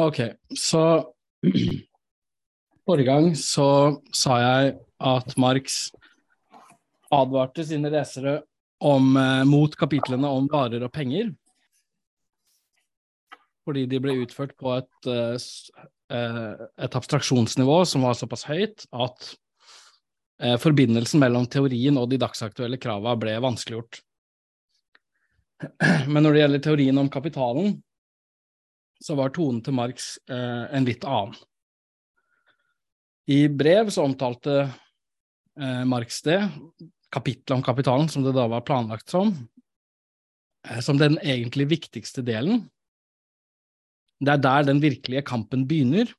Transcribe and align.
Ok, 0.00 0.20
så 0.56 1.12
Forrige 2.86 3.06
gang 3.06 3.34
så 3.36 3.66
sa 4.16 4.36
jeg 4.40 4.70
at 4.96 5.34
Marx 5.38 5.90
advarte 7.12 7.66
sine 7.68 7.90
lesere 7.92 8.38
om, 8.80 9.10
eh, 9.20 9.42
mot 9.44 9.74
kapitlene 9.76 10.30
om 10.30 10.46
varer 10.50 10.86
og 10.86 10.92
penger, 10.94 11.28
fordi 13.68 13.84
de 13.90 14.00
ble 14.00 14.16
utført 14.22 14.56
på 14.56 14.72
et, 14.78 15.10
eh, 15.12 15.36
eh, 16.16 16.64
et 16.86 16.96
abstraksjonsnivå 17.02 17.76
som 17.86 18.08
var 18.08 18.16
såpass 18.16 18.46
høyt 18.48 18.86
at 18.92 19.34
forbindelsen 20.40 21.20
mellom 21.20 21.44
teorien 21.52 21.98
og 22.00 22.08
de 22.08 22.16
dagsaktuelle 22.16 22.78
krava 22.80 23.12
ble 23.20 23.34
vanskeliggjort. 23.44 24.00
Men 26.08 26.24
når 26.24 26.32
det 26.32 26.40
gjelder 26.40 26.62
teorien 26.64 27.00
om 27.02 27.10
kapitalen, 27.12 27.74
så 29.00 29.16
var 29.18 29.32
tonen 29.34 29.62
til 29.64 29.76
Marx 29.76 30.12
eh, 30.30 30.66
en 30.76 30.86
litt 30.86 31.04
annen. 31.08 31.36
I 33.30 33.44
brev 33.48 33.90
så 33.94 34.04
omtalte 34.04 34.56
eh, 34.64 35.82
Marx 35.88 36.20
det, 36.26 36.40
kapittelet 37.12 37.56
om 37.58 37.64
kapitalen, 37.64 38.08
som 38.10 38.24
det 38.24 38.34
da 38.36 38.46
var 38.50 38.64
planlagt 38.66 39.12
som, 39.12 39.32
eh, 40.66 40.80
som 40.84 40.98
den 41.00 41.18
egentlig 41.22 41.68
viktigste 41.70 42.24
delen. 42.26 42.66
Det 44.20 44.34
er 44.34 44.42
der 44.44 44.66
den 44.68 44.82
virkelige 44.82 45.24
kampen 45.24 45.64
begynner, 45.68 46.10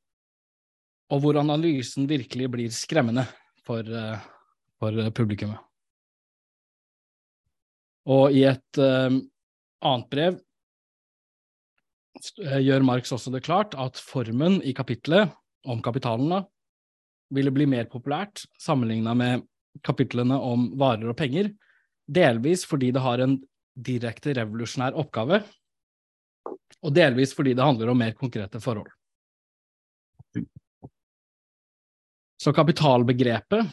og 1.11 1.21
hvor 1.21 1.37
analysen 1.41 2.07
virkelig 2.09 2.47
blir 2.53 2.71
skremmende 2.73 3.27
for, 3.65 3.85
eh, 3.85 4.23
for 4.79 5.11
publikummet. 5.11 5.59
Og 8.09 8.33
i 8.33 8.45
et 8.49 8.81
eh, 8.81 9.19
annet 9.85 10.09
brev 10.09 10.39
gjør 12.29 12.85
Marx 12.85 13.11
også 13.13 13.31
det 13.33 13.43
klart 13.45 13.75
at 13.79 13.99
formen 13.99 14.59
i 14.63 14.73
kapitlet 14.77 15.31
om 15.67 15.81
kapitalen 15.83 16.29
da, 16.31 16.41
ville 17.31 17.53
bli 17.53 17.67
mer 17.69 17.87
populært 17.91 18.43
sammenligna 18.59 19.13
med 19.15 19.45
kapitlene 19.87 20.35
om 20.35 20.71
varer 20.79 21.11
og 21.13 21.17
penger, 21.19 21.51
delvis 22.11 22.65
fordi 22.67 22.91
det 22.91 23.03
har 23.03 23.23
en 23.23 23.37
direkte 23.71 24.33
revolusjonær 24.35 24.97
oppgave, 24.99 25.41
og 26.81 26.95
delvis 26.95 27.33
fordi 27.37 27.53
det 27.55 27.63
handler 27.63 27.93
om 27.93 28.01
mer 28.01 28.15
konkrete 28.17 28.59
forhold. 28.63 28.89
Så 32.41 32.51
kapitalbegrepet 32.57 33.69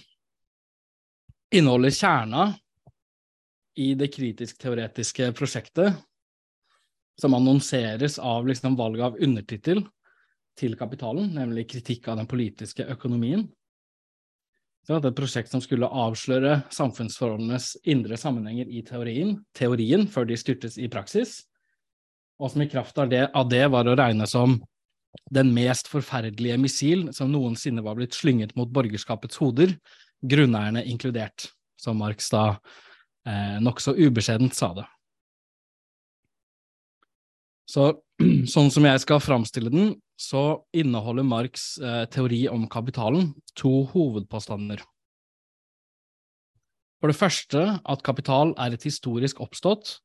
inneholder 1.56 1.94
kjerna 1.94 2.50
i 3.80 3.94
det 3.96 4.10
kritisk-teoretiske 4.12 5.30
prosjektet, 5.38 5.96
som 7.20 7.34
annonseres 7.34 8.19
av 8.19 8.47
liksom 8.47 8.77
valget 8.78 9.05
av 9.05 9.16
undertittel 9.22 9.83
til 10.58 10.74
kapitalen, 10.78 11.33
nemlig 11.34 11.69
kritikk 11.70 12.08
av 12.11 12.19
den 12.20 12.28
politiske 12.30 12.86
økonomien. 12.91 13.47
Det 14.86 14.94
var 14.94 15.05
et 15.05 15.19
prosjekt 15.19 15.52
som 15.52 15.61
skulle 15.61 15.91
avsløre 15.91 16.62
samfunnsforholdenes 16.72 17.74
indre 17.92 18.16
sammenhenger 18.16 18.70
i 18.72 18.80
teorien, 18.86 19.36
teorien 19.52 20.06
før 20.08 20.24
de 20.30 20.39
styrtes 20.41 20.78
i 20.80 20.89
praksis, 20.89 21.42
og 22.39 22.52
som 22.52 22.62
i 22.64 22.70
kraft 22.70 22.98
av 23.02 23.11
det, 23.11 23.27
av 23.36 23.50
det 23.50 23.66
var 23.69 23.89
å 23.91 23.96
regne 23.98 24.27
som 24.30 24.56
den 25.34 25.50
mest 25.52 25.91
forferdelige 25.91 26.56
missil 26.61 27.08
som 27.16 27.33
noensinne 27.33 27.83
var 27.84 27.98
blitt 27.98 28.16
slynget 28.16 28.55
mot 28.56 28.70
borgerskapets 28.72 29.41
hoder, 29.42 29.74
grunneierne 30.24 30.84
inkludert, 30.89 31.50
som 31.78 31.98
Marx 32.00 32.30
da 32.33 32.44
eh, 33.27 33.58
nokså 33.62 33.96
ubeskjedent 33.98 34.56
sa 34.56 34.72
det. 34.78 34.86
Så 37.69 37.91
sånn 38.55 38.70
som 38.72 38.86
jeg 38.88 39.02
skal 39.05 39.22
framstille 39.22 39.72
den, 39.72 39.97
så 40.19 40.64
inneholder 40.74 41.27
Marx 41.27 41.77
eh, 41.78 42.05
teori 42.11 42.47
om 42.50 42.66
kapitalen 42.70 43.34
to 43.58 43.84
hovedpåstander. 43.92 44.83
For 46.98 47.12
det 47.12 47.18
første 47.18 47.64
at 47.79 48.02
kapital 48.02 48.56
er 48.58 48.74
et 48.74 48.86
historisk 48.89 49.39
oppstått 49.45 50.01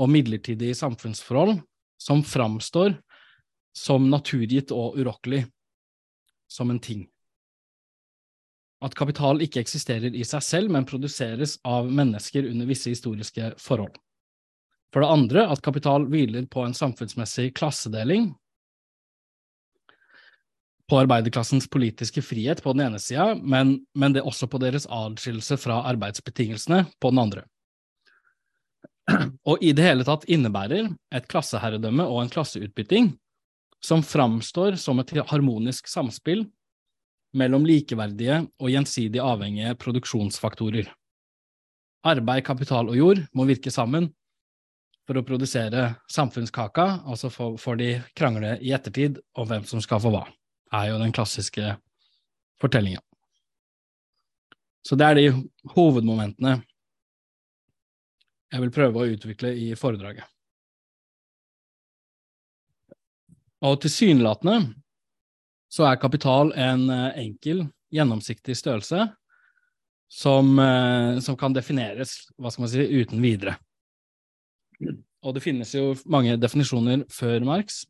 og 0.00 0.10
midlertidig 0.10 0.72
samfunnsforhold 0.74 1.60
som 2.02 2.24
framstår 2.26 2.96
som 3.76 4.08
naturgitt 4.10 4.72
og 4.74 4.98
urokkelig, 4.98 5.44
som 6.50 6.72
en 6.72 6.80
ting. 6.82 7.06
At 8.82 8.96
kapital 8.98 9.38
ikke 9.44 9.62
eksisterer 9.62 10.10
i 10.10 10.24
seg 10.26 10.42
selv, 10.42 10.72
men 10.74 10.88
produseres 10.88 11.54
av 11.62 11.86
mennesker 11.86 12.48
under 12.50 12.66
visse 12.66 12.90
historiske 12.90 13.52
forhold. 13.62 13.94
For 14.92 15.02
det 15.02 15.08
andre 15.08 15.46
at 15.48 15.62
kapital 15.64 16.04
hviler 16.12 16.44
på 16.52 16.66
en 16.66 16.76
samfunnsmessig 16.76 17.52
klassedeling, 17.56 18.32
på 20.90 20.98
arbeiderklassens 21.00 21.64
politiske 21.72 22.20
frihet 22.20 22.60
på 22.60 22.74
den 22.74 22.84
ene 22.84 22.98
sida, 23.00 23.30
men, 23.38 23.78
men 23.96 24.12
det 24.12 24.26
også 24.28 24.44
på 24.50 24.58
deres 24.60 24.84
adskillelse 24.92 25.56
fra 25.56 25.78
arbeidsbetingelsene 25.88 26.82
på 27.00 27.12
den 27.14 27.22
andre. 27.22 27.44
Og 29.48 29.62
i 29.64 29.72
det 29.72 29.86
hele 29.86 30.04
tatt 30.04 30.26
innebærer 30.28 30.90
et 31.14 31.28
klasseherredømme 31.32 32.04
og 32.04 32.20
en 32.20 32.32
klasseutbytting 32.32 33.14
som 33.82 34.04
framstår 34.04 34.76
som 34.78 35.00
et 35.00 35.14
harmonisk 35.32 35.88
samspill 35.90 36.44
mellom 37.40 37.64
likeverdige 37.66 38.42
og 38.60 38.70
gjensidig 38.70 39.22
avhengige 39.24 39.72
produksjonsfaktorer. 39.80 40.92
Arbeid, 42.04 42.44
kapital 42.44 42.90
og 42.92 42.98
jord 42.98 43.24
må 43.32 43.46
virke 43.48 43.72
sammen 43.72 44.10
for 45.12 45.20
å 45.20 45.28
produsere 45.28 45.86
samfunnskaka, 46.08 47.02
og 47.04 47.18
så 47.20 47.28
får, 47.30 47.76
de 47.76 47.88
krangle 48.16 48.56
i 48.64 48.72
ettertid 48.72 49.18
om 49.36 49.48
hvem 49.48 49.64
som 49.68 49.82
skal 49.84 50.00
få 50.00 50.12
hva, 50.14 50.22
er 50.72 50.88
jo 50.88 51.00
den 51.02 51.12
klassiske 51.12 51.74
fortellinga. 52.62 53.02
Så 54.82 54.96
det 54.96 55.06
er 55.06 55.18
de 55.18 55.26
hovedmomentene 55.74 56.56
jeg 58.52 58.62
vil 58.64 58.72
prøve 58.72 59.00
å 59.02 59.10
utvikle 59.12 59.52
i 59.56 59.66
foredraget. 59.78 60.24
Og 63.62 63.76
tilsynelatende 63.84 64.56
så 65.72 65.86
er 65.86 66.00
kapital 66.00 66.50
en 66.58 66.88
eh, 66.90 67.20
enkel, 67.22 67.62
gjennomsiktig 67.94 68.56
størrelse 68.58 69.06
som, 70.12 70.50
eh, 70.58 71.20
som 71.24 71.38
kan 71.38 71.54
defineres, 71.54 72.16
hva 72.36 72.50
skal 72.50 72.66
man 72.66 72.72
si, 72.72 72.88
uten 73.04 73.22
videre. 73.22 73.54
Og 75.22 75.36
det 75.36 75.44
finnes 75.44 75.70
jo 75.74 75.92
mange 76.10 76.34
definisjoner 76.40 77.04
før 77.12 77.44
Marx. 77.46 77.82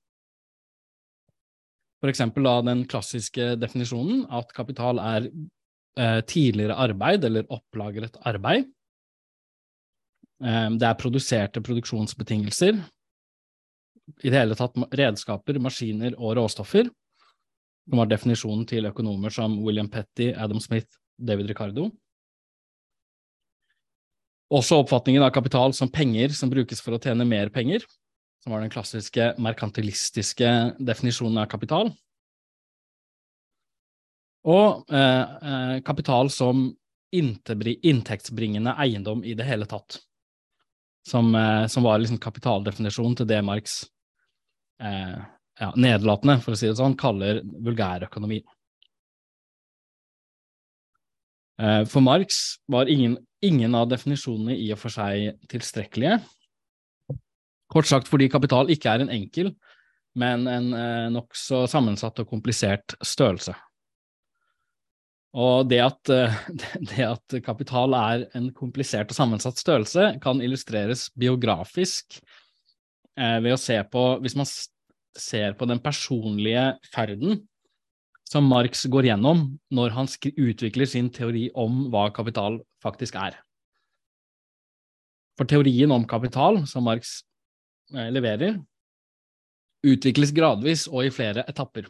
For 2.02 2.10
eksempel 2.10 2.44
da 2.44 2.56
den 2.66 2.84
klassiske 2.90 3.52
definisjonen 3.62 4.24
at 4.34 4.50
kapital 4.56 4.98
er 4.98 5.28
eh, 5.30 6.20
tidligere 6.26 6.76
arbeid 6.82 7.24
eller 7.28 7.46
opplagret 7.54 8.18
arbeid. 8.26 8.66
Eh, 10.42 10.68
det 10.76 10.88
er 10.88 10.98
produserte 10.98 11.62
produksjonsbetingelser. 11.62 12.82
I 14.26 14.32
det 14.32 14.34
hele 14.40 14.58
tatt 14.58 14.76
redskaper, 14.98 15.60
maskiner 15.62 16.18
og 16.18 16.36
råstoffer. 16.40 16.90
Som 17.86 18.02
var 18.02 18.10
definisjonen 18.10 18.66
til 18.68 18.90
økonomer 18.90 19.32
som 19.34 19.54
William 19.62 19.88
Petty, 19.90 20.32
Adam 20.34 20.60
Smith, 20.60 20.98
David 21.18 21.48
Ricardo. 21.50 21.88
Også 24.52 24.82
oppfatningen 24.82 25.24
av 25.24 25.32
kapital 25.32 25.72
som 25.76 25.90
penger 25.92 26.34
som 26.36 26.50
brukes 26.52 26.82
for 26.84 26.96
å 26.96 27.00
tjene 27.00 27.24
mer 27.28 27.48
penger, 27.54 27.84
som 28.44 28.52
var 28.52 28.60
den 28.60 28.72
klassiske 28.72 29.32
merkantilistiske 29.40 30.50
definisjonen 30.82 31.40
av 31.44 31.48
kapital. 31.52 31.92
Og 34.42 34.90
eh, 34.92 35.36
eh, 35.48 35.76
kapital 35.86 36.30
som 36.34 36.66
inntektsbringende 37.12 38.74
eiendom 38.82 39.22
i 39.24 39.36
det 39.38 39.46
hele 39.46 39.68
tatt, 39.70 40.00
som, 41.08 41.34
eh, 41.34 41.66
som 41.70 41.86
var 41.86 42.00
liksom 42.02 42.18
kapitaldefinisjonen 42.22 43.20
til 43.20 43.28
det 43.30 43.42
Marx 43.46 43.84
eh, 44.82 45.20
ja, 45.60 45.70
nedlatende, 45.76 46.40
for 46.42 46.54
å 46.54 46.58
si 46.58 46.68
det 46.68 46.78
sånn, 46.80 46.98
kaller 46.98 47.42
vulgærøkonomi. 47.44 48.40
Eh, 51.62 51.82
For 51.86 52.02
Marx 52.02 52.42
var 52.72 52.90
ingen, 52.90 53.18
ingen 53.42 53.74
av 53.74 53.90
definisjonene 53.90 54.56
i 54.56 54.70
og 54.74 54.80
for 54.80 54.94
seg 54.94 55.36
tilstrekkelige. 55.50 56.20
Kort 57.72 57.88
sagt 57.88 58.10
fordi 58.10 58.28
kapital 58.32 58.70
ikke 58.72 58.92
er 58.92 59.04
en 59.04 59.12
enkel, 59.12 59.52
men 60.18 60.46
en 60.50 60.72
eh, 60.76 61.10
nokså 61.12 61.64
sammensatt 61.72 62.20
og 62.20 62.28
komplisert 62.28 62.96
størrelse. 63.00 63.54
Og 65.32 65.68
det 65.70 65.80
at, 65.80 66.12
eh, 66.12 66.34
det 66.90 67.06
at 67.06 67.38
kapital 67.44 67.96
er 67.96 68.26
en 68.36 68.50
komplisert 68.56 69.12
og 69.12 69.16
sammensatt 69.16 69.60
størrelse, 69.60 70.12
kan 70.22 70.42
illustreres 70.44 71.08
biografisk 71.16 72.20
eh, 73.16 73.38
ved 73.40 73.56
å 73.56 73.60
se 73.60 73.78
på 73.88 74.04
Hvis 74.24 74.36
man 74.36 74.48
ser 75.18 75.56
på 75.56 75.68
den 75.68 75.80
personlige 75.80 76.74
ferden 76.92 77.40
som 78.28 78.46
Marx 78.48 78.86
går 78.88 79.10
gjennom 79.10 79.44
når 79.72 79.96
han 79.96 80.08
utvikler 80.32 80.88
sin 80.88 81.10
teori 81.12 81.50
om 81.58 81.86
hva 81.92 82.06
kapital 82.16 82.60
faktisk 82.82 83.16
er. 83.20 83.38
For 85.38 85.48
teorien 85.48 85.92
om 85.94 86.04
kapital 86.08 86.62
som 86.68 86.84
Marx 86.86 87.20
eh, 87.94 88.10
leverer, 88.12 88.58
utvikles 89.82 90.34
gradvis 90.34 90.86
og 90.90 91.06
i 91.06 91.14
flere 91.14 91.46
etapper, 91.48 91.88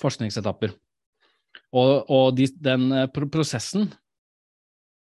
forskningsetapper. 0.00 0.72
Og, 1.74 2.06
og 2.06 2.30
de, 2.38 2.46
den 2.62 2.92
eh, 2.94 3.10
prosessen 3.10 3.90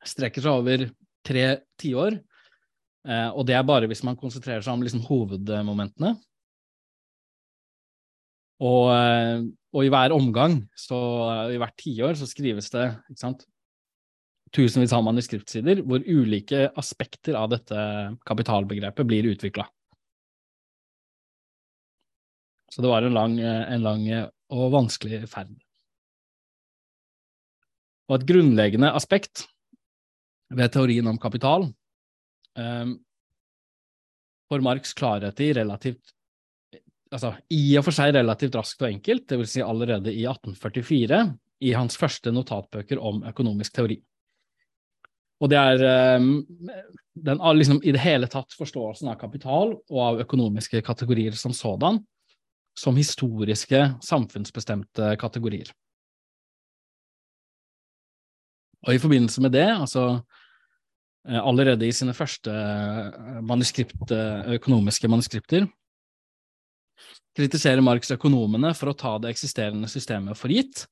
strekker 0.01 0.43
seg 0.43 0.63
over 0.63 0.87
tre 1.27 1.45
tiår, 1.79 2.17
eh, 3.05 3.29
og 3.29 3.45
det 3.47 3.55
er 3.55 3.69
bare 3.69 3.89
hvis 3.91 4.03
man 4.07 4.17
konsentrerer 4.19 4.65
seg 4.65 4.73
om 4.73 4.83
liksom 4.85 5.05
hovedmomentene. 5.05 6.15
Og, 8.61 8.91
og, 9.73 9.79
i 9.81 9.89
hver 9.89 10.13
omgang, 10.13 10.59
så, 10.77 10.97
i 11.49 11.57
hvert 11.57 11.73
tiår, 11.81 12.13
så 12.13 12.27
skrives 12.29 12.67
det 12.69 12.91
sant, 13.17 13.41
tusenvis 14.55 14.93
av 14.95 15.05
manuskriptsider 15.05 15.83
hvor 15.87 16.03
ulike 16.03 16.69
aspekter 16.79 17.37
av 17.39 17.51
dette 17.53 17.83
kapitalbegrepet 18.27 19.07
blir 19.07 19.29
utvikla. 19.31 19.67
Så 22.71 22.83
det 22.83 22.91
var 22.91 23.03
en 23.03 23.15
lang, 23.15 23.37
en 23.39 23.83
lang 23.83 24.05
og 24.51 24.71
vanskelig 24.71 25.25
ferd. 25.31 25.51
Og 28.11 28.17
et 28.17 28.27
grunnleggende 28.27 28.91
aspekt 28.95 29.45
ved 30.51 30.71
teorien 30.71 31.07
om 31.07 31.19
kapital 31.19 31.69
um, 32.59 32.95
for 34.51 34.63
Marx 34.63 34.91
klarhet 34.95 35.39
i 35.39 35.53
relativt 35.55 36.11
altså 37.11 37.33
i 37.51 37.63
og 37.79 37.85
for 37.87 37.95
seg 37.95 38.13
relativt 38.15 38.55
raskt 38.55 38.83
og 38.83 38.91
enkelt, 38.91 39.27
dvs. 39.27 39.55
Si 39.55 39.63
allerede 39.63 40.13
i 40.13 40.23
1844, 40.27 41.21
i 41.61 41.73
hans 41.75 41.97
første 41.99 42.31
notatbøker 42.33 43.01
om 43.03 43.21
økonomisk 43.27 43.75
teori. 43.75 43.99
Og 45.41 45.49
det 45.49 45.57
er 45.57 46.17
um, 46.21 46.31
den, 47.17 47.41
liksom, 47.57 47.81
i 47.83 47.93
det 47.93 48.01
hele 48.03 48.29
tatt 48.29 48.53
forståelsen 48.57 49.09
av 49.11 49.19
kapital 49.21 49.73
og 49.75 50.01
av 50.05 50.21
økonomiske 50.23 50.83
kategorier 50.85 51.35
som 51.37 51.53
sådan, 51.55 51.99
som 52.77 52.95
historiske, 52.95 53.81
samfunnsbestemte 54.05 55.15
kategorier. 55.19 55.73
Og 58.87 58.95
i 58.95 59.01
forbindelse 59.01 59.41
med 59.43 59.53
det, 59.53 59.67
altså 59.67 60.05
eh, 61.27 61.37
allerede 61.37 61.85
i 61.85 61.93
sine 61.93 62.15
første 62.17 62.53
eh, 62.53 63.41
manuskript, 63.45 64.13
eh, 64.15 64.55
økonomiske 64.57 65.09
manuskripter, 65.11 65.67
kritiserer 67.37 67.83
Marx 67.85 68.09
økonomene 68.13 68.73
for 68.77 68.91
å 68.91 68.97
ta 68.97 69.17
det 69.21 69.35
eksisterende 69.35 69.89
systemet 69.91 70.39
for 70.39 70.53
gitt. 70.53 70.85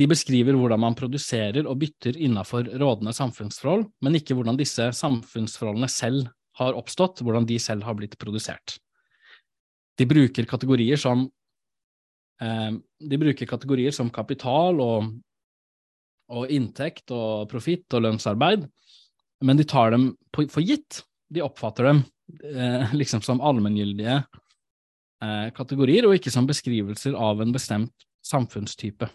De 0.00 0.08
beskriver 0.08 0.56
hvordan 0.56 0.80
man 0.80 0.96
produserer 0.96 1.66
og 1.68 1.76
bytter 1.82 2.16
innenfor 2.16 2.70
rådende 2.80 3.12
samfunnsforhold, 3.12 3.84
men 4.00 4.16
ikke 4.16 4.34
hvordan 4.38 4.56
disse 4.56 4.86
samfunnsforholdene 4.96 5.90
selv 5.92 6.30
har 6.56 6.76
oppstått, 6.78 7.20
hvordan 7.20 7.44
de 7.48 7.58
selv 7.60 7.84
har 7.84 7.98
blitt 7.98 8.16
produsert. 8.20 8.78
De 10.00 10.06
bruker 10.08 10.48
kategorier 10.48 10.96
som, 10.96 11.26
eh, 12.40 12.70
bruker 13.00 13.46
kategorier 13.46 13.92
som 13.92 14.08
kapital 14.08 14.80
og 14.80 15.10
og 16.30 16.50
inntekt 16.54 17.10
og 17.14 17.48
profitt 17.50 17.90
og 17.96 18.04
lønnsarbeid, 18.06 18.66
men 19.42 19.58
de 19.58 19.66
tar 19.66 19.90
dem 19.94 20.12
for 20.36 20.62
gitt. 20.62 21.02
De 21.30 21.42
oppfatter 21.44 21.90
dem 21.90 22.04
eh, 22.44 22.92
liksom 22.94 23.22
som 23.26 23.42
allmenngyldige 23.42 24.20
eh, 24.20 25.48
kategorier, 25.56 26.06
og 26.06 26.16
ikke 26.16 26.32
som 26.32 26.48
beskrivelser 26.48 27.16
av 27.18 27.42
en 27.42 27.54
bestemt 27.54 28.06
samfunnstype. 28.26 29.10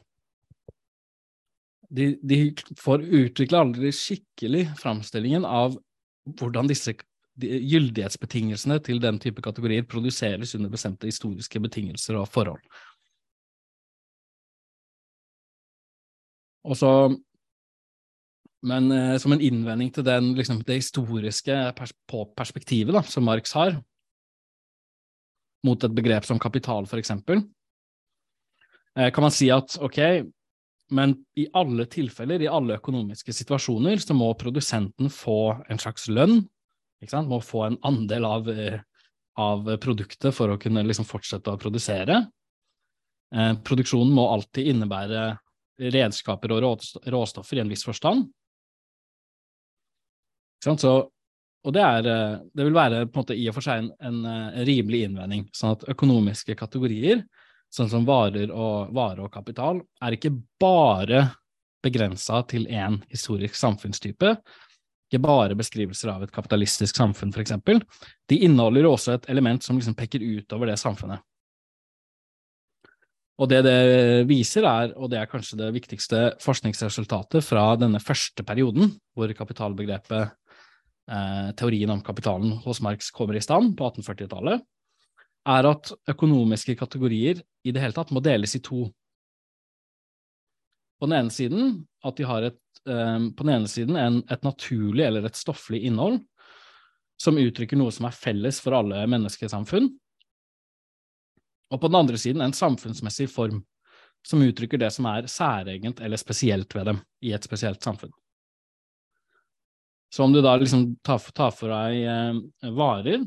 De, 1.90 2.16
de 2.22 2.40
får 2.80 3.04
utvikla 3.04 3.62
aldri 3.66 3.92
skikkelig 3.94 4.68
framstillingen 4.80 5.46
av 5.46 5.78
hvordan 6.40 6.70
disse 6.70 6.96
gyldighetsbetingelsene 7.36 8.80
til 8.84 9.02
den 9.04 9.20
type 9.22 9.44
kategorier 9.44 9.86
produseres 9.88 10.56
under 10.58 10.72
bestemte 10.72 11.10
historiske 11.10 11.60
betingelser 11.62 12.18
og 12.18 12.30
forhold. 12.32 12.64
Og 16.66 16.80
så 16.80 16.92
men 18.66 18.90
eh, 18.92 19.18
som 19.22 19.36
en 19.36 19.44
innvending 19.44 19.92
til 19.94 20.06
den, 20.06 20.32
liksom, 20.38 20.64
det 20.66 20.80
historiske 20.80 21.58
pers 21.78 21.94
perspektivet 22.38 22.96
da, 22.96 23.04
som 23.06 23.26
Marx 23.28 23.54
har, 23.54 23.78
mot 25.66 25.84
et 25.84 25.94
begrep 25.98 26.26
som 26.26 26.42
kapital, 26.42 26.88
for 26.90 27.02
eksempel, 27.02 27.44
eh, 28.98 29.12
kan 29.14 29.26
man 29.26 29.34
si 29.34 29.52
at 29.54 29.78
ok, 29.82 30.00
men 30.94 31.16
i 31.40 31.48
alle 31.58 31.88
tilfeller, 31.90 32.42
i 32.42 32.52
alle 32.52 32.78
økonomiske 32.78 33.34
situasjoner, 33.34 33.98
så 34.02 34.14
må 34.18 34.28
produsenten 34.38 35.10
få 35.10 35.56
en 35.70 35.82
slags 35.82 36.10
lønn, 36.12 36.44
må 37.26 37.40
få 37.44 37.66
en 37.68 37.80
andel 37.86 38.26
av, 38.26 38.50
eh, 38.50 38.80
av 39.38 39.68
produktet 39.82 40.34
for 40.34 40.50
å 40.50 40.60
kunne 40.62 40.84
liksom 40.86 41.06
fortsette 41.06 41.52
å 41.52 41.60
produsere. 41.62 42.24
Eh, 43.36 43.54
produksjonen 43.66 44.14
må 44.14 44.30
alltid 44.32 44.72
innebære 44.74 45.26
redskaper 45.92 46.54
og 46.56 46.80
råstoffer 47.12 47.58
i 47.58 47.64
en 47.64 47.70
viss 47.70 47.84
forstand. 47.86 48.30
Så, 50.66 50.94
og 51.66 51.74
det, 51.74 51.82
er, 51.84 52.08
eh, 52.10 52.38
det, 52.54 52.66
vil 52.66 52.78
være 52.78 53.06
måte 53.14 53.38
i 53.38 53.48
og 53.50 53.58
for 53.58 53.66
seg 53.66 53.84
en, 53.84 53.92
en, 54.00 54.22
en, 54.26 54.54
eh, 54.56 54.64
rimelig 54.66 55.06
innvending. 55.06 55.48
sånn 55.54 55.76
at 55.76 55.86
økonomiske 55.94 56.56
kategorier, 56.58 57.26
sånn 57.74 57.90
som 57.92 58.06
varer 58.08 58.52
og, 58.52 58.94
vare 58.96 59.26
og 59.26 59.32
kapital, 59.34 59.82
er 60.04 60.16
ikke 60.16 60.34
bare 60.62 61.28
begrensa 61.86 62.42
til 62.50 62.66
én 62.72 63.00
historisk 63.12 63.58
samfunnstype, 63.60 64.36
ikke 65.06 65.22
bare 65.22 65.58
beskrivelser 65.58 66.12
av 66.16 66.26
et 66.26 66.34
kapitalistisk 66.34 66.98
samfunn, 66.98 67.34
f.eks. 67.36 67.54
De 68.30 68.42
inneholder 68.48 68.88
også 68.90 69.16
et 69.16 69.30
element 69.30 69.64
som 69.64 69.78
liksom 69.78 69.98
peker 69.98 70.24
utover 70.24 70.72
det 70.72 70.80
samfunnet. 70.82 71.22
Og 73.36 73.50
det 73.52 73.66
det 73.66 73.80
viser 74.30 74.64
er, 74.64 74.94
og 74.96 75.12
det 75.12 75.20
er 75.20 75.30
kanskje 75.30 75.60
det 75.60 75.74
viktigste 75.76 76.22
forskningsresultatet 76.44 77.44
fra 77.44 77.68
denne 77.80 78.00
første 78.00 78.46
perioden, 78.48 78.94
hvor 79.14 79.32
kapitalbegrepet, 79.36 80.32
eh, 81.12 81.50
teorien 81.60 81.92
om 81.92 82.02
kapitalen 82.02 82.56
hos 82.64 82.80
Marx 82.82 83.12
kommer 83.12 83.36
i 83.36 83.44
stand 83.44 83.76
på 83.78 83.92
1840-tallet, 83.92 84.64
er 85.46 85.68
at 85.70 85.92
økonomiske 86.10 86.76
kategorier 86.80 87.42
i 87.66 87.74
det 87.74 87.82
hele 87.84 87.96
tatt 87.96 88.14
må 88.16 88.22
deles 88.24 88.56
i 88.58 88.64
to. 88.66 88.88
På 91.00 91.10
den 91.10 91.18
ene 91.20 91.34
siden 91.34 91.84
at 92.06 92.18
de 92.18 92.26
har 92.26 92.48
et, 92.50 92.62
eh, 92.88 93.20
på 93.36 93.46
den 93.46 93.54
ene 93.58 93.70
siden 93.70 94.00
en, 94.00 94.24
et 94.32 94.44
naturlig 94.48 95.06
eller 95.06 95.28
et 95.28 95.38
stofflig 95.38 95.84
innhold 95.86 96.22
som 97.22 97.38
uttrykker 97.40 97.80
noe 97.80 97.94
som 97.96 98.08
er 98.10 98.16
felles 98.16 98.60
for 98.60 98.76
alle 98.76 99.06
menneskesamfunn, 99.08 99.88
og 101.72 101.82
på 101.82 101.90
den 101.90 101.98
andre 101.98 102.20
siden 102.20 102.44
en 102.44 102.54
samfunnsmessig 102.56 103.30
form, 103.32 103.64
som 104.26 104.44
uttrykker 104.44 104.82
det 104.82 104.92
som 104.94 105.08
er 105.10 105.30
særegent 105.30 106.02
eller 106.04 106.20
spesielt 106.20 106.74
ved 106.76 106.90
dem 106.92 107.02
i 107.26 107.34
et 107.36 107.46
spesielt 107.46 107.84
samfunn. 107.84 108.14
Så 110.14 110.24
om 110.24 110.34
du 110.34 110.42
da 110.42 110.56
liksom 110.58 110.96
tar, 111.04 111.20
tar 111.36 111.52
for 111.54 111.74
deg 111.74 112.04
eh, 112.08 112.72
varer, 112.76 113.26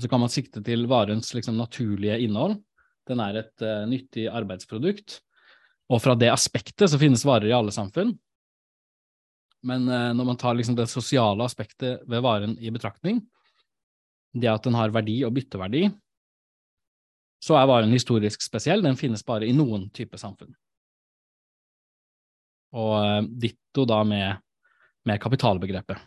så 0.00 0.10
kan 0.10 0.22
man 0.22 0.32
sikte 0.32 0.62
til 0.64 0.88
varens 0.90 1.30
liksom, 1.36 1.56
naturlige 1.58 2.18
innhold. 2.24 2.58
Den 3.08 3.20
er 3.22 3.40
et 3.42 3.64
uh, 3.64 3.84
nyttig 3.88 4.26
arbeidsprodukt, 4.32 5.20
og 5.92 6.00
fra 6.02 6.14
det 6.18 6.32
aspektet 6.32 6.88
så 6.90 7.00
finnes 7.00 7.24
varer 7.26 7.50
i 7.50 7.56
alle 7.56 7.74
samfunn. 7.74 8.14
Men 9.64 9.86
uh, 9.88 10.12
når 10.16 10.30
man 10.32 10.40
tar 10.40 10.56
liksom, 10.58 10.76
det 10.78 10.88
sosiale 10.92 11.44
aspektet 11.46 12.02
ved 12.10 12.24
varen 12.24 12.56
i 12.58 12.72
betraktning, 12.74 13.22
det 14.34 14.50
at 14.50 14.64
den 14.66 14.74
har 14.74 14.94
verdi 14.94 15.20
og 15.26 15.34
bytteverdi, 15.36 15.86
så 17.44 17.58
er 17.58 17.68
varen 17.68 17.92
historisk 17.92 18.42
spesiell, 18.42 18.82
den 18.82 18.96
finnes 18.96 19.22
bare 19.26 19.46
i 19.46 19.54
noen 19.54 19.90
type 19.94 20.18
samfunn. 20.18 20.54
Og 22.74 22.94
uh, 22.98 23.20
ditto 23.28 23.84
da 23.86 24.00
med, 24.08 24.40
med, 25.06 25.20
kapitalbegrepet, 25.22 26.00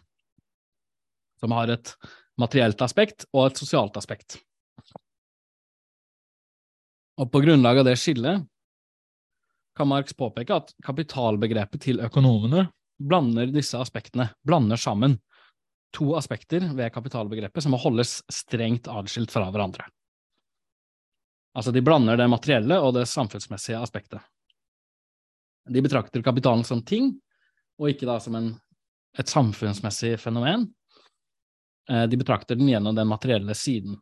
som 1.37 1.53
har 1.55 1.77
et 1.77 1.93
materielt 2.37 2.81
aspekt 2.85 3.25
og 3.33 3.47
et 3.47 3.59
sosialt 3.59 3.97
aspekt. 3.97 4.39
Og 7.17 7.31
på 7.33 7.41
grunnlag 7.41 7.81
av 7.81 7.87
det 7.87 7.97
skillet 7.97 8.45
kan 9.77 9.89
Marx 9.89 10.13
påpeke 10.17 10.57
at 10.57 10.73
kapitalbegrepet 10.85 11.81
til 11.81 12.01
økonomene 12.05 12.67
blander 12.97 13.49
disse 13.53 13.77
aspektene, 13.77 14.29
blander 14.45 14.77
sammen 14.77 15.17
to 15.95 16.11
aspekter 16.17 16.65
ved 16.77 16.93
kapitalbegrepet 16.93 17.63
som 17.63 17.73
må 17.73 17.81
holdes 17.81 18.19
strengt 18.33 18.89
adskilt 18.91 19.33
fra 19.33 19.47
hverandre. 19.53 19.85
Altså, 21.57 21.73
de 21.73 21.81
blander 21.81 22.19
det 22.19 22.27
materielle 22.29 22.77
og 22.83 22.93
det 22.97 23.07
samfunnsmessige 23.09 23.79
aspektet. 23.81 24.21
De 25.67 25.81
betrakter 25.83 26.21
kapitalen 26.23 26.63
som 26.67 26.83
ting, 26.85 27.15
og 27.81 27.89
ikke 27.91 28.07
da 28.09 28.19
som 28.21 28.37
en, 28.37 28.51
et 29.17 29.29
samfunnsmessig 29.29 30.15
fenomen. 30.21 30.67
Eh, 31.89 32.03
de 32.07 32.17
betrakter 32.17 32.55
den 32.55 32.69
gjennom 32.69 32.95
den 32.95 33.07
materielle 33.07 33.55
siden. 33.55 33.97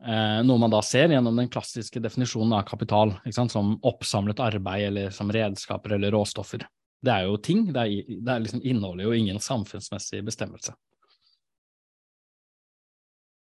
Eh, 0.00 0.40
noe 0.48 0.58
man 0.58 0.72
da 0.72 0.80
ser 0.82 1.12
gjennom 1.12 1.36
den 1.36 1.50
klassiske 1.52 2.00
definisjonen 2.00 2.54
av 2.56 2.62
kapital, 2.68 3.12
som 3.34 3.74
oppsamlet 3.84 4.40
arbeid 4.40 4.86
eller 4.88 5.10
som 5.12 5.32
redskaper 5.32 5.98
eller 5.98 6.14
råstoffer. 6.16 6.64
Det 7.00 7.12
er 7.12 7.26
jo 7.28 7.36
ting, 7.36 7.66
det, 7.72 7.82
er, 7.82 8.14
det 8.20 8.32
er 8.32 8.40
liksom 8.44 8.62
inneholder 8.64 9.08
jo 9.08 9.16
ingen 9.16 9.40
samfunnsmessig 9.40 10.22
bestemmelse. 10.24 10.72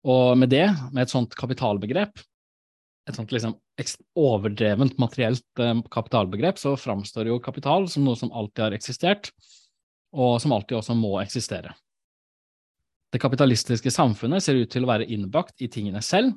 Og 0.05 0.37
med 0.37 0.53
det, 0.53 0.67
med 0.93 1.07
et 1.07 1.13
sånt 1.13 1.33
kapitalbegrep, 1.37 2.21
et 3.09 3.17
sånt 3.17 3.33
liksom 3.33 3.57
overdrevent 4.21 4.99
materielt 5.01 5.61
eh, 5.61 5.81
kapitalbegrep, 5.93 6.61
så 6.61 6.75
framstår 6.77 7.33
jo 7.33 7.41
kapital 7.41 7.89
som 7.89 8.05
noe 8.05 8.21
som 8.21 8.33
alltid 8.33 8.67
har 8.67 8.77
eksistert, 8.77 9.33
og 10.13 10.37
som 10.45 10.53
alltid 10.53 10.77
også 10.77 10.97
må 10.97 11.17
eksistere. 11.23 11.73
Det 13.15 13.21
kapitalistiske 13.23 13.93
samfunnet 13.95 14.43
ser 14.43 14.59
ut 14.59 14.73
til 14.75 14.83
å 14.83 14.91
være 14.91 15.07
innbakt 15.15 15.63
i 15.63 15.69
tingene 15.71 16.01
selv, 16.03 16.35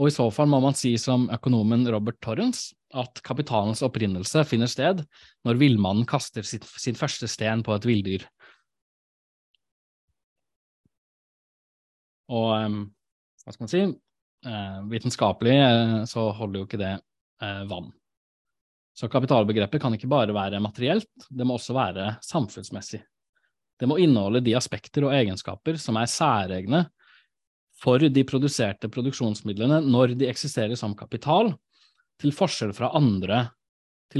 og 0.00 0.08
i 0.08 0.14
så 0.14 0.24
fall 0.34 0.48
må 0.50 0.58
man 0.64 0.74
si 0.74 0.96
som 0.98 1.28
økonomen 1.30 1.84
Robert 1.94 2.18
Torrens 2.24 2.72
at 2.98 3.20
kapitalens 3.22 3.84
opprinnelse 3.86 4.42
finner 4.48 4.70
sted 4.70 5.04
når 5.46 5.60
villmannen 5.60 6.08
kaster 6.08 6.42
sitt, 6.42 6.66
sin 6.66 6.98
første 6.98 7.28
sten 7.30 7.62
på 7.62 7.76
et 7.76 7.86
villdyr. 7.86 8.24
Og 12.32 12.48
ehm, 12.56 12.82
hva 13.44 13.54
skal 13.54 13.66
man 13.66 13.72
si, 13.72 13.84
eh, 14.48 14.82
vitenskapelig 14.90 15.56
eh, 15.60 15.96
så 16.08 16.30
holder 16.40 16.62
jo 16.62 16.66
ikke 16.66 16.80
det 16.80 16.94
eh, 16.96 17.62
vann. 17.70 17.92
Så 18.96 19.08
kapitalbegrepet 19.12 19.80
kan 19.80 19.94
ikke 19.94 20.10
bare 20.10 20.34
være 20.36 20.60
materielt, 20.64 21.28
det 21.30 21.46
må 21.46 21.60
også 21.60 21.76
være 21.76 22.16
samfunnsmessig. 22.24 23.04
Det 23.82 23.88
må 23.90 23.96
inneholde 23.98 24.44
de 24.46 24.54
aspekter 24.54 25.02
og 25.08 25.14
egenskaper 25.16 25.74
som 25.82 25.96
er 25.98 26.10
særegne 26.10 26.84
for 27.82 27.98
de 27.98 28.22
produserte 28.22 28.86
produksjonsmidlene 28.94 29.80
når 29.82 30.14
de 30.20 30.28
eksisterer 30.30 30.78
som 30.78 30.94
kapital, 30.94 31.50
til 32.22 32.30
forskjell 32.30 32.70
fra 32.76 32.92
andre, 32.94 33.48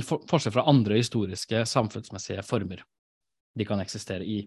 for, 0.03 0.25
forskjell 0.27 0.57
fra 0.57 0.65
andre 0.67 0.99
historiske 0.99 1.63
samfunnsmessige 1.71 2.43
former 2.43 2.83
de 3.55 3.67
kan 3.69 3.79
eksistere 3.85 4.27
i. 4.27 4.41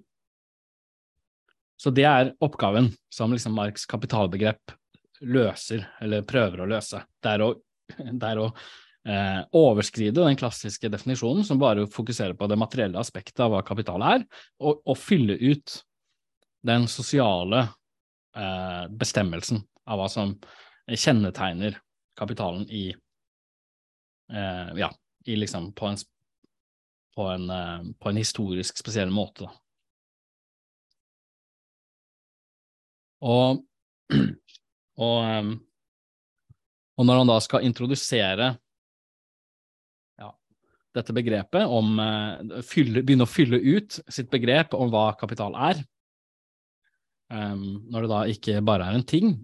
Så 1.80 1.96
det 1.96 2.04
er 2.10 2.34
oppgaven 2.44 2.90
som 3.14 3.32
liksom 3.32 3.56
Marx 3.56 3.86
kapitalbegrep 3.88 4.76
løser, 5.24 5.86
eller 6.04 6.28
prøver 6.28 6.64
å 6.64 6.68
løse. 6.76 7.00
Det 7.24 7.38
er 7.38 7.46
å, 7.46 7.54
det 8.20 8.34
er 8.34 8.44
å 8.44 8.50
eh, 9.08 9.42
overskride 9.56 10.24
den 10.24 10.38
klassiske 10.40 10.90
definisjonen 10.90 11.46
som 11.46 11.60
bare 11.62 11.88
fokuserer 11.92 12.34
på 12.38 12.48
det 12.48 12.58
materielle 12.60 13.00
aspektet 13.00 13.40
av 13.44 13.54
hva 13.54 13.64
kapital 13.66 14.04
er, 14.06 14.26
og, 14.60 14.82
og 14.86 14.98
fylle 15.00 15.38
ut 15.40 15.80
den 16.66 16.88
sosiale 16.90 17.68
eh, 18.36 18.86
bestemmelsen 18.90 19.62
av 19.86 20.02
hva 20.02 20.10
som 20.10 20.34
kjennetegner 20.90 21.78
kapitalen 22.18 22.66
i 22.70 22.88
eh, 24.32 24.70
Ja, 24.78 24.90
i 25.26 25.36
liksom 25.36 25.74
på 25.74 25.88
en, 25.88 25.98
på 27.16 27.30
en, 27.30 27.50
eh, 27.50 27.84
på 28.00 28.10
en 28.10 28.18
historisk 28.18 28.78
spesiell 28.82 29.14
måte, 29.14 29.46
da. 29.46 29.54
Og, 33.26 33.64
og, 35.02 35.16
um, 35.26 35.54
og 37.00 37.08
når 37.08 37.22
han 37.22 37.32
da 37.32 37.40
skal 37.42 37.66
introdusere 37.66 38.52
dette 40.96 41.16
begrepet 41.16 41.68
om 41.68 42.00
uh, 42.00 42.62
fylle, 42.66 43.04
Begynne 43.06 43.28
å 43.28 43.32
fylle 43.32 43.60
ut 43.60 44.00
sitt 44.08 44.32
begrep 44.34 44.76
om 44.78 44.92
hva 44.94 45.10
kapital 45.20 45.58
er, 45.72 45.82
um, 47.34 47.84
når 47.92 48.06
det 48.06 48.14
da 48.14 48.22
ikke 48.32 48.64
bare 48.66 48.90
er 48.90 49.00
en 49.00 49.08
ting, 49.08 49.36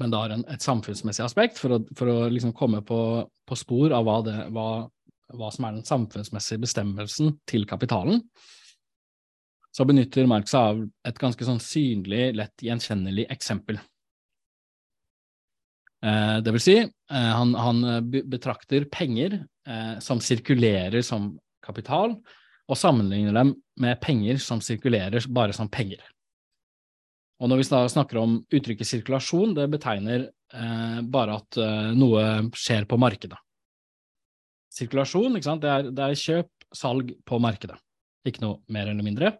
men 0.00 0.12
da 0.12 0.22
har 0.24 0.32
en, 0.34 0.46
et 0.48 0.64
samfunnsmessig 0.64 1.24
aspekt, 1.24 1.60
for 1.60 1.76
å, 1.76 1.82
for 1.98 2.08
å 2.08 2.16
liksom 2.32 2.54
komme 2.56 2.80
på, 2.86 2.98
på, 3.48 3.58
spor 3.60 3.92
av 3.92 4.08
hva, 4.08 4.18
det, 4.24 4.36
hva, 4.54 4.68
hva 5.36 5.52
som 5.52 5.68
er 5.68 5.76
den 5.76 5.86
samfunnsmessige 5.88 6.64
bestemmelsen 6.64 7.36
til 7.48 7.68
kapitalen, 7.68 8.22
så 9.72 9.86
benytter 9.88 10.28
Marx 10.28 10.52
av 10.56 10.82
et 11.08 11.18
ganske 11.20 11.46
sånn 11.48 11.60
synlig, 11.62 12.34
lett 12.36 12.64
gjenkjennelig 12.64 13.24
eksempel. 13.32 13.78
Eh, 16.02 16.38
det 16.42 16.54
vil 16.56 16.62
si, 16.62 16.76
eh, 16.82 17.32
han, 17.38 17.54
han, 17.54 17.82
betrakter 18.10 18.88
penger 18.90 19.38
eh, 19.68 19.98
som 20.02 20.20
sirkulerer 20.20 21.02
som 21.06 21.32
kapital, 21.62 22.16
og 22.70 22.78
sammenligner 22.78 23.34
dem 23.36 23.54
med 23.82 24.00
penger 24.02 24.40
som 24.42 24.62
sirkulerer 24.64 25.24
bare 25.30 25.54
som 25.54 25.70
penger. 25.70 26.02
Og 27.42 27.50
når 27.50 27.58
vi 27.58 27.66
snakker 27.66 28.20
om 28.20 28.36
uttrykket 28.54 28.86
sirkulasjon, 28.86 29.56
det 29.56 29.66
betegner 29.72 30.28
eh, 30.54 30.98
bare 31.02 31.40
at 31.40 31.58
eh, 31.58 31.88
noe 31.98 32.26
skjer 32.54 32.86
på 32.86 32.98
markedet. 33.02 33.38
Sirkulasjon? 34.72 35.40
Det 35.42 35.72
er, 35.72 35.90
det 35.90 36.04
er 36.04 36.20
kjøp, 36.20 36.50
salg 36.72 37.10
på 37.28 37.40
markedet. 37.42 37.76
Ikke 38.26 38.44
noe 38.44 38.60
mer 38.72 38.92
eller 38.92 39.04
mindre. 39.04 39.34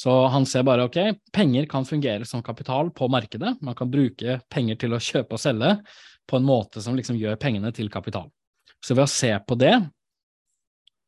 Så 0.00 0.12
han 0.32 0.46
ser 0.48 0.64
bare 0.64 0.86
ok, 0.88 0.98
penger 1.34 1.66
kan 1.68 1.84
fungere 1.84 2.24
som 2.24 2.40
kapital 2.44 2.88
på 2.96 3.08
markedet. 3.12 3.58
Man 3.60 3.76
kan 3.76 3.90
bruke 3.92 4.38
penger 4.48 4.78
til 4.80 4.96
å 4.96 5.00
kjøpe 5.02 5.36
og 5.36 5.42
selge 5.42 5.74
på 6.30 6.38
en 6.38 6.46
måte 6.46 6.80
som 6.80 6.96
liksom 6.96 7.18
gjør 7.20 7.36
pengene 7.42 7.72
til 7.76 7.90
kapital. 7.92 8.30
Så 8.80 8.96
ved 8.96 9.04
å 9.04 9.12
se 9.12 9.34
på 9.44 9.58
det, 9.60 9.74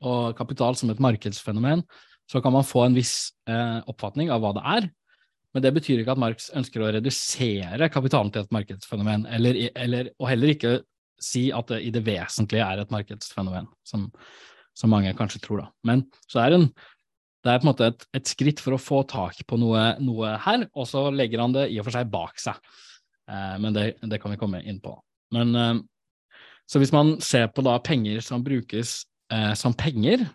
og 0.02 0.36
kapital 0.36 0.76
som 0.76 0.90
et 0.92 1.00
markedsfenomen, 1.00 1.86
så 2.28 2.42
kan 2.44 2.52
man 2.52 2.66
få 2.66 2.84
en 2.84 2.96
viss 2.96 3.32
eh, 3.48 3.78
oppfatning 3.88 4.32
av 4.34 4.42
hva 4.42 4.52
det 4.58 4.66
er. 4.76 4.90
Men 5.52 5.64
det 5.64 5.74
betyr 5.76 6.02
ikke 6.02 6.14
at 6.14 6.20
Marx 6.20 6.48
ønsker 6.56 6.82
å 6.82 6.92
redusere 6.94 7.90
kapitalen 7.92 8.32
til 8.32 8.44
et 8.44 8.54
markedsfenomen, 8.54 9.26
eller, 9.36 9.58
eller, 9.72 10.12
og 10.18 10.30
heller 10.30 10.52
ikke 10.54 10.78
si 11.22 11.48
at 11.54 11.68
det 11.70 11.82
i 11.86 11.92
det 11.94 12.02
vesentlige 12.06 12.66
er 12.66 12.82
et 12.82 12.92
markedsfenomen, 12.92 13.68
som, 13.86 14.08
som 14.76 14.92
mange 14.92 15.12
kanskje 15.16 15.42
tror. 15.44 15.64
da. 15.64 15.68
Men 15.86 16.06
så 16.26 16.42
er 16.42 16.52
det 16.52 16.60
en 16.60 16.70
det 17.42 17.50
er 17.50 17.60
på 17.60 17.66
en 17.66 17.70
måte 17.72 17.88
et, 17.90 18.04
et 18.14 18.28
skritt 18.30 18.60
for 18.62 18.76
å 18.76 18.80
få 18.80 19.02
tak 19.10 19.40
på 19.48 19.58
noe, 19.58 19.92
noe, 20.02 20.36
her, 20.44 20.66
og 20.78 20.86
så 20.88 21.08
legger 21.10 21.42
han 21.42 21.54
det 21.56 21.68
i 21.72 21.80
og 21.80 21.88
for 21.88 21.96
seg 21.96 22.10
bak 22.12 22.38
seg. 22.38 22.58
Eh, 23.30 23.56
men 23.62 23.74
det, 23.74 23.86
det, 23.98 24.20
kan 24.22 24.34
vi 24.34 24.38
komme 24.38 24.62
inn 24.62 24.78
på. 24.82 24.94
Men, 25.34 25.56
eh, 25.58 25.80
så 26.70 26.82
hvis 26.82 26.94
man 26.94 27.16
ser 27.24 27.48
på 27.50 27.64
da 27.66 27.74
penger 27.82 28.22
som 28.24 28.44
brukes 28.46 29.00
eh, 29.34 29.52
som 29.58 29.74
penger, 29.74 30.28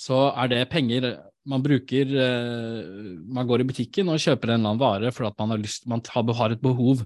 så 0.00 0.30
er 0.32 0.48
det 0.54 0.70
penger 0.72 1.10
man 1.50 1.62
bruker 1.64 2.08
eh, 2.20 2.88
Man 3.32 3.48
går 3.48 3.62
i 3.62 3.68
butikken 3.68 4.10
og 4.12 4.20
kjøper 4.20 4.52
en 4.52 4.60
eller 4.60 4.72
annen 4.72 4.80
vare 4.80 5.12
fordi 5.14 5.32
man 5.40 5.54
har, 5.54 5.62
lyst, 5.62 5.86
man 5.88 6.02
har 6.08 6.54
et 6.54 6.64
behov 6.64 7.04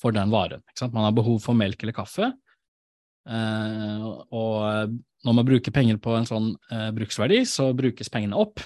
for 0.00 0.12
den 0.12 0.32
varen. 0.32 0.62
Man 0.90 1.06
har 1.06 1.16
behov 1.16 1.40
for 1.44 1.56
melk 1.56 1.82
eller 1.82 1.96
kaffe. 1.96 2.32
Eh, 3.24 4.06
og 4.36 4.96
når 5.24 5.36
man 5.38 5.46
bruker 5.48 5.72
penger 5.72 5.98
på 6.02 6.14
en 6.18 6.26
sånn 6.28 6.48
eh, 6.72 6.88
bruksverdi, 6.94 7.42
så 7.48 7.70
brukes 7.76 8.10
pengene 8.12 8.38
opp. 8.38 8.60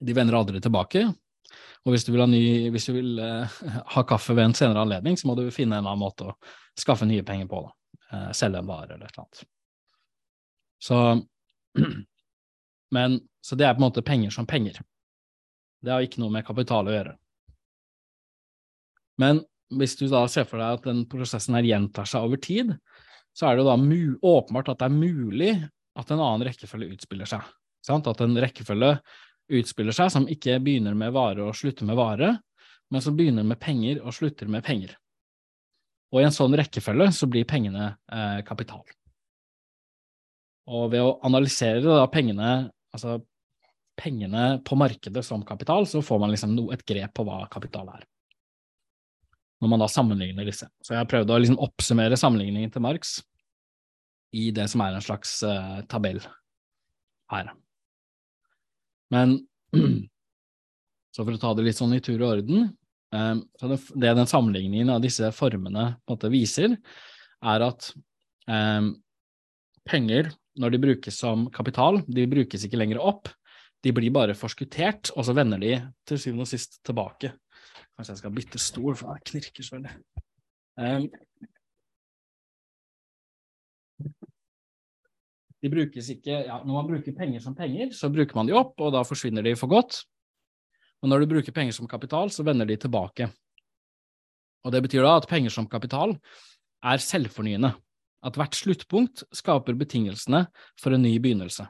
De 0.00 0.14
vender 0.16 0.36
aldri 0.38 0.60
tilbake. 0.64 1.04
Og 1.86 1.94
hvis 1.94 2.06
du 2.06 2.12
vil, 2.12 2.22
ha, 2.22 2.28
ny, 2.30 2.68
hvis 2.72 2.88
du 2.88 2.94
vil 2.96 3.18
eh, 3.22 3.58
ha 3.94 4.04
kaffe 4.08 4.36
ved 4.36 4.48
en 4.48 4.56
senere 4.56 4.84
anledning, 4.86 5.18
så 5.20 5.28
må 5.28 5.36
du 5.38 5.46
finne 5.54 5.78
en 5.78 5.86
annen 5.86 6.00
måte 6.00 6.30
å 6.30 6.36
skaffe 6.78 7.08
nye 7.08 7.26
penger 7.26 7.50
på. 7.50 7.62
Eh, 8.12 8.30
selge 8.36 8.62
en 8.62 8.70
vare 8.70 8.94
eller 8.94 9.08
et 9.08 9.12
eller 9.12 9.26
annet. 9.26 9.44
Så, 10.78 10.98
men, 12.96 13.20
så 13.44 13.58
det 13.58 13.66
er 13.66 13.76
på 13.76 13.82
en 13.82 13.88
måte 13.88 14.06
penger 14.06 14.32
som 14.34 14.48
penger. 14.48 14.80
Det 15.84 15.92
har 15.92 16.04
ikke 16.04 16.22
noe 16.22 16.32
med 16.34 16.46
kapital 16.46 16.88
å 16.88 16.94
gjøre. 16.94 17.14
Men 19.18 19.42
hvis 19.74 19.98
du 19.98 20.06
da 20.08 20.22
ser 20.30 20.46
for 20.48 20.62
deg 20.62 20.78
at 20.78 20.86
den 20.88 21.04
prosessen 21.10 21.56
her 21.58 21.66
gjentar 21.66 22.08
seg 22.08 22.24
over 22.24 22.40
tid, 22.40 22.72
så 23.36 23.48
er 23.48 23.58
det 23.58 23.66
da 23.66 23.76
åpenbart 23.76 24.72
at 24.72 24.80
det 24.80 24.88
er 24.88 24.94
mulig 24.94 25.52
at 25.98 26.10
en 26.10 26.20
annen 26.20 26.46
rekkefølge 26.46 26.94
utspiller 26.94 27.28
seg. 27.28 27.44
Sant? 27.84 28.06
At 28.10 28.20
en 28.22 28.36
rekkefølge 28.38 28.96
utspiller 29.58 29.96
seg 29.96 30.12
som 30.12 30.28
ikke 30.30 30.58
begynner 30.62 30.96
med 30.98 31.14
vare 31.14 31.46
og 31.46 31.56
slutter 31.56 31.88
med 31.88 31.98
vare, 31.98 32.34
men 32.92 33.04
som 33.04 33.16
begynner 33.16 33.46
med 33.46 33.60
penger 33.60 34.02
og 34.02 34.14
slutter 34.16 34.50
med 34.50 34.64
penger. 34.66 34.94
Og 36.12 36.22
i 36.22 36.26
en 36.26 36.34
sånn 36.34 36.56
rekkefølge 36.56 37.10
så 37.12 37.28
blir 37.28 37.48
pengene 37.48 37.90
eh, 38.12 38.40
kapital. 38.48 38.84
Og 40.68 40.92
ved 40.92 41.04
å 41.04 41.16
analysere 41.24 41.84
da 41.84 42.06
pengene, 42.12 42.68
altså 42.92 43.18
pengene 43.98 44.60
på 44.64 44.76
markedet 44.78 45.24
som 45.24 45.44
kapital, 45.44 45.88
så 45.88 46.00
får 46.04 46.22
man 46.22 46.32
liksom 46.32 46.56
et 46.72 46.84
grep 46.88 47.14
på 47.16 47.24
hva 47.28 47.42
kapital 47.52 47.90
er 47.96 48.06
når 49.58 49.72
man 49.72 49.82
da 49.82 49.88
sammenligner 49.90 50.46
disse. 50.46 50.68
Så 50.84 50.94
jeg 50.94 51.02
har 51.02 51.10
prøvd 51.10 51.32
å 51.32 51.38
liksom 51.42 51.62
oppsummere 51.64 52.18
sammenligningen 52.18 52.72
til 52.74 52.84
Marx 52.84 53.18
i 54.36 54.50
det 54.54 54.68
som 54.70 54.82
er 54.84 54.94
en 54.96 55.04
slags 55.04 55.38
uh, 55.46 55.80
tabell 55.90 56.20
her. 57.32 57.50
Men 59.14 59.38
så 61.14 61.24
for 61.24 61.34
å 61.34 61.40
ta 61.42 61.54
det 61.56 61.66
litt 61.66 61.78
sånn 61.80 61.96
i 61.96 62.02
tur 62.04 62.20
og 62.20 62.36
orden 62.36 62.68
um, 63.14 63.42
det, 63.62 63.80
det, 63.94 64.12
den 64.20 64.30
sammenligningen 64.30 64.92
av 64.94 65.02
disse 65.04 65.32
formene 65.34 65.94
på 66.04 66.12
en 66.12 66.18
måte 66.18 66.32
viser, 66.32 66.76
er 67.38 67.64
at 67.64 67.90
um, 68.50 68.92
penger, 69.88 70.30
når 70.60 70.74
de 70.74 70.82
brukes 70.82 71.18
som 71.24 71.48
kapital, 71.54 72.02
de 72.06 72.28
brukes 72.30 72.64
ikke 72.66 72.80
lenger 72.80 73.00
opp, 73.00 73.30
de 73.82 73.92
blir 73.94 74.10
bare 74.12 74.34
forskuttert, 74.34 75.12
og 75.14 75.24
så 75.24 75.34
vender 75.38 75.60
de 75.62 75.76
til 76.08 76.18
syvende 76.20 76.44
og 76.44 76.50
sist 76.50 76.80
tilbake 76.86 77.32
Kanskje 77.98 78.12
jeg 78.14 78.20
skal 78.20 78.34
bytte 78.36 78.60
stol, 78.62 78.94
for 78.94 79.16
jeg 79.16 79.24
knirker 79.26 79.66
så 79.66 79.74
veldig. 79.74 79.94
Um, 80.78 81.08
de 85.58 85.70
brukes 85.72 86.10
ikke 86.14 86.36
ja, 86.46 86.60
Når 86.62 86.76
man 86.76 86.86
bruker 86.86 87.16
penger 87.16 87.42
som 87.42 87.56
penger, 87.58 87.90
så 87.90 88.06
bruker 88.14 88.38
man 88.38 88.46
de 88.46 88.54
opp, 88.54 88.76
og 88.78 88.92
da 88.94 89.02
forsvinner 89.02 89.42
de 89.42 89.56
for 89.58 89.72
godt. 89.72 90.04
Og 91.02 91.10
når 91.10 91.24
du 91.24 91.32
bruker 91.32 91.54
penger 91.54 91.74
som 91.74 91.90
kapital, 91.90 92.30
så 92.30 92.46
vender 92.46 92.70
de 92.70 92.76
tilbake. 92.78 93.26
Og 94.62 94.74
det 94.74 94.84
betyr 94.86 95.02
da 95.02 95.16
at 95.18 95.26
penger 95.30 95.50
som 95.54 95.66
kapital 95.66 96.14
er 96.86 97.02
selvfornyende. 97.02 97.72
At 98.22 98.38
hvert 98.38 98.54
sluttpunkt 98.54 99.24
skaper 99.34 99.74
betingelsene 99.78 100.44
for 100.78 100.94
en 100.94 101.02
ny 101.02 101.16
begynnelse. 101.22 101.66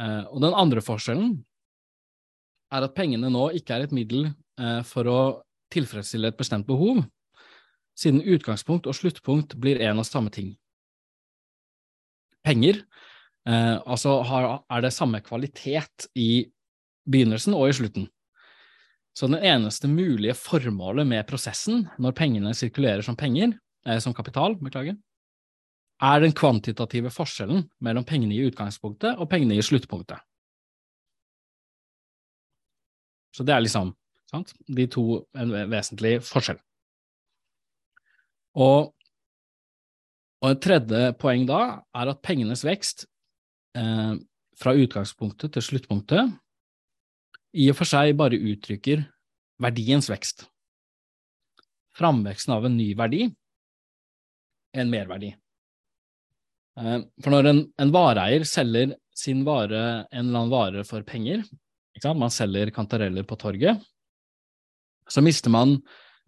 Eh, 0.00 0.24
og 0.32 0.40
den 0.40 0.56
andre 0.56 0.80
forskjellen 0.84 1.38
er 2.70 2.86
at 2.86 2.94
pengene 2.96 3.30
nå 3.32 3.50
ikke 3.58 3.76
er 3.76 3.86
et 3.86 3.94
middel 3.94 4.28
eh, 4.30 4.80
for 4.86 5.10
å 5.10 5.20
tilfredsstille 5.74 6.30
et 6.30 6.38
bestemt 6.38 6.68
behov, 6.68 7.02
siden 7.98 8.22
utgangspunkt 8.22 8.88
og 8.90 8.96
sluttpunkt 8.96 9.56
blir 9.60 9.82
en 9.86 10.00
og 10.02 10.08
samme 10.08 10.32
ting. 10.34 10.54
Penger 12.46 12.80
eh, 13.48 13.76
altså 13.84 14.20
har, 14.26 14.62
er 14.70 14.86
det 14.86 14.94
samme 14.96 15.20
kvalitet 15.24 16.08
i 16.18 16.48
begynnelsen 17.10 17.56
og 17.56 17.68
i 17.68 17.76
slutten. 17.76 18.08
Så 19.16 19.26
det 19.28 19.42
eneste 19.44 19.90
mulige 19.90 20.36
formålet 20.38 21.06
med 21.06 21.26
prosessen, 21.28 21.84
når 21.98 22.16
pengene 22.16 22.54
sirkulerer 22.56 23.02
som 23.04 23.18
penger, 23.18 23.56
eh, 23.86 23.98
som 24.02 24.14
kapital, 24.16 24.56
beklager, 24.60 24.96
er 26.00 26.22
den 26.22 26.32
kvantitative 26.32 27.10
forskjellen 27.12 27.66
mellom 27.84 28.06
pengene 28.08 28.32
i 28.38 28.46
utgangspunktet 28.48 29.18
og 29.20 29.28
pengene 29.28 29.58
i 29.58 29.64
sluttpunktet. 29.64 30.22
Så 33.34 33.46
det 33.46 33.54
er 33.54 33.64
liksom 33.64 33.94
sant? 34.30 34.52
de 34.66 34.86
to 34.90 35.04
en 35.38 35.52
vesentlig 35.70 36.18
forskjell. 36.26 36.58
Og, 38.58 38.90
og 40.42 40.48
et 40.50 40.62
tredje 40.64 41.12
poeng 41.20 41.46
da 41.48 41.60
er 41.94 42.10
at 42.10 42.22
pengenes 42.26 42.64
vekst 42.66 43.06
eh, 43.78 44.14
fra 44.60 44.74
utgangspunktet 44.76 45.54
til 45.54 45.66
sluttpunktet 45.66 46.34
i 47.58 47.66
og 47.70 47.78
for 47.78 47.88
seg 47.88 48.16
bare 48.18 48.38
uttrykker 48.38 49.04
verdiens 49.62 50.10
vekst. 50.10 50.46
Framveksten 51.98 52.54
av 52.54 52.66
en 52.66 52.76
ny 52.78 52.92
verdi, 52.98 53.24
en 54.78 54.90
merverdi. 54.90 55.32
Eh, 56.78 56.98
for 57.22 57.34
når 57.34 57.50
en, 57.50 57.64
en 57.82 57.94
vareeier 57.94 58.46
selger 58.48 58.94
sin 59.16 59.42
vare, 59.46 60.06
en 60.10 60.22
eller 60.24 60.38
annen 60.38 60.54
vare 60.54 60.86
for 60.86 61.04
penger, 61.06 61.42
man 62.16 62.30
selger 62.30 62.70
kantareller 62.70 63.26
på 63.26 63.36
torget, 63.36 63.80
så 65.10 65.22
mister 65.22 65.50
man 65.50 65.78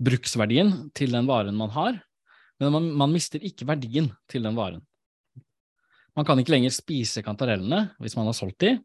bruksverdien 0.03 0.91
til 0.95 1.13
den 1.15 1.29
varen 1.29 1.57
man 1.57 1.71
har, 1.71 2.01
men 2.61 2.73
man, 2.73 2.89
man 3.05 3.13
mister 3.13 3.43
ikke 3.43 3.67
verdien 3.67 4.11
til 4.29 4.43
den 4.43 4.57
varen. 4.59 4.83
Man 6.17 6.27
kan 6.29 6.39
ikke 6.39 6.53
lenger 6.53 6.75
spise 6.75 7.23
kantarellene 7.25 7.95
hvis 8.03 8.17
man 8.19 8.27
har 8.29 8.37
solgt 8.37 8.61
de, 8.61 8.77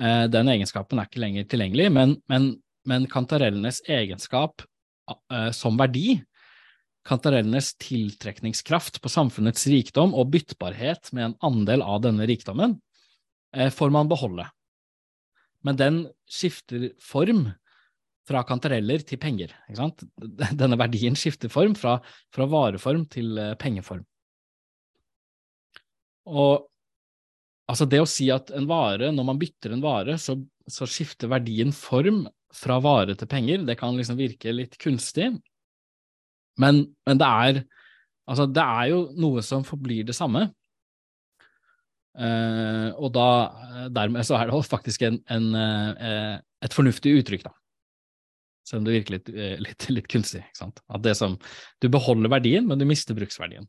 Eh, 0.00 0.26
den 0.32 0.48
egenskapen 0.48 1.00
er 1.00 1.08
ikke 1.08 1.20
lenger 1.20 1.46
tilgjengelig, 1.50 1.90
men, 1.92 2.16
men, 2.30 2.50
men 2.88 3.06
kantarellenes 3.10 3.82
egenskap 3.90 4.62
uh, 5.10 5.50
som 5.56 5.76
verdi, 5.80 6.20
kantarellenes 7.08 7.74
tiltrekningskraft 7.80 9.00
på 9.02 9.12
samfunnets 9.12 9.66
rikdom 9.72 10.14
og 10.16 10.30
byttbarhet 10.32 11.12
med 11.16 11.30
en 11.30 11.36
andel 11.50 11.84
av 11.84 12.00
denne 12.06 12.28
rikdommen, 12.30 12.78
uh, 13.56 13.68
får 13.74 13.92
man 13.92 14.08
beholde. 14.10 14.46
Men 15.66 15.76
den 15.80 15.98
skifter 16.30 16.90
form 17.02 17.48
fra 18.30 18.44
kantareller 18.46 19.02
til 19.06 19.20
penger. 19.20 19.52
Denne 20.60 20.78
verdien 20.80 21.18
skifter 21.18 21.52
form 21.52 21.76
fra, 21.78 21.98
fra 22.34 22.46
vareform 22.48 23.04
til 23.10 23.36
uh, 23.38 23.54
pengeform. 23.60 24.04
Og 26.30 26.70
Altså 27.70 27.86
det 27.86 28.00
å 28.02 28.08
si 28.08 28.26
at 28.34 28.50
en 28.56 28.66
vare, 28.66 29.12
når 29.14 29.26
man 29.28 29.38
bytter 29.38 29.76
en 29.76 29.82
vare, 29.84 30.16
så, 30.18 30.34
så, 30.66 30.88
skifter 30.90 31.30
verdien 31.30 31.70
form 31.74 32.24
fra 32.54 32.80
vare 32.82 33.14
til 33.14 33.30
penger, 33.30 33.62
det 33.66 33.76
kan 33.78 33.94
liksom 33.94 34.18
virke 34.18 34.50
litt 34.50 34.74
kunstig, 34.80 35.28
men, 36.60 36.80
men 37.06 37.20
det, 37.20 37.28
er, 37.28 37.60
altså 38.26 38.48
det 38.50 38.64
er 38.64 38.88
jo 38.90 39.04
noe 39.22 39.44
som 39.46 39.62
forblir 39.66 40.08
det 40.08 40.16
samme. 40.18 40.48
Uh, 42.18 42.90
og 42.98 43.12
da, 43.14 43.26
dermed 43.94 44.26
så 44.26 44.34
er 44.36 44.50
det 44.50 44.60
faktisk 44.66 45.04
en, 45.06 45.20
en, 45.30 45.50
uh, 45.54 46.36
et 46.64 46.74
fornuftig 46.74 47.14
uttrykk, 47.20 47.44
da. 47.46 47.52
Selv 48.66 48.82
om 48.82 48.88
det 48.88 48.96
virker 48.98 49.16
litt, 49.16 49.30
uh, 49.30 49.58
litt, 49.62 49.86
litt 49.94 50.08
kunstig. 50.10 50.42
At 50.60 51.04
det 51.04 51.14
som, 51.18 51.38
Du 51.80 51.88
beholder 51.92 52.32
verdien, 52.32 52.66
men 52.66 52.80
du 52.80 52.86
mister 52.88 53.16
bruksverdien. 53.18 53.68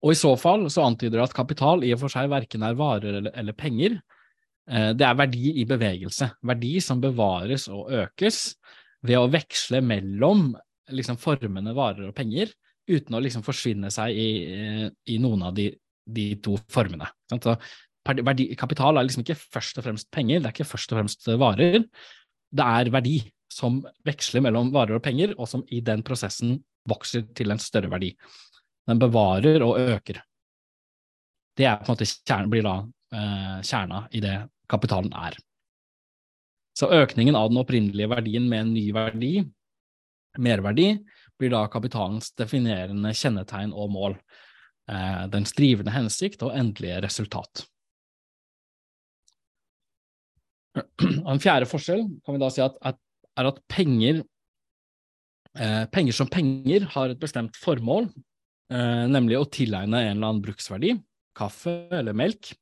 Og 0.00 0.14
i 0.14 0.18
så 0.18 0.32
fall 0.40 0.64
så 0.72 0.86
antyder 0.88 1.18
det 1.18 1.26
at 1.28 1.36
kapital 1.36 1.84
i 1.84 1.92
og 1.94 2.00
for 2.04 2.12
seg 2.12 2.30
verken 2.32 2.64
er 2.64 2.78
varer 2.78 3.20
eller, 3.20 3.34
eller 3.36 3.56
penger. 3.56 3.98
Eh, 4.70 4.90
det 4.96 5.06
er 5.06 5.18
verdi 5.18 5.52
i 5.60 5.66
bevegelse, 5.68 6.30
verdi 6.46 6.78
som 6.84 7.02
bevares 7.02 7.68
og 7.72 7.92
økes 8.00 8.54
ved 9.06 9.20
å 9.20 9.28
veksle 9.32 9.82
mellom 9.84 10.50
liksom, 10.90 11.20
formene 11.20 11.74
varer 11.76 12.08
og 12.08 12.16
penger, 12.16 12.52
uten 12.88 13.16
å 13.16 13.20
liksom, 13.22 13.44
forsvinne 13.44 13.92
seg 13.92 14.16
i, 14.16 14.30
i 14.88 15.18
noen 15.22 15.44
av 15.50 15.54
de, 15.56 15.68
de 16.14 16.26
to 16.44 16.56
formene. 16.72 17.08
Så, 17.32 17.56
verdi, 18.06 18.48
kapital 18.58 18.98
er 18.98 19.06
liksom 19.06 19.24
ikke 19.24 19.38
først 19.40 19.78
og 19.80 19.86
fremst 19.86 20.10
penger, 20.14 20.40
det 20.40 20.50
er 20.50 20.56
ikke 20.56 20.70
først 20.72 20.92
og 20.92 21.00
fremst 21.00 21.30
varer. 21.40 21.84
Det 22.50 22.66
er 22.66 22.92
verdi 22.94 23.18
som 23.50 23.80
veksler 24.06 24.44
mellom 24.46 24.70
varer 24.74 24.98
og 24.98 25.04
penger, 25.04 25.34
og 25.38 25.48
som 25.50 25.64
i 25.74 25.82
den 25.84 26.04
prosessen 26.06 26.58
vokser 26.88 27.26
til 27.36 27.52
en 27.52 27.60
større 27.62 27.90
verdi. 27.92 28.14
Den 28.88 29.00
bevarer 29.02 29.62
og 29.66 29.78
øker. 29.80 30.22
Det 31.58 31.66
er 31.66 31.80
på 31.82 31.90
en 31.90 31.96
måte 31.96 32.08
kjerne, 32.08 32.50
blir 32.50 32.64
da 32.64 32.76
eh, 33.14 33.56
kjerna 33.66 34.04
i 34.16 34.22
det 34.22 34.36
kapitalen 34.70 35.12
er. 35.12 35.36
Så 36.78 36.88
økningen 36.94 37.36
av 37.36 37.50
den 37.50 37.60
opprinnelige 37.60 38.08
verdien 38.08 38.46
med 38.48 38.64
en 38.64 38.74
ny 38.74 38.86
verdi, 38.94 39.32
merverdi, 40.38 40.92
blir 41.40 41.52
da 41.52 41.64
kapitalens 41.72 42.30
definerende 42.38 43.12
kjennetegn 43.16 43.74
og 43.74 43.90
mål. 43.92 44.16
Eh, 44.90 45.26
dens 45.30 45.52
drivende 45.54 45.92
hensikt 45.94 46.42
og 46.42 46.56
endelige 46.56 46.98
resultat. 47.04 47.62
En 51.30 51.42
fjerde 51.42 51.68
forskjell 51.70 52.02
kan 52.24 52.34
vi 52.34 52.40
da 52.42 52.48
si 52.50 52.62
at, 52.64 52.78
at, 52.86 52.98
er 53.38 53.50
at 53.50 53.60
penger, 53.70 54.22
eh, 55.54 55.84
penger 55.94 56.16
som 56.16 56.30
penger 56.30 56.88
har 56.94 57.12
et 57.12 57.22
bestemt 57.22 57.58
formål, 57.58 58.08
eh, 58.72 59.04
nemlig 59.10 59.38
å 59.38 59.46
tilegne 59.50 60.02
en 60.02 60.16
eller 60.16 60.32
annen 60.32 60.42
bruksverdi, 60.46 60.96
kaffe 61.38 61.74
eller 61.94 62.16
melk, 62.16 62.52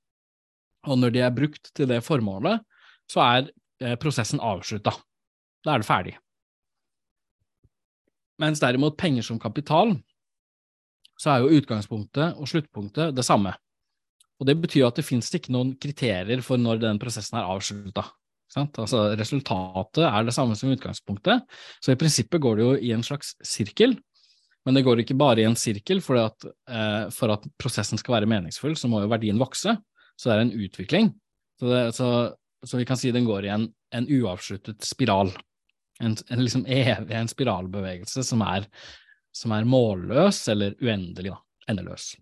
og 0.89 1.01
når 1.01 1.15
de 1.15 1.25
er 1.25 1.37
brukt 1.37 1.73
til 1.77 1.89
det 1.91 2.03
formålet, 2.05 2.65
så 3.09 3.25
er 3.25 3.51
eh, 3.81 3.97
prosessen 4.01 4.43
avslutta. 4.45 4.93
Da 5.65 5.75
er 5.75 5.83
det 5.83 5.89
ferdig. 5.89 6.17
Mens 8.39 8.61
derimot 8.63 9.01
penger 9.01 9.25
som 9.27 9.41
kapital, 9.43 9.97
så 11.19 11.33
er 11.33 11.43
jo 11.43 11.59
utgangspunktet 11.59 12.39
og 12.39 12.49
sluttpunktet 12.51 13.17
det 13.17 13.27
samme. 13.27 13.55
Og 14.39 14.47
det 14.47 14.55
betyr 14.63 14.87
at 14.87 14.99
det 14.99 15.07
finnes 15.07 15.31
ikke 15.35 15.53
noen 15.55 15.75
kriterier 15.81 16.43
for 16.47 16.61
når 16.61 16.83
den 16.85 17.01
prosessen 17.03 17.41
er 17.41 17.49
avslutta. 17.51 18.07
Altså, 18.57 19.11
resultatet 19.19 20.07
er 20.09 20.25
det 20.25 20.33
samme 20.33 20.55
som 20.57 20.71
utgangspunktet, 20.73 21.43
så 21.85 21.93
i 21.93 21.99
prinsippet 22.01 22.41
går 22.41 22.57
det 22.57 22.65
jo 22.65 22.77
i 22.81 22.93
en 22.97 23.05
slags 23.05 23.35
sirkel, 23.45 23.99
men 24.67 24.77
det 24.77 24.85
går 24.87 25.03
ikke 25.03 25.17
bare 25.19 25.43
i 25.43 25.47
en 25.49 25.57
sirkel, 25.57 26.01
for 26.05 26.21
at, 26.21 26.45
eh, 26.69 27.09
for 27.15 27.33
at 27.33 27.45
prosessen 27.61 28.01
skal 28.01 28.19
være 28.19 28.31
meningsfull, 28.31 28.75
så 28.77 28.89
må 28.91 29.01
jo 29.01 29.11
verdien 29.11 29.41
vokse. 29.41 29.73
Så 30.19 30.29
det 30.29 30.35
er 30.35 30.43
en 30.45 30.57
utvikling. 30.67 31.13
Så, 31.61 31.69
det, 31.71 31.83
så, 31.97 32.09
så 32.67 32.81
vi 32.81 32.87
kan 32.89 32.99
si 33.01 33.13
den 33.15 33.29
går 33.29 33.47
i 33.47 33.53
en, 33.55 33.69
en 33.95 34.09
uavsluttet 34.19 34.85
spiral. 34.85 35.31
En, 36.05 36.17
en 36.29 36.43
liksom 36.43 36.67
evig 36.69 37.17
en 37.17 37.31
spiralbevegelse 37.31 38.27
som 38.27 38.43
er, 38.45 38.67
som 39.39 39.55
er 39.55 39.69
målløs 39.69 40.41
eller 40.53 40.75
uendelig, 40.83 41.33
da. 41.35 41.43
Endeløs. 41.69 42.15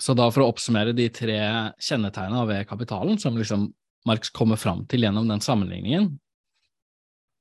Så 0.00 0.16
da 0.18 0.26
for 0.32 0.42
å 0.42 0.48
oppsummere 0.50 0.94
de 0.96 1.06
tre 1.12 1.38
kjennetegnene 1.76 2.46
ved 2.48 2.66
kapitalen, 2.70 3.20
som 3.20 3.36
liksom 3.38 3.68
Marx 4.08 4.32
kommer 4.34 4.58
fram 4.58 4.82
til 4.90 5.04
gjennom 5.04 5.28
den 5.30 5.42
sammenligningen, 5.44 6.08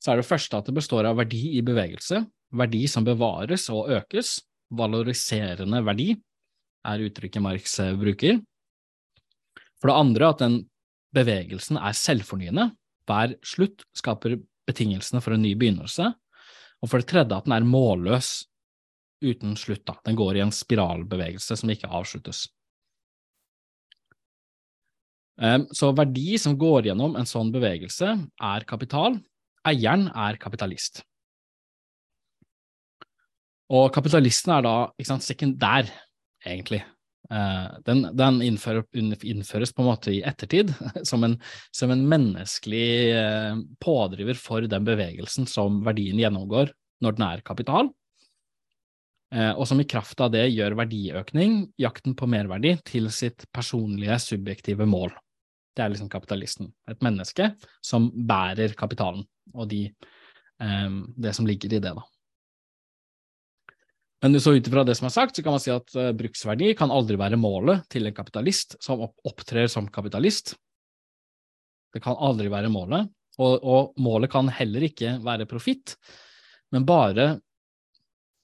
så 0.04 0.12
er 0.12 0.20
det 0.20 0.28
første 0.28 0.60
at 0.60 0.68
det 0.68 0.76
består 0.76 1.08
av 1.10 1.18
verdi 1.22 1.56
i 1.58 1.64
bevegelse, 1.66 2.20
verdi 2.58 2.84
som 2.92 3.08
bevares 3.08 3.68
og 3.74 3.90
økes, 3.96 4.36
valoriserende 4.76 5.82
verdi 5.88 6.12
er 6.88 7.06
uttrykket 7.08 7.44
Marx 7.44 7.80
bruker. 7.98 8.42
For 9.82 9.90
det 9.90 9.98
andre 9.98 10.30
at 10.30 10.44
den 10.44 10.60
bevegelsen 11.16 11.80
er 11.82 11.98
selvfornyende, 11.98 12.70
hver 13.10 13.36
slutt 13.46 13.86
skaper 13.98 14.38
betingelsene 14.70 15.22
for 15.24 15.36
en 15.36 15.44
ny 15.44 15.54
begynnelse. 15.58 16.12
Og 16.82 16.90
for 16.90 17.02
det 17.02 17.10
tredje 17.12 17.38
at 17.38 17.48
den 17.48 17.56
er 17.58 17.68
målløs 17.68 18.32
uten 19.22 19.54
slutt, 19.60 19.84
da. 19.86 19.98
Den 20.06 20.18
går 20.18 20.40
i 20.40 20.44
en 20.46 20.54
spiralbevegelse 20.56 21.58
som 21.60 21.70
ikke 21.70 21.92
avsluttes. 21.92 22.48
Eh, 25.42 25.60
så 25.78 25.92
verdi 25.98 26.38
som 26.42 26.58
går 26.60 26.90
gjennom 26.90 27.16
en 27.20 27.30
sånn 27.30 27.52
bevegelse, 27.54 28.16
er 28.42 28.68
kapital, 28.70 29.20
eieren 29.68 30.08
er 30.10 30.40
kapitalist. 30.42 31.04
Og 33.72 33.88
kapitalisten 33.96 34.52
er 34.58 34.66
da 34.66 34.76
sant, 35.08 35.24
sekundær, 35.24 35.88
egentlig. 36.44 36.82
Eh, 37.32 37.80
den, 37.86 38.04
den 38.18 38.42
innfører, 38.44 38.84
innføres 39.24 39.72
på 39.72 39.84
en 39.84 39.88
måte 39.88 40.12
i 40.12 40.20
ettertid 40.28 40.74
som 41.08 41.24
en, 41.24 41.38
som 41.72 41.94
en 41.94 42.04
menneskelig 42.12 42.92
eh, 43.16 43.62
pådriver 43.80 44.40
for 44.40 44.68
den 44.68 44.88
bevegelsen 44.88 45.48
som 45.48 45.80
verdien 45.86 46.20
gjennomgår 46.20 46.74
når 47.02 47.18
den 47.18 47.26
er 47.30 47.44
kapital, 47.48 47.88
eh, 49.34 49.54
og 49.56 49.64
som 49.70 49.80
i 49.82 49.88
kraft 49.90 50.20
av 50.22 50.34
det 50.36 50.44
gjør 50.52 50.76
verdiøkning, 50.84 51.62
jakten 51.82 52.18
på 52.20 52.28
merverdi, 52.30 52.76
til 52.86 53.08
sitt 53.16 53.48
personlige, 53.56 54.20
subjektive 54.22 54.86
mål. 54.90 55.16
Det 55.72 55.86
er 55.86 55.94
liksom 55.94 56.12
kapitalisten. 56.12 56.68
Et 56.92 57.00
menneske 57.02 57.54
som 57.80 58.12
bærer 58.12 58.76
kapitalen, 58.78 59.24
og 59.56 59.72
de, 59.72 59.86
det 60.60 61.32
som 61.34 61.48
ligger 61.48 61.72
i 61.72 61.80
det, 61.80 61.94
da. 61.96 62.04
Men 64.22 64.42
så 64.42 64.54
ut 64.54 64.68
ifra 64.68 64.84
det 64.86 64.96
som 65.00 65.08
er 65.10 65.14
sagt, 65.16 65.36
så 65.36 65.44
kan 65.44 65.56
man 65.56 65.64
si 65.64 65.72
at 65.74 65.96
uh, 65.98 66.12
bruksverdi 66.14 66.76
kan 66.78 66.94
aldri 66.94 67.18
være 67.18 67.40
målet 67.42 67.88
til 67.90 68.06
en 68.06 68.16
kapitalist 68.16 68.78
som 68.84 69.02
opptrer 69.02 69.70
som 69.72 69.88
kapitalist. 69.90 70.54
Det 71.92 72.04
kan 72.04 72.20
aldri 72.22 72.52
være 72.54 72.70
målet, 72.72 73.10
og, 73.42 73.56
og 73.66 73.98
målet 74.00 74.32
kan 74.32 74.52
heller 74.54 74.86
ikke 74.88 75.18
være 75.26 75.50
profitt, 75.50 75.96
men 76.72 76.86
bare 76.88 77.28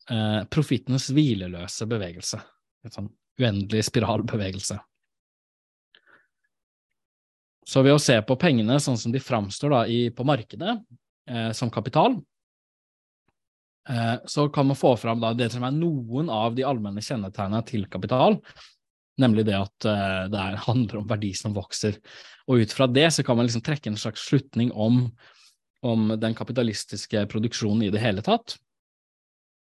uh, 0.09 0.41
profittens 0.49 1.11
hvileløse 1.13 1.87
bevegelse. 1.87 2.41
En 2.87 2.97
sånn 2.97 3.13
uendelig 3.37 3.85
spiralbevegelse. 3.91 4.79
Så 7.67 7.83
ved 7.83 7.97
å 7.97 8.01
se 8.01 8.15
på 8.23 8.37
pengene 8.39 8.79
sånn 8.79 8.97
som 8.97 9.11
de 9.11 9.21
framstår 9.21 9.73
da, 9.73 9.81
i, 9.91 10.07
på 10.15 10.23
markedet, 10.27 10.77
eh, 11.29 11.49
som 11.51 11.71
kapital, 11.73 12.15
så 14.27 14.49
kan 14.51 14.67
man 14.67 14.75
få 14.75 14.95
fram 14.99 15.21
det 15.39 15.47
som 15.53 15.63
er 15.63 15.75
noen 15.75 16.31
av 16.33 16.55
de 16.57 16.65
allmenne 16.67 16.99
kjennetegnene 17.03 17.61
til 17.67 17.85
kapital, 17.87 18.35
nemlig 19.21 19.47
det 19.47 19.57
at 19.57 19.87
uh, 19.87 20.25
det 20.31 20.39
er, 20.41 20.59
handler 20.67 21.01
om 21.01 21.09
verdi 21.09 21.33
som 21.37 21.55
vokser. 21.55 21.99
Og 22.47 22.63
ut 22.63 22.75
fra 22.75 22.87
det 22.91 23.09
så 23.15 23.25
kan 23.25 23.39
man 23.39 23.47
liksom 23.47 23.65
trekke 23.65 23.91
en 23.91 23.99
slags 23.99 24.25
slutning 24.29 24.71
om, 24.71 25.05
om 25.85 26.13
den 26.19 26.37
kapitalistiske 26.37 27.25
produksjonen 27.31 27.87
i 27.87 27.91
det 27.93 28.03
hele 28.03 28.23
tatt, 28.25 28.57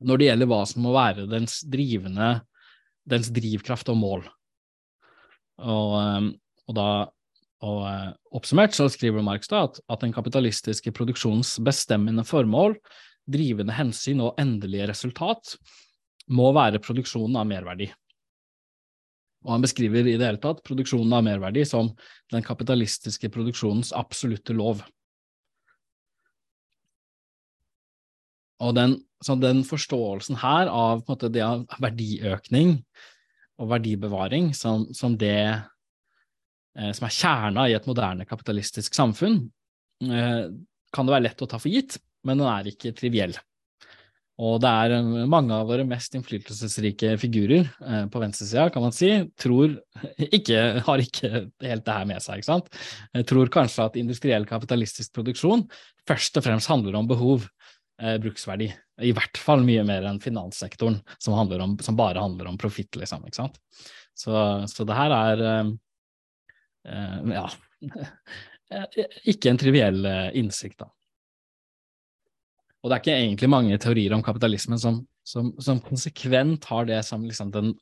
når 0.05 0.19
det 0.19 0.31
gjelder 0.31 0.51
hva 0.51 0.63
som 0.69 0.83
må 0.85 0.93
være 0.93 1.27
dens 1.29 1.61
drivende, 1.65 2.39
dens 3.07 3.31
drivkraft 3.33 3.89
og 3.93 4.01
mål. 4.01 4.25
Og, 5.57 5.93
um, 5.97 6.33
og 6.69 6.77
da 6.77 6.89
og 7.65 7.79
oppsummert 8.37 8.75
så 8.77 8.85
skriver 8.93 9.23
Marx 9.25 9.49
da 9.49 9.63
at, 9.65 9.79
at 9.89 10.03
den 10.03 10.11
kapitalistiske 10.13 10.91
produksjonens 10.93 11.55
bestemmende 11.65 12.21
formål 12.21 12.75
drivende 13.27 13.75
hensyn 13.75 14.23
og 14.23 14.37
endelige 14.41 14.87
resultat 14.89 15.55
må 16.33 16.49
være 16.55 16.81
produksjonen 16.83 17.39
av 17.39 17.47
merverdi. 17.49 17.87
Og 19.45 19.53
han 19.53 19.63
beskriver 19.63 20.07
i 20.07 20.17
det 20.17 20.25
hele 20.25 20.41
tatt 20.43 20.63
produksjonen 20.67 21.13
av 21.15 21.25
merverdi 21.27 21.63
som 21.67 21.91
den 22.33 22.43
kapitalistiske 22.43 23.29
produksjonens 23.31 23.93
absolutte 23.95 24.55
lov. 24.57 24.81
Og 28.63 28.73
den, 28.73 28.97
den 29.43 29.61
forståelsen 29.67 30.39
her 30.41 30.71
av 30.73 31.05
måte, 31.07 31.29
det 31.29 31.45
av 31.45 31.67
verdiøkning 31.83 32.79
og 33.61 33.69
verdibevaring 33.71 34.49
som, 34.57 34.87
som 34.97 35.15
det 35.19 35.37
eh, 35.53 36.91
som 36.97 37.05
er 37.05 37.13
kjerna 37.13 37.67
i 37.69 37.77
et 37.77 37.87
moderne 37.89 38.25
kapitalistisk 38.29 38.97
samfunn, 38.97 39.43
eh, 40.01 40.43
kan 40.93 41.07
det 41.07 41.13
være 41.13 41.27
lett 41.29 41.45
å 41.45 41.49
ta 41.49 41.61
for 41.61 41.69
gitt 41.69 41.99
men 42.27 42.41
den 42.41 42.49
er 42.51 42.71
ikke 42.71 42.95
triviell. 42.97 43.37
Og 44.37 44.59
det 44.61 44.69
er 44.69 44.93
eh, 44.99 45.13
mange 45.29 45.55
av 45.55 45.69
våre 45.69 45.85
mest 45.87 46.13
innflytelsesrike 46.17 47.15
figurer 47.21 47.65
eh, 47.65 48.03
på 48.11 48.21
venstresida, 48.21 48.67
kan 48.73 48.85
man 48.85 48.93
si, 48.93 49.09
tror 49.39 49.73
ikke, 50.37 50.59
har 50.85 51.03
ikke 51.03 51.31
helt 51.65 51.85
det 51.87 51.95
her 51.95 52.09
med 52.09 52.21
seg, 52.21 52.41
ikke 52.41 52.51
sant. 52.51 52.69
Jeg 53.17 53.29
tror 53.31 53.53
kanskje 53.53 53.87
at 53.87 53.97
industriell 53.99 54.45
kapitalistisk 54.49 55.15
produksjon 55.17 55.65
først 56.07 56.37
og 56.37 56.45
fremst 56.45 56.69
handler 56.69 56.99
om 56.99 57.09
behov, 57.09 57.47
eh, 58.01 58.19
bruksverdi. 58.21 58.69
I 59.07 59.13
hvert 59.17 59.41
fall 59.41 59.65
mye 59.65 59.85
mer 59.87 60.05
enn 60.09 60.21
finanssektoren, 60.21 60.99
som, 61.17 61.37
om, 61.37 61.77
som 61.81 61.97
bare 61.97 62.21
handler 62.21 62.51
om 62.51 62.61
profitt, 62.61 62.93
liksom, 62.97 63.25
ikke 63.25 63.41
sant. 63.41 63.57
Så, 64.17 64.33
så 64.69 64.85
det 64.85 64.97
her 64.97 65.13
er 65.17 65.43
eh, 65.47 65.73
eh 66.93 67.33
ja, 67.37 67.47
ikke 69.33 69.49
en 69.49 69.59
triviell 69.61 70.05
eh, 70.05 70.29
innsikt, 70.37 70.77
da. 70.85 70.91
Og 72.87 72.91
det 72.93 72.95
er 72.95 73.01
ikke 73.03 73.15
egentlig 73.19 73.47
mange 73.51 73.77
teorier 73.83 74.13
om 74.15 74.21
kapitalismen 74.23 74.79
som, 74.79 75.01
som, 75.27 75.49
som 75.59 75.81
konsekvent 75.83 76.63
har 76.69 76.85
det 76.87 77.01
som 77.03 77.25
liksom 77.27 77.49
den 77.51 77.73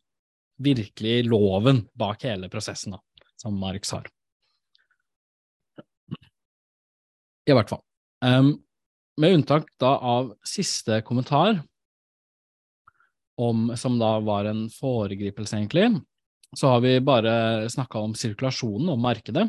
virkelige 0.65 1.27
loven 1.27 1.83
bak 1.93 2.25
hele 2.25 2.49
prosessen, 2.49 2.95
da, 2.95 3.27
som 3.37 3.59
Marx 3.61 3.93
har. 3.93 4.07
I 7.45 7.53
hvert 7.53 7.69
fall. 7.69 7.83
Um, 8.25 8.49
med 9.21 9.37
unntak 9.37 9.69
da 9.77 9.93
av 10.01 10.33
siste 10.41 11.03
kommentar, 11.05 11.61
om, 13.37 13.69
som 13.77 14.01
da 14.01 14.15
var 14.25 14.49
en 14.49 14.65
foregripelse, 14.73 15.59
egentlig, 15.59 15.99
så 16.57 16.73
har 16.73 16.81
vi 16.81 16.97
bare 17.03 17.69
snakka 17.69 18.01
om 18.01 18.17
sirkulasjonen 18.17 18.89
og 18.89 19.05
markedet, 19.05 19.45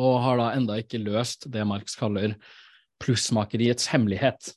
og 0.00 0.20
har 0.24 0.40
da 0.40 0.50
enda 0.56 0.80
ikke 0.80 1.04
løst 1.04 1.50
det 1.52 1.68
Marx 1.68 2.00
kaller 2.00 2.38
plussmakeriets 3.02 3.90
hemmelighet. 3.92 4.52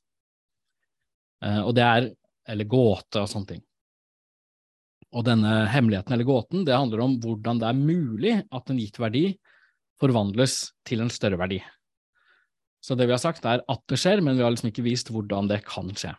Eh, 1.43 1.61
og 1.63 1.73
det 1.77 1.87
er 1.87 2.13
Eller 2.45 2.67
gåte 2.69 3.23
og 3.23 3.25
sånne 3.25 3.47
ting. 3.49 3.61
Og 5.17 5.23
denne 5.25 5.63
hemmeligheten 5.73 6.13
eller 6.13 6.27
gåten, 6.27 6.61
det 6.61 6.75
handler 6.77 7.01
om 7.01 7.15
hvordan 7.23 7.57
det 7.57 7.65
er 7.65 7.79
mulig 7.79 8.33
at 8.53 8.69
en 8.69 8.77
gitt 8.77 8.99
verdi 9.01 9.23
forvandles 9.97 10.59
til 10.85 11.01
en 11.01 11.09
større 11.09 11.39
verdi. 11.41 11.57
Så 12.85 12.93
det 12.93 13.07
vi 13.09 13.15
har 13.15 13.23
sagt, 13.23 13.47
er 13.49 13.63
at 13.65 13.81
det 13.89 13.97
skjer, 13.97 14.21
men 14.21 14.37
vi 14.37 14.45
har 14.45 14.53
liksom 14.53 14.69
ikke 14.69 14.85
vist 14.85 15.09
hvordan 15.09 15.49
det 15.49 15.63
kan 15.65 15.89
skje. 15.97 16.13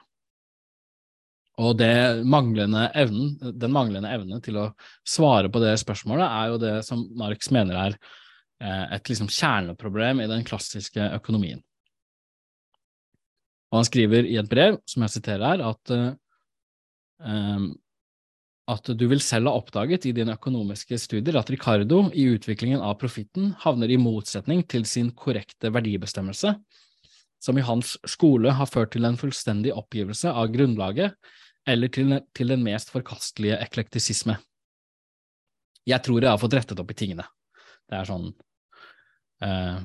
Og 1.63 1.81
manglende 2.29 2.89
evnen, 2.99 3.37
den 3.41 3.73
manglende 3.73 4.11
evnen 4.13 4.43
til 4.45 4.59
å 4.61 4.67
svare 5.07 5.49
på 5.53 5.63
det 5.63 5.77
spørsmålet 5.81 6.27
er 6.27 6.51
jo 6.51 6.59
det 6.61 6.75
som 6.85 7.07
Marx 7.17 7.49
mener 7.55 7.79
er 7.81 7.95
eh, 8.61 8.97
et 8.99 9.09
liksom 9.09 9.31
kjerneproblem 9.33 10.21
i 10.21 10.29
den 10.29 10.45
klassiske 10.45 11.07
økonomien. 11.17 11.63
Og 13.73 13.81
han 13.81 13.89
skriver 13.89 14.29
i 14.29 14.39
et 14.41 14.49
brev, 14.51 14.79
som 14.89 15.05
jeg 15.05 15.17
siterer 15.17 15.45
her, 15.45 15.63
at, 15.67 15.93
uh, 17.27 17.69
at 18.73 18.91
du 18.99 19.07
vil 19.11 19.23
selv 19.23 19.51
ha 19.51 19.59
oppdaget 19.59 20.07
i 20.07 20.15
dine 20.17 20.37
økonomiske 20.39 20.99
studier 21.03 21.39
at 21.41 21.51
Ricardo 21.51 22.05
i 22.15 22.29
utviklingen 22.35 22.83
av 22.83 22.99
profitten 23.01 23.53
havner 23.63 23.91
i 23.91 23.99
motsetning 24.01 24.63
til 24.71 24.87
sin 24.89 25.11
korrekte 25.19 25.73
verdibestemmelse, 25.75 26.55
som 27.43 27.59
i 27.59 27.67
hans 27.67 27.97
skole 28.09 28.55
har 28.59 28.71
ført 28.71 28.95
til 28.95 29.07
en 29.07 29.19
fullstendig 29.19 29.75
oppgivelse 29.75 30.31
av 30.31 30.51
grunnlaget, 30.55 31.19
eller 31.67 31.91
til, 31.91 32.21
til 32.35 32.55
den 32.55 32.63
mest 32.63 32.93
forkastelige 32.95 33.59
eklektisisme. 33.59 34.39
Jeg 35.87 36.03
tror 36.03 36.23
jeg 36.23 36.31
har 36.31 36.41
fått 36.41 36.55
rettet 36.55 36.81
opp 36.83 36.91
i 36.91 36.99
tingene. 36.99 37.27
Det 37.87 37.99
er 37.99 38.09
sånn 38.09 38.31
uh, 39.43 39.79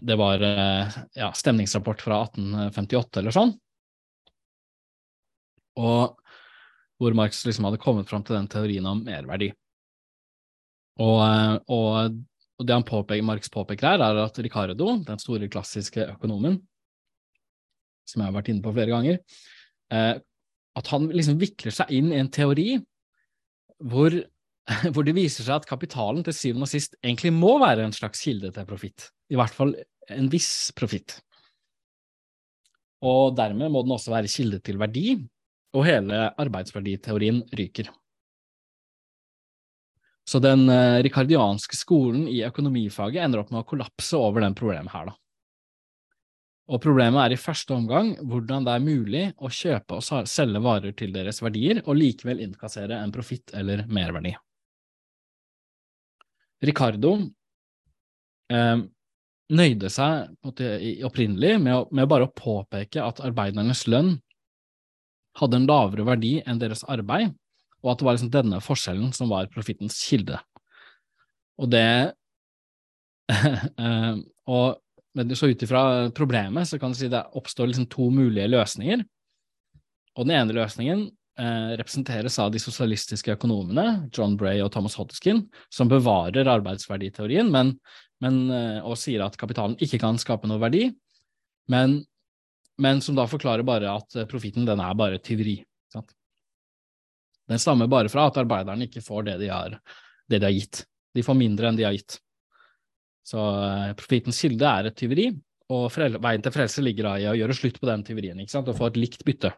det 0.00 0.16
var 0.16 0.42
eh, 0.46 0.98
ja, 1.18 1.32
stemningsrapport 1.36 2.02
fra 2.04 2.22
1858 2.24 3.20
eller 3.20 3.34
sånn. 3.34 3.52
Og 5.80 6.18
hvor 7.02 7.16
Marx 7.18 7.42
liksom 7.46 7.66
hadde 7.66 7.80
kommet 7.82 8.10
fram 8.10 8.24
til 8.24 8.36
den 8.38 8.48
teorien 8.50 8.86
om 8.88 9.02
merverdi. 9.04 9.50
Og, 11.02 11.18
eh, 11.24 11.54
og, 11.72 12.18
og 12.60 12.68
det 12.68 12.76
han 12.76 12.86
påpeker, 12.86 13.26
Marx 13.26 13.52
påpeker 13.52 13.92
her, 13.92 14.04
er 14.04 14.22
at 14.24 14.42
Ricardo, 14.44 14.94
den 15.06 15.22
store 15.22 15.50
klassiske 15.52 16.06
økonomen, 16.14 16.60
som 18.08 18.22
jeg 18.22 18.30
har 18.30 18.36
vært 18.36 18.52
inne 18.52 18.64
på 18.64 18.74
flere 18.74 18.92
ganger, 18.92 19.18
eh, 19.94 20.14
at 20.72 20.92
han 20.92 21.10
liksom 21.12 21.40
vikler 21.40 21.74
seg 21.74 21.92
inn 21.92 22.12
i 22.12 22.20
en 22.20 22.30
teori 22.32 22.68
hvor, 23.82 24.14
hvor 24.92 25.06
det 25.06 25.16
viser 25.16 25.46
seg 25.46 25.58
at 25.58 25.68
kapitalen 25.68 26.22
til 26.26 26.36
syvende 26.36 26.68
og 26.68 26.70
sist 26.70 26.94
egentlig 27.02 27.32
må 27.34 27.56
være 27.62 27.86
en 27.86 27.96
slags 27.96 28.22
kilde 28.22 28.52
til 28.54 28.68
profitt 28.68 29.10
i 29.32 29.38
hvert 29.38 29.56
fall 29.56 29.72
en 30.12 30.28
viss 30.32 30.72
profitt. 30.76 31.16
Og 33.02 33.34
dermed 33.38 33.72
må 33.72 33.82
den 33.82 33.94
også 33.96 34.12
være 34.12 34.30
kilde 34.30 34.60
til 34.62 34.78
verdi, 34.78 35.16
og 35.72 35.86
hele 35.88 36.28
arbeidsverditeorien 36.40 37.40
ryker. 37.58 37.88
Så 40.28 40.38
den 40.38 40.68
eh, 40.70 41.00
rikardianske 41.02 41.74
skolen 41.74 42.28
i 42.30 42.44
økonomifaget 42.46 43.24
ender 43.24 43.42
opp 43.42 43.50
med 43.50 43.64
å 43.64 43.68
kollapse 43.72 44.20
over 44.20 44.44
den 44.44 44.54
problemet 44.58 44.92
her, 44.94 45.10
da. 45.10 45.16
Og 46.72 46.78
problemet 46.80 47.18
er 47.24 47.34
i 47.34 47.40
første 47.40 47.74
omgang 47.74 48.12
hvordan 48.22 48.68
det 48.68 48.76
er 48.76 48.84
mulig 48.84 49.24
å 49.42 49.50
kjøpe 49.50 49.98
og 49.98 50.28
selge 50.30 50.62
varer 50.62 50.94
til 50.96 51.10
deres 51.12 51.42
verdier, 51.42 51.82
og 51.82 51.98
likevel 51.98 52.44
innkassere 52.44 53.00
en 53.02 53.12
profitt 53.12 53.50
eller 53.58 53.82
merverdi. 53.90 54.36
Ricardo 56.62 57.16
eh, 58.52 58.82
nøyde 59.52 59.90
seg 59.92 60.32
måte, 60.44 60.68
opprinnelig 61.06 61.56
med, 61.60 61.74
å, 61.74 61.86
med 61.92 62.08
bare 62.10 62.28
å 62.28 62.34
påpeke 62.36 63.02
at 63.04 63.22
arbeidernes 63.24 63.84
lønn 63.90 64.14
hadde 65.40 65.58
en 65.58 65.68
lavere 65.68 66.06
verdi 66.06 66.36
enn 66.44 66.60
deres 66.60 66.84
arbeid, 66.92 67.32
og 67.82 67.92
at 67.92 68.00
det 68.00 68.06
var 68.06 68.16
liksom 68.16 68.32
denne 68.32 68.60
forskjellen 68.62 69.14
som 69.16 69.30
var 69.32 69.50
profittens 69.52 69.96
kilde. 70.06 70.38
Og 71.60 71.70
det 71.72 72.12
eh, 73.32 74.14
og 74.50 74.78
så 75.36 75.50
ut 75.52 75.62
ifra 75.64 76.10
problemet 76.16 76.68
så 76.68 76.78
kan 76.80 76.92
du 76.92 76.96
si 76.96 77.10
det 77.12 77.20
oppstår 77.36 77.68
liksom 77.68 77.88
to 77.92 78.08
mulige 78.12 78.48
løsninger. 78.48 79.02
Og 80.16 80.26
den 80.26 80.36
ene 80.36 80.56
løsningen 80.56 81.06
eh, 81.38 81.72
representeres 81.78 82.38
av 82.42 82.52
de 82.52 82.60
sosialistiske 82.62 83.34
økonomene, 83.36 84.08
John 84.12 84.36
Bray 84.40 84.62
og 84.64 84.72
Thomas 84.74 84.96
Hodgkin, 85.00 85.44
som 85.72 85.90
bevarer 85.90 86.48
arbeidsverditeorien, 86.50 87.50
men, 87.52 87.74
men, 88.24 88.40
eh, 88.50 88.80
og 88.80 88.98
sier 89.00 89.24
at 89.24 89.38
kapitalen 89.40 89.78
ikke 89.82 90.00
kan 90.02 90.20
skape 90.20 90.50
noe 90.50 90.62
verdi, 90.62 90.88
men, 91.72 92.00
men 92.82 93.04
som 93.04 93.18
da 93.18 93.28
forklarer 93.30 93.66
bare 93.66 93.92
at 93.92 94.24
profitten 94.30 94.66
den 94.68 94.82
er 94.82 94.98
bare 94.98 95.22
tyveri. 95.22 95.60
Sant? 95.92 96.12
Den 97.48 97.60
stammer 97.62 97.90
bare 97.90 98.10
fra 98.12 98.26
at 98.30 98.40
arbeiderne 98.40 98.88
ikke 98.88 99.04
får 99.04 99.30
det 99.30 99.38
de 99.42 99.52
har, 99.52 99.78
det 100.30 100.40
de 100.40 100.48
har 100.48 100.54
gitt. 100.56 100.84
De 101.12 101.24
får 101.24 101.36
mindre 101.36 101.68
enn 101.68 101.78
de 101.78 101.84
har 101.86 101.96
gitt. 101.96 102.16
Så 103.26 103.38
uh, 103.38 103.92
profitens 103.98 104.38
kilde 104.42 104.66
er 104.66 104.88
et 104.88 104.96
tyveri, 104.98 105.28
og 105.72 105.92
veien 105.94 106.42
til 106.42 106.54
frelse 106.54 106.82
ligger 106.82 107.06
da 107.06 107.12
i 107.20 107.28
å 107.30 107.36
gjøre 107.38 107.56
slutt 107.56 107.78
på 107.80 107.88
den 107.88 108.02
tyverien 108.06 108.40
ikke 108.42 108.54
sant? 108.54 108.68
og 108.68 108.76
få 108.78 108.88
et 108.90 108.98
likt 108.98 109.22
bytte 109.24 109.52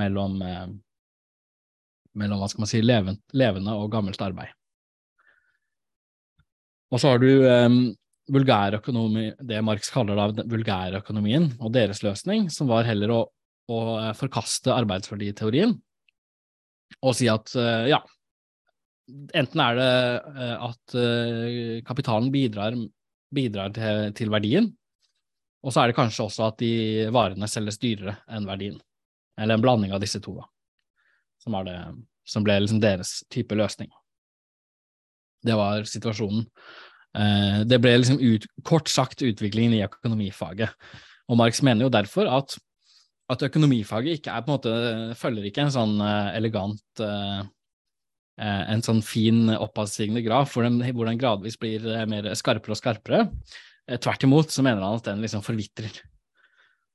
mellom, 0.00 0.40
uh, 0.42 0.66
mellom 2.16 2.42
hva 2.42 2.50
skal 2.52 2.64
man 2.64 2.70
si, 2.70 2.82
levende, 2.84 3.22
levende 3.36 3.76
og 3.76 3.90
gammelt 3.92 4.22
arbeid. 4.22 4.52
Og 6.94 7.02
så 7.02 7.12
har 7.12 7.22
du 7.22 7.30
um, 7.42 7.80
vulgærøkonomi, 8.32 9.30
det 9.46 9.62
Marx 9.66 9.90
kaller 9.94 10.18
da 10.18 10.44
vulgærøkonomien, 10.46 11.50
og 11.58 11.72
deres 11.74 12.02
løsning, 12.06 12.46
som 12.52 12.70
var 12.70 12.86
heller 12.86 13.12
å, 13.14 13.24
å 13.72 13.80
forkaste 14.18 14.74
arbeidsverditeorien 14.74 15.74
og 17.02 17.16
si 17.18 17.28
at 17.30 17.52
uh, 17.58 17.86
ja, 17.90 18.00
enten 19.36 19.62
er 19.62 19.78
det 19.78 19.92
uh, 20.30 20.68
at 20.70 20.96
uh, 20.98 21.78
kapitalen 21.86 22.30
bidrar, 22.34 22.76
bidrar 23.34 23.74
til, 23.74 24.12
til, 24.16 24.32
verdien, 24.32 24.70
og 25.66 25.74
så 25.74 25.82
er 25.82 25.90
det 25.90 25.98
kanskje 25.98 26.28
også 26.28 26.46
at 26.50 26.60
de 26.62 27.08
varene 27.14 27.48
selges 27.50 27.80
dyrere 27.82 28.18
enn 28.30 28.46
verdien. 28.48 28.78
Eller 29.36 29.56
en 29.56 29.64
blanding 29.64 29.94
av 29.94 30.02
disse 30.02 30.20
to, 30.24 30.36
da, 30.38 30.46
som, 31.42 31.56
det, 31.66 31.76
som 32.28 32.44
ble 32.46 32.58
liksom 32.62 32.80
deres 32.82 33.18
type 33.32 33.56
løsning. 33.58 33.90
Det 35.46 35.56
var 35.56 35.84
situasjonen. 35.88 36.46
Uh, 37.16 37.64
det 37.68 37.80
ble 37.80 37.94
liksom 37.98 38.20
ut, 38.20 38.46
kort 38.64 38.88
sagt 38.92 39.24
utviklingen 39.24 39.76
i 39.76 39.84
økonomifaget. 39.84 40.72
Og 41.28 41.38
Marx 41.40 41.60
mener 41.64 41.86
jo 41.86 41.92
derfor 41.92 42.30
at, 42.32 42.56
at 43.32 43.44
økonomifaget 43.44 44.18
ikke 44.20 44.32
er 44.32 44.44
på 44.44 44.50
en 44.50 44.56
måte 44.56 44.74
følger 45.18 45.48
ikke 45.48 45.66
en 45.66 45.74
sånn 45.74 46.00
elegant 46.06 46.82
Eh, 48.36 48.64
en 48.68 48.82
sånn 48.84 48.98
fin 49.00 49.48
oppadstigende 49.54 50.20
graf 50.20 50.52
hvor 50.52 50.66
den, 50.66 50.82
hvor 50.92 51.08
den, 51.08 51.16
gradvis 51.20 51.56
blir 51.60 51.84
eh, 51.88 52.04
mer 52.08 52.28
skarpere 52.36 52.74
og 52.74 52.78
skarpere. 52.78 53.22
Eh, 53.88 53.96
tvert 54.02 54.26
imot 54.28 54.52
så 54.52 54.64
mener 54.66 54.84
han 54.84 55.00
at 55.00 55.08
den 55.08 55.22
liksom 55.24 55.44
forvitrer. 55.44 56.02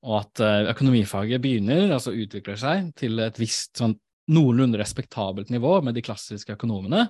Og 0.01 0.15
at 0.17 0.41
økonomifaget 0.71 1.43
begynner, 1.43 1.91
altså 1.93 2.13
utvikler 2.17 2.57
seg 2.57 2.87
til 2.97 3.21
et 3.21 3.37
visst 3.37 3.77
sånn 3.77 3.93
noenlunde 4.33 4.79
respektabelt 4.81 5.51
nivå 5.53 5.75
med 5.85 5.93
de 5.93 6.01
klassiske 6.05 6.55
økonomene. 6.55 7.03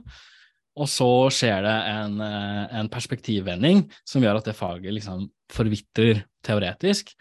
Og 0.75 0.89
så 0.91 1.07
skjer 1.31 1.63
det 1.63 1.75
en, 1.91 2.17
en 2.19 2.89
perspektivvending 2.91 3.85
som 4.07 4.23
gjør 4.23 4.41
at 4.41 4.49
det 4.49 4.57
faget 4.57 4.95
liksom 4.97 5.23
forvitrer 5.51 6.25
teoretisk. 6.43 7.13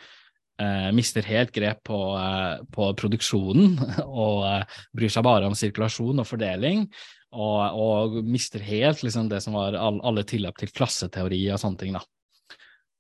Eh, 0.61 0.91
mister 0.93 1.25
helt 1.25 1.53
grep 1.57 1.79
på, 1.89 1.99
eh, 2.21 2.61
på 2.75 2.91
produksjonen 3.01 3.79
og 4.05 4.45
eh, 4.45 4.81
bryr 4.93 5.13
seg 5.13 5.25
bare 5.25 5.49
om 5.49 5.57
sirkulasjon 5.57 6.21
og 6.21 6.29
fordeling. 6.29 6.85
Og, 7.31 7.61
og 7.81 8.17
mister 8.27 8.61
helt 8.67 9.05
liksom, 9.07 9.31
det 9.31 9.41
som 9.45 9.57
var 9.57 9.79
all, 9.79 10.01
alle 10.05 10.27
tilløp 10.27 10.59
til 10.61 10.73
klasseteori 10.75 11.41
og 11.55 11.63
sånne 11.63 11.81
ting. 11.81 11.97
da. 11.97 12.03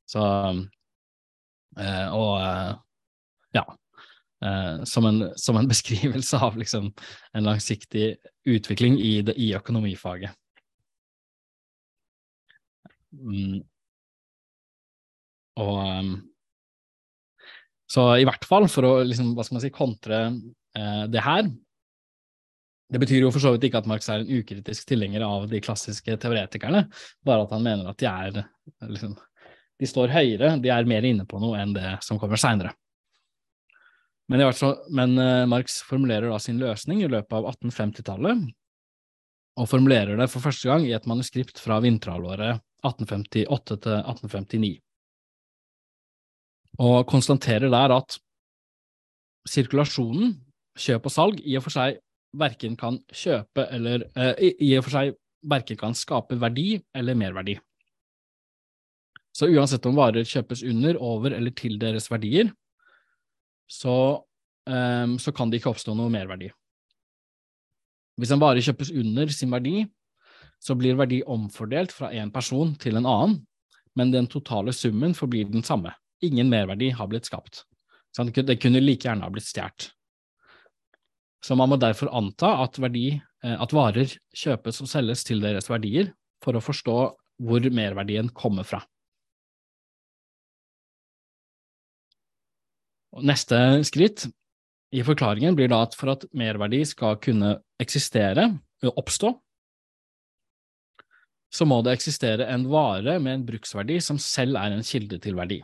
Så 0.09 0.23
Og 1.81 2.35
ja. 3.57 3.65
Som 4.89 5.07
en, 5.09 5.19
som, 5.37 5.57
en, 5.61 5.69
beskrivelse 5.73 6.39
av 6.41 6.59
liksom, 6.61 6.91
en 7.37 7.45
langsiktig 7.45 8.15
utvikling 8.49 8.99
i, 9.01 9.21
det, 9.25 9.35
i 9.37 9.51
økonomifaget. 9.57 10.33
Mm. 13.13 13.61
Og 15.61 16.21
så 17.91 18.05
i 18.21 18.27
hvert 18.27 18.47
fall, 18.47 18.69
for 18.71 18.87
å 18.87 18.93
liksom, 19.07 19.35
hva 19.35 19.47
skal 19.47 19.59
man 19.59 19.65
si, 19.65 19.73
kontre 19.75 20.21
eh, 20.79 21.05
det 21.11 21.25
her 21.27 21.49
Det 22.91 23.01
betyr 23.03 23.25
jo 23.25 23.33
for 23.35 23.43
så 23.43 23.53
vidt 23.55 23.67
ikke 23.67 23.83
at 23.83 23.89
Marx 23.91 24.09
er 24.11 24.23
en 24.23 24.31
ukritisk 24.31 24.87
tilhenger 24.91 25.25
av 25.27 25.49
de 25.51 25.61
klassiske 25.63 26.17
teoretikerne, 26.23 26.85
bare 27.27 27.45
at 27.45 27.53
han 27.55 27.67
mener 27.67 27.91
at 27.91 27.99
de 28.03 28.09
er 28.11 28.41
liksom, 28.91 29.15
De 29.81 29.89
står 29.89 30.13
høyere, 30.13 30.55
de 30.61 30.73
er 30.73 30.89
mer 30.89 31.07
inne 31.09 31.25
på 31.29 31.41
noe 31.41 31.59
enn 31.61 31.73
det 31.77 31.97
som 32.05 32.21
kommer 32.21 32.41
seinere. 32.41 32.75
Men, 34.31 34.45
men 34.95 35.17
uh, 35.19 35.47
Marx 35.51 35.81
formulerer 35.89 36.31
da 36.31 36.39
sin 36.39 36.61
løsning 36.61 37.01
i 37.03 37.09
løpet 37.11 37.35
av 37.35 37.49
1850-tallet, 37.57 38.45
og 39.59 39.67
formulerer 39.69 40.21
det 40.21 40.29
for 40.31 40.45
første 40.45 40.71
gang 40.71 40.85
i 40.87 40.95
et 40.95 41.09
manuskript 41.11 41.59
fra 41.59 41.81
vinterhalvåret 41.83 42.61
1858 42.85 43.81
til 43.83 43.97
1859 43.99 44.77
og 46.81 47.07
konstaterer 47.09 47.71
der 47.73 47.95
at 47.97 48.19
sirkulasjonen, 49.49 50.37
kjøp 50.79 51.09
og 51.09 51.13
salg, 51.13 51.41
i 51.43 51.57
og 51.59 51.65
for 51.67 51.75
seg 51.75 51.99
verken 52.41 52.77
kan 52.79 53.01
kjøpe 53.11 53.67
eller 53.75 54.07
eh, 54.15 54.53
i 54.63 54.71
og 54.79 54.87
for 54.87 54.95
seg 54.95 55.17
verken 55.51 55.81
kan 55.81 55.97
skape 55.97 56.39
verdi 56.41 56.79
eller 56.97 57.19
merverdi. 57.19 57.57
Så 59.41 59.49
uansett 59.49 59.87
om 59.89 59.97
varer 59.97 60.27
kjøpes 60.29 60.61
under, 60.69 60.99
over 61.01 61.33
eller 61.33 61.55
til 61.57 61.79
deres 61.81 62.11
verdier, 62.13 62.51
så, 63.71 63.95
um, 64.69 65.15
så 65.17 65.33
kan 65.33 65.49
det 65.49 65.63
ikke 65.63 65.73
oppstå 65.73 65.95
noe 65.97 66.13
merverdi. 66.13 66.51
Hvis 68.21 68.35
en 68.35 68.43
vare 68.43 68.61
kjøpes 68.61 68.91
under 68.93 69.33
sin 69.33 69.55
verdi, 69.55 69.87
så 70.61 70.77
blir 70.77 70.99
verdi 70.99 71.23
omfordelt 71.25 71.95
fra 71.97 72.11
en 72.13 72.33
person 72.35 72.75
til 72.83 73.01
en 73.01 73.09
annen, 73.09 73.39
men 73.97 74.13
den 74.13 74.29
totale 74.29 74.75
summen 74.77 75.17
forblir 75.17 75.49
den 75.49 75.65
samme 75.65 75.95
ingen 76.21 76.51
merverdi 76.53 76.91
har 76.91 77.09
blitt 77.09 77.29
skapt. 77.31 77.65
Det 78.17 78.59
kunne 78.61 78.83
like 78.83 79.07
gjerne 79.07 79.25
ha 79.25 79.33
blitt 79.33 79.49
stjålet. 79.49 79.91
Så 81.41 81.57
man 81.57 81.71
må 81.73 81.79
derfor 81.81 82.11
anta 82.13 82.53
at, 82.67 82.77
verdi, 82.77 83.15
eh, 83.17 83.57
at 83.57 83.73
varer 83.73 84.13
kjøpes 84.37 84.83
og 84.85 84.91
selges 84.91 85.25
til 85.25 85.41
deres 85.41 85.71
verdier, 85.73 86.11
for 86.45 86.57
å 86.57 86.61
forstå 86.61 86.97
hvor 87.41 87.69
merverdien 87.73 88.29
kommer 88.37 88.67
fra. 88.69 88.83
Neste 93.19 93.59
skritt 93.87 94.29
i 94.95 95.03
forklaringen 95.07 95.57
blir 95.59 95.71
da 95.71 95.83
at 95.85 95.97
for 95.99 96.13
at 96.15 96.27
merverdi 96.37 96.83
skal 96.87 97.19
kunne 97.23 97.57
eksistere, 97.83 98.47
oppstå, 98.87 99.33
så 101.51 101.67
må 101.67 101.81
det 101.83 101.97
eksistere 101.97 102.47
en 102.55 102.69
vare 102.71 103.19
med 103.23 103.35
en 103.35 103.45
bruksverdi 103.49 103.99
som 104.03 104.19
selv 104.23 104.59
er 104.61 104.77
en 104.77 104.87
kilde 104.87 105.19
til 105.23 105.37
verdi. 105.39 105.59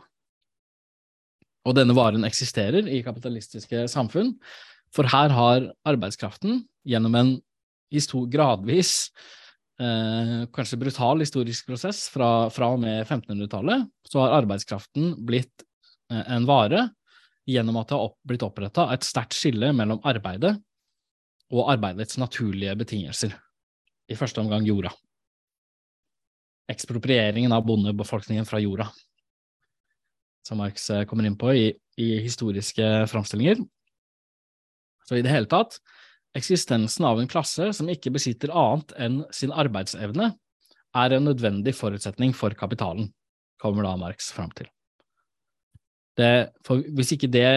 Og 1.67 1.75
denne 1.75 1.95
varen 1.95 2.27
eksisterer 2.27 2.87
i 2.91 3.01
kapitalistiske 3.03 3.87
samfunn, 3.91 4.35
for 4.95 5.07
her 5.11 5.33
har 5.35 5.67
arbeidskraften 5.87 6.61
gjennom 6.87 7.15
en 7.19 7.33
gradvis, 8.31 9.11
eh, 9.79 10.47
kanskje 10.51 10.79
brutal 10.79 11.19
historisk 11.19 11.67
prosess 11.67 12.07
fra, 12.11 12.49
fra 12.49 12.71
og 12.75 12.79
med 12.79 13.05
1500-tallet, 13.07 13.87
så 14.07 14.23
har 14.23 14.41
arbeidskraften 14.41 15.15
blitt 15.25 15.63
eh, 16.11 16.23
en 16.35 16.47
vare 16.47 16.89
gjennom 17.47 17.79
at 17.79 17.89
det 17.89 17.99
har 17.99 18.13
blitt 18.27 18.45
oppretta 18.45 18.89
et 18.93 19.07
sterkt 19.07 19.37
skille 19.37 19.71
mellom 19.75 20.01
arbeidet 20.07 20.57
og 21.53 21.69
arbeidets 21.71 22.19
naturlige 22.19 22.75
betingelser, 22.75 23.31
i 24.11 24.15
første 24.19 24.41
omgang 24.43 24.65
jorda. 24.67 24.91
Eksproprieringen 26.67 27.53
av 27.55 27.63
bondebefolkningen 27.67 28.47
fra 28.47 28.59
jorda 28.59 28.89
som 30.47 30.61
Marx 30.61 30.89
eh, 30.89 31.03
kommer 31.03 31.27
inn 31.27 31.37
på 31.39 31.53
i, 31.53 31.65
i 31.99 32.09
historiske 32.23 33.07
framstillinger. 33.11 33.59
Så 35.07 35.19
i 35.19 35.23
det 35.25 35.31
hele 35.31 35.49
tatt, 35.51 35.79
eksistensen 36.37 37.07
av 37.07 37.19
en 37.19 37.29
klasse 37.31 37.71
som 37.75 37.89
ikke 37.91 38.13
besitter 38.15 38.53
annet 38.55 38.93
enn 38.99 39.21
sin 39.35 39.53
arbeidsevne, 39.55 40.31
er 40.97 41.13
en 41.13 41.27
nødvendig 41.27 41.75
forutsetning 41.77 42.33
for 42.35 42.55
kapitalen, 42.57 43.11
kommer 43.61 43.85
da 43.85 43.95
Marx 43.99 44.31
fram 44.33 44.51
til. 44.55 44.69
Det, 46.17 46.29
hvis 46.97 47.13
ikke 47.13 47.29
det 47.29 47.47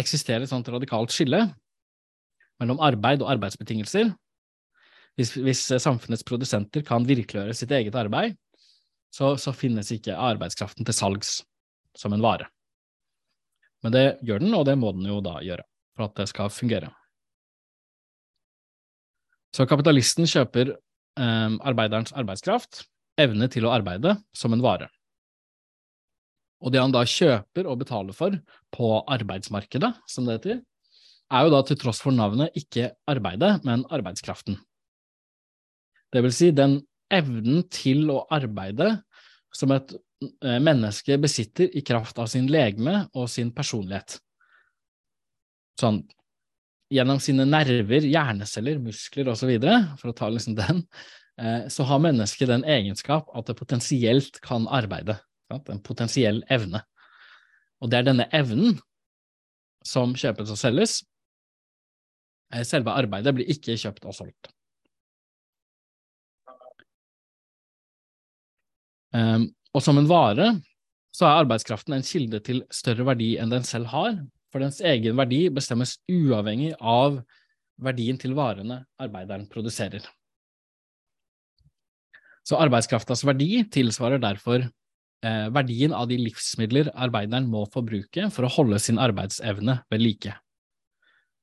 eksisterer 0.00 0.44
et 0.44 0.50
sånt 0.50 0.68
radikalt 0.68 1.12
skille 1.14 1.46
mellom 2.60 2.80
arbeid 2.84 3.22
og 3.24 3.30
arbeidsbetingelser, 3.32 4.10
hvis, 5.16 5.32
hvis 5.40 5.62
samfunnets 5.82 6.24
produsenter 6.28 6.84
kan 6.86 7.06
virkeliggjøre 7.08 7.56
sitt 7.56 7.72
eget 7.74 7.96
arbeid, 7.96 8.36
så, 9.10 9.34
så 9.40 9.52
finnes 9.56 9.90
ikke 9.92 10.16
arbeidskraften 10.16 10.86
til 10.86 10.96
salgs 10.96 11.40
som 11.98 12.14
en 12.14 12.22
vare. 12.22 12.46
Men 13.84 13.94
det 13.96 14.04
gjør 14.26 14.44
den, 14.44 14.54
og 14.54 14.66
det 14.68 14.76
må 14.78 14.92
den 14.94 15.08
jo 15.08 15.18
da 15.24 15.38
gjøre, 15.44 15.64
for 15.96 16.06
at 16.06 16.20
det 16.20 16.28
skal 16.30 16.52
fungere. 16.52 16.92
Så 19.56 19.66
kapitalisten 19.66 20.28
kjøper 20.30 20.76
eh, 20.76 21.56
arbeiderens 21.66 22.14
arbeidskraft, 22.14 22.84
evne 23.20 23.48
til 23.50 23.66
å 23.66 23.72
arbeide, 23.74 24.14
som 24.36 24.54
en 24.54 24.62
vare. 24.62 24.90
Og 26.60 26.72
det 26.72 26.82
han 26.82 26.92
da 26.92 27.04
kjøper 27.08 27.68
og 27.70 27.80
betaler 27.80 28.16
for 28.16 28.36
på 28.74 28.90
arbeidsmarkedet, 29.08 29.94
som 30.10 30.26
det 30.26 30.38
heter, 30.38 30.60
er 31.30 31.46
jo 31.46 31.52
da 31.54 31.62
til 31.64 31.78
tross 31.80 32.02
for 32.02 32.14
navnet 32.14 32.56
ikke 32.58 32.90
arbeidet, 33.08 33.60
men 33.64 33.86
arbeidskraften. 33.88 34.58
Det 36.10 36.22
vil 36.24 36.34
si 36.34 36.50
den 36.50 36.80
evnen 37.10 37.62
til 37.70 38.10
å 38.12 38.24
arbeide 38.34 38.96
som 39.54 39.72
et 39.74 39.94
eh, 39.94 40.58
menneske 40.62 41.16
besitter 41.22 41.70
i 41.76 41.84
kraft 41.86 42.18
av 42.22 42.28
sin 42.30 42.50
legeme 42.50 43.04
og 43.14 43.30
sin 43.30 43.54
personlighet. 43.54 44.18
Sånn 45.80 46.02
gjennom 46.90 47.20
sine 47.22 47.46
nerver, 47.46 48.04
hjerneceller, 48.10 48.80
muskler 48.82 49.30
osv., 49.30 49.52
for 50.00 50.10
å 50.10 50.16
ta 50.16 50.28
liksom 50.30 50.56
den, 50.58 50.84
eh, 51.38 51.68
så 51.70 51.86
har 51.86 52.02
mennesket 52.02 52.50
den 52.50 52.66
egenskap 52.66 53.30
at 53.34 53.46
det 53.46 53.58
potensielt 53.58 54.40
kan 54.42 54.66
arbeide. 54.66 55.20
En 55.50 55.82
potensiell 55.82 56.42
evne. 56.50 56.82
Og 57.80 57.90
det 57.90 58.00
er 58.00 58.08
denne 58.10 58.28
evnen 58.36 58.78
som 59.86 60.12
kjøpes 60.18 60.52
og 60.52 60.58
selges. 60.60 61.00
Eh, 62.52 62.64
selve 62.66 62.94
arbeidet 62.94 63.34
blir 63.34 63.50
ikke 63.50 63.78
kjøpt 63.80 64.06
og 64.06 64.16
solgt. 64.16 64.50
Um, 69.10 69.48
og 69.74 69.82
som 69.82 69.98
en 69.98 70.06
vare 70.06 70.52
så 71.10 71.26
er 71.26 71.40
arbeidskraften 71.40 71.96
en 71.96 72.06
kilde 72.06 72.38
til 72.46 72.60
større 72.70 73.02
verdi 73.08 73.32
enn 73.42 73.50
den 73.50 73.64
selv 73.66 73.90
har, 73.90 74.14
for 74.50 74.62
dens 74.62 74.78
egen 74.86 75.18
verdi 75.18 75.48
bestemmes 75.50 75.96
uavhengig 76.10 76.76
av 76.78 77.18
verdien 77.82 78.18
til 78.20 78.36
varene 78.38 78.84
arbeideren 79.02 79.48
produserer. 79.50 80.04
Så 82.46 82.58
arbeidskraftas 82.62 83.24
verdi 83.26 83.64
tilsvarer 83.72 84.22
derfor 84.22 84.64
verdien 85.20 85.92
av 85.92 86.06
de 86.08 86.16
livsmidler 86.16 86.88
arbeideren 86.96 87.48
må 87.52 87.66
forbruke 87.68 88.30
for 88.32 88.46
å 88.46 88.52
holde 88.54 88.78
sin 88.80 89.00
arbeidsevne 89.02 89.74
ved 89.92 90.00
like. 90.00 90.32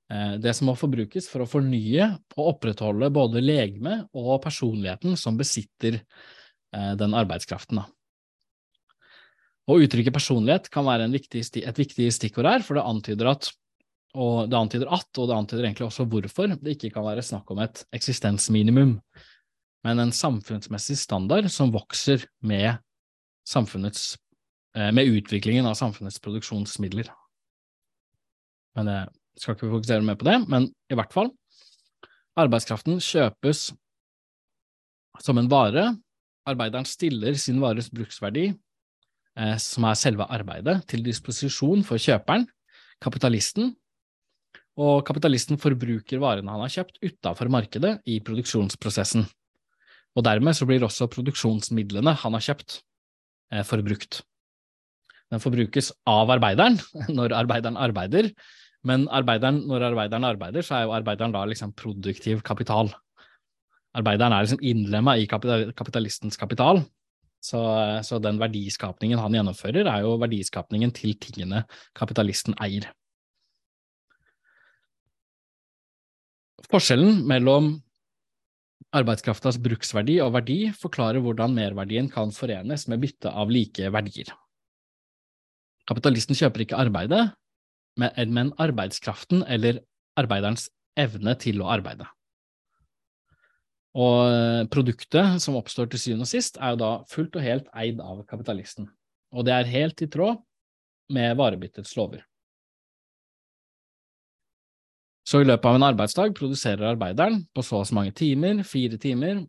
Eh, 0.07 0.37
det 0.39 0.53
som 0.55 0.69
må 0.69 0.75
forbrukes 0.79 1.27
for 1.27 1.43
å 1.43 1.49
fornye 1.49 2.13
og 2.37 2.51
opprettholde 2.53 3.11
både 3.13 3.43
legeme 3.43 3.99
og 4.15 4.39
personligheten 4.45 5.17
som 5.19 5.37
besitter 5.39 5.99
eh, 5.99 6.93
den 6.99 7.15
arbeidskraften. 7.17 7.81
Og 9.67 9.83
uttrykket 9.83 10.15
personlighet 10.15 10.69
kan 10.71 10.87
være 10.87 11.09
viktig, 11.11 11.43
et 11.59 11.81
viktig 11.81 12.07
stikkord 12.15 12.47
her, 12.47 12.63
for 12.63 12.79
det 12.79 12.87
antyder 12.87 13.33
at 13.35 13.51
og 14.17 14.47
det 14.49 14.55
antyder 14.57 14.89
at, 14.95 15.09
og 15.19 15.27
det 15.29 15.35
antyder 15.35 15.65
egentlig 15.67 15.85
også 15.85 16.05
hvorfor, 16.09 16.53
det 16.63 16.77
ikke 16.77 16.89
kan 16.95 17.03
være 17.05 17.21
snakk 17.21 17.51
om 17.53 17.59
et 17.61 17.83
eksistensminimum, 17.93 18.95
men 19.85 20.01
en 20.01 20.13
samfunnsmessig 20.15 20.95
standard 20.97 21.51
som 21.53 21.73
vokser 21.75 22.23
med, 22.41 22.79
eh, 23.55 24.91
med 24.91 25.07
utviklingen 25.07 25.65
av 25.65 25.77
samfunnets 25.79 26.19
produksjonsmidler. 26.23 27.09
Men 28.77 28.91
jeg 28.91 29.41
skal 29.41 29.55
ikke 29.55 29.71
fokusere 29.71 30.05
mer 30.05 30.19
på 30.19 30.27
det, 30.27 30.37
men 30.51 30.69
i 30.91 30.97
hvert 30.97 31.13
fall, 31.13 31.31
arbeidskraften 32.37 32.99
kjøpes 33.01 33.71
som 35.23 35.39
en 35.41 35.49
vare, 35.49 35.89
arbeideren 36.47 36.85
stiller 36.85 37.33
sin 37.41 37.57
vares 37.63 37.89
bruksverdi 37.89 38.51
Eh, 39.37 39.57
som 39.61 39.85
er 39.85 39.97
selve 39.97 40.25
arbeidet, 40.33 40.79
til 40.89 41.03
disposisjon 41.05 41.83
for 41.85 42.01
kjøperen, 42.01 42.47
kapitalisten, 43.03 43.75
og 44.77 45.03
kapitalisten 45.05 45.59
forbruker 45.61 46.21
varene 46.21 46.53
han 46.53 46.63
har 46.63 46.73
kjøpt 46.73 46.97
utafor 47.05 47.49
markedet 47.53 47.97
i 48.09 48.17
produksjonsprosessen. 48.25 49.27
Og 50.17 50.25
dermed 50.25 50.57
så 50.57 50.65
blir 50.69 50.85
også 50.85 51.09
produksjonsmidlene 51.13 52.15
han 52.17 52.37
har 52.37 52.45
kjøpt, 52.47 52.79
eh, 52.79 52.86
forbrukt. 53.67 54.21
Den 55.31 55.43
forbrukes 55.43 55.91
av 56.07 56.31
arbeideren 56.31 56.79
når 57.17 57.35
arbeideren 57.35 57.79
arbeider, 57.79 58.31
men 58.87 59.07
arbeideren, 59.11 59.63
når 59.67 59.89
arbeideren 59.89 60.27
arbeider, 60.27 60.63
så 60.63 60.77
er 60.77 60.85
jo 60.85 60.95
arbeideren 60.95 61.33
da 61.35 61.43
liksom 61.49 61.73
produktiv 61.75 62.43
kapital. 62.47 62.93
Arbeideren 63.97 64.35
er 64.35 64.45
liksom 64.45 64.61
innlemma 64.63 65.17
i 65.17 65.25
kapitalistens 65.27 66.37
kapital, 66.39 66.83
så, 67.43 67.59
så, 68.03 68.19
den 68.19 68.39
verdiskapningen 68.41 69.19
han 69.21 69.35
gjennomfører, 69.35 69.87
er 69.87 70.05
jo 70.05 70.15
verdiskapningen 70.21 70.93
til 70.95 71.15
tingene 71.21 71.63
kapitalisten 71.97 72.57
eier. 72.63 72.89
Forskjellen 76.67 77.21
mellom 77.29 77.75
arbeidskraftas 78.95 79.59
bruksverdi 79.61 80.17
og 80.23 80.33
verdi 80.37 80.59
forklarer 80.77 81.23
hvordan 81.23 81.55
merverdien 81.57 82.07
kan 82.11 82.31
forenes 82.35 82.87
med 82.87 83.01
bytte 83.03 83.31
av 83.31 83.51
like 83.51 83.91
verdier. 83.93 84.31
Kapitalisten 85.87 86.37
kjøper 86.37 86.63
ikke 86.63 86.79
arbeidet, 86.79 87.23
men 87.97 88.53
arbeidskraften 88.59 89.43
eller 89.47 89.81
arbeiderens 90.19 90.67
evne 90.99 91.35
til 91.39 91.61
å 91.63 91.69
arbeide. 91.71 92.07
Og 93.97 94.17
eh, 94.29 94.63
produktet 94.69 95.41
som 95.41 95.57
oppstår 95.57 95.89
til 95.89 96.01
syvende 96.01 96.27
og 96.27 96.29
sist, 96.29 96.59
er 96.61 96.75
jo 96.75 96.81
da 96.83 96.91
fullt 97.09 97.37
og 97.39 97.45
helt 97.45 97.69
eid 97.73 98.01
av 98.03 98.21
kapitalisten. 98.29 98.91
Og 99.33 99.47
det 99.47 99.55
er 99.55 99.71
helt 99.71 100.03
i 100.03 100.09
tråd 100.11 100.43
med 101.13 101.37
varebyttets 101.39 101.95
lover. 101.97 102.21
Så 105.27 105.41
i 105.43 105.47
løpet 105.47 105.67
av 105.67 105.75
en 105.75 105.83
arbeidsdag 105.89 106.35
produserer 106.37 106.93
arbeideren 106.93 107.41
på 107.51 107.63
så 107.65 107.81
og 107.81 107.89
så 107.89 107.97
mange 107.97 108.13
timer, 108.15 108.61
fire 108.63 108.95
timer, 109.01 109.41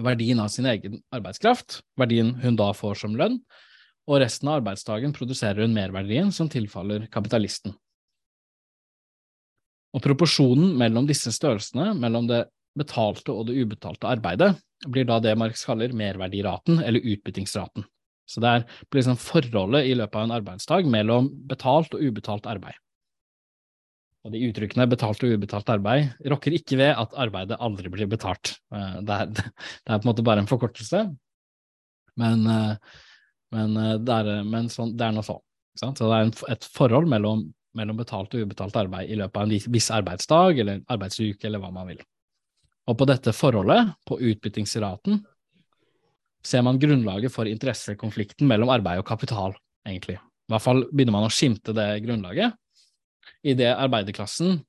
verdien 0.00 0.40
av 0.40 0.48
sin 0.48 0.68
egen 0.70 0.96
arbeidskraft, 1.12 1.82
verdien 2.00 2.32
hun 2.40 2.56
da 2.56 2.70
får 2.72 3.02
som 3.02 3.16
lønn, 3.18 3.36
og 4.08 4.22
resten 4.22 4.48
av 4.48 4.62
arbeidsdagen 4.62 5.12
produserer 5.12 5.66
hun 5.66 5.76
merverdien 5.76 6.32
som 6.32 6.48
tilfaller 6.50 7.04
kapitalisten. 7.12 7.74
Og 9.92 10.00
proporsjonen 10.00 10.72
mellom 10.80 11.04
disse 11.10 11.34
størrelsene, 11.36 11.90
mellom 11.92 12.30
det 12.30 12.46
betalte 12.78 13.34
og 13.34 13.50
det 13.50 13.58
ubetalte 13.60 14.08
arbeidet 14.08 14.54
blir 14.88 15.04
da 15.04 15.18
det 15.20 15.36
Marx 15.36 15.66
kaller 15.68 15.92
merverdiraten, 15.92 16.80
eller 16.80 17.04
utbyttingsraten. 17.12 17.84
Så 18.24 18.40
det 18.40 18.62
blir 18.88 19.02
liksom 19.02 19.20
forholdet 19.20 19.84
i 19.90 19.92
løpet 19.98 20.16
av 20.16 20.24
en 20.24 20.34
arbeidsdag 20.38 20.88
mellom 20.88 21.28
betalt 21.50 21.92
og 21.92 22.00
ubetalt 22.00 22.48
arbeid. 22.48 22.78
Og 24.22 24.30
de 24.30 24.42
uttrykkene 24.46 24.86
betalt 24.90 25.24
og 25.26 25.34
ubetalt 25.34 25.70
arbeid 25.72 26.28
rokker 26.30 26.54
ikke 26.54 26.78
ved 26.78 26.92
at 26.94 27.14
arbeidet 27.18 27.58
aldri 27.62 27.90
blir 27.90 28.10
betalt. 28.10 28.54
Eh, 28.74 29.00
det 29.02 29.16
er, 29.16 29.32
det 29.84 29.88
er 29.90 29.96
på 29.96 30.06
en 30.06 30.10
måte 30.12 30.26
bare 30.26 30.44
en 30.44 30.50
forkortelse, 30.50 31.06
men, 32.20 32.46
eh, 32.46 33.00
men, 33.56 33.74
eh, 33.80 33.96
det, 33.98 34.20
er, 34.20 34.46
men 34.46 34.70
sånn, 34.72 34.94
er 35.00 35.16
noe 35.16 35.26
sånn. 35.26 35.42
Så 35.80 35.90
det 35.96 36.14
er 36.14 36.30
et 36.52 36.68
forhold 36.76 37.08
mellom, 37.08 37.46
mellom 37.78 37.98
betalt 37.98 38.34
og 38.36 38.46
ubetalt 38.46 38.76
arbeid 38.76 39.10
i 39.10 39.18
løpet 39.18 39.40
av 39.40 39.48
en 39.48 39.74
viss 39.74 39.90
arbeidsdag 39.94 40.62
eller 40.62 40.82
arbeidsuke, 40.92 41.46
eller 41.48 41.62
hva 41.62 41.72
man 41.74 41.88
vil. 41.88 42.02
Og 42.90 42.98
på 42.98 43.06
dette 43.08 43.32
forholdet, 43.34 43.94
på 44.06 44.18
utbyttingsraten, 44.20 45.22
ser 46.44 46.64
man 46.66 46.80
grunnlaget 46.82 47.32
for 47.32 47.48
interessekonflikten 47.48 48.48
mellom 48.50 48.72
arbeid 48.74 49.00
og 49.00 49.06
kapital, 49.08 49.54
egentlig. 49.86 50.18
I 50.18 50.52
hvert 50.52 50.64
fall 50.64 50.84
begynner 50.90 51.14
man 51.14 51.28
å 51.28 51.32
skimte 51.32 51.74
det 51.74 51.86
grunnlaget, 52.04 52.58
idet 53.42 53.74
arbeiderklassen 53.76 54.60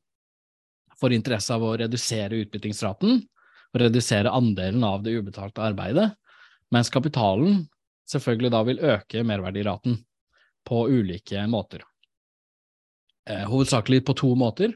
får 0.99 1.13
interesse 1.13 1.53
av 1.53 1.63
å 1.65 1.75
redusere 1.77 2.41
utbyttingsraten, 2.43 3.21
og 3.73 3.81
redusere 3.81 4.31
andelen 4.31 4.83
av 4.85 5.01
det 5.05 5.15
ubetalte 5.17 5.63
arbeidet, 5.65 6.11
mens 6.73 6.91
kapitalen 6.93 7.63
selvfølgelig 8.09 8.51
da 8.53 8.61
vil 8.67 8.83
øke 8.93 9.23
merverdiraten 9.25 9.97
på 10.67 10.85
ulike 10.89 11.45
måter. 11.49 11.83
Eh, 13.29 13.45
hovedsakelig 13.49 14.03
på 14.05 14.15
to 14.19 14.33
måter, 14.35 14.75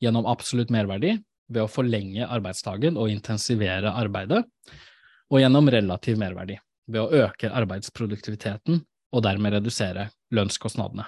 gjennom 0.00 0.28
absolutt 0.28 0.72
merverdi 0.72 1.16
ved 1.50 1.64
å 1.64 1.70
forlenge 1.70 2.28
arbeidsdagen 2.28 2.96
og 3.00 3.10
intensivere 3.12 3.92
arbeidet, 3.92 4.44
og 5.30 5.42
gjennom 5.42 5.68
relativ 5.70 6.18
merverdi, 6.18 6.58
ved 6.90 7.02
å 7.02 7.26
øke 7.26 7.50
arbeidsproduktiviteten 7.52 8.80
og 9.10 9.24
dermed 9.26 9.58
redusere 9.58 10.10
lønnskostnadene. 10.34 11.06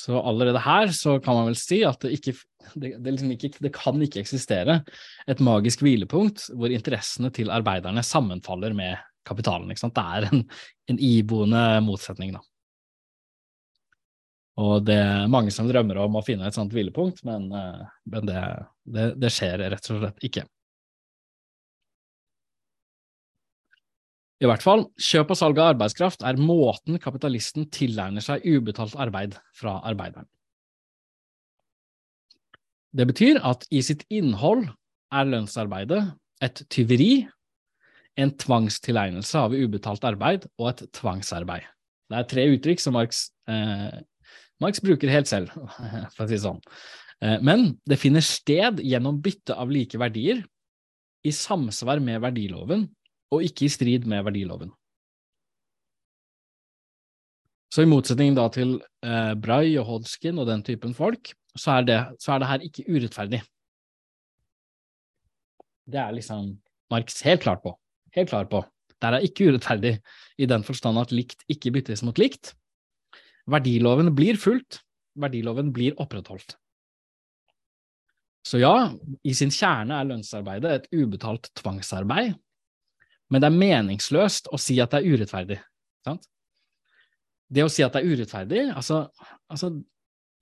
Så 0.00 0.16
allerede 0.16 0.62
her 0.64 0.92
så 0.96 1.18
kan 1.20 1.36
man 1.36 1.50
vel 1.50 1.58
si 1.60 1.82
at 1.84 2.00
det, 2.04 2.14
ikke, 2.16 2.32
det, 2.72 2.94
det, 2.96 3.12
liksom 3.12 3.32
ikke, 3.34 3.52
det 3.60 3.72
kan 3.76 4.00
ikke 4.04 4.22
eksistere 4.22 4.80
et 5.28 5.42
magisk 5.44 5.84
hvilepunkt 5.84 6.46
hvor 6.56 6.72
interessene 6.72 7.32
til 7.36 7.52
arbeiderne 7.52 8.04
sammenfaller 8.06 8.76
med 8.76 8.96
kapitalen. 9.28 9.68
Det 9.68 9.90
er 10.04 10.30
en, 10.30 10.46
en 10.88 11.02
iboende 11.10 11.64
motsetning, 11.84 12.32
da. 12.38 12.44
Og 14.60 14.84
det 14.84 14.96
er 14.98 15.30
mange 15.30 15.52
som 15.54 15.68
drømmer 15.68 16.00
om 16.02 16.18
å 16.18 16.24
finne 16.24 16.48
et 16.48 16.56
sånt 16.56 16.72
hvilepunkt, 16.74 17.22
men, 17.28 17.46
eh, 17.54 17.84
men 18.12 18.26
det, 18.28 18.40
det, 19.20 19.30
skjer 19.32 19.62
rett 19.62 19.92
og 19.92 20.02
slett 20.02 20.26
ikke. 20.26 20.44
I 24.40 24.48
hvert 24.48 24.64
fall, 24.64 24.86
kjøp 24.96 25.34
og 25.34 25.36
salg 25.36 25.58
av 25.60 25.74
arbeidskraft 25.74 26.22
er 26.24 26.38
måten 26.40 26.96
kapitalisten 27.02 27.66
tilegner 27.72 28.24
seg 28.24 28.46
ubetalt 28.48 28.94
arbeid 28.96 29.34
fra 29.56 29.76
arbeideren. 29.84 30.28
Det 32.96 33.04
betyr 33.06 33.38
at 33.46 33.66
i 33.70 33.82
sitt 33.84 34.06
innhold 34.10 34.64
er 35.14 35.28
lønnsarbeidet 35.28 36.00
et 36.42 36.62
tyveri, 36.72 37.26
en 38.18 38.32
tvangstilegnelse 38.40 39.38
av 39.38 39.52
ubetalt 39.54 40.06
arbeid 40.08 40.46
og 40.58 40.72
et 40.72 40.82
tvangsarbeid. 40.96 41.66
Det 42.10 42.18
er 42.18 42.30
tre 42.32 42.46
uttrykk 42.50 42.82
som 42.82 42.96
Marx, 42.96 43.28
eh, 43.46 44.00
Marx 44.60 44.80
bruker 44.82 45.12
helt 45.12 45.28
selv, 45.30 45.52
for 46.16 46.24
å 46.24 46.28
si 46.30 46.34
det 46.34 46.42
sånn. 46.42 46.58
Eh, 47.22 47.36
men 47.44 47.68
det 47.88 48.00
finner 48.00 48.24
sted 48.24 48.80
gjennom 48.82 49.20
bytte 49.22 49.54
av 49.54 49.70
like 49.70 50.00
verdier, 50.00 50.42
i 51.20 51.32
samsvar 51.36 52.00
med 52.00 52.22
verdiloven, 52.24 52.86
og 53.30 53.44
ikke 53.46 53.66
i 53.66 53.72
strid 53.72 54.06
med 54.10 54.24
verdiloven. 54.26 54.72
Så 57.70 57.84
i 57.84 57.90
motsetning 57.90 58.34
da 58.34 58.48
til 58.50 58.80
eh, 59.06 59.34
Bray 59.38 59.76
og 59.78 59.86
Hodskin 59.86 60.40
og 60.42 60.48
den 60.48 60.64
typen 60.66 60.94
folk, 60.96 61.30
så 61.54 61.78
er, 61.78 61.86
det, 61.86 61.98
så 62.22 62.34
er 62.34 62.42
det 62.42 62.50
her 62.50 62.66
ikke 62.66 62.86
urettferdig. 62.90 63.40
Det 65.90 66.00
er 66.02 66.14
liksom 66.14 66.56
Marx 66.90 67.22
helt 67.26 67.42
klart 67.44 67.62
på. 67.62 67.76
Helt 68.14 68.30
klar 68.30 68.48
på. 68.50 68.64
Det 69.00 69.08
er 69.08 69.24
ikke 69.24 69.48
urettferdig 69.48 69.94
i 70.38 70.48
den 70.50 70.66
forstand 70.66 70.98
at 71.00 71.14
likt 71.14 71.46
ikke 71.50 71.72
byttes 71.78 72.02
mot 72.06 72.18
likt. 72.18 72.54
Verdiloven 73.50 74.10
blir 74.14 74.38
fulgt, 74.38 74.82
verdiloven 75.18 75.70
blir 75.74 75.96
opprettholdt. 76.02 76.56
Så 78.46 78.60
ja, 78.60 78.90
i 79.26 79.34
sin 79.36 79.52
kjerne 79.52 79.98
er 79.98 80.08
lønnsarbeidet 80.08 80.70
et 80.72 80.86
ubetalt 80.96 81.50
tvangsarbeid, 81.60 82.34
men 83.30 83.42
det 83.42 83.48
er 83.48 83.60
meningsløst 83.62 84.50
å 84.50 84.58
si 84.60 84.78
at 84.82 84.92
det 84.92 85.00
er 85.00 85.14
urettferdig. 85.14 85.60
Sant? 86.06 86.26
Det 87.50 87.64
å 87.64 87.70
si 87.72 87.82
at 87.82 87.94
det 87.94 88.02
er 88.02 88.12
urettferdig, 88.14 88.64
altså, 88.78 89.04
altså 89.50 89.72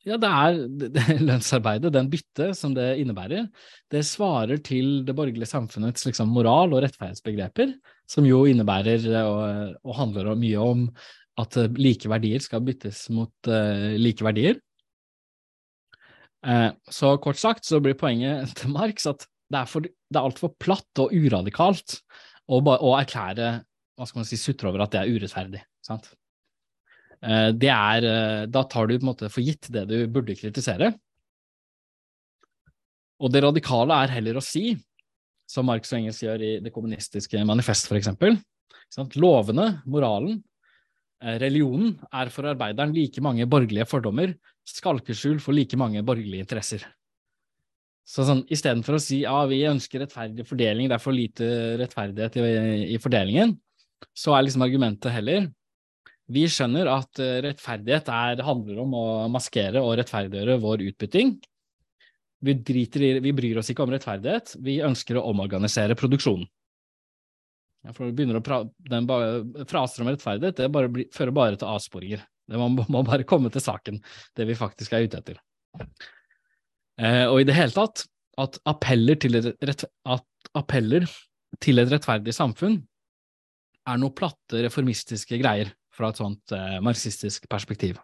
ja, 0.07 0.16
det 0.20 0.28
er 0.28 0.59
det, 0.95 1.05
lønnsarbeidet, 1.28 1.93
den 1.95 2.09
bytte 2.12 2.51
som 2.57 2.74
det 2.76 2.86
innebærer, 3.03 3.49
det 3.93 4.05
svarer 4.07 4.61
til 4.64 5.03
det 5.07 5.16
borgerlige 5.16 5.51
samfunnets 5.51 6.07
liksom, 6.09 6.30
moral- 6.32 6.74
og 6.74 6.84
rettferdighetsbegreper, 6.84 7.74
som 8.09 8.28
jo 8.28 8.45
innebærer 8.49 9.09
og, 9.24 9.74
og 9.84 9.99
handler 9.99 10.32
mye 10.39 10.62
om 10.62 10.86
at 11.39 11.59
like 11.78 12.11
verdier 12.11 12.43
skal 12.43 12.64
byttes 12.66 13.05
mot 13.14 13.51
uh, 13.51 13.95
like 13.99 14.24
verdier. 14.26 14.59
Uh, 16.47 16.70
så 16.91 17.16
kort 17.22 17.39
sagt 17.39 17.66
så 17.66 17.82
blir 17.82 17.99
poenget 17.99 18.53
til 18.59 18.72
Marx 18.74 19.07
at 19.11 19.26
det 19.49 19.62
er, 19.62 19.68
for, 19.70 19.80
det 19.80 20.18
er 20.18 20.26
altfor 20.28 20.53
platt 20.61 21.01
og 21.01 21.14
uradikalt 21.16 22.01
å, 22.49 22.61
og 22.61 22.94
erklære 22.99 23.51
hva 23.99 24.07
skal 24.07 24.22
man 24.22 24.28
si, 24.28 24.38
sutre 24.38 24.70
over 24.70 24.84
at 24.84 24.94
det 24.94 25.03
er 25.03 25.12
urettferdig. 25.12 25.61
sant? 25.84 26.07
Eh, 27.18 27.51
det 27.51 27.70
er 27.72 28.07
eh, 28.07 28.42
Da 28.46 28.62
tar 28.70 28.86
du 28.86 28.94
på 28.94 29.03
en 29.03 29.11
måte 29.11 29.30
for 29.32 29.42
gitt 29.42 29.70
det 29.74 29.84
du 29.90 29.96
burde 30.12 30.36
kritisere. 30.38 30.92
Og 33.18 33.32
det 33.34 33.42
radikale 33.42 33.96
er 34.05 34.14
heller 34.14 34.38
å 34.38 34.44
si, 34.44 34.76
som 35.49 35.66
Marx 35.66 35.90
og 35.90 35.99
Engels 35.99 36.20
gjør 36.22 36.44
i 36.44 36.53
Det 36.62 36.70
kommunistiske 36.70 37.40
manifest, 37.49 37.90
eksempel, 37.96 38.38
lovene, 39.18 39.82
moralen, 39.86 40.38
eh, 41.22 41.38
religionen 41.42 41.96
er 42.12 42.30
for 42.30 42.46
arbeideren 42.53 42.94
like 42.94 43.20
mange 43.20 43.49
borgerlige 43.51 43.88
fordommer, 43.90 44.36
skalkeskjul 44.68 45.40
for 45.42 45.57
like 45.57 45.76
mange 45.76 46.05
borgerlige 46.07 46.46
interesser. 46.46 46.86
Så 48.09 48.24
sånn, 48.24 48.40
Istedenfor 48.48 48.96
å 48.96 49.02
si 49.02 49.22
ja, 49.26 49.36
vi 49.50 49.61
ønsker 49.68 50.00
rettferdig 50.00 50.46
fordeling, 50.48 50.88
det 50.88 50.96
er 50.96 51.02
for 51.02 51.12
lite 51.12 51.48
rettferdighet 51.80 52.38
i, 52.40 52.44
i 52.94 53.00
fordelingen, 53.02 53.52
så 54.16 54.32
er 54.32 54.46
liksom 54.46 54.64
argumentet 54.64 55.12
heller 55.12 55.50
vi 56.32 56.44
skjønner 56.52 56.88
at 56.92 57.20
eh, 57.24 57.38
rettferdighet 57.44 58.11
er, 58.12 58.42
handler 58.44 58.82
om 58.82 58.94
å 58.96 59.04
maskere 59.32 59.80
og 59.80 59.96
rettferdiggjøre 60.00 60.59
vår 60.61 60.84
utbytting. 60.90 61.38
Vi, 62.44 62.54
i, 62.54 63.12
vi, 63.24 63.32
bryr 63.34 63.59
oss 63.59 63.72
ikke 63.72 63.86
om 63.86 63.94
rettferdighet, 63.94 64.54
vi 64.62 64.78
ønsker 64.84 65.18
å 65.18 65.24
omorganisere 65.32 65.96
produksjonen. 65.98 66.46
For 67.94 68.12
begynner 68.12 68.40
å 68.40 68.44
pra, 68.44 68.61
den 68.90 69.06
Fraser 69.70 70.02
om 70.04 70.11
rettferdighet 70.11 70.59
det 70.61 70.68
bare 70.74 70.90
bli, 70.92 71.06
fører 71.14 71.32
bare 71.32 71.56
til 71.56 71.70
avsporinger. 71.70 72.26
Må, 72.59 72.68
må, 72.76 73.02
bare 73.06 73.26
komme 73.28 73.50
til 73.54 73.64
saken, 73.64 74.00
det 74.36 74.46
vi 74.48 74.56
faktisk 74.59 74.92
er 74.96 75.09
ute 75.09 75.22
etter. 75.22 75.40
Eh, 76.99 77.24
og 77.30 77.40
i 77.40 77.46
det 77.46 77.57
hele 77.57 77.74
tatt, 77.74 78.05
at 78.38 78.59
appeller 78.70 79.18
til 79.18 79.38
et, 79.38 79.51
rett, 79.66 79.84
appeller 80.59 81.07
til 81.62 81.82
et 81.82 81.90
rettferdig 81.90 82.34
samfunn 82.34 82.78
er 83.88 83.99
noe 84.01 84.14
platte 84.14 84.62
reformistiske 84.66 85.38
greier 85.40 85.72
fra 85.94 86.12
et 86.12 86.20
sånt 86.20 86.55
eh, 86.55 86.78
marxistisk 86.84 87.49
perspektiv. 87.51 87.99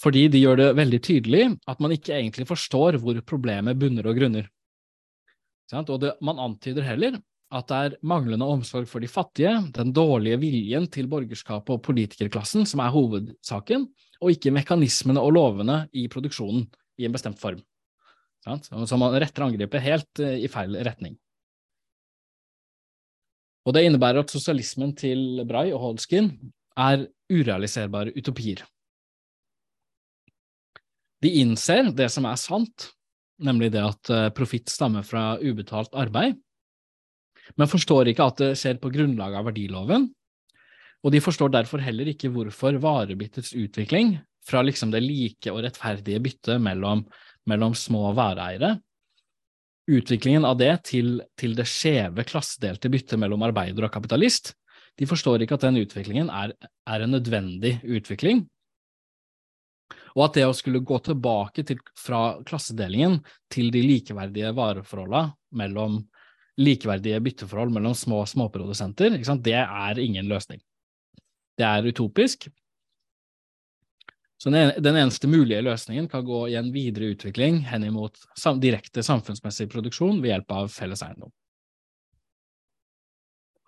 Fordi 0.00 0.26
de 0.28 0.42
gjør 0.42 0.60
det 0.60 0.72
veldig 0.76 1.00
tydelig 1.04 1.44
at 1.68 1.80
man 1.80 1.94
ikke 1.94 2.18
egentlig 2.18 2.44
forstår 2.48 2.98
hvor 3.00 3.18
problemet 3.24 3.78
bunner 3.80 4.08
og 4.10 4.18
grunner. 4.18 4.50
Og 5.72 5.96
det, 6.02 6.12
man 6.22 6.38
antyder 6.38 6.84
heller 6.86 7.16
at 7.56 7.68
det 7.70 7.76
er 7.78 7.96
manglende 8.06 8.46
omsorg 8.46 8.88
for 8.90 9.02
de 9.02 9.08
fattige, 9.08 9.54
den 9.74 9.92
dårlige 9.94 10.38
viljen 10.42 10.88
til 10.92 11.08
borgerskapet 11.10 11.76
og 11.76 11.82
politikerklassen 11.86 12.66
som 12.68 12.82
er 12.82 12.92
hovedsaken, 12.92 13.86
og 14.20 14.32
ikke 14.34 14.52
mekanismene 14.54 15.22
og 15.22 15.34
lovene 15.36 15.84
i 15.96 16.06
produksjonen 16.12 16.66
i 16.98 17.06
en 17.06 17.14
bestemt 17.14 17.40
form. 17.40 17.60
Så 18.86 18.98
man 18.98 19.14
retter 19.18 19.42
angrepet 19.46 19.82
helt 19.82 20.22
eh, 20.22 20.38
i 20.46 20.50
feil 20.50 20.76
retning. 20.86 21.16
Og 23.66 23.74
det 23.74 23.82
innebærer 23.82 24.22
at 24.22 24.30
sosialismen 24.30 24.92
til 24.94 25.42
Bray 25.48 25.72
og 25.74 25.82
Holskin 25.82 26.30
er 26.78 27.08
urealiserbare 27.32 28.14
utopier. 28.14 28.62
De 31.24 31.32
innser 31.40 31.90
det 31.96 32.06
som 32.12 32.28
er 32.28 32.38
sant, 32.38 32.90
nemlig 33.42 33.72
det 33.74 33.82
at 33.82 34.12
eh, 34.14 34.28
profitt 34.36 34.70
stammer 34.70 35.02
fra 35.06 35.34
ubetalt 35.42 35.96
arbeid, 35.98 36.38
men 37.56 37.70
forstår 37.70 38.10
ikke 38.10 38.26
at 38.30 38.40
det 38.42 38.52
skjer 38.58 38.78
på 38.82 38.90
grunnlag 38.94 39.34
av 39.38 39.48
verdiloven, 39.48 40.08
og 41.02 41.12
de 41.14 41.22
forstår 41.22 41.52
derfor 41.54 41.82
heller 41.82 42.08
ikke 42.10 42.30
hvorfor 42.34 42.78
varebyttets 42.82 43.52
utvikling 43.58 44.16
fra 44.46 44.62
liksom 44.62 44.92
det 44.94 45.02
like 45.04 45.52
og 45.52 45.64
rettferdige 45.64 46.22
byttet 46.22 46.62
mellom, 46.62 47.04
mellom 47.50 47.74
små 47.74 48.12
vareeiere 48.16 48.76
utviklingen 49.86 50.44
av 50.44 50.58
det 50.58 50.72
til, 50.90 51.20
til 51.38 51.54
det 51.56 51.66
skjeve, 51.70 52.26
klassedelte 52.26 52.90
byttet 52.90 53.20
mellom 53.22 53.44
arbeider 53.46 53.86
og 53.86 53.94
kapitalist, 53.94 54.54
de 54.96 55.06
forstår 55.08 55.44
ikke 55.44 55.58
at 55.58 55.66
den 55.68 55.80
utviklingen 55.82 56.30
er, 56.32 56.54
er, 56.88 57.04
en 57.04 57.14
nødvendig 57.14 57.76
utvikling, 57.84 58.46
og 60.16 60.24
at 60.26 60.38
det 60.38 60.46
å 60.48 60.54
skulle 60.56 60.80
gå 60.80 60.98
tilbake 61.04 61.62
til, 61.68 61.80
fra 62.00 62.38
klassedelingen 62.48 63.20
til 63.52 63.68
de 63.72 63.82
likeverdige 63.84 64.54
vareforholdene 64.56 65.36
mellom 65.60 66.00
likeverdige 66.56 67.20
bytteforhold 67.20 67.74
mellom 67.74 67.94
små 67.94 68.22
småprodusenter, 68.26 69.18
det 69.44 69.58
er 69.60 70.00
ingen 70.00 70.30
løsning. 70.30 70.62
Det 71.56 71.66
er 71.68 71.84
utopisk, 71.84 72.48
så 74.36 74.50
den 74.52 74.96
eneste 74.96 75.28
mulige 75.28 75.62
løsningen 75.64 76.08
kan 76.12 76.24
gå 76.24 76.42
i 76.48 76.56
en 76.58 76.68
videre 76.72 77.14
utvikling 77.14 77.62
henimot 77.70 78.18
direkte 78.60 79.02
samfunnsmessig 79.02 79.68
produksjon 79.72 80.20
ved 80.20 80.34
hjelp 80.34 80.52
av 80.52 80.68
felles 80.72 81.02
eiendom. 81.06 81.32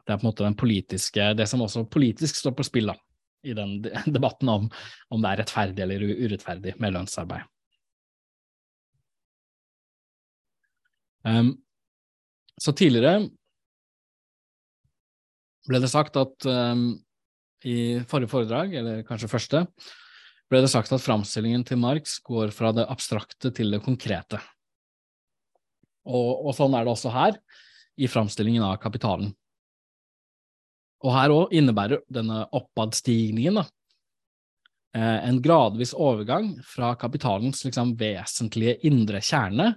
Det 0.05 0.13
er 0.13 0.21
på 0.21 0.27
en 0.27 0.29
måte 0.29 0.45
den 0.45 0.57
politiske, 0.57 1.33
det 1.37 1.47
som 1.49 1.65
også 1.65 1.87
politisk 1.89 2.37
står 2.37 2.55
på 2.57 2.67
spill 2.69 2.93
da, 2.93 2.97
i 3.49 3.55
den 3.57 3.79
debatten 4.17 4.49
om 4.53 4.69
om 5.09 5.25
det 5.25 5.31
er 5.31 5.41
rettferdig 5.43 5.85
eller 5.85 6.05
urettferdig 6.05 6.75
med 6.81 6.95
lønnsarbeid. 6.97 7.49
Um, 11.29 11.51
så 12.61 12.73
tidligere 12.73 13.27
ble 15.69 15.81
det 15.83 15.91
sagt 15.93 16.17
at 16.17 16.49
um, 16.49 16.91
i 17.69 18.01
forrige 18.09 18.33
foredrag, 18.33 18.77
eller 18.81 19.03
kanskje 19.07 19.31
første, 19.31 19.65
ble 20.49 20.63
det 20.65 20.71
sagt 20.73 20.93
at 20.95 21.05
framstillingen 21.05 21.65
til 21.69 21.81
Marx 21.81 22.19
går 22.25 22.53
fra 22.57 22.73
det 22.77 22.87
abstrakte 22.89 23.53
til 23.55 23.75
det 23.75 23.83
konkrete. 23.85 24.41
Og, 26.09 26.49
og 26.49 26.55
sånn 26.57 26.77
er 26.77 26.87
det 26.87 26.95
også 26.95 27.13
her, 27.13 27.37
i 27.99 28.09
framstillingen 28.09 28.65
av 28.65 28.79
kapitalen. 28.81 29.33
Og 31.05 31.15
her 31.15 31.35
òg 31.35 31.53
innebærer 31.55 32.03
denne 32.11 32.45
oppadstigningen 32.55 33.61
da, 33.61 33.67
eh, 34.97 35.29
en 35.29 35.43
gradvis 35.43 35.93
overgang 35.95 36.55
fra 36.67 36.95
kapitalens 36.99 37.63
liksom, 37.67 37.95
vesentlige 37.99 38.79
indre 38.89 39.21
kjerne 39.23 39.75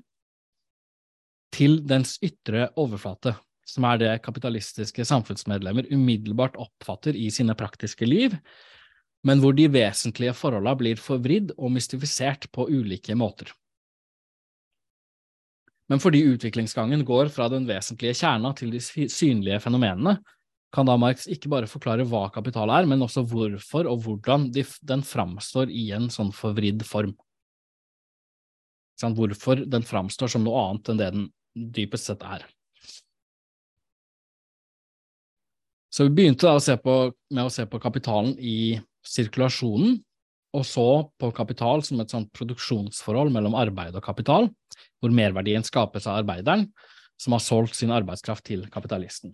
til 1.54 1.82
dens 1.86 2.16
ytre 2.24 2.70
overflate, 2.80 3.36
som 3.68 3.86
er 3.90 4.02
det 4.02 4.12
kapitalistiske 4.26 5.06
samfunnsmedlemmer 5.06 5.92
umiddelbart 5.92 6.58
oppfatter 6.62 7.18
i 7.18 7.28
sine 7.34 7.58
praktiske 7.60 8.08
liv, 8.08 8.38
men 9.28 9.42
hvor 9.42 9.54
de 9.58 9.68
vesentlige 9.70 10.34
forholdene 10.38 10.78
blir 10.80 11.02
forvridd 11.02 11.54
og 11.58 11.74
mystifisert 11.76 12.48
på 12.54 12.68
ulike 12.72 13.16
måter. 13.18 13.52
Men 15.92 16.00
fordi 16.00 16.24
utviklingsgangen 16.32 17.04
går 17.06 17.30
fra 17.34 17.50
den 17.52 17.66
vesentlige 17.68 18.16
kjerna 18.22 18.54
til 18.56 18.72
de 18.72 18.80
synlige 18.82 19.60
fenomenene, 19.60 20.22
kan 20.72 20.88
da 20.88 20.96
Marx 20.96 21.26
ikke 21.28 21.50
bare 21.52 21.68
forklare 21.68 22.06
hva 22.08 22.30
kapital 22.32 22.72
er, 22.72 22.88
men 22.88 23.04
også 23.04 23.26
hvorfor 23.28 23.90
og 23.92 24.06
hvordan 24.06 24.48
den 24.56 25.04
framstår 25.04 25.68
i 25.68 25.90
en 25.92 26.08
sånn 26.14 26.32
forvridd 26.32 26.86
form. 26.88 27.12
Hvorfor 29.02 29.66
den 29.66 29.84
framstår 29.84 30.32
som 30.32 30.46
noe 30.46 30.62
annet 30.62 30.94
enn 30.94 31.02
det 31.02 31.12
den 31.18 31.28
dypest 31.76 32.08
sett 32.08 32.24
er. 32.24 32.46
Så 35.92 36.06
vi 36.08 36.16
begynte 36.22 36.48
da 36.48 36.56
å 36.56 36.78
på, 36.80 36.96
med 37.36 37.44
å 37.44 37.52
se 37.52 37.66
på 37.68 37.82
kapitalen 37.84 38.38
i 38.40 38.80
sirkulasjonen, 39.08 40.00
og 40.52 40.66
så 40.68 40.88
på 41.20 41.30
kapital 41.36 41.84
som 41.88 42.02
et 42.04 42.12
sånt 42.12 42.32
produksjonsforhold 42.36 43.32
mellom 43.32 43.56
arbeid 43.56 43.96
og 43.96 44.04
kapital, 44.04 44.50
hvor 45.00 45.14
merverdien 45.16 45.64
skapes 45.64 46.08
av 46.10 46.22
arbeideren 46.22 46.68
som 47.22 47.36
har 47.36 47.44
solgt 47.44 47.78
sin 47.78 47.94
arbeidskraft 47.94 48.44
til 48.50 48.66
kapitalisten. 48.74 49.34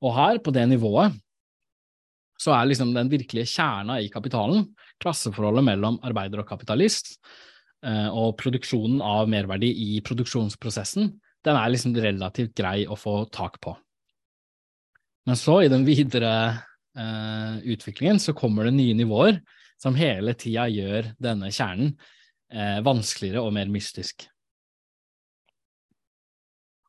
Og 0.00 0.14
her, 0.16 0.40
på 0.42 0.52
det 0.52 0.66
nivået, 0.68 1.16
så 2.40 2.54
er 2.56 2.70
liksom 2.70 2.94
den 2.96 3.10
virkelige 3.12 3.50
kjerna 3.52 3.98
i 4.00 4.08
kapitalen 4.12 4.64
klasseforholdet 5.00 5.64
mellom 5.66 5.98
arbeider 6.06 6.42
og 6.42 6.48
kapitalist, 6.48 7.18
eh, 7.84 8.08
og 8.08 8.36
produksjonen 8.40 9.02
av 9.04 9.28
merverdi 9.32 9.70
i 9.94 10.00
produksjonsprosessen, 10.04 11.12
den 11.44 11.56
er 11.56 11.72
liksom 11.72 11.96
relativt 11.96 12.56
grei 12.56 12.84
å 12.84 12.98
få 13.00 13.22
tak 13.32 13.60
på. 13.64 13.74
Men 15.28 15.36
så, 15.36 15.60
i 15.64 15.72
den 15.72 15.84
videre 15.88 16.32
eh, 16.98 17.60
utviklingen, 17.74 18.20
så 18.22 18.34
kommer 18.36 18.66
det 18.66 18.74
nye 18.76 18.96
nivåer 18.98 19.40
som 19.80 19.96
hele 19.96 20.34
tida 20.38 20.66
gjør 20.70 21.12
denne 21.22 21.50
kjernen 21.54 21.94
eh, 22.52 22.78
vanskeligere 22.84 23.42
og 23.44 23.54
mer 23.56 23.70
mystisk. 23.72 24.26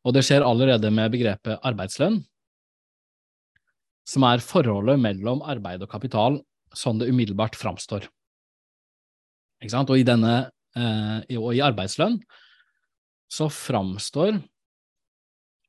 Og 0.01 0.15
det 0.15 0.25
skjer 0.25 0.45
allerede 0.45 0.89
med 0.93 1.11
begrepet 1.13 1.61
arbeidslønn, 1.67 2.19
som 4.07 4.25
er 4.25 4.41
forholdet 4.43 4.97
mellom 4.99 5.43
arbeid 5.45 5.83
og 5.85 5.91
kapital 5.91 6.39
sånn 6.75 7.01
det 7.01 7.09
umiddelbart 7.11 7.55
framstår. 7.59 8.07
Og 9.61 9.93
i, 9.93 10.05
denne, 10.07 10.49
eh, 10.73 11.37
og 11.37 11.51
i 11.53 11.61
arbeidslønn 11.61 12.17
så 13.31 13.47
framstår 13.53 14.39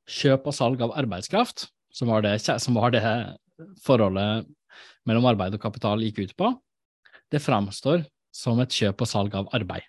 kjøp 0.09 0.49
og 0.49 0.55
salg 0.57 0.81
av 0.83 0.95
arbeidskraft 0.99 1.67
som 1.93 2.09
var, 2.09 2.25
det, 2.25 2.39
som 2.41 2.75
var 2.75 2.91
det 2.91 3.03
forholdet 3.83 4.47
mellom 5.07 5.27
arbeid 5.29 5.55
og 5.57 5.63
kapital 5.63 6.03
gikk 6.03 6.23
ut 6.23 6.35
på, 6.39 6.51
det 7.31 7.41
framstår 7.41 8.05
som 8.33 8.61
et 8.63 8.73
kjøp 8.73 9.03
og 9.03 9.09
salg 9.09 9.35
av 9.37 9.49
arbeid. 9.55 9.85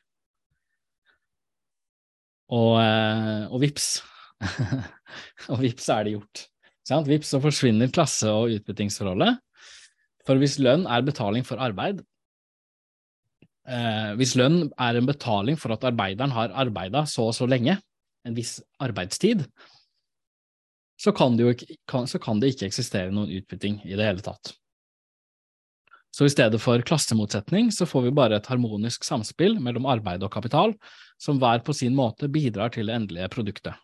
Og, 2.52 2.74
eh, 2.80 3.46
og 3.48 3.62
vips, 3.62 3.88
og 5.52 5.62
vips 5.62 5.88
er 5.92 6.04
det 6.04 6.16
gjort. 6.18 6.44
Sant? 6.84 7.08
Vips, 7.08 7.30
så 7.32 7.40
forsvinner 7.40 7.92
klasse- 7.92 8.32
og 8.32 8.52
utbyttingsforholdet. 8.58 9.38
For 10.28 10.40
hvis 10.40 10.58
lønn 10.60 10.84
er 10.88 11.04
betaling 11.04 11.44
for 11.48 11.60
arbeid, 11.60 12.02
eh, 13.68 14.12
hvis 14.20 14.36
lønn 14.40 14.68
er 14.80 15.00
en 15.00 15.08
betaling 15.08 15.56
for 15.60 15.72
at 15.76 15.84
arbeideren 15.88 16.34
har 16.36 16.52
arbeida 16.52 17.06
så 17.08 17.30
og 17.30 17.36
så 17.36 17.48
lenge, 17.48 17.78
en 18.24 18.36
viss 18.36 18.58
arbeidstid, 18.80 19.44
så 21.00 21.12
kan, 21.12 21.36
det 21.36 21.56
ikke, 21.56 21.76
kan, 21.90 22.06
så 22.06 22.20
kan 22.22 22.40
det 22.40 22.54
ikke 22.54 22.68
eksistere 22.68 23.12
noen 23.12 23.32
utbytting 23.34 23.80
i 23.84 23.96
det 23.96 24.06
hele 24.06 24.24
tatt. 24.24 24.54
Så 26.14 26.28
i 26.28 26.30
stedet 26.30 26.60
for 26.62 26.82
klassemotsetning, 26.86 27.72
så 27.74 27.88
får 27.90 28.04
vi 28.06 28.12
bare 28.14 28.38
et 28.38 28.46
harmonisk 28.46 29.02
samspill 29.02 29.56
mellom 29.62 29.88
arbeid 29.90 30.22
og 30.22 30.30
kapital, 30.30 30.76
som 31.18 31.40
hver 31.42 31.64
på 31.66 31.74
sin 31.74 31.96
måte 31.98 32.28
bidrar 32.30 32.70
til 32.74 32.86
det 32.86 32.94
endelige 32.94 33.30
produktet. 33.34 33.74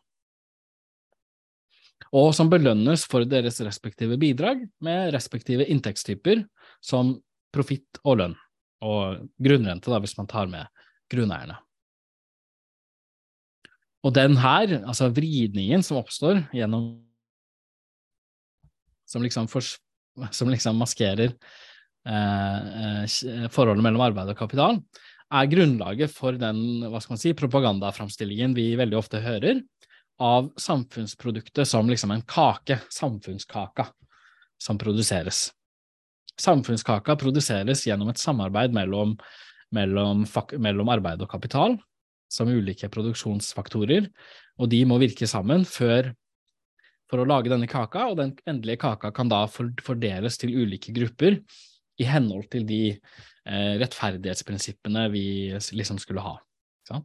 Og 2.14 2.30
som 2.34 2.50
belønnes 2.50 3.02
for 3.10 3.26
deres 3.26 3.58
respektive 3.66 4.18
bidrag 4.18 4.62
med 4.82 5.10
respektive 5.14 5.66
inntektstyper, 5.70 6.44
som 6.82 7.16
profitt 7.54 7.98
og 8.04 8.20
lønn, 8.22 8.38
og 8.86 9.26
grunnrente, 9.42 9.90
da, 9.90 9.98
hvis 10.02 10.16
man 10.18 10.30
tar 10.30 10.46
med 10.50 10.86
grunneierne. 11.10 11.58
Og 14.06 14.14
den 14.16 14.38
her, 14.40 14.78
altså 14.80 15.10
vridningen 15.12 15.84
som 15.84 16.00
oppstår 16.00 16.44
gjennom 16.56 16.92
Som 19.10 19.24
liksom, 19.26 19.48
for, 19.50 19.66
som 20.30 20.48
liksom 20.52 20.76
maskerer 20.78 21.32
eh, 22.06 22.58
eh, 23.02 23.46
forholdet 23.50 23.82
mellom 23.82 24.04
arbeid 24.04 24.30
og 24.30 24.38
kapital, 24.38 24.78
er 25.34 25.48
grunnlaget 25.50 26.12
for 26.14 26.38
den 26.38 26.84
hva 26.84 27.00
skal 27.02 27.16
man 27.16 27.22
si, 27.22 27.32
propagandaframstillingen 27.34 28.54
vi 28.54 28.68
veldig 28.78 28.98
ofte 29.00 29.18
hører 29.24 29.64
av 30.22 30.52
samfunnsproduktet 30.62 31.66
som 31.66 31.90
liksom 31.90 32.14
en 32.14 32.22
kake, 32.22 32.78
samfunnskaka, 32.92 33.88
som 34.62 34.78
produseres. 34.78 35.48
Samfunnskaka 36.38 37.18
produseres 37.18 37.86
gjennom 37.88 38.12
et 38.12 38.20
samarbeid 38.20 38.74
mellom, 38.76 39.16
mellom, 39.74 40.22
mellom 40.60 40.94
arbeid 40.94 41.26
og 41.26 41.34
kapital, 41.34 41.80
som 42.30 42.50
ulike 42.50 42.88
produksjonsfaktorer, 42.92 44.06
og 44.60 44.70
de 44.70 44.84
må 44.86 45.00
virke 45.02 45.28
sammen 45.30 45.66
før 45.68 46.12
for 47.10 47.22
å 47.22 47.26
lage 47.26 47.50
denne 47.50 47.68
kaka, 47.70 48.06
og 48.10 48.20
den 48.20 48.36
endelige 48.48 48.84
kaka 48.84 49.10
kan 49.14 49.30
da 49.30 49.42
fordeles 49.50 50.38
til 50.38 50.54
ulike 50.62 50.94
grupper 50.94 51.40
i 52.00 52.06
henhold 52.06 52.46
til 52.52 52.64
de 52.68 52.82
eh, 52.94 53.74
rettferdighetsprinsippene 53.82 55.08
vi 55.12 55.24
liksom 55.76 55.98
skulle 56.00 56.22
ha. 56.24 56.36
Så, 56.86 57.02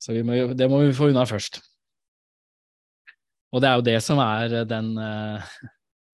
Så 0.00 0.16
må, 0.24 0.36
det 0.56 0.68
må 0.70 0.84
vi 0.84 0.94
få 0.96 1.10
unna 1.10 1.26
først. 1.28 1.60
Og 3.50 3.62
det 3.62 3.68
er 3.68 3.78
jo 3.78 3.86
det 3.88 3.98
som 4.04 4.20
er 4.22 4.60
den 4.68 4.92
eh, 5.02 5.54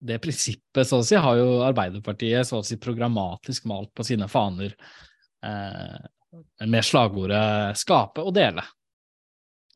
Det 0.07 0.19
prinsippet, 0.21 0.85
så 0.85 0.99
å 1.01 1.05
si, 1.05 1.15
har 1.17 1.37
jo 1.39 1.61
Arbeiderpartiet 1.65 2.45
så 2.45 2.59
å 2.61 2.65
si 2.65 2.77
programmatisk 2.77 3.65
malt 3.65 3.89
på 3.97 4.05
sine 4.05 4.27
faner 4.29 4.75
eh, 5.41 6.03
med 6.65 6.85
slagordet 6.85 7.77
'skape 7.77 8.23
og 8.23 8.35
dele'. 8.35 8.65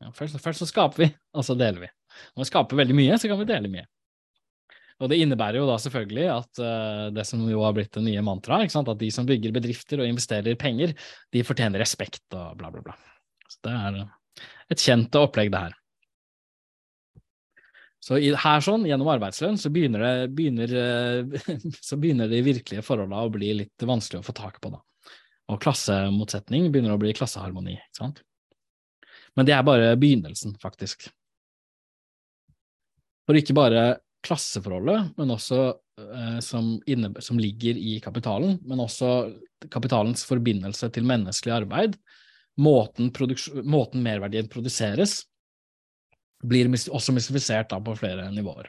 Ja, 0.02 0.10
først, 0.10 0.38
først, 0.42 0.62
så 0.62 0.66
skaper 0.66 1.04
vi, 1.04 1.08
og 1.34 1.44
så 1.46 1.54
deler 1.58 1.84
vi. 1.84 1.90
Når 2.34 2.44
vi 2.44 2.50
skaper 2.50 2.80
veldig 2.80 2.96
mye, 2.96 3.18
så 3.18 3.30
kan 3.30 3.38
vi 3.40 3.48
dele 3.48 3.70
mye. 3.70 3.86
Og 5.02 5.10
Det 5.10 5.18
innebærer 5.18 5.58
jo 5.58 5.66
da 5.66 5.78
selvfølgelig 5.82 6.26
at 6.30 6.62
uh, 6.62 7.06
det 7.14 7.24
som 7.26 7.42
jo 7.50 7.62
har 7.64 7.74
blitt 7.74 7.94
det 7.96 8.04
nye 8.06 8.22
mantraet, 8.22 8.74
at 8.76 8.98
de 9.00 9.10
som 9.14 9.26
bygger 9.26 9.54
bedrifter 9.54 10.02
og 10.02 10.06
investerer 10.06 10.58
penger, 10.58 10.94
de 11.32 11.44
fortjener 11.46 11.82
respekt 11.82 12.22
og 12.38 12.58
bla, 12.58 12.70
bla, 12.70 12.82
bla. 12.86 12.96
Så 13.50 13.58
Det 13.66 13.72
er 13.78 14.02
uh, 14.02 14.50
et 14.70 14.82
kjent 14.82 15.18
opplegg, 15.18 15.50
det 15.54 15.64
her. 15.66 15.78
Så 18.02 18.18
her 18.18 18.62
sånn, 18.62 18.86
gjennom 18.86 19.10
arbeidslønn, 19.10 19.58
så 19.58 19.70
begynner, 19.74 20.02
det, 20.02 20.30
begynner, 20.38 20.72
uh, 20.74 21.66
så 21.88 21.98
begynner 21.98 22.30
de 22.30 22.42
virkelige 22.46 22.86
forholdene 22.86 23.26
å 23.26 23.34
bli 23.34 23.52
litt 23.62 23.86
vanskelig 23.86 24.22
å 24.22 24.26
få 24.26 24.34
tak 24.38 24.62
på. 24.62 24.74
da. 24.74 24.82
Og 25.52 25.60
klassemotsetning 25.62 26.70
begynner 26.72 26.94
å 26.94 27.00
bli 27.00 27.12
klasseharmoni. 27.16 27.76
ikke 27.76 27.98
sant? 27.98 28.22
Men 29.36 29.48
det 29.48 29.54
er 29.56 29.66
bare 29.66 29.92
begynnelsen, 30.00 30.56
faktisk. 30.60 31.08
For 33.28 33.38
ikke 33.38 33.56
bare 33.56 33.84
klasseforholdet, 34.26 35.12
men 35.18 35.32
også 35.34 35.60
eh, 35.68 36.38
som, 36.44 36.74
inne, 36.90 37.12
som, 37.24 37.38
ligger 37.40 37.78
i 37.78 37.98
kapitalen, 38.02 38.58
men 38.66 38.82
også 38.82 39.12
kapitalens 39.72 40.24
forbindelse 40.28 40.90
til 40.94 41.06
menneskelig 41.08 41.54
arbeid, 41.62 41.96
måten, 42.60 43.10
måten 43.64 44.04
merverdien 44.04 44.50
produseres, 44.52 45.22
blir 46.42 46.68
også 46.70 47.14
mystifisert 47.14 47.72
på 47.86 47.96
flere 47.98 48.28
nivåer. 48.34 48.68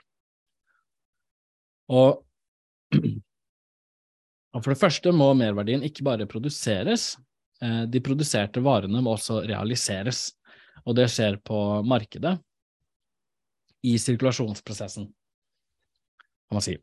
Og 1.93 2.23
og 4.53 4.61
For 4.61 4.73
det 4.73 4.81
første 4.81 5.13
må 5.15 5.31
merverdien 5.37 5.83
ikke 5.85 6.05
bare 6.05 6.29
produseres, 6.29 7.15
eh, 7.61 7.83
de 7.89 8.01
produserte 8.05 8.61
varene 8.61 9.01
må 9.01 9.15
også 9.17 9.41
realiseres, 9.49 10.31
og 10.85 10.97
det 10.99 11.09
skjer 11.11 11.39
på 11.45 11.57
markedet, 11.87 12.37
i 13.83 13.97
sirkulasjonsprosessen, 13.99 15.09
kan 16.47 16.55
man 16.55 16.63
si. 16.63 16.77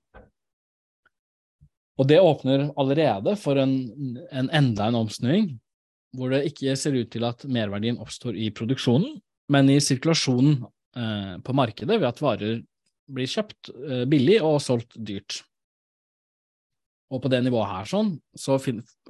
Og 2.00 2.08
det 2.08 2.20
åpner 2.20 2.66
allerede 2.80 3.36
for 3.40 3.60
en, 3.60 3.74
en 4.32 4.50
enda 4.56 4.88
en 4.88 4.98
omsnuing, 5.02 5.50
hvor 6.16 6.32
det 6.32 6.46
ikke 6.50 6.74
ser 6.76 6.96
ut 6.96 7.10
til 7.12 7.24
at 7.28 7.44
merverdien 7.48 8.00
oppstår 8.02 8.36
i 8.36 8.50
produksjonen, 8.56 9.18
men 9.52 9.70
i 9.70 9.78
sirkulasjonen 9.82 10.58
eh, 10.96 11.34
på 11.44 11.54
markedet 11.56 12.00
ved 12.00 12.08
at 12.08 12.22
varer 12.24 12.60
blir 13.10 13.30
kjøpt 13.30 13.72
eh, 13.74 14.04
billig 14.10 14.40
og 14.46 14.58
solgt 14.64 14.96
dyrt. 14.96 15.42
Og 17.10 17.18
på 17.22 17.30
det 17.32 17.40
nivået 17.42 17.70
her 17.72 17.90
sånn, 17.90 18.14
så, 18.38 18.56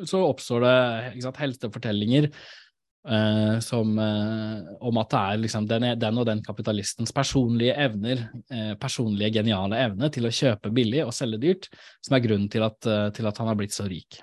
så 0.09 0.23
oppstår 0.25 0.65
det 0.65 0.77
sant, 1.21 1.41
helsefortellinger 1.43 2.31
eh, 2.31 3.59
som, 3.61 3.93
eh, 3.99 4.71
om 4.89 5.01
at 5.03 5.13
det 5.13 5.21
er 5.21 5.43
liksom 5.43 5.69
den, 5.69 5.87
den, 6.01 6.21
og 6.23 6.27
den 6.29 6.41
kapitalistens 6.47 7.13
personlige 7.13 7.77
evner, 7.77 8.25
eh, 8.49 8.73
personlige 8.81 9.35
geniale 9.41 9.83
evne 9.85 10.09
til 10.13 10.29
å 10.29 10.33
kjøpe 10.33 10.73
billig 10.73 11.05
og 11.05 11.13
selge 11.17 11.43
dyrt, 11.45 11.71
som 12.01 12.17
er 12.17 12.25
grunnen 12.25 12.49
til 12.53 12.65
at, 12.65 12.81
eh, 12.89 13.11
til 13.17 13.29
at 13.29 13.43
han 13.43 13.53
har 13.53 13.61
blitt 13.61 13.77
så 13.77 13.85
rik. 13.91 14.23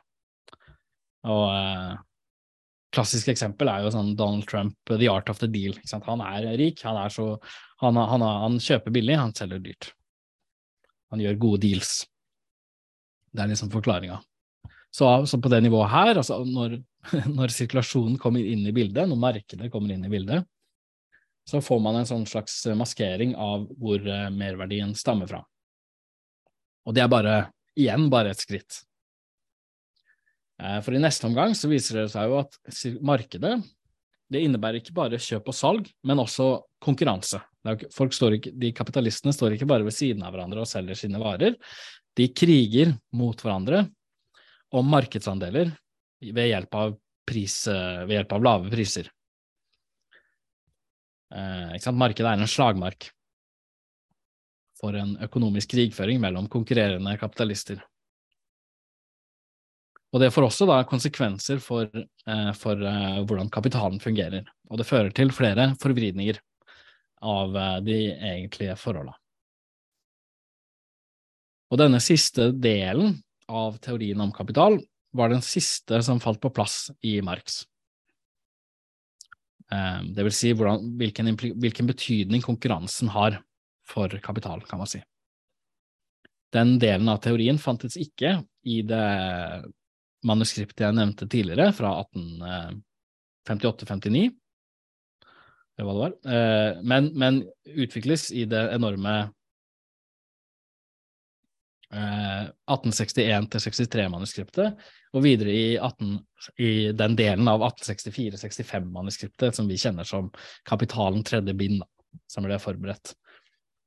Og 1.27 1.45
eh, 1.53 1.95
klassisk 2.97 3.29
eksempel 3.29 3.69
er 3.69 3.85
jo 3.85 3.93
sånn 3.93 4.15
Donald 4.17 4.49
Trump, 4.49 4.77
the 4.89 5.09
art 5.11 5.29
of 5.29 5.37
the 5.43 5.49
deal. 5.51 5.77
Han 6.09 6.25
er 6.25 6.49
rik, 6.57 6.81
han, 6.87 6.97
er 6.97 7.13
så, 7.13 7.35
han, 7.83 7.99
han, 7.99 8.25
han 8.25 8.61
kjøper 8.63 8.95
billig, 8.95 9.19
han 9.21 9.37
selger 9.37 9.61
dyrt. 9.61 9.91
Han 11.13 11.21
gjør 11.21 11.43
gode 11.45 11.67
deals. 11.67 11.99
Det 13.37 13.43
er 13.43 13.51
liksom 13.51 13.69
forklaringa. 13.69 14.17
Så, 14.89 15.05
så, 15.29 15.37
på 15.37 15.49
det 15.53 15.59
nivået 15.61 15.91
her, 15.93 16.17
altså 16.17 16.39
når 16.41 16.79
når 17.37 17.53
sirkulasjonen 17.53 18.17
kommer 18.21 18.43
inn 18.43 18.65
i 18.67 18.73
bildet, 18.75 19.07
når 19.07 19.19
markedet 19.21 19.71
kommer 19.71 19.93
inn 19.93 20.05
i 20.07 20.11
bildet, 20.11 20.47
så 21.47 21.61
får 21.63 21.79
man 21.79 21.99
en 21.99 22.09
sånn 22.09 22.25
slags 22.27 22.59
maskering 22.75 23.35
av 23.39 23.69
hvor 23.79 24.01
eh, 24.03 24.27
merverdien 24.33 24.91
stammer 24.97 25.29
fra. 25.29 25.39
Og 26.87 26.95
det 26.95 27.03
er 27.03 27.11
bare, 27.11 27.37
igjen, 27.79 28.09
bare 28.11 28.33
et 28.33 28.43
skritt. 28.43 28.81
Eh, 30.59 30.79
for 30.83 30.95
i 30.95 30.99
neste 30.99 31.29
omgang 31.29 31.55
så 31.55 31.71
viser 31.71 32.01
det 32.01 32.09
seg 32.11 32.27
jo 32.31 32.41
at 32.41 32.59
markedet 32.99 33.55
det 34.27 34.41
innebærer 34.43 34.81
ikke 34.81 34.95
bare 34.97 35.19
kjøp 35.23 35.53
og 35.53 35.55
salg, 35.55 35.85
men 36.03 36.19
også 36.19 36.49
konkurranse. 36.83 37.39
Folk 37.95 38.15
står 38.15 38.35
ikke, 38.37 38.51
de 38.59 38.73
kapitalistene 38.75 39.31
står 39.31 39.55
ikke 39.55 39.69
bare 39.69 39.87
ved 39.87 39.95
siden 39.95 40.25
av 40.27 40.33
hverandre 40.35 40.65
og 40.65 40.67
selger 40.67 40.99
sine 40.99 41.21
varer, 41.21 41.55
de 42.17 42.27
kriger 42.33 42.95
mot 43.13 43.37
hverandre 43.41 43.83
om 44.73 44.89
markedsandeler 44.89 45.71
ved 46.33 46.49
hjelp 46.49 46.75
av, 46.75 46.95
pris, 47.27 47.59
eh, 47.69 48.05
ved 48.05 48.17
hjelp 48.17 48.33
av 48.37 48.47
lave 48.47 48.71
priser. 48.73 49.11
Eh, 51.33 51.91
Markedet 51.93 52.31
er 52.31 52.41
en 52.41 52.49
slagmark 52.49 53.11
for 54.77 54.95
en 54.95 55.15
økonomisk 55.25 55.73
krigføring 55.73 56.19
mellom 56.21 56.49
konkurrerende 56.49 57.17
kapitalister. 57.19 57.81
Og 60.15 60.21
det 60.23 60.31
får 60.31 60.47
også 60.47 60.67
da 60.69 60.81
konsekvenser 60.87 61.59
for, 61.61 61.89
eh, 61.91 62.51
for 62.55 62.79
eh, 62.79 63.21
hvordan 63.27 63.51
kapitalen 63.51 63.99
fungerer, 63.99 64.47
og 64.71 64.79
det 64.79 64.87
fører 64.87 65.11
til 65.13 65.33
flere 65.35 65.73
forvridninger 65.81 66.39
av 67.21 67.55
eh, 67.55 67.79
de 67.83 67.97
egentlige 68.15 68.77
forholdene. 68.79 69.17
Og 71.67 71.79
denne 71.81 71.99
siste 72.03 72.51
delen 72.55 73.17
av 73.47 73.77
teorien 73.83 74.21
om 74.23 74.31
kapital 74.35 74.79
var 75.17 75.31
den 75.31 75.43
siste 75.43 76.01
som 76.03 76.19
falt 76.23 76.41
på 76.43 76.51
plass 76.53 76.91
i 77.05 77.21
Marx. 77.25 77.65
Eh, 79.71 80.01
det 80.15 80.23
vil 80.27 80.35
si 80.35 80.53
hvordan, 80.55 80.95
hvilken, 80.99 81.35
hvilken 81.35 81.87
betydning 81.89 82.41
konkurransen 82.43 83.11
har 83.11 83.41
for 83.87 84.11
kapital, 84.23 84.61
kan 84.67 84.79
man 84.79 84.89
si. 84.91 85.01
Den 86.53 86.79
delen 86.79 87.09
av 87.11 87.17
teorien 87.23 87.57
fantes 87.59 87.97
ikke 87.99 88.37
i 88.67 88.81
det 88.87 89.07
manuskriptet 90.27 90.85
jeg 90.85 90.95
nevnte 90.95 91.27
tidligere, 91.29 91.73
fra 91.75 91.89
1858-59, 93.47 94.31
eller 95.77 95.85
hva 95.85 95.93
det 95.93 96.01
var, 96.03 96.13
eh, 96.33 96.71
men, 96.81 97.11
men, 97.19 97.33
utvikles 97.67 98.31
i 98.31 98.45
det 98.49 98.63
enorme 98.73 99.31
1861-63-manuskriptet, 101.93 104.65
eh, 104.65 104.71
og 105.15 105.23
videre 105.23 105.51
i, 105.55 105.77
18, 105.79 106.19
i, 106.59 106.91
den 106.91 107.15
delen 107.15 107.47
av 107.47 107.63
1864-65-manuskriptet 107.69 109.55
som 109.55 109.67
vi 109.69 109.77
kjenner 109.79 110.03
som 110.07 110.31
Kapitalen 110.67 111.23
tredje 111.27 111.53
bind, 111.55 111.83
som 112.27 112.43
ble 112.43 112.59
forberedt 112.59 113.13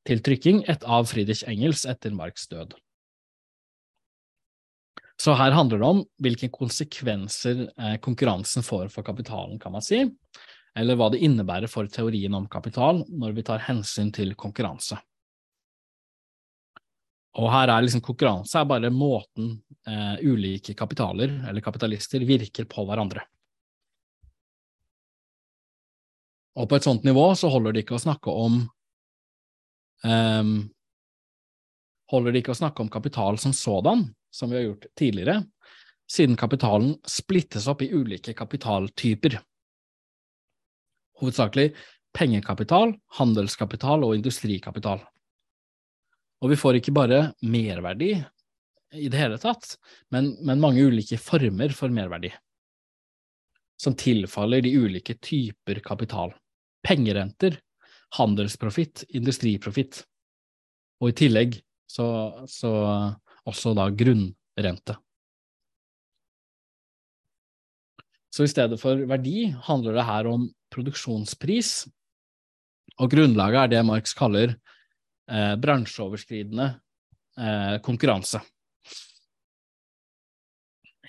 til 0.09 0.23
trykking 0.25 0.65
et 0.71 0.85
av 0.89 1.05
Friedrich 1.11 1.45
Engels 1.49 1.85
etter 1.89 2.11
Marks 2.17 2.49
død. 2.49 2.75
Så 5.21 5.35
her 5.37 5.53
handler 5.53 5.79
det 5.83 5.89
om 5.91 6.01
hvilke 6.25 6.49
konsekvenser 6.55 7.67
eh, 7.69 7.97
konkurransen 8.01 8.65
får 8.65 8.89
for 8.89 9.05
kapitalen, 9.05 9.59
kan 9.61 9.73
man 9.77 9.85
si, 9.85 10.01
eller 10.79 10.97
hva 10.97 11.11
det 11.13 11.21
innebærer 11.27 11.69
for 11.69 11.85
teorien 11.93 12.35
om 12.39 12.49
kapital 12.49 13.05
når 13.11 13.33
vi 13.37 13.43
tar 13.45 13.61
hensyn 13.67 14.09
til 14.17 14.33
konkurranse. 14.41 14.97
Og 17.39 17.47
her 17.53 17.71
er 17.71 17.85
liksom 17.85 18.03
konkurranse 18.03 18.59
er 18.59 18.67
bare 18.67 18.91
måten 18.91 19.53
eh, 19.87 20.17
ulike 20.27 20.75
kapitaler, 20.75 21.37
eller 21.49 21.63
kapitalister, 21.63 22.25
virker 22.27 22.67
på 22.71 22.85
hverandre. 22.89 23.23
Og 26.59 26.67
på 26.69 26.77
et 26.77 26.87
sånt 26.87 27.07
nivå 27.07 27.29
så 27.39 27.51
holder 27.53 27.75
det 27.75 27.85
ikke 27.85 27.97
å 27.97 28.03
snakke 28.03 28.35
om 28.35 28.61
um, 30.05 30.55
Holder 32.11 32.35
det 32.35 32.41
ikke 32.43 32.51
å 32.57 32.59
snakke 32.59 32.83
om 32.83 32.89
kapital 32.91 33.37
som 33.39 33.53
sådan, 33.55 34.01
som 34.35 34.51
vi 34.51 34.57
har 34.59 34.65
gjort 34.65 34.89
tidligere, 34.99 35.45
siden 36.11 36.35
kapitalen 36.35 36.97
splittes 37.07 37.69
opp 37.71 37.85
i 37.87 37.91
ulike 37.95 38.35
kapitaltyper. 38.35 39.37
Hovedsakelig 41.23 41.69
pengekapital, 42.19 42.97
handelskapital 43.21 44.03
og 44.09 44.17
industrikapital. 44.19 45.05
Og 46.41 46.53
vi 46.53 46.59
får 46.59 46.79
ikke 46.79 46.95
bare 46.97 47.23
merverdi 47.45 48.15
i 48.97 49.09
det 49.13 49.19
hele 49.21 49.37
tatt, 49.39 49.77
men, 50.11 50.33
men 50.43 50.63
mange 50.63 50.83
ulike 50.83 51.19
former 51.21 51.75
for 51.77 51.93
merverdi 51.93 52.33
som 53.81 53.97
tilfaller 53.97 54.61
de 54.61 54.75
ulike 54.77 55.17
typer 55.25 55.81
kapital. 55.85 56.35
Pengerenter, 56.85 57.57
handelsprofitt, 58.19 59.07
industriprofitt, 59.17 60.03
og 61.01 61.13
i 61.13 61.17
tillegg 61.17 61.57
så, 61.89 62.07
så 62.49 62.73
også 63.49 63.73
da 63.79 63.89
grunnrente. 63.89 64.99
Så 68.31 68.45
i 68.45 68.53
stedet 68.53 68.79
for 68.81 69.01
verdi 69.11 69.49
handler 69.67 69.97
det 69.97 70.07
her 70.07 70.29
om 70.31 70.45
produksjonspris, 70.71 71.73
og 73.01 73.11
grunnlaget 73.15 73.63
er 73.63 73.73
det 73.73 73.87
Marx 73.89 74.13
kaller 74.17 74.59
eh, 75.31 75.55
bransjeoverskridende 75.61 76.67
eh, 77.39 77.77
konkurranse. 77.87 78.43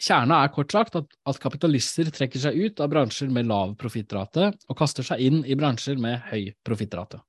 Kjerna 0.01 0.39
er 0.41 0.53
kort 0.53 0.74
sagt 0.74 0.95
at, 0.97 1.11
at, 1.30 1.39
kapitalister 1.41 2.09
trekker 2.09 2.41
seg 2.41 2.57
ut 2.57 2.80
av 2.82 2.89
bransjer 2.89 3.30
med 3.34 3.45
lav 3.49 3.76
profittrate 3.78 4.49
og 4.65 4.78
kaster 4.80 5.05
seg 5.05 5.22
inn 5.22 5.43
i 5.45 5.57
bransjer 5.57 5.99
med 6.01 6.24
høy 6.32 6.55
profittrate. 6.65 7.22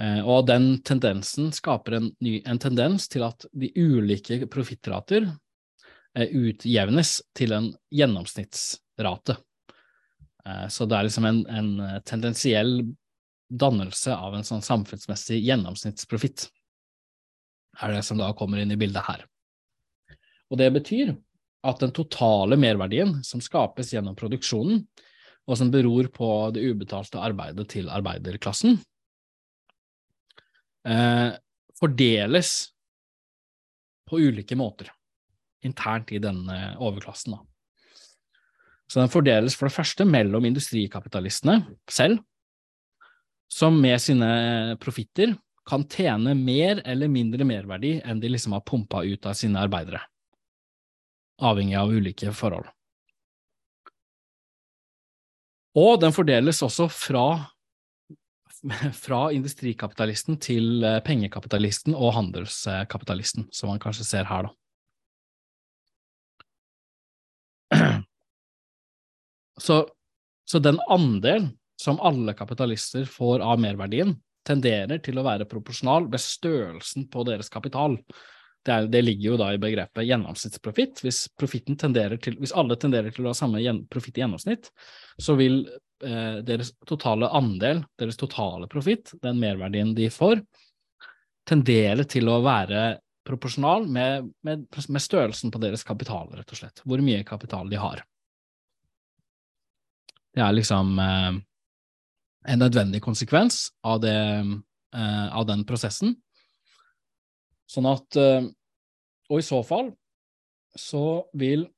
Eh, 0.00 0.20
og 0.24 0.46
den 0.48 0.78
tendensen 0.86 1.50
skaper 1.52 1.98
en, 1.98 2.08
ny, 2.24 2.38
en 2.48 2.60
tendens 2.62 3.08
til 3.12 3.26
at 3.26 3.44
de 3.52 3.68
ulike 3.76 4.46
profittrater 4.52 5.26
eh, 6.16 6.30
utjevnes 6.30 7.18
til 7.36 7.52
en 7.56 7.68
gjennomsnittsrate. 7.92 9.36
Eh, 10.46 10.66
så 10.72 10.88
det 10.88 10.96
er 10.96 11.08
liksom 11.08 11.28
en, 11.28 11.42
en 11.52 12.00
tendensiell 12.08 12.78
dannelse 13.50 14.14
av 14.14 14.36
en 14.36 14.46
sånn 14.46 14.62
samfunnsmessig 14.62 15.40
gjennomsnittsprofitt, 15.42 16.46
er 17.80 17.94
det 17.94 18.04
som 18.06 18.20
da 18.20 18.30
kommer 18.36 18.62
inn 18.62 18.72
i 18.72 18.78
bildet 18.78 19.06
her. 19.06 19.26
Og 20.50 20.58
det 20.60 20.70
betyr 20.74 21.12
at 21.66 21.82
den 21.82 21.92
totale 21.94 22.56
merverdien 22.58 23.18
som 23.26 23.42
skapes 23.44 23.92
gjennom 23.94 24.16
produksjonen, 24.18 24.84
og 25.50 25.58
som 25.58 25.70
beror 25.72 26.08
på 26.14 26.28
det 26.54 26.62
ubetalte 26.62 27.20
arbeidet 27.22 27.66
til 27.72 27.90
arbeiderklassen, 27.90 28.78
eh, 30.86 31.30
fordeles 31.80 32.52
på 34.08 34.20
ulike 34.20 34.56
måter 34.58 34.90
internt 35.66 36.12
i 36.12 36.20
denne 36.22 36.76
overklassen. 36.80 37.34
Da. 37.34 37.40
Så 38.90 39.00
den 39.00 39.12
fordeles 39.12 39.54
for 39.54 39.68
det 39.68 39.76
første 39.76 40.06
mellom 40.08 40.46
industrikapitalistene 40.48 41.60
selv, 41.90 42.22
som 43.50 43.80
med 43.82 44.00
sine 44.02 44.76
profitter 44.80 45.34
kan 45.66 45.84
tjene 45.90 46.34
mer 46.38 46.82
eller 46.88 47.10
mindre 47.10 47.46
merverdi 47.46 47.96
enn 48.04 48.20
de 48.22 48.30
liksom 48.30 48.54
har 48.56 48.64
pumpa 48.66 49.02
ut 49.04 49.26
av 49.26 49.34
sine 49.38 49.60
arbeidere, 49.60 50.00
avhengig 51.42 51.78
av 51.78 51.90
ulike 51.92 52.32
forhold. 52.34 52.70
Og 55.78 56.00
den 56.02 56.14
fordeles 56.14 56.62
også 56.66 56.88
fra 56.90 57.26
fra 58.92 59.30
industrikapitalisten 59.32 60.36
til 60.42 60.84
eh, 60.84 60.98
pengekapitalisten 61.04 61.94
og 61.96 62.12
handelskapitalisten, 62.12 63.46
som 63.56 63.70
man 63.72 63.80
kanskje 63.80 64.04
ser 64.04 64.28
her, 64.28 64.50
da. 64.50 64.56
Så, 69.60 69.82
så 70.48 70.58
den 70.64 70.78
andel 70.88 71.50
som 71.80 72.00
alle 72.04 72.34
kapitalister 72.36 73.06
får 73.08 73.40
av 73.40 73.60
merverdien, 73.62 74.12
tenderer 74.46 75.00
til 75.04 75.20
å 75.20 75.24
være 75.24 75.48
proporsjonal 75.48 76.10
ved 76.12 76.20
størrelsen 76.20 77.06
på 77.12 77.24
deres 77.28 77.48
kapital. 77.52 77.96
Det, 78.60 78.72
er, 78.74 78.88
det, 78.92 79.00
ligger 79.06 79.30
jo 79.30 79.38
da 79.40 79.50
i 79.54 79.60
begrepet 79.60 80.04
gjennomsnittsprofitt. 80.04 81.00
Hvis, 81.04 81.22
hvis 81.40 82.52
alle 82.52 82.76
tenderer 82.76 83.12
til 83.14 83.24
å 83.24 83.32
ha 83.32 83.36
samme 83.36 83.62
profitt 83.92 84.20
i 84.20 84.24
gjennomsnitt, 84.24 84.68
så 85.16 85.36
vil 85.40 85.62
eh, 86.04 86.40
deres 86.44 86.74
totale 86.88 87.30
andel, 87.36 87.84
deres 88.00 88.20
totale 88.20 88.68
profitt, 88.68 89.14
den 89.24 89.40
merverdien 89.40 89.94
de 89.96 90.10
får, 90.12 90.44
tendere 91.48 92.04
til 92.04 92.28
å 92.28 92.42
være 92.44 92.98
proporsjonal 93.24 93.88
med, 93.88 94.28
med, 94.44 94.68
med, 94.68 95.02
størrelsen 95.02 95.52
på 95.52 95.60
deres 95.62 95.84
kapital, 95.86 96.28
rett 96.36 96.52
og 96.52 96.60
slett. 96.60 96.84
Hvor 96.84 97.00
mye 97.04 97.24
kapital 97.24 97.72
de 97.72 97.80
har. 97.80 98.04
Det 100.36 100.44
er 100.44 100.52
liksom 100.54 100.98
eh, 101.00 101.38
en 102.48 102.62
nødvendig 102.62 103.02
konsekvens 103.04 103.68
av, 103.84 104.00
det, 104.00 104.16
eh, 104.96 105.26
av 105.36 105.46
den 105.48 105.64
prosessen. 105.68 106.14
Sånn 107.70 107.88
at 107.90 108.16
eh, 108.18 108.48
Og 109.30 109.38
i 109.38 109.46
så 109.46 109.60
fall 109.62 109.92
så 110.78 111.26
vil 111.38 111.68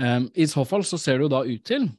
Um, 0.00 0.30
I 0.32 0.46
så 0.48 0.62
fall 0.64 0.84
så 0.86 0.96
ser 0.96 1.18
det 1.18 1.26
jo 1.26 1.32
da 1.34 1.40
ut 1.44 1.64
til 1.66 1.90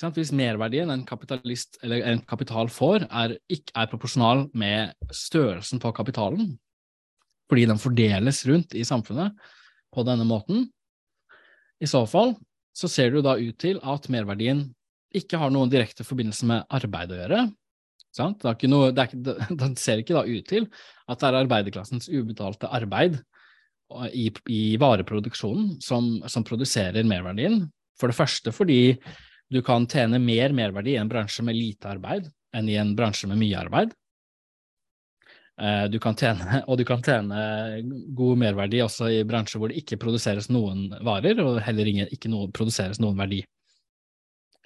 hvis 0.00 0.30
merverdien 0.32 0.88
en 0.88 1.02
en 1.04 2.20
kapital 2.24 2.70
får, 2.72 3.04
er, 3.10 3.36
ikke 3.52 3.74
er 3.76 3.90
proporsjonal 3.90 4.46
med 4.54 4.94
størrelsen 5.12 5.78
på 5.78 5.92
kapitalen, 5.92 6.54
fordi 7.50 7.66
den 7.66 7.78
fordeles 7.78 8.46
rundt 8.46 8.72
i 8.72 8.84
samfunnet 8.84 9.36
på 9.92 10.02
denne 10.02 10.24
måten, 10.24 10.70
i 11.80 11.86
så 11.86 12.06
fall 12.06 12.32
så 12.72 12.88
ser 12.88 13.10
det 13.10 13.20
jo 13.20 13.26
da 13.26 13.36
ut 13.36 13.58
til 13.58 13.80
at 13.82 14.08
merverdien 14.08 14.70
ikke 15.16 15.40
har 15.40 15.52
noen 15.52 15.70
direkte 15.72 16.06
forbindelse 16.06 16.46
med 16.48 16.66
arbeid 16.70 17.14
å 17.14 17.18
gjøre. 17.18 17.40
Sant? 18.14 18.42
Det, 18.42 18.70
noe, 18.70 18.90
det, 18.94 19.08
ikke, 19.10 19.36
det, 19.60 19.70
ser 19.80 20.02
ikke 20.02 20.16
da 20.18 20.24
ut 20.26 20.48
til 20.50 20.68
at 21.10 21.20
det 21.20 21.28
er 21.28 21.40
arbeiderklassens 21.42 22.10
ubetalte 22.10 22.70
arbeid 22.70 23.20
i, 24.14 24.28
i 24.50 24.62
vareproduksjonen 24.78 25.78
som, 25.82 26.16
som 26.30 26.46
produserer 26.46 27.06
merverdien. 27.06 27.64
For 27.98 28.10
det 28.10 28.18
første 28.18 28.54
fordi 28.54 28.82
du 29.50 29.60
kan 29.66 29.88
tjene 29.90 30.20
mer 30.22 30.54
merverdi 30.54 30.94
i 30.94 31.00
en 31.00 31.10
bransje 31.10 31.42
med 31.46 31.58
lite 31.58 31.90
arbeid 31.90 32.28
enn 32.56 32.68
i 32.70 32.78
en 32.78 32.94
bransje 32.98 33.28
med 33.30 33.38
mye 33.38 33.58
arbeid. 33.58 33.94
Eh, 35.60 35.86
du 35.92 35.98
kan 36.02 36.16
tjene, 36.18 36.62
og 36.68 36.78
du 36.80 36.84
kan 36.88 37.02
tjene 37.04 37.82
god 38.16 38.42
merverdi 38.42 38.82
også 38.84 39.10
i 39.12 39.22
bransjer 39.28 39.60
hvor 39.60 39.72
det 39.72 39.82
ikke 39.82 40.00
produseres 40.00 40.48
noen 40.52 40.88
varer, 41.06 41.42
og 41.44 41.60
heller 41.66 41.90
ikke 42.06 42.30
noe, 42.32 42.50
produseres 42.54 43.02
noen 43.02 43.18
verdi. 43.18 43.42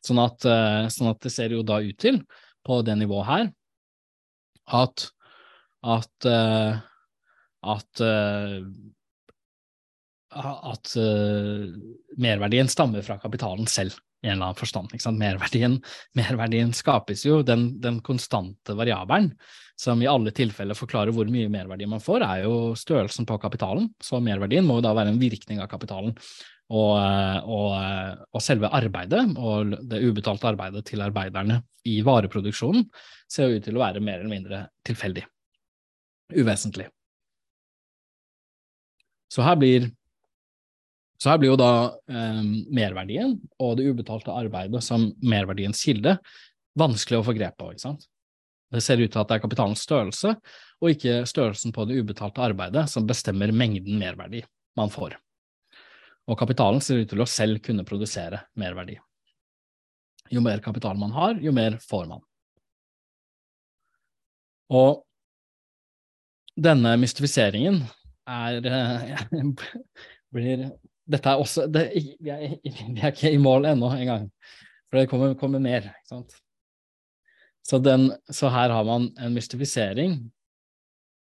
Sånn 0.04 0.20
at, 0.20 0.44
eh, 0.44 0.86
sånn 0.92 1.10
at, 1.12 1.20
det 1.24 1.32
ser 1.32 1.54
jo 1.54 1.62
da 1.66 1.80
ut 1.80 1.98
til, 2.00 2.20
på 2.64 2.80
det 2.84 2.96
nivået 3.00 3.28
her, 3.28 3.52
at 4.80 5.08
at, 5.84 6.24
uh, 6.24 6.80
at, 7.74 8.00
uh, 8.00 8.64
at 10.72 10.94
merverdien 12.16 12.70
stammer 12.72 13.04
fra 13.06 13.18
kapitalen 13.22 13.68
selv 13.70 13.98
i 14.24 14.30
en 14.30 14.38
eller 14.38 14.48
annen 14.48 14.58
forstand. 14.58 14.94
Merverdien, 15.20 15.76
merverdien, 16.18 16.72
skapes 16.76 17.26
jo, 17.26 17.42
den, 17.44 17.74
den, 17.84 18.00
konstante 18.04 18.76
variabelen 18.76 19.34
som 19.76 20.00
i 20.00 20.08
alle 20.08 20.32
tilfeller 20.34 20.78
forklarer 20.78 21.12
hvor 21.12 21.28
mye 21.28 21.50
merverdi 21.52 21.86
man 21.90 22.02
får, 22.02 22.22
er 22.24 22.44
jo 22.46 22.72
størrelsen 22.78 23.26
på 23.28 23.36
kapitalen. 23.42 23.90
Så 24.02 24.20
merverdien 24.22 24.64
må 24.66 24.78
jo 24.78 24.86
da 24.86 24.94
være 24.96 25.12
en 25.12 25.20
virkning 25.20 25.60
av 25.60 25.68
kapitalen. 25.68 26.14
Og, 26.72 26.96
og, 27.44 27.72
og 28.32 28.42
selve 28.42 28.70
arbeidet, 28.72 29.20
og 29.36 29.74
det 29.84 30.00
ubetalte 30.00 30.48
arbeidet 30.48 30.80
til 30.88 31.02
arbeiderne 31.04 31.58
i 31.84 31.98
vareproduksjonen, 32.02 32.86
ser 33.28 33.52
ut 33.52 33.66
til 33.66 33.76
å 33.76 33.82
være 33.82 34.00
mer 34.00 34.22
eller 34.22 34.32
mindre 34.32 34.60
tilfeldig. 34.88 35.26
Uvesentlig. 36.32 36.88
Så 39.28 39.44
her 39.44 39.60
blir 39.60 39.90
så 41.20 41.30
her 41.30 41.38
blir 41.40 41.52
jo 41.52 41.60
da 41.60 41.94
eh, 42.10 42.40
merverdien 42.74 43.36
og 43.62 43.78
det 43.78 43.86
ubetalte 43.88 44.34
arbeidet 44.34 44.82
som 44.84 45.06
merverdiens 45.24 45.80
kilde 45.86 46.18
vanskelig 46.78 47.20
å 47.20 47.26
få 47.28 47.34
grep 47.36 47.56
på. 47.60 47.70
ikke 47.72 47.84
sant? 47.86 48.08
Det 48.74 48.82
ser 48.82 49.00
ut 49.00 49.12
til 49.12 49.20
at 49.22 49.30
det 49.30 49.36
er 49.36 49.44
kapitalens 49.44 49.84
størrelse, 49.86 50.34
og 50.82 50.90
ikke 50.90 51.22
størrelsen 51.30 51.72
på 51.72 51.86
det 51.88 52.00
ubetalte 52.02 52.42
arbeidet, 52.42 52.88
som 52.90 53.06
bestemmer 53.06 53.54
mengden 53.54 54.00
merverdi 54.00 54.42
man 54.76 54.90
får. 54.90 55.14
Og 56.30 56.38
kapitalen 56.40 56.80
ser 56.80 57.02
ut 57.02 57.10
til 57.10 57.20
å 57.20 57.28
selv 57.28 57.60
kunne 57.64 57.84
produsere 57.86 58.44
mer 58.60 58.76
verdi. 58.76 58.96
Jo 60.32 60.40
mer 60.44 60.62
kapital 60.64 60.96
man 60.96 61.12
har, 61.12 61.36
jo 61.42 61.52
mer 61.52 61.76
får 61.84 62.06
man. 62.08 62.22
Og 64.72 65.04
denne 66.54 66.94
mystifiseringen 67.02 67.82
er, 68.30 68.64
blir 70.34 70.68
dette 71.04 71.28
er 71.28 71.40
også 71.40 71.66
det, 71.68 71.88
vi, 71.94 72.30
er, 72.32 72.56
vi, 72.64 72.72
er, 72.96 73.10
ikke 73.10 73.32
i 73.34 73.40
mål 73.40 73.68
ennå 73.74 73.90
engang, 73.92 74.30
for 74.88 75.00
det 75.00 75.10
kommer, 75.10 75.34
kommer 75.36 75.60
mer. 75.60 75.90
ikke 75.90 76.14
sant? 76.14 76.38
Så, 77.64 77.80
den, 77.80 78.10
så, 78.28 78.48
her 78.52 78.72
har 78.72 78.84
man 78.88 79.10
en 79.20 79.36
mystifisering 79.36 80.18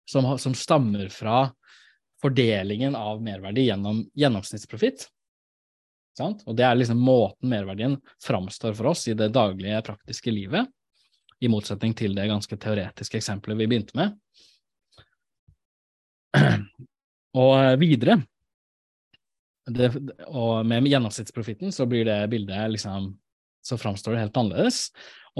som, 0.08 0.28
som, 0.40 0.54
stammer 0.56 1.08
fra 1.12 1.46
fordelingen 2.22 2.96
av 2.96 3.22
merverdi 3.22 3.66
gjennom 3.68 4.04
gjennomsnittsprofitt. 4.16 5.08
Og 6.20 6.54
det 6.56 6.64
er 6.64 6.78
liksom 6.78 7.00
måten 7.02 7.50
merverdien 7.52 7.98
framstår 8.24 8.72
for 8.78 8.92
oss 8.92 9.04
i 9.10 9.14
det 9.18 9.28
daglige, 9.34 9.82
praktiske 9.84 10.32
livet, 10.32 10.70
i 11.44 11.50
motsetning 11.52 11.92
til 11.96 12.14
det 12.16 12.28
ganske 12.30 12.56
teoretiske 12.56 13.18
eksempelet 13.20 13.60
vi 13.60 13.68
begynte 13.68 13.98
med. 13.98 14.16
Og 17.36 17.76
videre 17.80 18.22
det, 19.66 19.90
og 20.30 20.66
med 20.66 20.86
gjennomsnittsprofitten 20.86 21.72
så 21.74 21.86
blir 21.90 22.06
det 22.06 22.20
bildet 22.30 22.70
liksom 22.70 23.16
Så 23.66 23.74
framstår 23.74 24.12
det 24.12 24.20
helt 24.20 24.36
annerledes. 24.38 24.92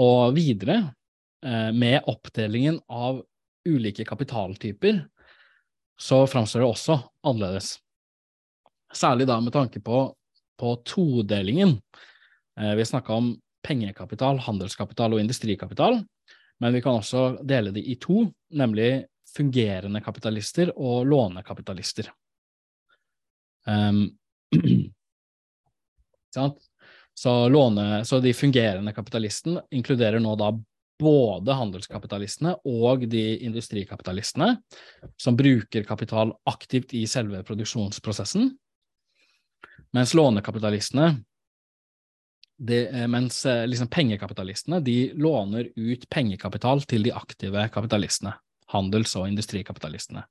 Og 0.03 0.33
videre, 0.35 0.91
eh, 1.45 1.71
med 1.71 2.03
oppdelingen 2.11 2.81
av 2.91 3.21
ulike 3.63 4.03
kapitaltyper, 4.03 4.99
så 6.01 6.27
framstår 6.27 6.59
det 6.59 6.69
også 6.69 6.99
annerledes. 7.25 7.77
Særlig 8.93 9.27
da 9.27 9.39
med 9.41 9.53
tanke 9.53 9.81
på, 9.83 10.15
på 10.59 10.75
todelingen. 10.85 11.77
Eh, 12.59 12.73
vi 12.75 12.85
snakka 12.85 13.13
om 13.13 13.33
pengekapital, 13.67 14.39
handelskapital 14.39 15.13
og 15.13 15.19
industrikapital, 15.21 15.99
men 16.59 16.73
vi 16.73 16.81
kan 16.81 17.01
også 17.01 17.43
dele 17.45 17.73
det 17.75 17.83
i 17.83 17.97
to, 18.01 18.23
nemlig 18.53 19.05
fungerende 19.35 20.01
kapitalister 20.01 20.71
og 20.75 21.05
lånekapitalister. 21.05 22.11
Um, 23.67 24.13
så, 27.13 27.49
låne, 27.49 28.05
så 28.05 28.19
de 28.19 28.33
fungerende 28.33 28.93
kapitalisten 28.93 29.57
inkluderer 29.71 30.21
nå 30.23 30.35
da 30.39 30.53
både 30.99 31.53
handelskapitalistene 31.53 32.55
og 32.65 33.05
de 33.09 33.23
industrikapitalistene 33.45 34.55
som 35.19 35.37
bruker 35.37 35.85
kapital 35.87 36.33
aktivt 36.49 36.93
i 36.97 37.05
selve 37.09 37.43
produksjonsprosessen, 37.47 38.51
mens 39.95 40.13
lånekapitalistene 40.17 41.11
det, 42.57 43.07
mens 43.07 43.45
eh, 43.45 43.67
liksom 43.67 43.87
pengekapitalistene 43.87 44.79
de 44.81 45.13
låner 45.13 45.69
ut 45.75 46.09
pengekapital 46.09 46.81
til 46.89 47.05
de 47.05 47.13
aktive 47.13 47.67
kapitalistene, 47.73 48.33
handels- 48.73 49.13
og 49.19 49.27
industrikapitalistene, 49.29 50.25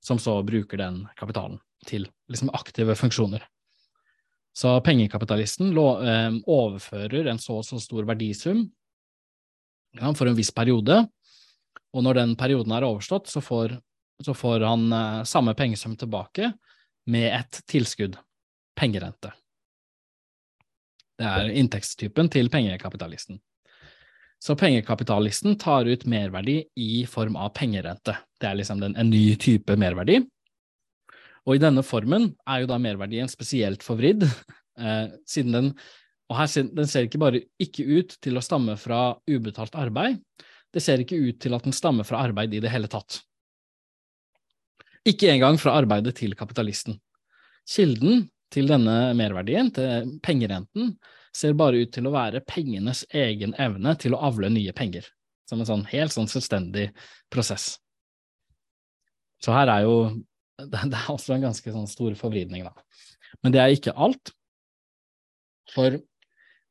som 0.00 0.22
så 0.22 0.38
bruker 0.46 0.78
den 0.78 1.02
kapitalen 1.18 1.58
til 1.86 2.06
liksom 2.30 2.52
aktive 2.54 2.94
funksjoner. 2.94 3.42
Så 4.54 4.78
pengekapitalisten 4.86 5.74
eh, 5.74 6.38
overfører 6.46 7.26
en 7.30 7.42
så 7.42 7.58
og 7.58 7.66
så 7.66 7.80
stor 7.82 8.06
verdisum 8.06 8.68
ja, 9.96 10.12
for 10.14 10.28
en 10.28 10.36
viss 10.36 10.52
periode, 10.54 11.00
og 11.94 12.04
når 12.04 12.20
den 12.20 12.36
perioden 12.38 12.74
er 12.76 12.86
overstått, 12.86 13.30
så 13.30 13.40
får, 13.44 13.78
så 14.24 14.34
får 14.36 14.66
han 14.68 14.88
eh, 14.92 15.24
samme 15.28 15.54
pengesum 15.56 15.96
tilbake 15.96 16.52
med 17.08 17.30
et 17.32 17.60
tilskudd, 17.70 18.18
pengerente. 18.78 19.32
Det 21.18 21.26
er 21.26 21.52
inntektstypen 21.58 22.28
til 22.30 22.50
pengekapitalisten. 22.52 23.40
Så 24.38 24.54
pengekapitalisten 24.54 25.56
tar 25.58 25.88
ut 25.88 26.04
merverdi 26.06 26.60
i 26.78 27.02
form 27.10 27.34
av 27.40 27.50
pengerente. 27.56 28.14
Det 28.38 28.46
er 28.46 28.58
liksom 28.60 28.78
den, 28.84 28.94
en 28.94 29.10
ny 29.10 29.32
type 29.40 29.74
merverdi. 29.74 30.20
Og 31.48 31.56
i 31.56 31.62
denne 31.62 31.82
formen 31.82 32.30
er 32.46 32.62
jo 32.62 32.68
da 32.70 32.78
merverdien 32.78 33.30
spesielt 33.30 33.82
forvridd, 33.82 34.22
eh, 34.78 35.08
siden 35.26 35.56
den 35.56 35.72
og 36.28 36.36
her, 36.36 36.50
den 36.76 36.88
ser 36.88 37.06
ikke 37.08 37.20
bare 37.22 37.40
ikke 37.62 37.86
ut 37.88 38.16
til 38.24 38.36
å 38.36 38.44
stamme 38.44 38.76
fra 38.80 39.16
ubetalt 39.28 39.76
arbeid, 39.80 40.20
det 40.74 40.82
ser 40.84 41.00
ikke 41.00 41.16
ut 41.16 41.38
til 41.40 41.56
at 41.56 41.64
den 41.64 41.76
stammer 41.76 42.04
fra 42.04 42.20
arbeid 42.26 42.52
i 42.54 42.60
det 42.60 42.72
hele 42.72 42.90
tatt. 42.92 43.22
Ikke 45.08 45.30
engang 45.32 45.56
fra 45.60 45.78
arbeidet 45.80 46.18
til 46.18 46.34
kapitalisten. 46.36 46.98
Kilden 47.68 48.26
til 48.52 48.68
denne 48.68 49.14
merverdien, 49.16 49.70
til 49.72 50.18
pengerenten, 50.24 50.96
ser 51.32 51.56
bare 51.56 51.84
ut 51.84 51.92
til 51.94 52.08
å 52.08 52.14
være 52.14 52.44
pengenes 52.48 53.04
egen 53.14 53.54
evne 53.60 53.94
til 54.00 54.16
å 54.16 54.22
avle 54.28 54.50
nye 54.52 54.74
penger, 54.76 55.06
som 55.48 55.60
en 55.60 55.68
sånn 55.68 55.84
helt 55.90 56.12
sånn 56.12 56.28
selvstendig 56.28 56.88
prosess. 57.32 57.76
Så 59.44 59.54
her 59.54 59.70
er 59.72 59.86
jo 59.86 59.96
det, 60.58 60.82
er 60.82 61.12
også 61.12 61.36
en 61.36 61.48
ganske 61.48 61.72
sånn 61.72 61.88
stor 61.90 62.16
forvridning, 62.18 62.66
da. 62.66 62.74
Men 63.44 63.54
det 63.54 63.62
er 63.62 63.74
ikke 63.74 63.94
alt. 63.94 64.32
For, 65.70 65.98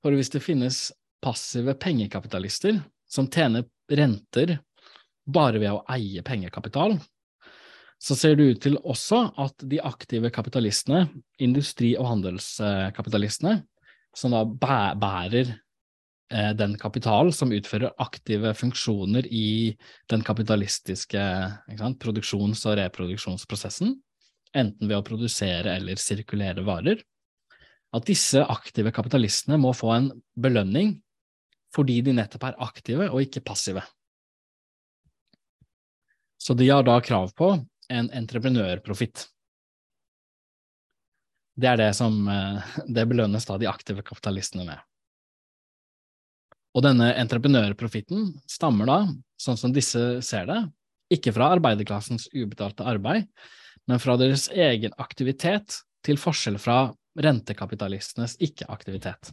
for 0.04 0.16
hvis 0.16 0.32
det 0.34 0.44
finnes 0.46 0.88
passive 1.24 1.74
pengekapitalister 1.80 2.80
som 3.10 3.30
tjener 3.32 3.66
renter 3.90 4.58
bare 5.28 5.60
ved 5.60 5.74
å 5.74 5.84
eie 5.92 6.24
pengekapital, 6.24 6.98
så 7.98 8.16
ser 8.16 8.36
det 8.38 8.50
ut 8.52 8.60
til 8.62 8.78
også 8.86 9.24
at 9.42 9.64
de 9.66 9.80
aktive 9.82 10.30
kapitalistene, 10.32 11.08
industri- 11.42 11.96
og 11.98 12.12
handelskapitalistene, 12.12 13.64
som 14.16 14.36
da 14.36 14.44
bærer 14.46 15.56
Eh, 16.28 16.54
den 16.54 16.76
kapital 16.76 17.30
som 17.32 17.54
utfører 17.56 17.94
aktive 18.04 18.52
funksjoner 18.58 19.30
i 19.32 19.78
den 20.12 20.24
kapitalistiske 20.28 21.22
sant, 21.80 22.00
produksjons- 22.04 22.66
og 22.68 22.76
reproduksjonsprosessen, 22.82 23.94
enten 24.52 24.90
ved 24.90 24.98
å 24.98 25.06
produsere 25.08 25.78
eller 25.78 25.96
sirkulere 26.02 26.66
varer. 26.68 27.00
At 27.96 28.08
disse 28.08 28.42
aktive 28.44 28.92
kapitalistene 28.96 29.60
må 29.62 29.74
få 29.76 29.94
en 29.96 30.10
belønning 30.36 30.98
fordi 31.76 32.00
de 32.04 32.16
nettopp 32.16 32.48
er 32.50 32.60
aktive 32.64 33.08
og 33.10 33.22
ikke 33.24 33.44
passive. 33.46 33.84
Så 36.42 36.56
de 36.58 36.70
har 36.70 36.86
da 36.88 36.98
krav 37.04 37.34
på 37.38 37.54
en 37.92 38.10
entreprenørprofitt. 38.16 39.26
Det 41.58 41.70
er 41.72 41.80
det 41.80 41.90
som 41.98 42.20
eh, 42.30 42.76
det 42.86 43.08
belønnes 43.10 43.48
da 43.50 43.58
de 43.58 43.70
aktive 43.70 44.04
kapitalistene 44.06 44.68
med. 44.68 44.78
Og 46.78 46.84
denne 46.86 47.10
entreprenørprofitten 47.18 48.36
stammer 48.50 48.90
da, 48.90 48.98
sånn 49.42 49.58
som 49.58 49.74
disse 49.74 50.22
ser 50.26 50.46
det, 50.50 50.60
ikke 51.14 51.34
fra 51.34 51.50
arbeiderklassens 51.56 52.28
ubetalte 52.36 52.86
arbeid, 52.86 53.26
men 53.90 54.02
fra 54.04 54.18
deres 54.20 54.46
egen 54.52 54.94
aktivitet, 55.02 55.80
til 56.08 56.20
forskjell 56.22 56.58
fra 56.62 56.88
rentekapitalistenes 57.18 58.38
ikke-aktivitet. 58.44 59.32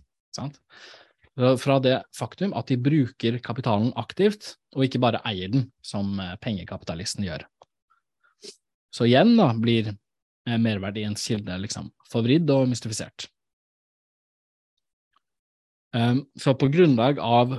Fra 1.35 1.79
det 1.83 1.97
faktum 2.15 2.55
at 2.55 2.71
de 2.71 2.79
bruker 2.79 3.41
kapitalen 3.43 3.93
aktivt, 3.99 4.55
og 4.75 4.87
ikke 4.87 5.03
bare 5.03 5.23
eier 5.27 5.51
den, 5.51 5.69
som 5.83 6.15
eh, 6.23 6.37
pengekapitalisten 6.43 7.27
gjør. 7.27 7.45
Så 8.95 9.09
igjen 9.09 9.35
da 9.39 9.49
blir 9.59 9.91
eh, 9.91 10.59
merverdiens 10.63 11.25
kilde 11.27 11.59
liksom 11.63 11.91
forvridd 12.11 12.51
og 12.55 12.69
mystifisert. 12.71 13.29
Um, 15.95 16.25
så 16.35 16.57
på 16.59 16.67
grunnlag 16.75 17.21
av, 17.23 17.53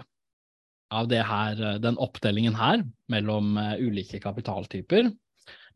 av 0.92 1.12
her, 1.12 1.60
eh, 1.60 1.82
den 1.84 2.00
oppdelingen 2.00 2.56
her 2.60 2.84
mellom 3.12 3.60
ulike 3.80 4.20
kapitaltyper, 4.24 5.12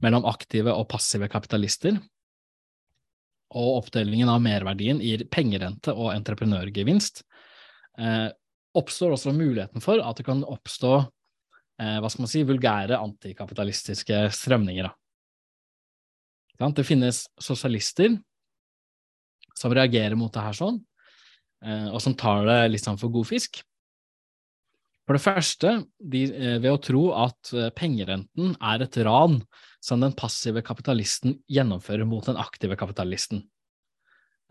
mellom 0.04 0.28
aktive 0.28 0.72
og 0.72 0.88
passive 0.92 1.28
kapitalister, 1.32 2.00
og 3.50 3.80
oppdelingen 3.84 4.30
av 4.30 4.42
merverdien 4.44 5.02
i 5.02 5.16
pengerente 5.32 5.94
og 5.96 6.12
entreprenørgevinst, 6.14 7.24
eh, 8.00 8.28
oppstår 8.78 9.16
også 9.16 9.34
muligheten 9.34 9.82
for 9.82 10.02
at 10.04 10.20
det 10.20 10.28
kan 10.28 10.44
oppstå 10.46 10.94
eh, 11.00 11.98
hva 11.98 12.10
skal 12.10 12.26
man 12.26 12.32
si, 12.32 12.44
vulgære 12.46 13.00
antikapitalistiske 13.00 14.28
strømninger. 14.38 14.92
Det 16.60 16.84
finnes 16.84 17.24
sosialister 17.40 18.18
som 19.56 19.74
reagerer 19.74 20.18
mot 20.20 20.32
det 20.36 20.44
her 20.44 20.56
sånn, 20.56 20.82
Eh, 21.66 21.88
og 21.92 22.00
som 22.04 22.16
tar 22.16 22.46
det 22.48 22.60
litt 22.72 22.86
sånn 22.86 23.00
for 23.00 23.12
god 23.12 23.28
fisk. 23.28 23.62
For 25.10 25.18
det 25.18 25.26
første, 25.26 25.70
de, 25.98 26.20
eh, 26.30 26.60
ved 26.62 26.70
å 26.70 26.82
tro 26.86 27.00
at 27.18 27.50
eh, 27.58 27.72
pengerenten 27.74 28.52
er 28.62 28.84
et 28.86 28.98
ran 29.08 29.40
som 29.82 30.04
den 30.04 30.14
passive 30.14 30.62
kapitalisten 30.62 31.40
gjennomfører 31.50 32.06
mot 32.06 32.28
den 32.30 32.38
aktive 32.38 32.78
kapitalisten. 32.78 33.42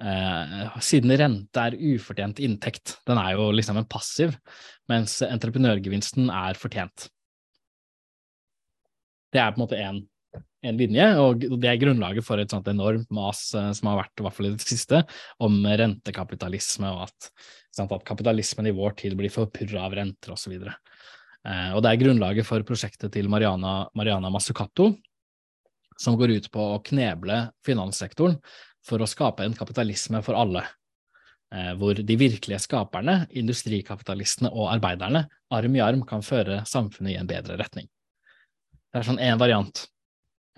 Eh, 0.02 0.80
siden 0.82 1.14
rente 1.14 1.62
er 1.62 1.78
ufortjent 1.78 2.42
inntekt, 2.42 2.96
den 3.06 3.22
er 3.22 3.36
jo 3.36 3.52
liksom 3.54 3.78
en 3.78 3.86
passiv, 3.86 4.34
mens 4.90 5.20
entreprenørgevinsten 5.22 6.26
er 6.26 6.58
fortjent. 6.58 7.06
Det 9.30 9.38
er 9.38 9.54
på 9.54 9.60
en 9.60 9.66
måte 9.68 9.78
én 9.78 10.02
en 10.66 10.78
linje, 10.78 11.06
og 11.22 11.44
det 11.60 11.70
er 11.70 11.80
grunnlaget 11.80 12.26
for 12.26 12.40
et 12.42 12.50
sånt 12.50 12.68
enormt 12.70 13.10
mas 13.14 13.42
eh, 13.54 13.70
som 13.76 13.90
har 13.92 14.00
vært, 14.00 14.14
i 14.18 14.24
hvert 14.26 14.36
fall 14.36 14.48
i 14.50 14.54
det 14.56 14.66
siste, 14.66 15.02
om 15.44 15.58
rentekapitalisme, 15.62 16.90
og 16.90 17.04
at, 17.06 17.28
sant, 17.74 17.92
at 17.94 18.06
kapitalismen 18.06 18.70
i 18.70 18.74
vår 18.74 18.96
tid 18.98 19.14
blir 19.18 19.32
forpurra 19.32 19.84
av 19.86 19.94
renter 19.98 20.34
osv. 20.34 20.56
Og, 20.56 20.72
eh, 21.46 21.68
og 21.76 21.84
det 21.84 21.92
er 21.92 22.00
grunnlaget 22.02 22.48
for 22.48 22.66
prosjektet 22.66 23.14
til 23.14 23.30
Mariana, 23.30 23.84
Mariana 23.98 24.32
Mazzucato, 24.34 24.92
som 25.98 26.18
går 26.18 26.36
ut 26.38 26.50
på 26.54 26.64
å 26.74 26.82
kneble 26.86 27.38
finanssektoren 27.66 28.38
for 28.86 29.02
å 29.02 29.08
skape 29.10 29.46
en 29.46 29.56
kapitalisme 29.58 30.22
for 30.26 30.38
alle. 30.38 30.64
Eh, 31.54 31.70
hvor 31.80 31.96
de 31.96 32.16
virkelige 32.20 32.60
skaperne, 32.60 33.22
industrikapitalistene 33.40 34.50
og 34.52 34.72
arbeiderne, 34.74 35.22
arm 35.54 35.78
i 35.78 35.80
arm 35.80 36.02
kan 36.06 36.20
føre 36.26 36.60
samfunnet 36.68 37.14
i 37.14 37.20
en 37.20 37.30
bedre 37.30 37.56
retning. 37.60 37.86
Det 38.88 39.00
er 39.00 39.06
sånn 39.06 39.22
én 39.22 39.40
variant 39.40 39.86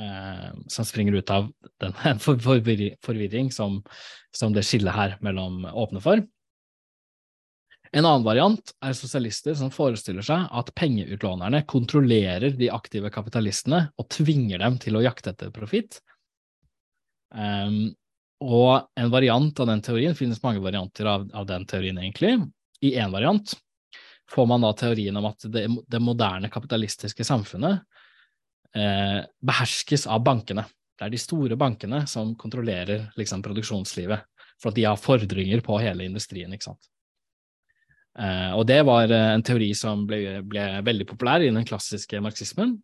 eh, 0.01 0.51
som 0.73 0.89
springer 0.89 1.21
ut 1.21 1.31
av 1.31 1.49
den 1.83 1.95
for, 2.25 2.41
forvirring 2.41 3.51
som, 3.53 3.81
som, 4.33 4.55
det 4.57 4.65
skillet 4.67 4.97
her 4.97 5.17
mellom 5.25 5.65
åpner 5.69 6.05
for. 6.05 6.23
En 7.91 8.07
annen 8.07 8.23
variant 8.23 8.73
er 8.87 8.95
sosialister 8.95 9.57
som 9.59 9.73
forestiller 9.75 10.23
seg 10.23 10.45
at 10.55 10.71
pengeutlånerne 10.79 11.65
kontrollerer 11.71 12.55
de 12.59 12.69
aktive 12.71 13.11
kapitalistene 13.11 13.89
og 13.99 14.07
tvinger 14.15 14.63
dem 14.63 14.79
til 14.83 14.99
å 14.99 15.03
jakte 15.03 15.33
etter 15.33 15.51
profitt. 15.55 15.99
Um, 17.35 17.91
og 18.41 18.87
en 18.97 19.11
variant 19.13 19.59
av 19.61 19.69
den 19.69 19.83
teorien, 19.85 20.15
finnes 20.17 20.41
mange 20.43 20.63
varianter 20.63 21.09
av, 21.11 21.27
av 21.35 21.49
den 21.51 21.67
teorien 21.69 21.99
egentlig. 21.99 22.39
I 22.81 22.95
én 22.97 23.11
variant 23.13 23.53
får 24.31 24.47
man 24.47 24.63
da 24.65 24.71
teorien 24.79 25.19
om 25.19 25.27
at 25.29 25.45
det, 25.51 25.67
det 25.91 26.01
moderne 26.01 26.49
kapitalistiske 26.53 27.27
samfunnet 27.27 27.83
beherskes 28.73 30.05
av 30.07 30.21
bankene. 30.23 30.63
Det 30.95 31.07
er 31.07 31.13
de 31.15 31.19
store 31.19 31.57
bankene 31.59 32.05
som 32.07 32.35
kontrollerer 32.39 33.09
liksom, 33.19 33.43
produksjonslivet, 33.43 34.27
for 34.61 34.71
at 34.71 34.77
de 34.77 34.85
har 34.85 35.01
fordringer 35.01 35.63
på 35.65 35.79
hele 35.81 36.05
industrien. 36.07 36.53
ikke 36.53 36.69
sant? 36.69 36.91
Eh, 38.19 38.53
og 38.59 38.67
det 38.69 38.83
var 38.85 39.09
eh, 39.09 39.31
en 39.37 39.45
teori 39.47 39.71
som 39.77 40.03
ble, 40.09 40.41
ble, 40.45 40.67
veldig 40.85 41.07
populær 41.09 41.41
i 41.41 41.51
den 41.51 41.67
klassiske 41.67 42.21
marxismen. 42.23 42.77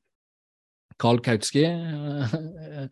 Karl 1.02 1.20
Kautsky 1.20 1.66
eh, 1.66 2.36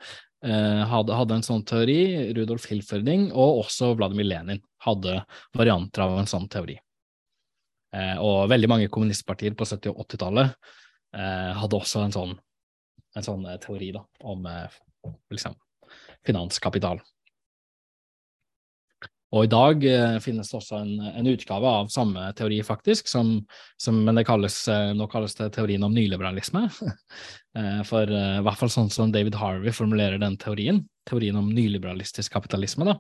eh, 0.45 0.83
hadde, 0.91 1.17
hadde, 1.17 1.39
en 1.39 1.47
sånn 1.47 1.65
teori, 1.69 2.01
Rudolf 2.37 2.69
Hilferding 2.69 3.31
og 3.33 3.65
også 3.65 3.95
Vladimir 3.97 4.29
Lenin 4.29 4.65
hadde 4.85 5.23
varianter 5.57 6.05
av 6.05 6.19
en 6.21 6.29
sånn 6.29 6.51
teori. 6.53 6.77
Eh, 7.95 8.17
og 8.21 8.51
veldig 8.53 8.71
mange 8.71 8.91
kommunistpartier 8.93 9.57
på 9.57 9.69
70- 9.69 9.95
og 9.95 10.05
80-tallet 10.05 10.81
hadde 11.15 11.79
også 11.79 12.01
en 12.03 12.11
sånn 12.11 12.33
en 13.15 13.27
sånn 13.27 13.45
eh, 13.49 13.59
teori 13.63 13.91
da, 13.95 14.05
om 14.27 14.47
eh, 14.47 14.79
liksom, 15.33 15.57
finanskapital. 16.27 17.03
Og 19.35 19.49
i 19.49 19.51
dag 19.51 19.83
eh, 19.89 20.17
finnes 20.23 20.51
det 20.51 20.59
også 20.61 20.79
en, 20.79 20.93
en, 21.09 21.31
utgave 21.33 21.71
av 21.81 21.91
samme 21.91 22.29
teori, 22.39 22.61
faktisk, 22.67 23.11
som, 23.11 23.37
som, 23.81 23.99
men 24.07 24.21
det 24.21 24.27
kalles, 24.29 24.61
nå 24.95 25.09
kalles 25.11 25.35
det 25.41 25.51
teorien 25.57 25.83
om 25.87 25.95
nyliberalisme. 25.95 26.69
for 27.89 28.11
i 28.11 28.43
hvert 28.47 28.59
fall 28.59 28.71
sånn 28.71 28.91
som 28.91 29.13
David 29.15 29.37
Harvey 29.39 29.75
formulerer 29.75 30.19
den 30.23 30.39
teorien, 30.43 30.85
teorien 31.09 31.39
om 31.39 31.51
nyliberalistisk 31.55 32.35
kapitalisme, 32.35 32.87
da, 32.87 32.99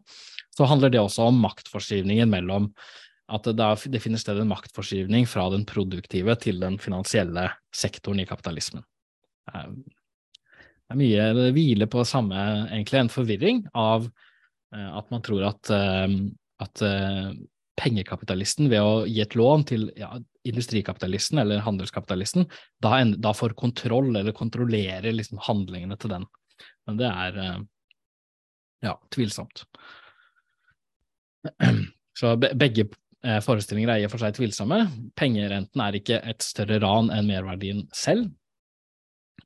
så 0.54 0.66
handler 0.70 0.92
det 0.94 1.02
også 1.02 1.30
om 1.30 1.40
maktforskyvningen 1.42 2.30
mellom 2.30 2.70
at 3.32 3.46
det, 3.48 3.68
det 3.90 4.02
finner 4.04 4.20
sted 4.20 4.38
en 4.38 4.50
maktforskyvning 4.50 5.26
fra 5.30 5.46
den 5.54 5.64
produktive 5.66 6.34
til 6.42 6.60
den 6.60 6.76
finansielle 6.82 7.48
sektoren 7.74 8.20
i 8.20 8.28
kapitalismen. 8.28 8.84
Eh, 10.94 11.00
er 11.00 11.00
mye 11.00 11.32
det 11.34 11.54
hviler 11.54 11.90
på 11.90 12.04
samme, 12.06 12.36
egentlig, 12.70 13.00
en 13.00 13.12
forvirring 13.12 13.64
av 13.74 14.06
uh, 14.06 14.98
at 14.98 15.10
man 15.10 15.22
tror 15.22 15.44
at, 15.48 15.70
uh, 15.70 16.08
at 16.62 16.82
uh, 16.82 17.32
pengekapitalisten 17.80 18.70
ved 18.70 18.80
å 18.80 19.04
gi 19.06 19.20
et 19.22 19.34
lån 19.34 19.64
til 19.66 19.88
ja, 19.98 20.12
industrikapitalisten 20.46 21.38
eller 21.42 21.64
handelskapitalisten, 21.64 22.46
da, 22.82 22.98
en, 23.00 23.16
da 23.20 23.34
får 23.34 23.56
kontroll 23.58 24.14
eller 24.14 24.32
kontrollerer 24.32 25.12
liksom 25.12 25.42
handlingene 25.42 25.96
til 25.98 26.14
den. 26.14 26.26
Men 26.86 27.00
det 27.00 27.08
er 27.08 27.38
ja, 28.84 28.92
tvilsomt. 29.10 29.64
Så 32.20 32.36
begge 32.38 32.86
forestillinger 33.42 33.90
er 33.90 34.02
i 34.02 34.06
og 34.06 34.12
for 34.12 34.22
seg 34.22 34.36
tvilsomme. 34.36 34.84
Pengerenten 35.18 35.82
er 35.82 35.98
ikke 35.98 36.20
et 36.22 36.44
større 36.44 36.78
ran 36.84 37.10
enn 37.10 37.26
merverdien 37.26 37.88
selv 37.96 38.28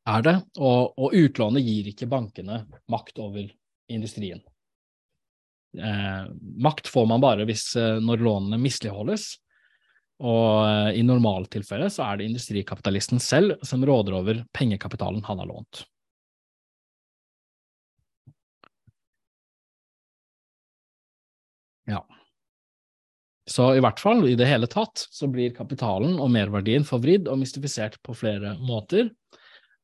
er 0.09 0.25
det, 0.25 0.37
og, 0.59 0.95
og 0.99 1.17
utlånet 1.17 1.65
gir 1.67 1.91
ikke 1.91 2.09
bankene 2.11 2.63
makt 2.93 3.21
over 3.23 3.49
industrien. 3.93 4.41
Eh, 5.77 6.25
makt 6.65 6.89
får 6.89 7.07
man 7.07 7.21
bare 7.21 7.45
hvis 7.49 7.71
eh, 7.77 7.99
når 8.01 8.25
lånene 8.25 8.61
misligholdes, 8.63 9.29
og 10.19 10.65
eh, 10.67 10.99
i 10.99 11.05
normaltilfellet 11.07 11.93
så 11.95 12.09
er 12.09 12.19
det 12.19 12.31
industrikapitalisten 12.31 13.21
selv 13.23 13.61
som 13.67 13.85
råder 13.87 14.17
over 14.19 14.43
pengekapitalen 14.57 15.23
han 15.29 15.45
har 15.45 15.51
lånt. 15.51 15.85
Ja. 21.89 22.03
Så 23.49 23.71
i 23.77 23.81
hvert 23.81 24.01
fall, 24.01 24.27
i 24.29 24.37
det 24.37 24.49
hele 24.49 24.69
tatt, 24.69 25.07
så 25.09 25.29
blir 25.33 25.55
kapitalen 25.57 26.19
og 26.21 26.29
merverdien 26.35 26.85
forvridd 26.85 27.31
og 27.33 27.41
mystifisert 27.41 27.97
på 28.05 28.17
flere 28.19 28.59
måter. 28.61 29.09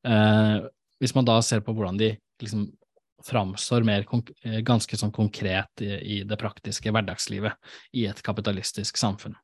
Eh, 0.05 0.57
hvis 1.01 1.15
man 1.15 1.27
da 1.27 1.39
ser 1.43 1.63
på 1.65 1.73
hvordan 1.75 1.97
de 1.99 2.13
liksom 2.41 2.69
framstår 3.25 3.85
mer 3.87 4.05
eh, 4.43 4.59
ganske 4.65 4.97
sånn 4.97 5.13
konkret 5.15 5.81
i, 5.81 5.89
i, 6.17 6.21
det 6.27 6.37
praktiske 6.37 6.91
hverdagslivet 6.93 7.97
i 7.97 8.05
et 8.09 8.21
kapitalistisk 8.25 8.99
samfunn. 9.01 9.35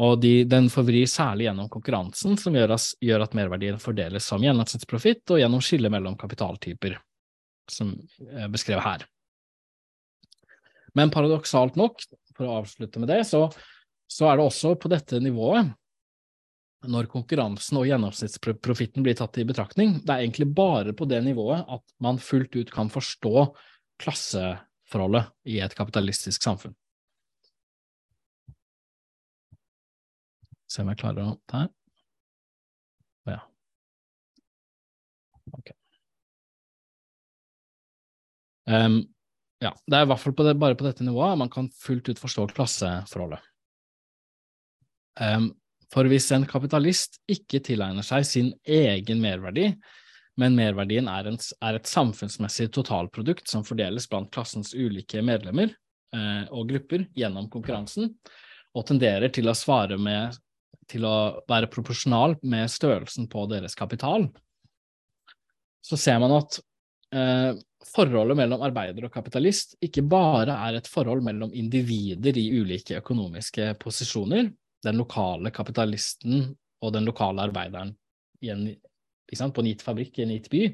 Og 0.00 0.16
de, 0.22 0.42
den 0.50 0.66
forvrir 0.72 1.06
særlig 1.06 1.46
gjennom 1.46 1.68
konkurransen, 1.70 2.38
som 2.40 2.56
gjør, 2.56 2.74
as, 2.74 2.88
gjør 3.02 3.26
at 3.26 3.36
merverdien 3.38 3.78
fordeles 3.82 4.26
som 4.26 4.42
gjennomsnittsprofitt, 4.42 5.22
og 5.30 5.38
gjennom 5.38 5.62
skillet 5.62 5.92
mellom 5.92 6.16
kapitaltyper, 6.18 6.96
som 7.70 7.92
er 8.32 8.50
beskrevet 8.50 8.82
her. 8.82 9.04
Men 10.98 11.12
paradoksalt 11.14 11.78
nok, 11.78 12.02
for 12.34 12.48
å 12.48 12.58
avslutte 12.62 13.02
med 13.02 13.12
det, 13.12 13.20
så, 13.28 13.46
så 14.10 14.26
er 14.30 14.40
det 14.40 14.48
også 14.48 14.74
på 14.80 14.90
dette 14.90 15.20
nivået 15.22 15.70
når 16.90 17.08
konkurransen 17.12 17.78
og 17.80 17.86
gjennomsnittsprofitten 17.88 19.04
blir 19.04 19.16
tatt 19.18 19.38
i 19.40 19.46
betraktning. 19.48 19.98
Det 20.04 20.12
er 20.12 20.24
egentlig 20.24 20.48
bare 20.56 20.94
på 20.96 21.08
det 21.10 21.20
nivået 21.24 21.64
at 21.68 21.84
man 22.04 22.20
fullt 22.22 22.56
ut 22.56 22.72
kan 22.74 22.90
forstå 22.92 23.46
klasseforholdet 24.02 25.30
i 25.50 25.60
et 25.64 25.76
kapitalistisk 25.76 26.44
samfunn. 26.44 26.74
Se 30.70 30.82
om 30.82 30.90
jeg 30.90 31.00
klarer 31.00 31.28
å 31.28 31.38
Der. 31.52 31.70
Ja. 33.30 33.40
Ok. 35.54 35.70
Um, 38.66 39.02
ja, 39.60 39.70
det 39.86 39.96
er 39.96 40.06
i 40.06 40.08
hvert 40.08 40.20
fall 40.20 40.34
på 40.36 40.44
det, 40.46 40.56
bare 40.60 40.76
på 40.76 40.86
dette 40.86 41.04
nivået 41.04 41.38
man 41.38 41.52
kan 41.52 41.68
fullt 41.78 42.08
ut 42.10 42.20
forstå 42.20 42.48
klasseforholdet. 42.56 43.44
Um, 45.20 45.52
for 45.94 46.10
hvis 46.10 46.26
en 46.34 46.46
kapitalist 46.50 47.20
ikke 47.30 47.60
tilegner 47.62 48.02
seg 48.06 48.26
sin 48.26 48.50
egen 48.66 49.20
merverdi, 49.22 49.68
men 50.40 50.56
merverdien 50.58 51.06
er, 51.06 51.28
en, 51.30 51.38
er 51.38 51.78
et 51.78 51.86
samfunnsmessig 51.86 52.72
totalprodukt 52.74 53.46
som 53.50 53.62
fordeles 53.66 54.08
blant 54.10 54.32
klassens 54.34 54.72
ulike 54.74 55.22
medlemmer 55.22 55.70
eh, 55.70 56.42
og 56.50 56.72
grupper 56.72 57.06
gjennom 57.14 57.46
konkurransen, 57.52 58.10
og 58.74 58.88
tenderer 58.88 59.30
til 59.30 59.46
å 59.46 59.54
svare 59.54 59.98
med 60.00 60.34
til 60.90 61.06
å 61.08 61.44
være 61.48 61.70
proporsjonal 61.72 62.34
med 62.42 62.68
størrelsen 62.68 63.28
på 63.30 63.46
deres 63.48 63.78
kapital, 63.78 64.26
så 65.84 65.96
ser 66.00 66.18
man 66.20 66.34
at 66.40 66.58
eh, 67.14 67.54
forholdet 67.94 68.38
mellom 68.40 68.64
arbeider 68.66 69.06
og 69.06 69.14
kapitalist 69.14 69.78
ikke 69.84 70.04
bare 70.08 70.58
er 70.66 70.80
et 70.80 70.90
forhold 70.90 71.24
mellom 71.24 71.54
individer 71.56 72.36
i 72.40 72.48
ulike 72.58 72.98
økonomiske 73.00 73.70
posisjoner, 73.80 74.50
den 74.84 75.00
lokale 75.00 75.52
kapitalisten 75.54 76.50
og 76.84 76.92
den 76.94 77.06
lokale 77.08 77.46
arbeideren 77.48 77.94
en, 78.44 78.66
på 79.32 79.62
en 79.62 79.70
gitt 79.70 79.84
fabrikk 79.84 80.18
i 80.18 80.26
en 80.26 80.34
gitt 80.34 80.50
by. 80.52 80.66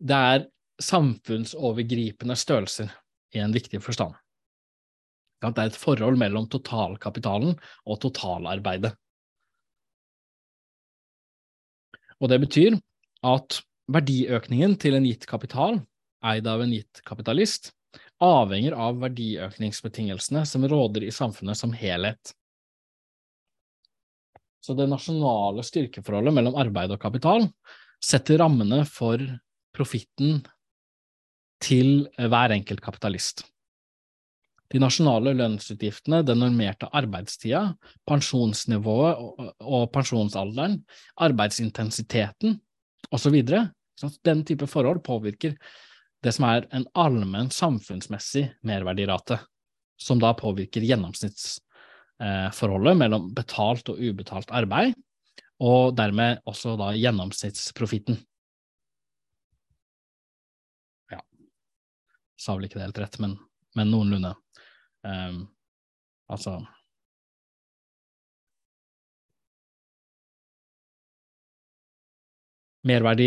Det 0.00 0.16
er 0.34 0.48
samfunnsovergripende 0.82 2.36
størrelser 2.38 2.90
i 3.36 3.42
en 3.44 3.54
viktig 3.54 3.82
forstand. 3.84 4.16
Det 5.40 5.56
er 5.56 5.70
et 5.70 5.78
forhold 5.78 6.18
mellom 6.20 6.48
totalkapitalen 6.52 7.54
og 7.86 8.00
totalarbeidet. 8.02 8.92
Og 12.20 12.28
det 12.28 12.40
betyr 12.42 12.76
at 13.24 13.62
verdiøkningen 13.90 14.76
til 14.80 14.98
en 14.98 15.06
gitt 15.08 15.24
kapital, 15.28 15.80
eid 16.20 16.48
av 16.50 16.60
en 16.60 16.74
gitt 16.74 17.00
kapitalist, 17.06 17.72
avhenger 18.20 18.76
av 18.76 19.00
verdiøkningsbetingelsene 19.00 20.44
som 20.46 20.66
råder 20.68 21.06
i 21.06 21.14
samfunnet 21.14 21.56
som 21.56 21.72
helhet. 21.72 22.34
Så 24.60 24.76
det 24.76 24.88
nasjonale 24.90 25.64
styrkeforholdet 25.64 26.36
mellom 26.36 26.58
arbeid 26.60 26.92
og 26.92 27.00
kapital 27.00 27.46
setter 28.04 28.40
rammene 28.42 28.82
for 28.88 29.22
profitten 29.76 30.42
til 31.60 32.08
hver 32.16 32.54
enkelt 32.56 32.82
kapitalist. 32.84 33.44
De 34.70 34.78
nasjonale 34.78 35.32
lønnsutgiftene, 35.34 36.22
den 36.22 36.38
normerte 36.44 36.86
arbeidstida, 36.94 37.72
pensjonsnivået 38.06 39.18
og 39.66 39.88
pensjonsalderen, 39.94 40.78
arbeidsintensiteten 41.18 42.60
osv. 43.10 43.40
Den 44.24 44.44
type 44.46 44.68
forhold 44.70 45.02
påvirker 45.04 45.56
det 46.22 46.34
som 46.36 46.46
er 46.46 46.68
en 46.76 46.86
allmenn 46.94 47.50
samfunnsmessig 47.52 48.44
merverdirate, 48.68 49.40
som 50.00 50.20
da 50.22 50.30
påvirker 50.38 50.84
gjennomsnitts 50.86 51.58
forholdet 52.52 52.98
mellom 53.00 53.30
betalt 53.36 53.88
og 53.88 54.00
ubetalt 54.00 54.50
arbeid, 54.52 54.92
og 55.60 55.94
dermed 55.96 56.40
også 56.48 56.74
da 56.80 56.90
gjennomsnittsprofitten. 56.96 58.18
Ja, 61.12 61.20
sa 62.40 62.56
vel 62.56 62.68
ikke 62.68 62.80
det 62.80 62.88
helt 62.88 63.00
rett, 63.04 63.18
men, 63.24 63.38
men 63.76 63.92
noenlunde. 63.92 64.34
Um, 65.04 65.46
altså 66.28 66.58
Merverdi 72.88 73.26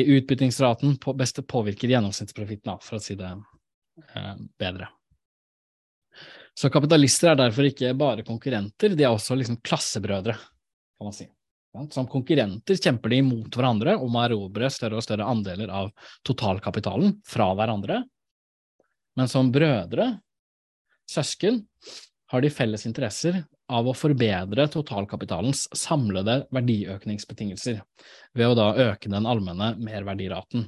på 0.98 1.14
beste 1.14 1.44
påvirker 1.46 1.92
gjennomsnittsprofitten, 1.92 2.74
for 2.82 2.98
å 2.98 3.04
si 3.04 3.14
det 3.20 3.30
uh, 3.30 4.36
bedre. 4.58 4.90
Så 6.54 6.70
kapitalister 6.70 7.32
er 7.32 7.40
derfor 7.40 7.66
ikke 7.68 7.94
bare 7.98 8.26
konkurrenter, 8.26 8.94
de 8.94 9.06
er 9.06 9.14
også 9.14 9.38
liksom 9.38 9.58
klassebrødre, 9.66 10.36
kan 10.38 11.10
man 11.10 11.16
si. 11.16 11.26
Som 11.90 12.06
konkurrenter 12.06 12.78
kjemper 12.78 13.10
de 13.10 13.24
mot 13.26 13.56
hverandre 13.58 13.96
om 13.98 14.14
å 14.14 14.26
erobre 14.28 14.70
større 14.70 15.00
og 15.00 15.06
større 15.06 15.26
andeler 15.26 15.72
av 15.74 15.90
totalkapitalen 16.28 17.16
fra 17.26 17.50
hverandre. 17.58 18.04
Men 19.18 19.30
som 19.30 19.50
brødre, 19.54 20.12
søsken, 21.10 21.64
har 22.30 22.42
de 22.42 22.54
felles 22.54 22.86
interesser 22.86 23.42
av 23.74 23.90
å 23.90 23.96
forbedre 23.98 24.68
totalkapitalens 24.70 25.66
samlede 25.78 26.44
verdiøkningsbetingelser, 26.54 27.82
ved 28.38 28.52
å 28.52 28.58
da 28.58 28.70
øke 28.92 29.10
den 29.10 29.26
allmenne 29.30 29.74
merverdiraten. 29.82 30.68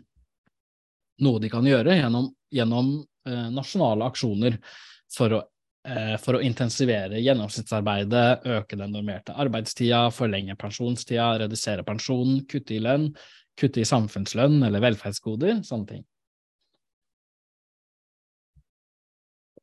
Noe 1.26 1.42
de 1.42 1.50
kan 1.54 1.66
gjøre 1.66 1.96
gjennom, 2.00 2.32
gjennom 2.54 2.92
eh, 3.30 3.50
nasjonale 3.54 4.10
aksjoner 4.10 4.58
for 5.14 5.38
å 5.38 5.42
for 6.24 6.38
å 6.38 6.42
intensivere 6.42 7.20
gjennomsnittsarbeidet, 7.22 8.48
øke 8.58 8.78
den 8.80 8.96
normerte 8.96 9.36
arbeidstida, 9.38 10.08
forlenge 10.16 10.58
pensjonstida, 10.58 11.28
redusere 11.44 11.86
pensjonen, 11.86 12.40
kutte 12.50 12.74
i 12.78 12.82
lønn, 12.82 13.12
kutte 13.60 13.84
i 13.84 13.88
samfunnslønn 13.88 14.64
eller 14.66 14.84
velferdsgoder, 14.84 15.62
sånne 15.68 15.92
ting. 15.94 16.04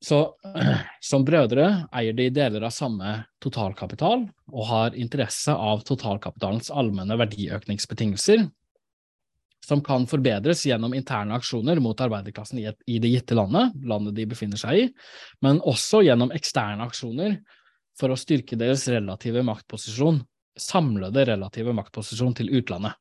Så 0.02 0.18
som 1.10 1.24
brødre 1.24 1.68
eier 1.94 2.16
de 2.16 2.26
deler 2.34 2.66
av 2.66 2.74
samme 2.74 3.14
totalkapital 3.42 4.26
og 4.52 4.64
har 4.70 4.98
interesse 4.98 5.54
av 5.54 5.84
totalkapitalens 5.86 6.72
allmenne 6.74 7.16
verdiøkningsbetingelser, 7.20 8.48
som 9.62 9.82
kan 9.84 10.06
forbedres 10.10 10.64
gjennom 10.66 10.94
interne 10.94 11.36
aksjoner 11.38 11.78
mot 11.82 12.00
arbeiderklassen 12.02 12.58
i, 12.58 12.66
et, 12.70 12.78
i, 12.86 12.98
det 13.02 13.12
gitte 13.12 13.36
landet, 13.38 13.76
landet 13.86 14.16
de 14.16 14.26
befinner 14.32 14.60
seg 14.60 14.78
i, 14.78 14.88
men 15.44 15.62
også 15.68 16.02
gjennom 16.06 16.34
eksterne 16.34 16.86
aksjoner 16.88 17.38
for 17.98 18.10
å 18.10 18.18
styrke 18.18 18.58
deres 18.58 18.88
relative 18.90 19.44
maktposisjon, 19.46 20.22
samlede 20.58 21.28
relative 21.30 21.74
maktposisjon 21.76 22.34
til 22.40 22.50
utlandet 22.58 22.98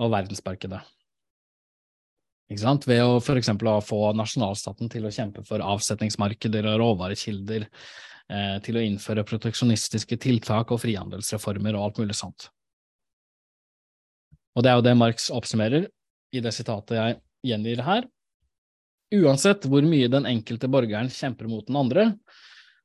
og 0.00 0.12
verdensmarkedet. 0.14 0.80
Ikke 2.50 2.62
sant? 2.62 2.86
Ved 2.88 3.02
å 3.04 3.18
f.eks. 3.20 3.50
få 3.86 3.98
nasjonalstaten 4.18 4.90
til 4.90 5.04
å 5.06 5.12
kjempe 5.14 5.44
for 5.46 5.62
avsetningsmarkeder 5.62 6.66
og 6.72 6.80
råvarekilder, 6.82 7.66
eh, 8.32 8.56
til 8.64 8.78
å 8.78 8.86
innføre 8.86 9.26
proteksjonistiske 9.28 10.18
tiltak 10.18 10.72
og 10.74 10.80
frihandelsreformer 10.82 11.76
og 11.76 11.84
alt 11.84 12.02
mulig 12.02 12.16
sånt. 12.18 12.48
Og 14.56 14.64
det 14.64 14.70
er 14.70 14.78
jo 14.78 14.86
det 14.86 14.96
Marx 14.98 15.30
oppsummerer 15.34 15.88
i 16.34 16.42
det 16.42 16.52
sitatet 16.54 16.96
jeg 16.98 17.18
gjengir 17.50 17.82
her. 17.86 18.06
Uansett 19.14 19.66
hvor 19.66 19.82
mye 19.86 20.10
den 20.10 20.28
enkelte 20.30 20.70
borgeren 20.70 21.10
kjemper 21.10 21.50
mot 21.50 21.66
den 21.66 21.78
andre, 21.80 22.04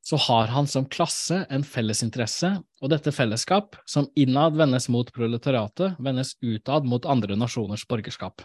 så 0.06 0.18
har 0.22 0.52
han 0.54 0.68
som 0.70 0.86
klasse 0.86 1.40
en 1.50 1.64
fellesinteresse, 1.66 2.52
og 2.82 2.92
dette 2.94 3.14
fellesskap, 3.14 3.74
som 3.90 4.06
innad 4.14 4.58
vendes 4.58 4.86
mot 4.94 5.10
proletariatet, 5.14 5.98
vendes 5.98 6.36
utad 6.46 6.86
mot 6.86 7.08
andre 7.10 7.38
nasjoners 7.38 7.88
borgerskap. 7.90 8.44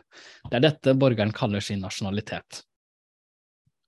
Det 0.49 0.57
er 0.57 0.64
dette 0.64 0.97
borgeren 0.97 1.35
kaller 1.37 1.61
sin 1.64 1.83
nasjonalitet. 1.85 2.62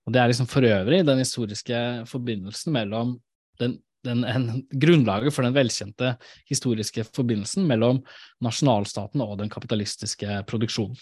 Og 0.05 0.13
det 0.13 0.21
er 0.21 0.29
liksom 0.29 0.51
for 0.51 0.67
øvrig 0.69 1.01
den 1.09 1.23
historiske 1.23 1.81
forbindelsen 2.11 2.77
mellom 2.77 3.17
den 3.63 3.79
den, 4.07 4.25
en, 4.27 4.47
grunnlaget 4.71 5.35
for 5.35 5.47
den 5.47 5.55
velkjente 5.57 6.17
historiske 6.51 7.05
forbindelsen 7.11 7.67
mellom 7.69 8.03
nasjonalstaten 8.45 9.23
og 9.25 9.37
den 9.41 9.53
kapitalistiske 9.53 10.43
produksjonen. 10.51 10.99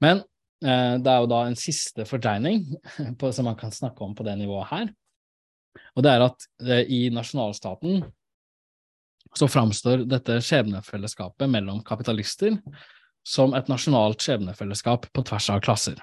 Men 0.00 0.22
eh, 0.64 0.96
det 1.00 1.12
er 1.12 1.22
jo 1.22 1.30
da 1.30 1.42
en 1.46 1.58
siste 1.58 2.06
fordreining 2.08 2.64
som 3.36 3.48
man 3.48 3.58
kan 3.60 3.72
snakke 3.72 4.04
om 4.04 4.14
på 4.16 4.26
det 4.26 4.36
nivået 4.40 4.70
her. 4.72 4.88
Og 5.96 6.04
det 6.04 6.14
er 6.14 6.26
at 6.26 6.48
eh, 6.66 6.84
i 6.88 7.02
nasjonalstaten 7.14 8.04
så 9.36 9.46
framstår 9.46 10.04
dette 10.10 10.40
skjebnefellesskapet 10.42 11.50
mellom 11.50 11.84
kapitalister 11.86 12.56
som 13.26 13.54
et 13.54 13.68
nasjonalt 13.70 14.22
skjebnefellesskap 14.24 15.06
på 15.14 15.24
tvers 15.28 15.50
av 15.52 15.60
klasser. 15.64 16.00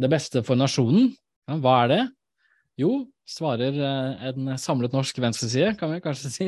Det 0.00 0.10
beste 0.10 0.42
for 0.46 0.58
nasjonen, 0.58 1.12
ja, 1.48 1.58
hva 1.60 1.74
er 1.84 1.90
det? 1.92 2.02
Jo, 2.80 3.04
svarer 3.28 3.76
eh, 3.78 4.24
en 4.30 4.54
samlet 4.58 4.94
norsk 4.94 5.18
venstreside, 5.22 5.74
kan 5.78 5.92
vi 5.92 6.00
kanskje 6.02 6.30
si. 6.32 6.46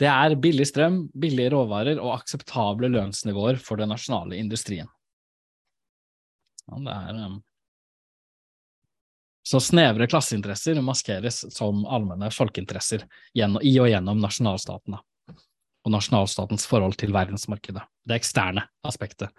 Det 0.00 0.08
er 0.08 0.36
billig 0.40 0.68
strøm, 0.70 1.02
billige 1.12 1.52
råvarer 1.52 2.00
og 2.00 2.14
akseptable 2.14 2.88
lønnsnivåer 2.94 3.60
for 3.60 3.80
den 3.80 3.92
nasjonale 3.92 4.38
industrien. 4.40 4.88
Ja, 6.68 6.80
det 6.86 6.96
er 6.96 7.20
um... 7.26 7.36
Så 9.48 9.60
snevre 9.64 10.04
klasseinteresser 10.10 10.76
maskeres 10.84 11.40
som 11.54 11.86
allmenne 11.88 12.28
folkeinteresser 12.34 13.06
gjennom, 13.36 13.62
i 13.64 13.72
og 13.80 13.88
gjennom 13.88 14.18
nasjonalstaten, 14.20 14.98
da. 14.98 15.36
og 15.86 15.94
nasjonalstatens 15.94 16.66
forhold 16.68 16.98
til 17.00 17.14
verdensmarkedet, 17.16 17.84
det 18.04 18.18
eksterne 18.18 18.66
aspektet 18.84 19.32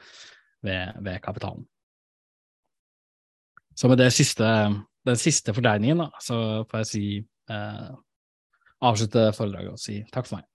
ved, 0.66 0.98
ved 1.06 1.22
kapitalen. 1.22 1.68
Så 3.78 3.88
med 3.88 4.02
det 4.02 4.10
siste, 4.12 4.48
den 5.08 5.20
siste 5.20 5.54
fordreiningen, 5.56 6.04
da, 6.04 6.10
så 6.24 6.38
får 6.70 6.84
jeg 6.84 6.90
si 6.90 7.04
eh, 7.52 7.90
avslutte 8.86 9.30
foredraget 9.36 9.76
og 9.76 9.82
si 9.82 10.00
takk 10.12 10.28
for 10.28 10.40
meg. 10.40 10.48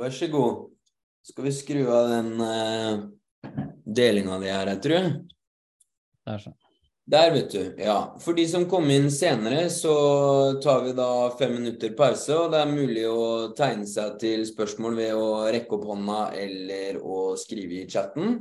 Vær 0.00 0.14
så 0.14 0.30
god. 0.32 0.70
Skal 1.26 1.44
vi 1.44 1.52
skru 1.52 1.82
av 1.92 2.08
den 2.08 2.30
uh, 2.40 3.02
delinga 3.84 4.38
di 4.40 4.48
her, 4.48 4.70
jeg 4.72 4.80
tror? 4.86 5.08
Der, 6.24 6.38
så. 6.40 6.52
Der, 7.10 7.32
vet 7.34 7.50
du. 7.52 7.74
Ja. 7.82 7.96
For 8.22 8.38
de 8.38 8.46
som 8.48 8.64
kom 8.70 8.88
inn 8.94 9.10
senere, 9.12 9.66
så 9.74 9.92
tar 10.62 10.86
vi 10.86 10.94
da 10.96 11.10
fem 11.36 11.52
minutter 11.58 11.92
pause, 11.98 12.32
og 12.38 12.54
det 12.54 12.62
er 12.62 12.72
mulig 12.72 13.04
å 13.10 13.50
tegne 13.58 13.88
seg 13.90 14.16
til 14.22 14.46
spørsmål 14.48 14.96
ved 15.02 15.18
å 15.18 15.26
rekke 15.50 15.76
opp 15.76 15.88
hånda 15.90 16.22
eller 16.38 17.00
å 17.02 17.20
skrive 17.40 17.82
i 17.82 17.88
chatten. 17.90 18.40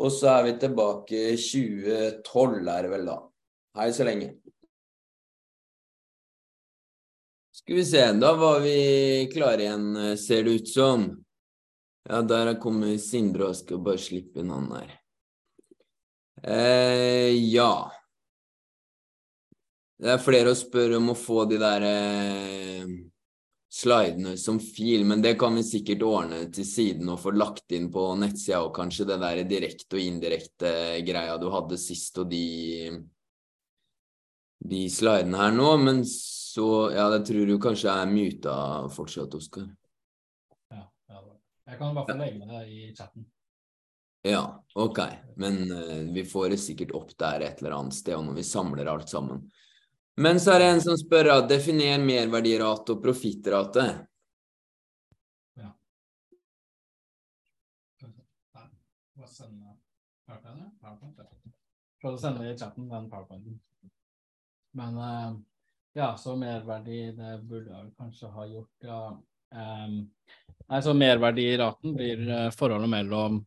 Og 0.00 0.12
så 0.12 0.30
er 0.32 0.46
vi 0.46 0.52
tilbake 0.62 1.24
2012, 1.36 2.68
er 2.72 2.86
det 2.86 2.92
vel 2.94 3.08
da. 3.10 3.16
Hei 3.76 3.90
så 3.92 4.06
lenge. 4.08 4.30
Skal 7.60 7.76
vi 7.76 7.84
se, 7.84 8.06
da 8.16 8.30
var 8.40 8.62
vi 8.64 8.76
klare 9.34 9.66
igjen, 9.66 10.16
ser 10.18 10.46
det 10.46 10.56
ut 10.56 10.72
som. 10.72 11.04
Ja, 12.08 12.22
der 12.24 12.54
kommer 12.62 12.96
Sindre 12.98 13.50
og 13.50 13.58
skal 13.58 13.82
bare 13.84 14.00
slippe 14.00 14.40
inn 14.40 14.52
han 14.54 14.70
der. 14.72 14.94
Eh, 16.48 17.36
ja. 17.52 17.90
Det 20.00 20.14
er 20.14 20.22
flere 20.24 20.54
å 20.54 20.56
spørre 20.56 20.96
om 20.96 21.12
å 21.12 21.18
få 21.18 21.44
de 21.50 21.58
der 21.60 21.84
eh, 21.84 22.59
slidene 23.70 24.34
som 24.38 24.58
fil, 24.60 25.04
men 25.06 25.22
det 25.22 25.36
kan 25.38 25.54
vi 25.54 25.62
sikkert 25.62 26.02
ordne 26.02 26.40
til 26.50 26.66
siden 26.66 27.08
og 27.12 27.20
få 27.22 27.32
lagt 27.36 27.70
inn 27.76 27.86
på 27.94 28.08
nettsida, 28.18 28.64
og 28.64 28.74
kanskje 28.74 29.06
det 29.12 29.20
der 29.22 29.42
direkte 29.46 29.98
og 29.98 30.02
indirekte 30.02 30.72
greia 31.06 31.38
du 31.38 31.46
hadde 31.54 31.78
sist, 31.78 32.18
og 32.18 32.30
de 32.32 32.90
de 34.60 34.84
slidene 34.92 35.38
her 35.40 35.54
nå, 35.56 35.70
men 35.80 36.02
så 36.04 36.90
Ja, 36.92 37.08
det 37.08 37.24
tror 37.28 37.46
du 37.46 37.58
kanskje 37.62 37.92
er 37.94 38.10
muta 38.10 38.54
fortsatt, 38.92 39.34
Oskar. 39.38 39.68
Ja, 40.74 40.82
ja, 41.08 41.20
jeg 41.70 41.78
kan 41.78 41.94
bare 41.94 42.10
få 42.10 42.16
legge 42.18 42.48
det 42.50 42.64
i 42.68 42.88
chatten. 42.96 43.24
Ja, 44.26 44.42
ok. 44.74 44.98
Men 45.40 45.62
uh, 45.72 46.12
vi 46.12 46.24
får 46.28 46.50
det 46.52 46.58
sikkert 46.60 46.92
opp 46.98 47.14
der 47.16 47.46
et 47.46 47.62
eller 47.62 47.78
annet 47.78 47.96
sted, 47.96 48.18
og 48.18 48.26
når 48.26 48.40
vi 48.42 48.44
samler 48.44 48.90
alt 48.90 49.08
sammen. 49.08 49.46
Men 50.20 50.40
så 50.40 50.54
er 50.54 50.62
det 50.62 50.68
en 50.74 50.82
som 50.84 50.96
spør 51.00 51.30
at 51.32 51.48
definer 51.48 52.00
merverdirate 52.04 52.94
og 52.94 53.02
profittrate. 53.02 53.86
Ja. 55.56 55.70
Å 62.00 62.16
sende 62.20 62.48
i 62.48 62.56
chatten 62.56 62.88
den 62.88 63.08
powerpointen. 63.12 63.60
Men 64.76 64.96
uh, 65.00 65.34
ja, 65.96 66.14
så 66.20 66.36
merverdi, 66.38 67.02
det 67.16 67.36
burde 67.48 67.72
jeg 67.72 67.92
kanskje 67.98 68.30
ha 68.34 68.48
gjort, 68.48 68.74
ja. 68.86 69.02
Um, 69.50 69.96
nei, 70.68 70.82
så 70.84 70.92
merverdiraten 70.94 71.96
blir 71.96 72.22
uh, 72.28 72.50
forholdet 72.54 72.92
mellom 72.92 73.40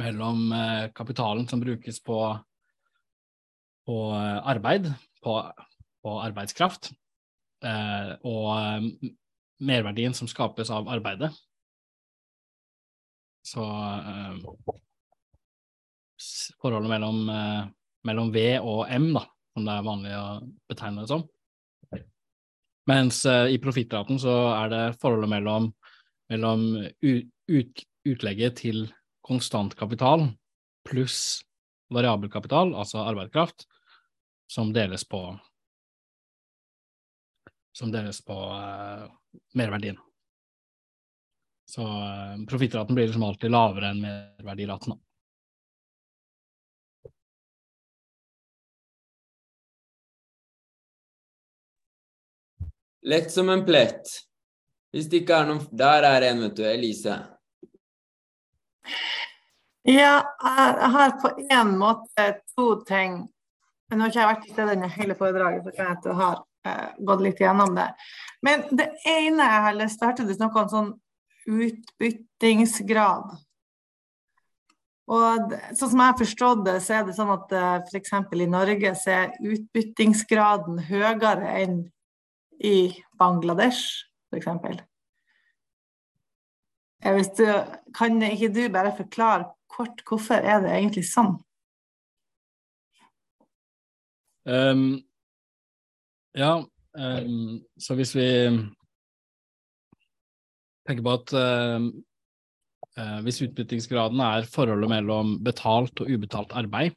mellom 0.00 0.52
eh, 0.52 0.90
kapitalen 0.92 1.48
som 1.48 1.60
brukes 1.60 2.02
på, 2.02 2.38
på 3.86 3.96
eh, 4.10 4.48
arbeid, 4.48 4.92
på, 5.24 5.36
på 6.04 6.14
arbeidskraft, 6.24 6.90
eh, 7.64 8.12
og 8.26 8.86
merverdien 9.60 10.16
som 10.16 10.28
skapes 10.30 10.72
av 10.72 10.88
arbeidet. 10.92 11.32
Så 13.44 13.64
forholdet 16.60 16.92
mellom, 16.92 17.20
mellom, 18.06 18.32
V 18.34 18.42
og 18.60 18.82
M, 18.92 19.10
da, 19.16 19.24
som 19.56 19.66
det 19.66 19.74
er 19.74 19.86
vanlig 19.86 20.16
å 20.16 20.24
betegne 20.68 21.04
det 21.04 21.12
som. 21.12 21.24
Mens 22.90 23.22
i 23.24 23.56
profittraten 23.62 24.20
så 24.20 24.34
er 24.58 24.72
det 24.72 24.82
forholdet 25.00 25.32
mellom, 25.32 25.70
mellom 26.32 26.66
ut, 27.00 27.84
utlegget 28.08 28.60
til 28.60 28.84
konstant 29.24 29.76
kapital 29.78 30.28
pluss 30.88 31.42
variabel 31.90 32.30
kapital, 32.30 32.74
altså 32.78 33.02
arbeidskraft, 33.04 33.66
som 34.50 34.72
deles 34.72 35.04
på 35.08 35.38
som 37.72 37.92
deles 37.92 38.24
på 38.24 38.32
uh, 38.32 39.12
merverdien. 39.54 39.98
Så 41.70 41.82
uh, 41.82 42.46
profittraten 42.48 42.94
blir 42.94 43.06
liksom 43.06 43.22
alltid 43.22 43.50
lavere 43.50 43.92
enn 43.92 44.02
merverdiraten. 44.02 44.98
Lett 53.06 53.32
som 53.32 53.48
en 53.48 53.64
plett. 53.64 54.02
Hvis 54.92 55.06
det 55.08 55.22
ikke 55.22 55.38
er 55.38 55.46
noen 55.48 55.62
Der 55.70 56.04
er 56.04 56.26
en, 56.26 56.42
vet 56.42 56.58
du. 56.58 56.64
Elise. 56.66 57.16
Ja, 59.86 60.16
jeg 60.42 60.90
har 60.98 61.20
på 61.22 61.30
en 61.38 61.76
måte 61.78 62.32
to 62.50 62.72
ting. 62.84 63.22
Men 63.90 63.98
nå 63.98 64.06
har 64.06 64.12
ikke 64.12 64.20
jeg 64.20 64.30
vært 64.30 64.42
til 64.46 64.54
stede 64.54 64.74
i 64.78 64.94
hele 64.94 65.14
foredraget, 65.18 65.64
så 65.66 65.74
kan 65.74 65.86
jeg 65.88 65.96
at 65.98 66.04
du 66.04 66.10
har 66.14 66.42
uh, 66.70 66.90
gått 67.10 67.22
litt 67.26 67.40
gjennom 67.42 67.72
det. 67.74 67.86
Men 68.46 68.66
det 68.70 68.86
ene 69.10 69.46
jeg 69.48 69.62
har 69.66 69.78
lyst 69.78 70.02
til, 70.02 70.28
du 70.28 70.34
snakka 70.36 70.62
om 70.62 70.70
sånn 70.70 70.90
utbyttingsgrad. 71.50 73.32
Og 75.10 75.54
sånn 75.74 75.90
som 75.90 76.02
jeg 76.04 76.12
har 76.12 76.20
forstått 76.20 76.62
det, 76.68 76.76
så 76.84 77.00
er 77.00 77.08
det 77.08 77.16
sånn 77.16 77.32
at 77.34 77.56
uh, 77.56 77.64
eh, 77.80 77.88
f.eks. 77.90 78.14
i 78.14 78.46
Norge 78.52 78.94
så 79.00 79.16
er 79.16 79.34
utbyttingsgraden 79.42 80.78
høyere 80.86 81.56
enn 81.58 81.82
i 82.62 82.76
Bangladesh, 83.18 84.06
f.eks. 84.30 84.86
Hvis 87.00 87.30
du, 87.40 87.46
kan 87.96 88.22
ikke 88.22 88.52
du 88.54 88.66
bare 88.70 88.94
forklare 88.94 89.50
kort 89.72 90.02
hvorfor 90.06 90.44
er 90.44 90.60
det 90.62 90.76
egentlig 90.76 91.08
sånn? 91.08 91.38
Um, 94.48 95.02
ja, 96.36 96.64
um, 96.96 97.60
så 97.76 97.96
hvis 97.98 98.14
vi 98.16 98.28
tenker 100.88 101.04
på 101.04 101.16
at 101.18 101.34
uh, 101.36 103.18
hvis 103.24 103.42
utbyttingsgraden 103.46 104.22
er 104.24 104.48
forholdet 104.50 104.90
mellom 104.90 105.36
betalt 105.44 106.00
og 106.02 106.10
ubetalt 106.10 106.56
arbeid, 106.56 106.96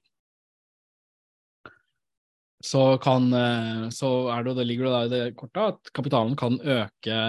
så, 2.63 2.95
kan, 3.03 3.27
uh, 3.35 3.89
så 3.91 4.09
det, 4.45 4.55
det 4.61 4.67
ligger 4.69 4.87
det 4.87 5.03
i 5.03 5.13
det 5.13 5.35
kortet 5.39 5.75
at 5.75 5.93
kapitalen 5.95 6.39
kan 6.39 6.55
øke, 6.63 7.19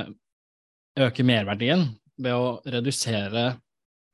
øke 1.01 1.27
merverdien 1.27 1.89
ved 2.23 2.39
å 2.39 2.59
redusere 2.71 3.49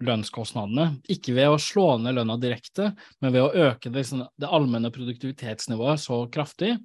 lønnskostnadene. 0.04 0.86
Ikke 1.12 1.34
ved 1.36 1.52
å 1.52 1.58
slå 1.60 1.98
ned 2.00 2.16
lønna 2.16 2.36
direkte, 2.40 2.92
men 3.20 3.34
ved 3.34 3.44
å 3.44 3.66
øke 3.68 3.90
det, 3.90 4.02
liksom, 4.02 4.24
det 4.40 4.48
allmenne 4.48 4.92
produktivitetsnivået 4.94 6.02
så 6.02 6.22
kraftig 6.32 6.76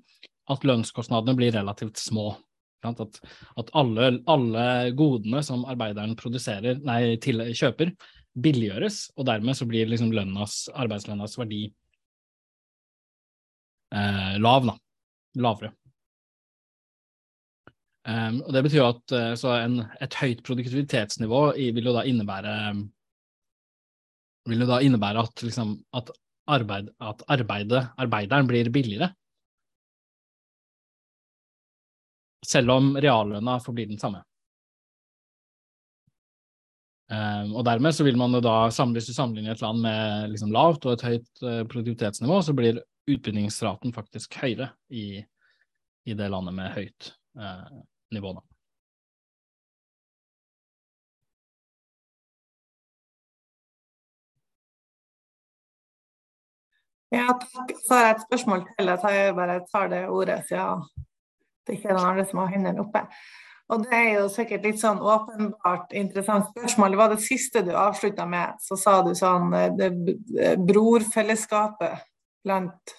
at 0.52 0.68
lønnskostnadene 0.68 1.38
blir 1.38 1.56
relativt 1.56 2.02
små. 2.02 2.34
At, 2.86 3.00
at 3.58 3.72
alle, 3.74 4.12
alle, 4.30 4.66
godene 4.94 5.42
som 5.46 5.64
arbeideren 5.66 6.14
nei, 6.86 7.00
til, 7.18 7.42
kjøper, 7.58 7.96
billiggjøres, 8.36 9.00
og 9.18 9.26
dermed 9.26 9.58
så 9.58 9.66
blir 9.66 9.90
liksom 9.90 10.12
lønnas, 10.14 10.68
arbeidslønnas 10.76 11.38
verdi 11.40 11.64
eh, 13.96 14.36
lav, 14.44 14.70
da. 14.70 14.78
Lavere. 15.42 15.74
Um, 18.06 18.44
og 18.46 18.54
Det 18.54 18.62
betyr 18.68 18.84
at 18.86 19.14
uh, 19.18 19.54
en, 19.58 19.80
et 19.98 20.16
høyt 20.22 20.44
produktivitetsnivå 20.46 21.40
vil 21.58 21.88
jo 21.90 21.94
da 21.96 22.04
innebære 22.06 22.54
vil 24.50 24.62
jo 24.64 24.70
da 24.70 24.80
innebære 24.84 25.26
at, 25.26 25.44
liksom, 25.46 25.76
at, 25.98 26.12
arbeid, 26.52 26.92
at 27.02 27.24
arbeidet, 27.32 27.82
arbeideren 28.02 28.50
blir 28.50 28.70
billigere. 28.74 29.10
Selv 32.46 32.76
om 32.76 32.94
reallønna 33.02 33.58
forblir 33.64 33.90
den 33.90 34.02
samme. 34.02 34.22
Um, 37.06 37.52
og 37.54 37.66
dermed 37.68 37.94
så 37.94 38.06
vil 38.06 38.18
man 38.18 38.34
jo 38.34 38.42
da, 38.42 38.66
hvis 38.70 39.10
du 39.10 39.14
sammenligner 39.14 39.54
et 39.54 39.62
land 39.62 39.82
med 39.84 40.32
liksom 40.32 40.54
lavt 40.54 40.88
og 40.88 40.96
et 40.96 41.06
høyt 41.06 41.44
uh, 41.46 41.62
produktivitetsnivå, 41.70 42.40
så 42.42 42.56
blir 42.58 42.82
utbyggingsraten 43.06 43.94
faktisk 43.94 44.40
høyere 44.42 44.72
i, 44.90 45.22
i 46.10 46.18
det 46.18 46.30
landet 46.34 46.58
med 46.58 46.74
høyt 46.74 47.12
uh, 47.38 47.70
nivå. 48.14 48.34
Da. 48.38 48.55
Ja, 57.14 57.28
takk. 57.42 57.74
Så 57.86 57.94
har 57.94 58.08
jeg 58.08 58.16
et 58.16 58.24
spørsmål 58.26 58.64
til. 58.70 58.94
Jeg 59.14 59.36
bare 59.36 59.60
tar 59.72 59.92
det 59.92 60.06
ordet 60.10 60.42
siden 60.50 60.86
det 61.66 61.78
ikke 61.78 61.90
er 61.90 61.98
noen 61.98 62.12
andre 62.12 62.26
som 62.30 62.42
har 62.44 62.52
hendene 62.54 62.84
oppe. 62.84 63.02
Og 63.74 63.82
det 63.82 63.98
er 63.98 64.12
jo 64.20 64.26
sikkert 64.30 64.68
litt 64.68 64.78
sånn 64.78 65.00
åpenbart 65.02 65.94
interessant 65.98 66.52
spørsmål. 66.52 66.94
Det 66.94 67.00
var 67.00 67.14
det 67.16 67.24
siste 67.26 67.64
du 67.66 67.72
avslutta 67.74 68.28
med. 68.30 68.60
Så 68.62 68.78
sa 68.78 69.00
du 69.06 69.16
sånn 69.18 69.54
eh, 69.58 69.72
det 69.74 69.90
brorfellesskapet 70.62 72.04
blant 72.46 72.94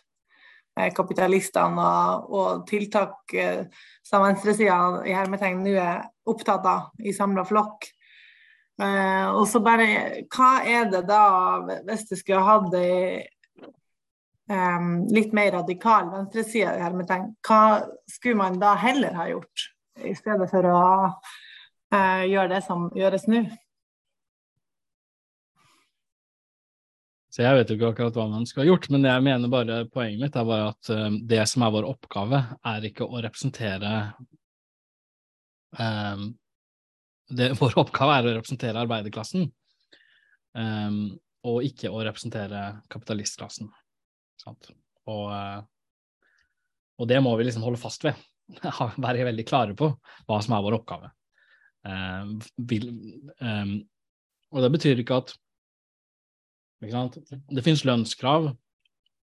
eh, 0.81 0.91
kapitalistene 0.95 1.85
og, 1.87 2.33
og 2.35 2.65
tiltak 2.67 3.37
eh, 3.39 3.69
som 4.07 4.27
venstresida 4.27 5.05
i 5.07 5.15
hermetegn 5.15 5.63
nå 5.63 5.77
er 5.79 6.03
opptatt 6.27 6.67
av 6.67 6.91
i 6.99 7.15
samla 7.15 7.47
flokk. 7.47 7.93
Og 8.77 9.47
så 9.49 9.63
bare 9.65 9.87
Hva 10.29 10.51
er 10.69 10.91
det 10.93 11.07
da, 11.09 11.63
hvis 11.87 12.03
du 12.11 12.13
skulle 12.19 12.43
hatt 12.45 12.75
ei 12.77 13.23
um, 14.51 14.91
litt 15.13 15.33
mer 15.37 15.53
radikal 15.59 16.11
venstreside 16.13 16.77
hva 17.47 17.63
skulle 18.11 18.39
man 18.39 18.61
da 18.63 18.75
heller 18.79 19.17
ha 19.19 19.31
gjort? 19.31 19.71
i 20.05 20.15
stedet 20.17 20.49
for 20.51 20.67
å 20.69 20.81
uh, 21.95 22.25
gjøre 22.27 22.51
det 22.55 22.63
som 22.67 22.89
gjøres 22.97 23.27
nå. 23.31 23.45
Så 27.33 27.45
Jeg 27.45 27.59
vet 27.59 27.69
jo 27.69 27.77
ikke 27.77 27.91
akkurat 27.93 28.17
hva 28.17 28.27
man 28.33 28.47
skulle 28.49 28.65
ha 28.65 28.73
gjort, 28.73 28.89
men 28.95 29.05
jeg 29.05 29.25
mener 29.27 29.53
bare 29.53 29.83
poenget 29.93 30.23
mitt 30.23 30.39
er 30.41 30.49
bare 30.49 30.71
at 30.73 30.91
uh, 30.93 31.11
det 31.29 31.43
som 31.51 31.67
er 31.67 31.75
vår 31.75 31.89
oppgave, 31.91 32.43
er 32.73 32.89
ikke 32.89 33.09
å 33.09 33.21
representere 33.21 33.93
um, 35.77 36.31
det, 37.29 37.53
Vår 37.61 37.77
oppgave 37.83 38.21
er 38.21 38.29
å 38.29 38.37
representere 38.39 38.83
arbeiderklassen, 38.85 39.49
um, 40.57 41.01
og 41.47 41.67
ikke 41.67 41.91
å 41.91 42.05
representere 42.07 42.69
kapitalistklassen. 42.93 43.69
Sant? 44.41 44.71
Og, 45.11 45.31
uh, 45.31 45.61
og 47.01 47.09
det 47.11 47.21
må 47.25 47.35
vi 47.39 47.47
liksom 47.49 47.65
holde 47.67 47.81
fast 47.81 48.07
ved. 48.07 48.19
være 49.03 49.27
veldig 49.27 49.47
klare 49.47 49.75
på 49.79 49.91
hva 50.29 50.39
som 50.45 50.55
er 50.57 50.67
vår 50.67 50.79
oppgave. 50.79 51.11
Uh, 51.87 52.37
vil, 52.69 52.89
um, 53.41 53.77
og 54.55 54.63
det 54.65 54.73
betyr 54.75 55.03
ikke 55.03 55.21
at 55.23 55.35
ikke 56.85 57.09
det 57.57 57.65
finnes 57.65 57.87
lønnskrav 57.89 58.51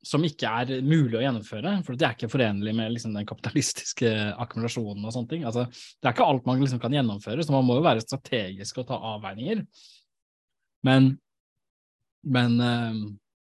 som 0.07 0.25
ikke 0.25 0.49
er 0.49 0.85
mulig 0.85 1.19
å 1.19 1.23
gjennomføre, 1.23 1.75
for 1.85 1.99
det 1.99 2.07
er 2.07 2.15
ikke 2.17 2.31
forenlig 2.33 2.73
med 2.77 2.95
liksom, 2.95 3.13
den 3.17 3.27
kapitalistiske 3.29 4.09
akkumulasjonen 4.41 5.05
og 5.05 5.13
sånne 5.13 5.33
ting. 5.33 5.43
Altså, 5.49 5.67
det 5.69 6.09
er 6.09 6.15
ikke 6.15 6.29
alt 6.33 6.47
man 6.49 6.63
liksom, 6.63 6.81
kan 6.81 6.95
gjennomføre, 6.97 7.45
så 7.45 7.53
man 7.53 7.67
må 7.69 7.77
jo 7.77 7.85
være 7.85 8.05
strategisk 8.05 8.81
og 8.81 8.89
ta 8.89 8.97
avveininger. 9.13 9.61
Men, 10.89 11.11
men 12.33 12.57
uh, 12.65 13.03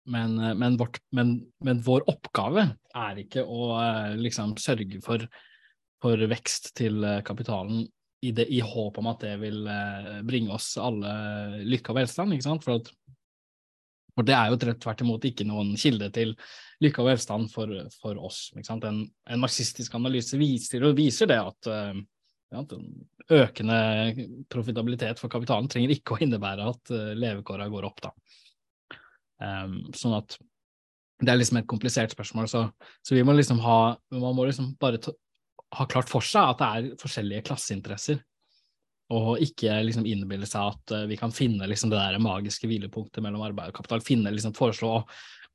men, 0.06 0.40
eh, 0.40 0.54
men, 0.56 0.78
vårt, 0.78 1.00
men, 1.10 1.52
men, 1.64 1.82
vår 1.82 2.06
oppgave 2.12 2.68
er 2.96 3.20
ikke 3.24 3.44
å 3.44 3.74
eh, 3.80 4.16
liksom 4.20 4.56
sørge 4.62 5.00
for, 5.04 5.26
for 6.04 6.26
vekst 6.30 6.74
til 6.78 7.04
eh, 7.08 7.22
kapitalen 7.26 7.86
i, 8.24 8.32
det, 8.32 8.48
i, 8.52 8.62
håp 8.64 9.00
om 9.00 9.10
at 9.12 9.24
det 9.26 9.34
vil 9.42 9.66
bringe 10.24 10.54
oss 10.56 10.78
alle 10.80 11.10
lykke 11.60 11.92
og 11.92 11.98
velstand. 11.98 12.32
ikke 12.32 12.46
sant? 12.46 12.64
For, 12.64 12.80
at, 12.80 13.18
for 14.16 14.28
det 14.28 14.38
er 14.38 14.54
jo 14.54 14.60
tvert 14.80 15.04
imot 15.04 15.28
ikke 15.28 15.48
noen 15.50 15.74
kilde 15.76 16.08
til 16.16 16.32
lykke 16.84 17.04
og 17.04 17.10
velstand 17.10 17.52
for, 17.52 17.74
for 18.00 18.22
oss. 18.24 18.46
ikke 18.56 18.70
sant? 18.70 18.88
En, 18.88 19.02
en, 19.28 19.42
marxistisk 19.44 20.00
analyse 20.00 20.40
viser, 20.40 20.88
viser 20.96 21.34
det 21.34 21.42
at 21.42 21.68
ja, 21.68 22.64
økende 23.42 23.82
profitabilitet 24.56 25.20
for 25.20 25.34
kapitalen 25.34 25.68
trenger 25.68 25.92
ikke 25.92 26.16
å 26.16 26.24
innebære 26.24 26.70
at 26.72 26.96
levekåra 27.20 27.68
går 27.76 27.92
opp. 27.92 28.06
da. 28.08 28.16
Um, 29.42 29.80
sånn 29.98 30.18
at 30.18 30.38
det 31.24 31.32
er 31.32 31.40
liksom 31.40 31.62
et 31.62 31.70
komplisert 31.70 32.14
spørsmål, 32.14 32.50
så, 32.52 32.68
så 33.06 33.16
vi 33.16 33.24
må 33.26 33.36
liksom 33.36 33.62
ha 33.64 33.96
Man 34.12 34.36
må 34.36 34.46
liksom 34.48 34.74
bare 34.82 35.00
ta, 35.02 35.14
ha 35.78 35.86
klart 35.90 36.12
for 36.12 36.26
seg 36.26 36.54
at 36.54 36.62
det 36.62 36.70
er 36.70 37.02
forskjellige 37.02 37.46
klasseinteresser, 37.48 38.20
og 39.14 39.42
ikke 39.44 39.78
liksom 39.88 40.08
innbille 40.10 40.48
seg 40.50 40.74
at 40.74 40.96
uh, 40.96 41.06
vi 41.10 41.18
kan 41.20 41.34
finne 41.34 41.70
liksom 41.70 41.92
det 41.94 42.02
der 42.02 42.22
magiske 42.24 42.70
hvilepunktet 42.70 43.24
mellom 43.26 43.46
arbeid 43.46 43.72
og 43.72 43.80
kapital. 43.80 44.04
Finne, 44.06 44.34
liksom 44.34 44.56
foreslå 44.58 45.00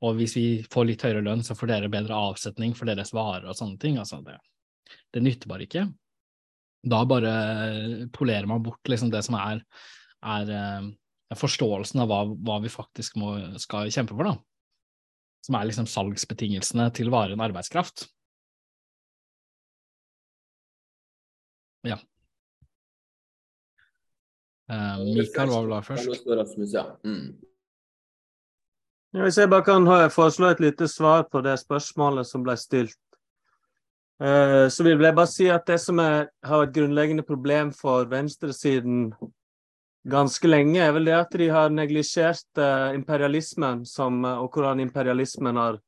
og 0.05 0.15
hvis 0.15 0.35
vi 0.37 0.45
får 0.71 0.87
litt 0.87 1.03
høyere 1.03 1.23
lønn, 1.25 1.41
så 1.43 1.55
får 1.57 1.73
dere 1.73 1.91
bedre 1.91 2.15
avsetning 2.15 2.75
for 2.77 2.87
deres 2.87 3.11
varer 3.15 3.49
og 3.49 3.57
sånne 3.57 3.79
ting. 3.81 3.97
Altså, 3.99 4.21
det, 4.23 4.37
det 5.15 5.23
nytter 5.25 5.51
bare 5.51 5.65
ikke. 5.67 5.85
Da 6.89 7.01
bare 7.07 7.33
polerer 8.15 8.47
man 8.47 8.63
bort 8.63 8.87
liksom 8.87 9.11
det 9.11 9.25
som 9.27 9.35
er, 9.39 9.59
er 10.23 10.53
uh, 10.55 10.87
forståelsen 11.37 12.01
av 12.01 12.09
hva, 12.09 12.21
hva 12.33 12.59
vi 12.63 12.71
faktisk 12.73 13.17
må, 13.21 13.35
skal 13.61 13.91
kjempe 13.93 14.15
for, 14.17 14.25
da. 14.25 14.37
Som 15.45 15.57
er 15.59 15.67
liksom 15.69 15.87
salgsbetingelsene 15.89 16.89
til 16.97 17.11
varen 17.13 17.41
arbeidskraft. 17.43 18.07
Ja. 21.87 21.99
Uh, 24.69 24.99
Mikael 25.15 25.49
var 25.49 25.63
vel 25.63 25.71
da 25.73 25.83
først? 25.85 26.25
Rasmus, 26.27 26.73
ja. 26.73 26.85
Mm. 27.05 27.37
Hvis 29.23 29.39
jeg 29.41 29.49
bare 29.49 29.65
kan 29.65 29.87
foreslå 30.13 30.51
et 30.51 30.59
lite 30.61 30.87
svar 30.87 31.23
på 31.31 31.41
det 31.41 31.55
spørsmålet 31.61 32.27
som 32.29 32.43
ble 32.45 32.53
stilt. 32.59 32.99
Uh, 34.21 34.67
så 34.69 34.83
vil 34.83 34.99
jeg 34.99 35.15
bare 35.15 35.31
si 35.31 35.47
at 35.49 35.65
det 35.65 35.79
som 35.81 36.01
er, 36.03 36.27
har 36.45 36.65
et 36.65 36.75
grunnleggende 36.75 37.23
problem 37.25 37.71
for 37.73 38.05
venstresiden 38.11 39.13
ganske 40.03 40.47
lenge, 40.47 40.79
er 40.83 40.93
vel 40.95 41.05
det 41.09 41.15
at 41.17 41.37
de 41.37 41.49
har 41.51 41.71
neglisjert 41.73 42.61
uh, 42.61 42.95
imperialismen 42.95 43.85
som, 43.85 44.23
uh, 44.25 44.39
og 44.43 44.53
hvordan 44.53 44.79
imperialismen 44.79 45.57
har, 45.59 45.79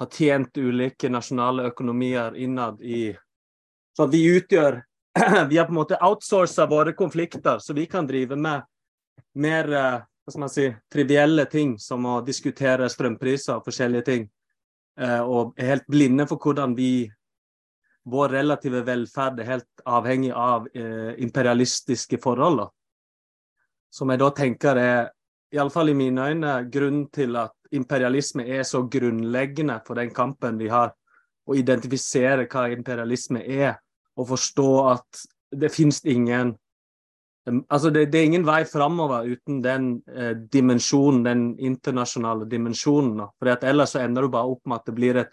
har, 0.00 0.10
tjent 0.10 0.58
ulike 0.58 1.10
nasjonale 1.10 1.68
økonomier 1.70 2.36
innad 2.36 2.80
i 2.82 3.10
Så 3.96 4.06
vi 4.06 4.24
utgjør 4.36 4.82
Vi 5.50 5.58
har 5.58 5.66
på 5.66 5.72
en 5.72 5.80
måte 5.80 5.98
outsourca 6.06 6.66
våre 6.70 6.92
konflikter, 6.94 7.58
så 7.58 7.74
vi 7.74 7.86
kan 7.86 8.06
drive 8.06 8.36
med 8.36 8.62
mer 9.34 9.70
uh, 9.70 10.02
hva 10.24 10.32
skal 10.32 10.44
man 10.44 10.52
si, 10.52 10.66
trivielle 10.92 11.44
ting, 11.50 11.78
som 11.78 12.04
å 12.06 12.20
diskutere 12.22 12.88
strømpriser 12.88 13.56
og 13.56 13.64
forskjellige 13.66 14.06
ting. 14.06 14.28
og 15.00 15.54
er 15.56 15.66
helt 15.66 15.86
blinde 15.88 16.26
for 16.28 16.36
hvordan 16.36 16.74
vi 16.76 17.10
Vår 18.04 18.28
relative 18.28 18.82
velferd 18.84 19.40
er 19.40 19.48
helt 19.48 19.82
avhengig 19.84 20.30
av 20.32 20.66
imperialistiske 21.18 22.18
forhold. 22.22 22.60
Da 22.60 22.68
som 23.90 24.10
jeg 24.10 24.20
da 24.22 24.30
tenker 24.34 24.78
er, 24.78 25.10
iallfall 25.54 25.90
i 25.90 25.96
mine 25.98 26.28
øyne, 26.30 26.54
grunnen 26.70 27.08
til 27.12 27.36
at 27.36 27.54
imperialisme 27.74 28.46
er 28.46 28.62
så 28.66 28.84
grunnleggende 28.90 29.80
for 29.86 29.98
den 29.98 30.12
kampen 30.14 30.58
vi 30.58 30.70
har. 30.70 30.92
Å 31.46 31.56
identifisere 31.58 32.46
hva 32.50 32.68
imperialisme 32.70 33.42
er, 33.42 33.80
og 34.16 34.28
forstå 34.30 34.70
at 34.92 35.24
det 35.50 35.72
finnes 35.74 36.04
ingen 36.04 36.56
Altså, 37.50 37.88
det, 37.90 38.10
det, 38.12 38.18
er 38.20 38.26
ingen 38.28 38.44
vei 38.46 38.60
framover 38.68 39.24
uten 39.26 39.62
den 39.64 39.86
eh, 40.12 40.34
dimensjonen, 40.52 41.22
den 41.24 41.40
internasjonale 41.58 42.44
dimensjonen. 42.46 43.24
For 43.40 43.64
ellers 43.66 43.94
så 43.96 44.02
ender 44.04 44.26
du 44.26 44.30
bare 44.30 44.52
opp 44.52 44.60
med 44.68 44.76
at 44.76 44.90
det 44.90 44.94
blir 44.94 45.18
et, 45.22 45.32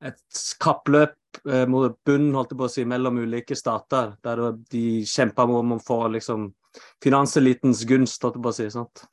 et 0.00 0.42
kappløp 0.62 1.40
eh, 1.50 1.66
mot 1.68 1.96
bunnen, 2.06 2.34
holdt 2.36 2.54
jeg 2.54 2.60
på 2.60 2.66
å 2.66 2.72
si, 2.72 2.84
mellom 2.88 3.20
ulike 3.20 3.56
stater, 3.58 4.14
der 4.24 4.42
de 4.72 4.84
kjemper 5.08 5.52
om 5.60 5.76
å 5.76 5.80
få 5.84 6.02
liksom 6.16 6.50
finanselitens 7.04 7.84
gunst, 7.88 8.22
holdt 8.22 8.38
jeg 8.38 8.46
på 8.46 8.52
å 8.52 8.58
si. 8.60 8.68
sant? 8.72 9.04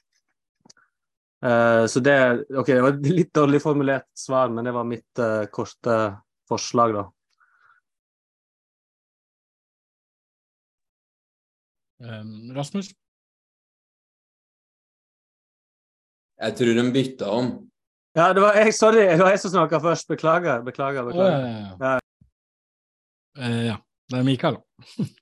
Uh, 1.38 1.86
så 1.86 2.02
det 2.02 2.16
Ok, 2.58 2.72
det 2.72 2.82
var 2.82 2.96
et 2.96 3.12
litt 3.14 3.30
dårlig 3.36 3.60
formulert 3.62 4.08
svar, 4.18 4.50
men 4.50 4.66
det 4.66 4.74
var 4.74 4.88
mitt 4.90 5.22
uh, 5.22 5.46
korte 5.54 5.98
forslag, 6.50 6.96
da. 6.98 7.04
Um, 12.02 12.54
Rasmus? 12.58 12.90
Jeg 16.38 16.54
tror 16.58 16.78
de 16.78 16.86
bytta 16.94 17.30
om. 17.34 17.48
Ja, 18.18 18.32
det 18.34 18.42
var 18.42 18.56
jeg, 18.58 18.74
sorry, 18.74 19.04
det 19.12 19.22
var 19.22 19.30
jeg 19.30 19.40
som 19.44 19.52
snakka 19.54 19.78
først. 19.84 20.08
Beklager. 20.10 20.64
beklager, 20.66 21.06
beklager. 21.06 21.38
Ja, 21.38 21.46
ja, 21.46 21.76
ja. 21.80 21.94
ja. 21.94 22.00
Uh, 23.38 23.66
ja. 23.68 23.76
Det 24.10 24.18
er 24.18 24.24
Mikael, 24.26 24.58
da. 24.58 25.06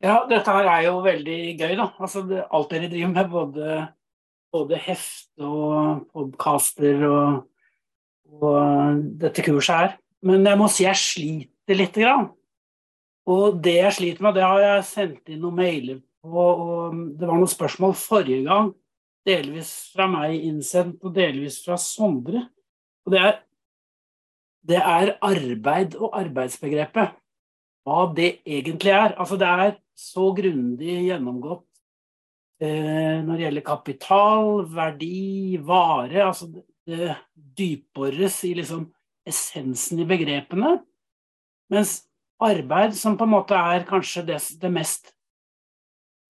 Ja, 0.00 0.22
dette 0.24 0.48
her 0.48 0.64
er 0.64 0.84
jo 0.86 0.94
veldig 1.04 1.38
gøy, 1.60 1.74
da. 1.76 1.90
Altså, 2.00 2.22
det, 2.24 2.44
alt 2.56 2.70
dere 2.72 2.88
driver 2.88 3.10
med, 3.12 3.26
både, 3.28 3.80
både 4.52 4.78
heft 4.80 5.42
og 5.44 6.06
podkaster 6.08 7.04
og, 7.04 7.42
og, 8.40 9.02
dette 9.20 9.44
kurset 9.44 9.76
her. 9.76 9.98
Men 10.24 10.48
jeg 10.48 10.60
må 10.60 10.70
si 10.72 10.86
jeg 10.86 10.96
sliter 10.96 11.76
lite 11.76 12.00
grann. 12.00 12.30
Og 13.28 13.60
det 13.60 13.76
jeg 13.76 13.96
sliter 13.98 14.24
med, 14.24 14.38
det 14.40 14.46
har 14.48 14.64
jeg 14.64 14.88
sendt 14.88 15.28
inn 15.28 15.44
noen 15.44 15.60
mailer 15.60 16.00
på, 16.24 16.44
og 16.44 16.96
det 17.18 17.28
var 17.28 17.38
noen 17.38 17.50
spørsmål 17.50 17.94
forrige 17.98 18.44
gang. 18.46 18.72
Delvis 19.28 19.70
fra 19.94 20.06
meg 20.10 20.36
innsendt, 20.48 21.00
og 21.04 21.14
delvis 21.16 21.60
fra 21.64 21.76
Sondre. 21.80 22.46
Og 23.04 23.14
det 23.14 23.20
er, 23.20 23.40
det 24.68 24.80
er 24.80 25.14
arbeid 25.24 25.96
og 26.00 26.16
arbeidsbegrepet. 26.20 27.16
Hva 27.84 28.04
det 28.16 28.30
egentlig 28.44 28.92
er. 28.92 29.16
Altså, 29.16 29.38
det 29.40 29.48
er 29.48 29.74
så 29.96 30.30
grundig 30.36 30.96
gjennomgått 31.08 31.66
eh, 32.62 33.20
når 33.24 33.34
det 33.34 33.46
gjelder 33.46 33.66
kapital, 33.66 34.64
verdi, 34.72 35.58
vare. 35.64 36.24
Altså 36.26 36.50
det, 36.52 36.64
det 36.88 37.16
dypbores 37.34 38.42
i 38.48 38.54
liksom 38.60 38.86
essensen 39.28 40.00
i 40.00 40.08
begrepene. 40.08 40.78
Mens 41.70 42.00
arbeid, 42.40 42.96
som 42.96 43.18
på 43.18 43.26
en 43.26 43.34
måte 43.34 43.56
er 43.56 43.86
kanskje 43.88 44.24
det, 44.32 44.40
det 44.60 44.72
mest 44.72 45.12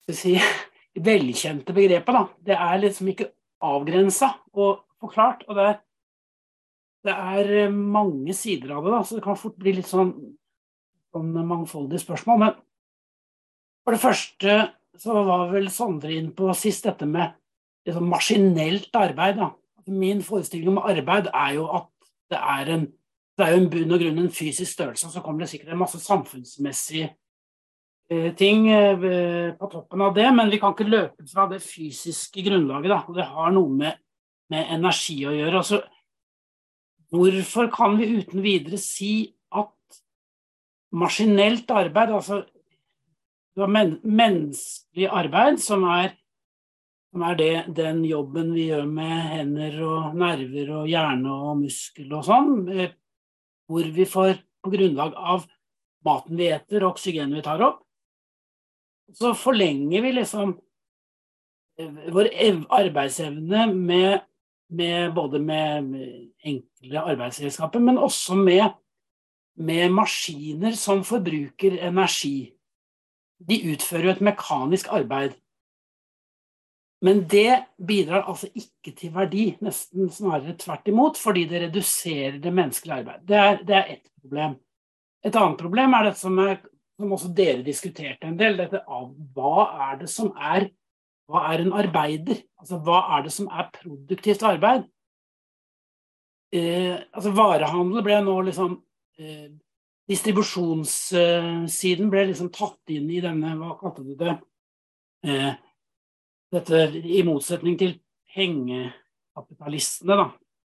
si, 0.09 0.35
velkjente 1.07 1.75
begrepet, 1.75 2.17
da, 2.17 2.25
det 2.49 2.57
er 2.57 2.81
liksom 2.81 3.11
ikke 3.13 3.31
avgrensa 3.61 4.33
og 4.57 4.83
forklart. 5.01 5.45
Og 5.47 5.57
det 5.57 5.67
er, 5.69 5.79
det 7.07 7.15
er 7.35 7.53
eh, 7.65 7.71
mange 7.71 8.35
sider 8.37 8.75
av 8.75 8.85
det, 8.85 8.93
da, 8.95 9.01
så 9.05 9.17
det 9.17 9.25
kan 9.25 9.39
fort 9.39 9.57
bli 9.61 9.75
litt 9.77 9.89
sånn, 9.89 10.13
sånn 11.13 11.33
mangfoldige 11.39 12.03
spørsmål. 12.03 12.45
Men 12.45 12.57
for 13.85 13.95
det 13.95 14.03
første 14.03 14.57
så 15.01 15.21
var 15.25 15.47
vel 15.53 15.69
Sondre 15.71 16.13
inn 16.13 16.33
på 16.35 16.51
sist 16.57 16.85
dette 16.85 17.07
med 17.09 17.31
liksom 17.87 18.09
maskinelt 18.11 18.93
arbeid. 18.97 19.39
Da. 19.39 19.51
Min 19.91 20.21
forestilling 20.25 20.73
om 20.73 20.81
arbeid 20.83 21.31
er 21.31 21.55
jo 21.57 21.69
at 21.79 21.89
det 22.31 22.41
er 22.41 22.75
en 22.77 22.89
det 23.39 23.47
er 23.47 23.55
jo 23.55 23.61
en 23.61 23.69
bunn 23.71 23.93
og 23.95 24.01
grunn 24.03 24.19
en 24.21 24.33
fysisk 24.33 24.69
størrelse, 24.75 25.07
og 25.07 25.13
så 25.15 25.21
kommer 25.23 25.41
det 25.41 25.47
sikkert 25.49 25.71
en 25.73 25.79
masse 25.79 25.97
samfunnsmessige 26.03 27.07
ting 28.35 28.67
eh, 28.71 29.53
på 29.55 29.67
toppen 29.71 30.01
av 30.03 30.15
det, 30.15 30.27
men 30.35 30.49
vi 30.51 30.59
kan 30.59 30.75
ikke 30.75 30.89
løpe 30.89 31.25
fra 31.31 31.47
det 31.51 31.61
fysiske 31.63 32.43
grunnlaget. 32.43 32.91
Da. 32.91 33.01
Det 33.15 33.27
har 33.31 33.51
noe 33.55 33.71
med, 33.71 33.99
med 34.51 34.73
energi 34.75 35.21
å 35.25 35.35
gjøre. 35.35 35.61
Altså, 35.61 35.81
hvorfor 37.11 37.69
kan 37.71 37.95
vi 37.99 38.09
uten 38.19 38.43
videre 38.43 38.79
si 38.81 39.13
at 39.55 40.01
maskinelt 40.91 41.71
arbeid, 41.71 42.11
altså 42.11 42.41
men, 43.67 43.97
menneskelig 44.03 45.07
arbeid, 45.11 45.59
som 45.63 45.83
er, 45.91 46.15
som 47.11 47.23
er 47.27 47.39
det, 47.39 47.53
den 47.75 48.03
jobben 48.07 48.51
vi 48.55 48.69
gjør 48.69 48.87
med 48.91 49.15
hender 49.31 49.77
og 49.87 50.17
nerver 50.19 50.73
og 50.81 50.91
hjerne 50.91 51.37
og 51.47 51.61
muskel 51.63 52.11
og 52.15 52.27
sånn, 52.27 52.51
eh, 52.75 52.91
hvor 53.71 53.87
vi 53.95 54.07
får, 54.07 54.35
på 54.61 54.71
grunnlag 54.75 55.15
av 55.15 55.47
maten 56.05 56.37
vi 56.37 56.51
eter 56.51 56.83
og 56.83 56.95
oksygenet 56.95 57.39
vi 57.39 57.45
tar 57.45 57.63
opp, 57.65 57.81
så 59.13 59.33
forlenger 59.37 60.01
vi 60.01 60.13
liksom 60.15 60.53
eh, 61.79 61.91
vår 62.13 62.29
arbeidsevne 62.69 63.67
med, 63.73 64.21
med 64.69 65.13
både 65.15 65.39
med 65.39 65.93
enkle 66.43 67.05
arbeidsredskaper, 67.13 67.79
men 67.79 67.99
også 68.01 68.37
med, 68.39 68.65
med 69.59 69.91
maskiner 69.91 70.75
som 70.79 71.03
forbruker 71.07 71.79
energi. 71.81 72.51
De 73.41 73.57
utfører 73.73 74.09
jo 74.09 74.15
et 74.15 74.27
mekanisk 74.31 74.91
arbeid. 74.93 75.37
Men 77.01 77.23
det 77.27 77.63
bidrar 77.81 78.27
altså 78.29 78.47
ikke 78.53 78.93
til 78.93 79.13
verdi, 79.15 79.45
nesten 79.65 80.11
snarere 80.13 80.53
tvert 80.61 80.89
imot, 80.91 81.17
fordi 81.17 81.47
det 81.49 81.63
reduserer 81.63 82.37
det 82.43 82.51
menneskelige 82.53 82.99
arbeidet. 82.99 83.23
Det 83.27 83.39
er, 83.39 83.63
det 83.65 83.79
ett 83.95 84.11
problem. 84.21 84.53
Et 85.25 85.35
annet 85.35 85.57
problem 85.57 85.97
er 85.97 86.05
det 86.05 86.13
som, 86.19 86.37
er, 86.39 86.59
som 87.01 87.15
også 87.17 87.31
dere 87.35 87.65
diskuterte 87.65 88.29
en 88.29 88.37
del, 88.39 88.59
dette 88.59 88.83
av 88.85 89.09
hva 89.35 89.65
er 89.89 89.99
det 90.03 90.09
som 90.11 90.31
er 90.37 90.69
hva 91.31 91.45
er 91.53 91.63
en 91.63 91.75
arbeider? 91.79 92.41
Altså 92.59 92.79
hva 92.83 92.99
er 93.15 93.25
det 93.25 93.33
som 93.33 93.47
er 93.47 93.69
produktivt 93.75 94.43
arbeid? 94.47 94.85
Eh, 96.51 96.97
altså 97.15 97.31
Varehandel 97.35 98.03
ble 98.03 98.17
nå 98.25 98.33
liksom 98.49 98.73
eh, 99.21 99.49
Distribusjonssiden 100.11 102.09
ble 102.11 102.25
liksom 102.27 102.49
tatt 102.51 102.91
inn 102.91 103.07
i 103.13 103.21
denne, 103.23 103.53
hva 103.55 103.77
kalte 103.79 104.03
du 104.03 104.11
det? 104.19 104.33
Eh, 105.23 105.53
dette 106.51 106.81
i 106.99 107.21
motsetning 107.23 107.77
til 107.79 107.93
pengekapitalistene, 108.33 110.17
da, 110.19 110.25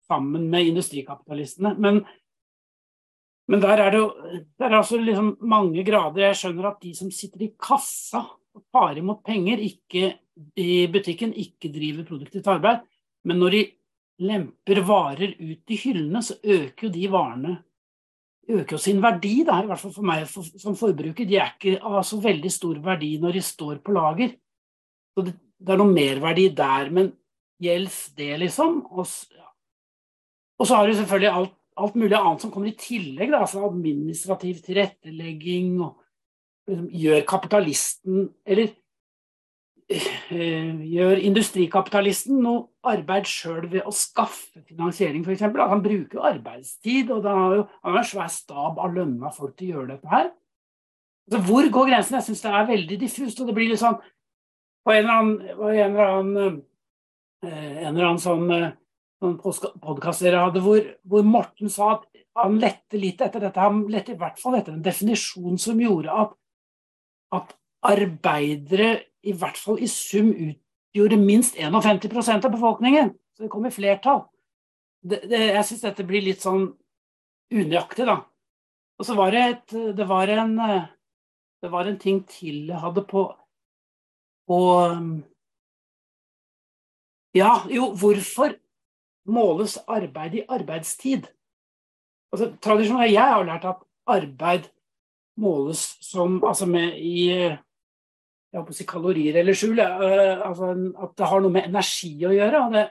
sammen 0.08 0.46
med 0.48 0.70
industrikapitalistene. 0.70 1.74
Men, 1.76 2.00
men 3.48 3.60
der 3.60 3.80
er 3.82 3.92
det 3.92 4.00
jo 4.00 4.08
der 4.58 4.70
er 4.70 4.78
altså 4.78 4.98
liksom 5.00 5.34
mange 5.44 5.84
grader. 5.84 6.28
Jeg 6.28 6.40
skjønner 6.40 6.70
at 6.70 6.80
de 6.82 6.94
som 6.96 7.10
sitter 7.12 7.44
i 7.44 7.52
kassa 7.60 8.22
og 8.54 8.62
tar 8.72 8.98
imot 9.00 9.24
penger 9.26 9.60
ikke, 9.60 10.14
i 10.56 10.86
butikken, 10.90 11.34
ikke 11.34 11.72
driver 11.74 12.06
produktivt 12.08 12.48
arbeid. 12.50 12.84
Men 13.24 13.40
når 13.42 13.56
de 13.56 13.62
lemper 14.24 14.80
varer 14.86 15.34
ut 15.38 15.74
i 15.74 15.78
hyllene, 15.82 16.22
så 16.22 16.38
øker 16.40 16.88
jo 16.88 16.92
de 16.94 17.06
varene 17.10 17.54
øker 18.48 18.76
jo 18.76 18.80
sin 18.80 19.02
verdi, 19.02 19.42
da, 19.46 19.60
i 19.62 19.68
hvert 19.68 19.80
fall 19.80 19.92
for 19.94 20.06
meg 20.06 20.26
for, 20.28 20.46
som 20.60 20.76
forbruker. 20.76 21.26
De 21.28 21.38
er 21.38 21.54
ikke 21.54 21.78
av 21.80 22.02
så 22.06 22.18
veldig 22.22 22.52
stor 22.52 22.80
verdi 22.84 23.14
når 23.22 23.38
de 23.38 23.44
står 23.44 23.80
på 23.84 23.94
lager. 23.96 24.34
Så 25.14 25.24
det, 25.26 25.36
det 25.58 25.74
er 25.74 25.80
noe 25.80 25.94
merverdi 25.94 26.48
der, 26.56 26.90
men 26.94 27.12
gjelder 27.62 27.98
det, 28.18 28.30
liksom? 28.44 28.80
Og, 28.90 29.08
ja. 29.36 29.48
og, 30.58 30.66
så 30.66 30.80
har 30.80 30.88
du 30.88 30.96
selvfølgelig 30.98 31.32
alt, 31.32 31.54
alt, 31.74 31.98
mulig 31.98 32.16
annet 32.16 32.44
som 32.44 32.52
kommer 32.54 32.70
i 32.70 32.78
tillegg, 32.78 33.32
da, 33.32 33.42
altså 33.44 33.64
administrativ 33.66 34.62
tilrettelegging 34.64 35.76
og 35.82 36.00
liksom, 36.68 36.88
Gjør 36.94 37.24
kapitalisten 37.28 38.28
Eller 38.48 38.70
øh, 39.92 40.78
gjør 40.88 41.20
industrikapitalisten 41.28 42.38
noe 42.40 42.62
arbeid 42.88 43.28
sjøl 43.28 43.66
ved 43.72 43.84
å 43.84 43.92
skaffe 43.92 44.62
finansiering, 44.68 45.26
f.eks.? 45.26 45.44
Han 45.44 45.84
bruker 45.84 46.18
jo 46.18 46.24
arbeidstid, 46.24 47.12
og 47.12 47.28
han 47.28 47.42
har 47.42 47.58
jo 47.58 47.66
han 47.74 47.92
har 47.92 48.00
en 48.00 48.08
svær 48.08 48.32
stab 48.32 48.80
av 48.80 48.96
lønna 48.96 49.32
folk 49.32 49.56
til 49.58 49.70
å 49.70 49.76
gjøre 49.76 49.90
dette 49.94 50.12
her. 50.12 50.32
Altså, 51.28 51.40
hvor 51.48 51.68
går 51.76 51.90
grensen? 51.90 52.18
Jeg 52.18 52.28
syns 52.28 52.44
det 52.44 52.52
er 52.52 52.70
veldig 52.70 53.00
diffust. 53.00 53.40
og 53.40 53.48
det 53.48 53.56
blir 53.56 53.70
litt 53.72 53.80
sånn 53.80 54.00
på 54.84 54.92
en 54.92 55.04
eller 55.04 55.14
annen, 55.14 55.36
en 55.48 55.84
eller 55.84 56.10
annen, 56.14 56.58
eh, 57.44 57.76
en 57.86 57.94
eller 57.94 58.08
annen 58.10 58.20
sånn, 58.20 58.50
eh, 59.24 59.70
podkaster 59.82 60.30
jeg 60.30 60.40
hadde, 60.40 60.62
hvor, 60.64 60.84
hvor, 61.08 61.24
Morten 61.26 61.72
sa 61.72 61.96
at 61.96 62.06
han 62.38 62.58
lette 62.62 62.98
litt 62.98 63.22
etter 63.22 63.42
dette. 63.42 63.62
Han 63.62 63.84
lette 63.92 64.14
i 64.14 64.20
hvert 64.20 64.40
fall 64.42 64.58
etter 64.58 64.74
en 64.74 64.84
definisjon 64.84 65.58
som 65.60 65.80
gjorde 65.80 66.14
at, 66.24 66.34
at 67.38 67.54
arbeidere 67.84 68.94
i 69.24 69.34
hvert 69.36 69.58
fall 69.60 69.80
i 69.82 69.88
sum 69.90 70.32
utgjorde 70.32 71.18
minst 71.20 71.58
51% 71.60 72.48
av 72.48 72.54
befolkningen. 72.54 73.12
Så 73.34 73.46
det 73.46 73.52
kom 73.52 73.66
i 73.68 73.74
flertall. 73.74 74.24
Det, 75.04 75.22
det, 75.28 75.40
jeg 75.52 75.68
syns 75.68 75.84
dette 75.84 76.06
blir 76.08 76.24
litt 76.24 76.44
sånn 76.44 76.68
unøyaktig, 77.54 78.06
da. 78.08 78.22
Og 78.98 79.06
så 79.06 79.16
var 79.18 79.34
det, 79.34 79.44
et, 79.52 79.78
det, 79.98 80.06
var 80.08 80.30
en, 80.30 80.54
det 80.56 81.70
var 81.70 81.88
en 81.90 81.98
ting 82.00 82.22
til 82.30 82.68
jeg 82.70 82.82
hadde 82.82 83.02
på 83.10 83.26
og 84.54 85.22
Ja, 87.34 87.64
jo, 87.72 87.88
hvorfor 87.98 88.52
måles 89.26 89.78
arbeid 89.88 90.40
i 90.40 90.46
arbeidstid? 90.48 91.28
Altså, 92.32 92.50
tradisjonelt 92.62 93.12
Jeg 93.12 93.34
har 93.34 93.44
lært 93.46 93.64
at 93.64 93.84
arbeid 94.06 94.70
måles 95.38 95.96
som 96.02 96.42
Altså 96.44 96.66
med 96.66 96.98
i 96.98 97.54
jeg 98.54 98.62
håper 98.62 98.70
å 98.70 98.76
si 98.78 98.84
kalorier 98.86 99.34
eller 99.40 99.56
skjul. 99.58 99.80
Uh, 99.82 100.38
altså, 100.46 100.68
at 101.02 101.10
det 101.18 101.26
har 101.26 101.42
noe 101.42 101.50
med 101.56 101.66
energi 101.66 102.12
å 102.22 102.30
gjøre. 102.30 102.70
det, 102.70 102.86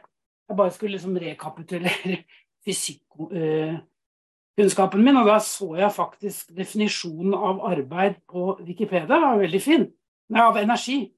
Jeg 0.50 0.58
bare 0.60 0.74
skulle 0.76 0.98
liksom 0.98 1.16
rekapitulere 1.24 2.18
fysikkunnskapen 2.68 5.00
uh, 5.00 5.06
min, 5.06 5.20
og 5.22 5.28
da 5.32 5.38
så 5.40 5.80
jeg 5.80 5.96
faktisk 5.96 6.52
definisjonen 6.58 7.32
av 7.38 7.64
arbeid 7.70 8.14
på 8.28 8.60
Wikipedia. 8.60 9.08
Det 9.08 9.22
var 9.24 9.40
veldig 9.40 9.62
fin. 9.64 9.88
Nei, 10.36 10.44
av 10.44 10.60
energi. 10.60 11.16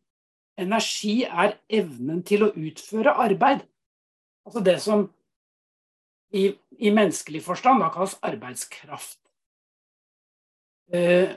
Energi 0.61 1.25
er 1.25 1.57
evnen 1.81 2.21
til 2.23 2.45
å 2.45 2.53
utføre 2.53 3.17
arbeid. 3.25 3.65
Altså 4.45 4.61
det 4.65 4.79
som 4.83 5.05
i, 6.35 6.49
i 6.79 6.91
menneskelig 6.93 7.41
forstand 7.45 7.81
da 7.81 7.91
kalles 7.93 8.17
arbeidskraft. 8.25 9.19
Eh, 10.93 11.31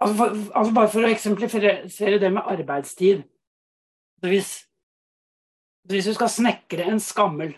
altså, 0.00 0.14
for, 0.16 0.38
altså 0.56 0.76
bare 0.76 0.92
for 0.92 1.04
å 1.04 1.10
eksemplifisere 1.12 2.20
det 2.22 2.30
med 2.32 2.48
arbeidstid. 2.48 3.24
Hvis, 4.24 4.54
hvis, 5.90 6.08
du 6.08 6.16
skal 6.16 6.32
snekre 6.32 6.86
en 6.88 7.02
skammel, 7.02 7.52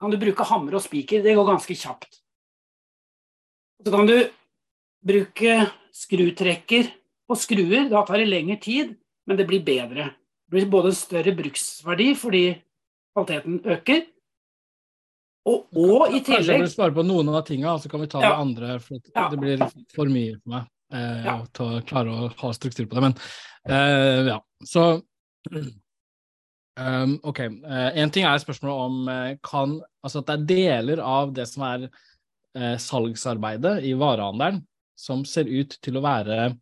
kan 0.00 0.10
du 0.10 0.18
bruke 0.18 0.46
hammer 0.48 0.78
og 0.78 0.84
spiker. 0.84 1.22
Det 1.22 1.36
går 1.36 1.50
ganske 1.50 1.76
kjapt. 1.76 2.22
Så 3.82 3.92
kan 3.92 4.08
du 4.08 4.16
bruke 5.02 5.60
skrutrekker 5.92 6.88
og 7.28 7.38
skruer. 7.38 7.90
Da 7.90 8.02
tar 8.06 8.22
det 8.22 8.30
lengre 8.30 8.58
tid 8.62 8.96
men 9.26 9.38
det 9.38 9.46
blir 9.46 9.64
bedre. 9.64 10.10
Det 10.46 10.56
blir 10.56 10.70
både 10.70 10.92
større 10.96 11.34
bruksverdi 11.36 12.12
fordi 12.18 12.44
kvaliteten 13.12 13.60
øker, 13.76 14.02
og, 15.48 15.64
og 15.74 16.12
i 16.14 16.20
tillegg 16.22 16.36
Kanskje 16.36 16.54
jeg 16.54 16.62
vil 16.62 16.70
svare 16.70 16.94
på 16.94 17.04
noen 17.06 17.32
av 17.32 17.42
tingene, 17.46 17.74
så 17.82 17.90
kan 17.90 18.02
vi 18.04 18.10
ta 18.10 18.20
ja. 18.22 18.30
det 18.30 18.44
andre. 18.44 18.76
for. 18.82 19.02
Det 19.02 19.38
blir 19.40 19.64
for 19.94 20.12
mye 20.12 20.36
for 20.38 20.54
meg 20.54 20.68
eh, 20.94 21.24
ja. 21.26 21.36
å 21.42 21.70
klare 21.88 22.14
å 22.14 22.28
ha 22.44 22.52
struktur 22.54 22.86
på 22.86 22.98
det. 22.98 23.08
Men 23.08 23.16
eh, 23.66 24.30
ja, 24.30 24.38
så 24.68 24.84
um, 25.50 27.16
Ok. 27.26 27.42
Én 27.42 28.04
en 28.04 28.14
ting 28.14 28.28
er 28.28 28.42
spørsmålet 28.42 28.86
om 28.86 29.10
uh, 29.10 29.32
kan 29.42 29.80
Altså 30.02 30.22
at 30.22 30.30
det 30.30 30.36
er 30.36 30.48
deler 30.52 31.02
av 31.02 31.34
det 31.34 31.46
som 31.50 31.66
er 31.66 31.88
uh, 31.90 32.76
salgsarbeidet 32.78 33.80
i 33.86 33.96
varehandelen, 33.98 34.62
som 34.98 35.26
ser 35.26 35.50
ut 35.50 35.74
til 35.82 35.98
å 35.98 36.04
være 36.06 36.52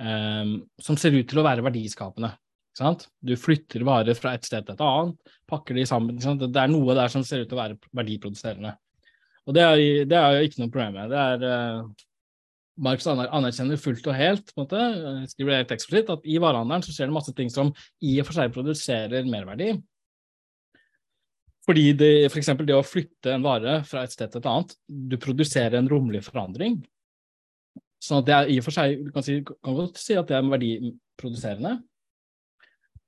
um, 0.00 0.60
som 0.80 0.96
ser 1.00 1.16
ut 1.16 1.28
til 1.28 1.40
å 1.40 1.44
være 1.44 1.64
verdiskapende. 1.68 2.32
Sant? 2.80 3.08
Du 3.20 3.34
flytter 3.36 3.84
varer 3.84 4.16
fra 4.16 4.32
et 4.36 4.46
sted 4.48 4.64
til 4.64 4.76
et 4.76 4.84
annet, 4.84 5.34
pakker 5.50 5.76
de 5.76 5.84
sammen. 5.88 6.16
Det 6.16 6.62
er 6.62 6.70
noe 6.72 6.96
der 6.96 7.12
som 7.12 7.24
ser 7.26 7.42
ut 7.44 7.50
til 7.50 7.58
å 7.58 7.60
være 7.60 7.76
verdiproduserende. 7.98 8.72
Og 9.48 9.56
det 9.56 9.64
er, 9.64 9.80
jo 10.36 10.46
ikke 10.46 10.62
noe 10.62 10.72
problem 10.72 10.96
med. 10.96 11.12
Det 11.12 11.20
er 11.20 11.44
uh, 11.44 12.06
Marx 12.80 13.04
anerkjenner 13.10 13.80
fullt 13.80 14.06
og 14.08 14.16
helt, 14.16 14.52
på 14.54 14.62
en 14.62 14.64
måte, 14.64 15.26
skriver 15.32 15.58
helt 15.58 15.74
eksplisitt, 15.74 16.12
at 16.12 16.24
i 16.24 16.38
varehandelen 16.40 16.84
så 16.86 16.94
skjer 16.94 17.10
det 17.10 17.16
masse 17.16 17.34
ting 17.36 17.52
som 17.52 17.72
i 18.00 18.14
og 18.22 18.28
for 18.28 18.38
seg 18.38 18.54
produserer 18.54 19.28
merverdi. 19.28 19.74
Fordi 21.68 21.84
det, 21.98 22.12
for 22.30 22.40
eksempel 22.40 22.68
det 22.68 22.78
å 22.78 22.86
flytte 22.86 23.34
en 23.34 23.44
vare 23.44 23.82
fra 23.86 24.06
et 24.06 24.14
sted 24.14 24.32
til 24.32 24.40
et 24.40 24.48
annet, 24.48 24.72
du 24.88 25.18
produserer 25.20 25.76
en 25.78 25.90
romlig 25.90 26.24
forandring. 26.24 26.80
Sånn 28.00 28.22
at 28.22 28.30
det 28.30 28.36
er 28.38 28.54
i 28.54 28.56
og 28.62 28.64
for 28.64 28.78
seg, 28.78 29.02
du 29.04 29.12
kan, 29.12 29.26
si, 29.26 29.42
kan 29.44 29.76
godt 29.76 30.00
si 30.00 30.16
at 30.16 30.30
det 30.30 30.38
er 30.38 30.48
verdiproduserende. 30.48 31.76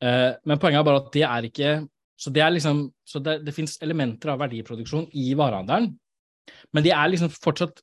Uh, 0.02 0.34
men 0.48 0.58
poenget 0.58 0.80
er 0.80 0.86
bare 0.86 0.98
at 1.04 1.10
det 1.14 1.22
er 1.22 1.46
ikke 1.46 1.72
Så 2.18 2.30
det 2.34 2.42
er 2.42 2.50
liksom, 2.54 2.84
så 3.06 3.20
det, 3.22 3.40
det 3.46 3.54
finnes 3.54 3.76
elementer 3.82 4.32
av 4.32 4.40
verdiproduksjon 4.42 5.08
i 5.18 5.32
varehandelen, 5.38 5.88
men 6.70 6.84
det 6.84 6.92
er 6.94 7.08
liksom 7.10 7.32
fortsatt 7.34 7.80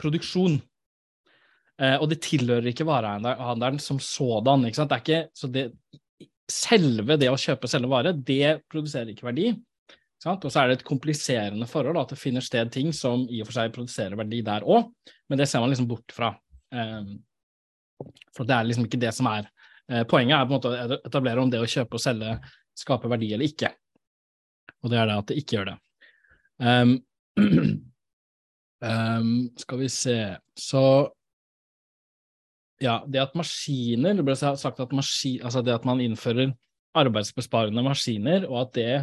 produksjon. 0.00 0.56
Uh, 1.78 1.96
og 2.00 2.08
det 2.10 2.18
tilhører 2.24 2.66
ikke 2.72 2.86
varehandelen 2.88 3.78
som 3.78 4.00
sådan. 4.02 4.66
ikke 4.66 4.80
sant? 4.80 4.90
Det 4.90 4.96
er 4.96 5.04
ikke, 5.04 5.20
så 5.38 5.50
det, 5.54 5.64
selve 6.50 7.18
det 7.20 7.30
å 7.30 7.38
kjøpe 7.38 7.70
selve 7.70 7.92
vare, 7.92 8.14
det 8.14 8.56
produserer 8.72 9.12
ikke 9.12 9.28
verdi. 9.28 9.52
Og 10.26 10.50
så 10.50 10.64
er 10.64 10.72
det 10.72 10.80
et 10.80 10.88
kompliserende 10.88 11.70
forhold 11.70 12.02
at 12.02 12.10
det 12.12 12.20
finner 12.20 12.44
sted 12.44 12.74
ting 12.74 12.90
som 12.96 13.22
i 13.30 13.38
og 13.40 13.52
for 13.52 13.60
seg 13.60 13.70
produserer 13.76 14.18
verdi 14.18 14.42
der 14.44 14.66
òg, 14.66 14.90
men 15.30 15.40
det 15.40 15.46
ser 15.48 15.62
man 15.62 15.70
liksom 15.70 15.88
bort 15.88 16.10
fra. 16.12 16.34
Um, 16.74 17.20
for 18.34 18.48
det 18.48 18.56
er 18.56 18.66
liksom 18.66 18.90
ikke 18.90 19.00
det 19.00 19.14
som 19.14 19.30
er 19.30 19.46
Eh, 19.46 19.59
poenget 20.10 20.36
er 20.36 20.46
på 20.46 20.54
en 20.54 20.56
måte 20.56 20.70
å 20.70 20.98
etablere 21.00 21.42
om 21.42 21.50
det 21.50 21.60
å 21.62 21.68
kjøpe 21.68 21.98
og 21.98 22.02
selge 22.02 22.34
skaper 22.78 23.10
verdi 23.12 23.32
eller 23.34 23.50
ikke. 23.50 23.72
Og 24.80 24.92
det 24.92 25.00
er 25.00 25.08
det 25.10 25.16
at 25.20 25.30
det 25.30 25.38
ikke 25.40 25.56
gjør 25.56 25.70
det. 25.70 25.78
Um, 26.60 26.92
um, 28.84 29.32
skal 29.62 29.80
vi 29.80 29.86
se 29.88 30.16
Så 30.60 30.82
ja, 32.84 32.98
det 33.08 33.22
at 33.22 33.32
maskiner 33.38 34.18
Det 34.18 34.24
ble 34.26 34.34
sagt 34.36 34.80
at, 34.80 34.92
maskin, 34.92 35.40
altså 35.44 35.62
det 35.64 35.72
at 35.72 35.86
man 35.88 36.02
innfører 36.04 36.52
arbeidsbesparende 36.96 37.84
maskiner, 37.86 38.48
og 38.48 38.64
at 38.64 38.70
det, 38.74 38.94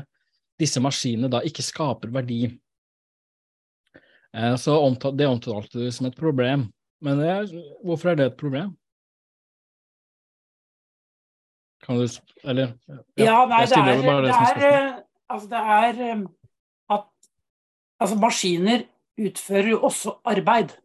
disse 0.59 0.81
maskinene 0.83 1.29
da 1.31 1.39
ikke 1.47 1.63
skaper 1.63 2.11
verdi. 2.11 2.49
Uh, 4.35 4.57
så 4.59 4.75
omtal, 4.83 5.13
det 5.15 5.29
omtalte 5.29 5.79
du 5.79 5.87
som 5.95 6.09
et 6.09 6.17
problem. 6.17 6.65
Men 6.99 7.21
det, 7.21 7.61
hvorfor 7.85 8.11
er 8.11 8.19
det 8.19 8.25
et 8.31 8.39
problem? 8.41 8.73
Kan 11.87 12.01
du 12.01 12.07
Eller 12.43 12.73
Ja, 13.17 13.23
ja 13.23 13.45
nei, 13.47 13.63
det 13.65 13.77
er, 13.77 13.85
det, 13.85 14.23
det, 14.23 14.33
er, 14.35 14.65
eh, 14.67 14.93
altså 15.29 15.47
det 15.47 15.61
er 15.77 16.01
eh, 16.09 16.25
at 16.89 17.05
altså 17.99 18.17
maskiner 18.19 18.83
utfører 19.17 19.69
jo 19.71 19.81
også 19.81 20.17
arbeid. 20.25 20.75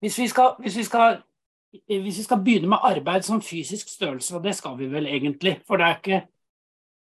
Hvis 0.00 0.18
vi, 0.18 0.28
skal, 0.28 0.56
hvis, 0.58 0.76
vi 0.76 0.84
skal, 0.84 1.18
hvis 1.88 2.18
vi 2.18 2.22
skal 2.22 2.40
begynne 2.44 2.68
med 2.68 2.78
arbeid 2.82 3.22
som 3.22 3.42
fysisk 3.42 3.88
størrelse, 3.88 4.36
og 4.36 4.44
det 4.44 4.54
skal 4.56 4.78
vi 4.78 4.88
vel 4.92 5.06
egentlig, 5.06 5.60
for 5.66 5.76
det 5.76 5.86
er 5.86 5.96
ikke 5.96 6.26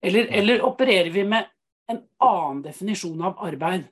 Eller, 0.04 0.26
eller 0.30 0.62
opererer 0.66 1.10
vi 1.10 1.22
med 1.22 1.44
en 1.90 2.00
annen 2.20 2.64
definisjon 2.64 3.20
av 3.22 3.36
arbeid? 3.38 3.84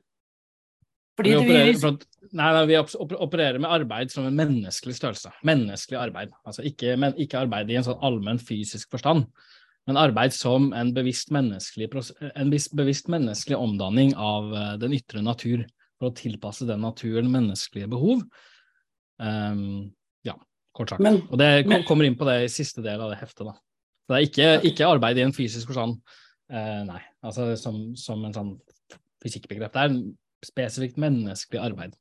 Fordi 1.21 1.33
vi 1.35 1.41
opererer, 1.45 1.79
at, 1.91 2.05
nei, 2.33 2.51
nei, 2.57 2.65
vi 2.71 2.79
opererer 3.27 3.61
med 3.61 3.73
arbeid 3.77 4.13
som 4.13 4.25
en 4.25 4.37
menneskelig 4.39 4.97
størrelse. 4.97 5.33
Menneskelig 5.47 5.99
arbeid. 6.01 6.33
Altså 6.49 6.65
ikke, 6.65 6.95
men, 7.01 7.17
ikke 7.21 7.43
arbeid 7.43 7.71
i 7.71 7.77
en 7.77 7.87
sånn 7.87 8.01
allmenn 8.07 8.41
fysisk 8.41 8.93
forstand, 8.95 9.27
men 9.89 10.01
arbeid 10.01 10.33
som 10.37 10.71
en 10.77 10.93
bevisst 10.97 11.33
menneskelig, 11.35 11.91
en 12.31 12.53
bevisst 12.53 13.11
menneskelig 13.13 13.59
omdanning 13.59 14.15
av 14.17 14.49
uh, 14.55 14.73
den 14.81 14.95
ytre 14.97 15.23
natur 15.25 15.67
for 16.01 16.11
å 16.11 16.17
tilpasse 16.17 16.69
den 16.69 16.81
naturen 16.85 17.29
menneskelige 17.33 17.91
behov. 17.93 18.25
Um, 19.21 19.91
ja, 20.25 20.37
kort 20.77 20.95
sagt. 20.95 21.05
Men, 21.05 21.21
og 21.29 21.41
det 21.41 21.51
men, 21.69 21.85
kommer 21.89 22.09
inn 22.09 22.17
på 22.17 22.29
det 22.29 22.39
i 22.47 22.53
siste 22.53 22.85
del 22.85 23.03
av 23.03 23.13
det 23.13 23.21
heftet. 23.21 23.45
da. 23.51 23.57
Så 23.57 24.15
det 24.15 24.21
er 24.21 24.29
ikke, 24.29 24.51
ikke 24.73 24.89
arbeid 24.89 25.21
i 25.21 25.27
en 25.27 25.37
fysisk 25.37 25.73
forstand, 25.73 26.01
uh, 26.55 26.83
nei. 26.89 27.03
Altså 27.21 27.53
som, 27.61 27.91
som 28.01 28.25
en 28.25 28.37
sånn 28.37 28.55
fysikkbegrep. 29.21 29.75
Det 29.75 29.85
er 29.85 29.97
spesifikt 30.45 30.99
menneskelig 31.01 31.61
arbeid. 31.63 31.97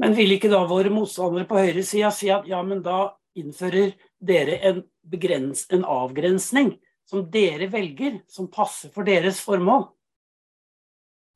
Men 0.00 0.16
vil 0.16 0.34
ikke 0.34 0.52
da 0.52 0.62
våre 0.68 0.92
motstandere 0.92 1.48
på 1.48 1.58
høyresida 1.60 2.10
si 2.12 2.28
at 2.32 2.48
ja, 2.48 2.60
men 2.66 2.82
da 2.84 3.16
innfører 3.36 3.94
dere 4.20 4.58
en, 4.68 4.82
begrens, 5.06 5.64
en 5.72 5.86
avgrensning 5.88 6.74
som 7.08 7.24
dere 7.32 7.70
velger, 7.72 8.20
som 8.28 8.50
passer 8.52 8.92
for 8.92 9.08
deres 9.08 9.40
formål? 9.44 9.86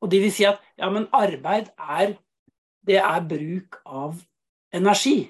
Og 0.01 0.09
de 0.11 0.19
vil 0.21 0.33
si 0.33 0.45
at 0.49 0.61
ja, 0.77 0.89
men 0.93 1.09
arbeid 1.13 1.71
er 1.77 2.17
det 2.85 2.97
er 2.97 3.25
bruk 3.29 3.77
av 3.85 4.21
energi. 4.73 5.29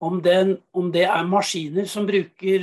Om, 0.00 0.20
den, 0.24 0.54
om 0.72 0.88
det 0.92 1.04
er 1.08 1.28
maskiner 1.28 1.84
som 1.88 2.06
bruker, 2.08 2.62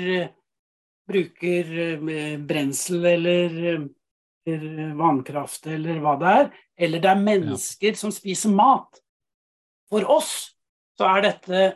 bruker 1.10 1.70
eh, 1.86 2.38
brensel 2.42 3.06
eller 3.06 3.58
eller 4.48 4.96
vannkraft 4.96 5.68
eller 5.68 6.00
hva 6.04 6.16
det 6.22 6.34
er, 6.42 6.50
eller 6.78 7.02
det 7.02 7.10
er 7.10 7.22
mennesker 7.22 7.94
ja. 7.94 8.00
som 8.00 8.14
spiser 8.14 8.54
mat. 8.54 9.02
For 9.90 10.06
oss 10.12 10.34
så 10.98 11.10
er 11.10 11.28
dette 11.30 11.68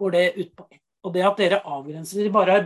går 0.00 0.16
det 0.16 0.24
ut 0.38 0.52
på 0.56 0.66
Og 1.00 1.14
det 1.14 1.22
at 1.24 1.38
dere 1.40 1.62
avgrenser 1.64 2.26
det 2.26 2.32
bare 2.32 2.56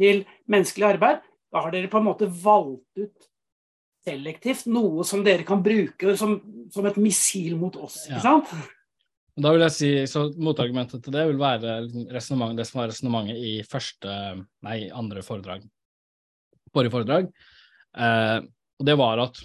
til 0.00 0.22
menneskelig 0.48 0.86
arbeid, 0.94 1.18
da 1.52 1.60
har 1.60 1.74
dere 1.74 1.90
på 1.92 2.00
en 2.00 2.06
måte 2.06 2.28
valgt 2.28 3.02
ut 3.02 3.26
selektivt 4.06 4.64
noe 4.72 5.04
som 5.04 5.20
dere 5.26 5.44
kan 5.44 5.60
bruke 5.60 6.14
som, 6.16 6.38
som 6.72 6.86
et 6.88 6.96
missil 6.96 7.58
mot 7.60 7.76
oss. 7.76 8.06
ikke 8.08 8.22
sant? 8.24 8.54
Da 9.38 9.52
vil 9.54 9.62
jeg 9.66 9.74
si, 9.76 9.90
så 10.10 10.24
Motargumentet 10.40 11.04
til 11.04 11.14
det 11.14 11.26
vil 11.28 11.38
være 11.38 11.76
det 11.86 12.22
som 12.24 12.40
var 12.42 12.56
resonnementet 12.56 13.36
i 13.36 13.52
første, 13.68 14.14
nei, 14.66 14.78
andre 14.88 15.22
foredrag. 15.26 15.62
Forrige 16.74 16.94
foredrag. 16.96 17.28
Eh, 17.92 18.38
og 18.80 18.88
det 18.88 18.96
var 18.98 19.22
at 19.28 19.38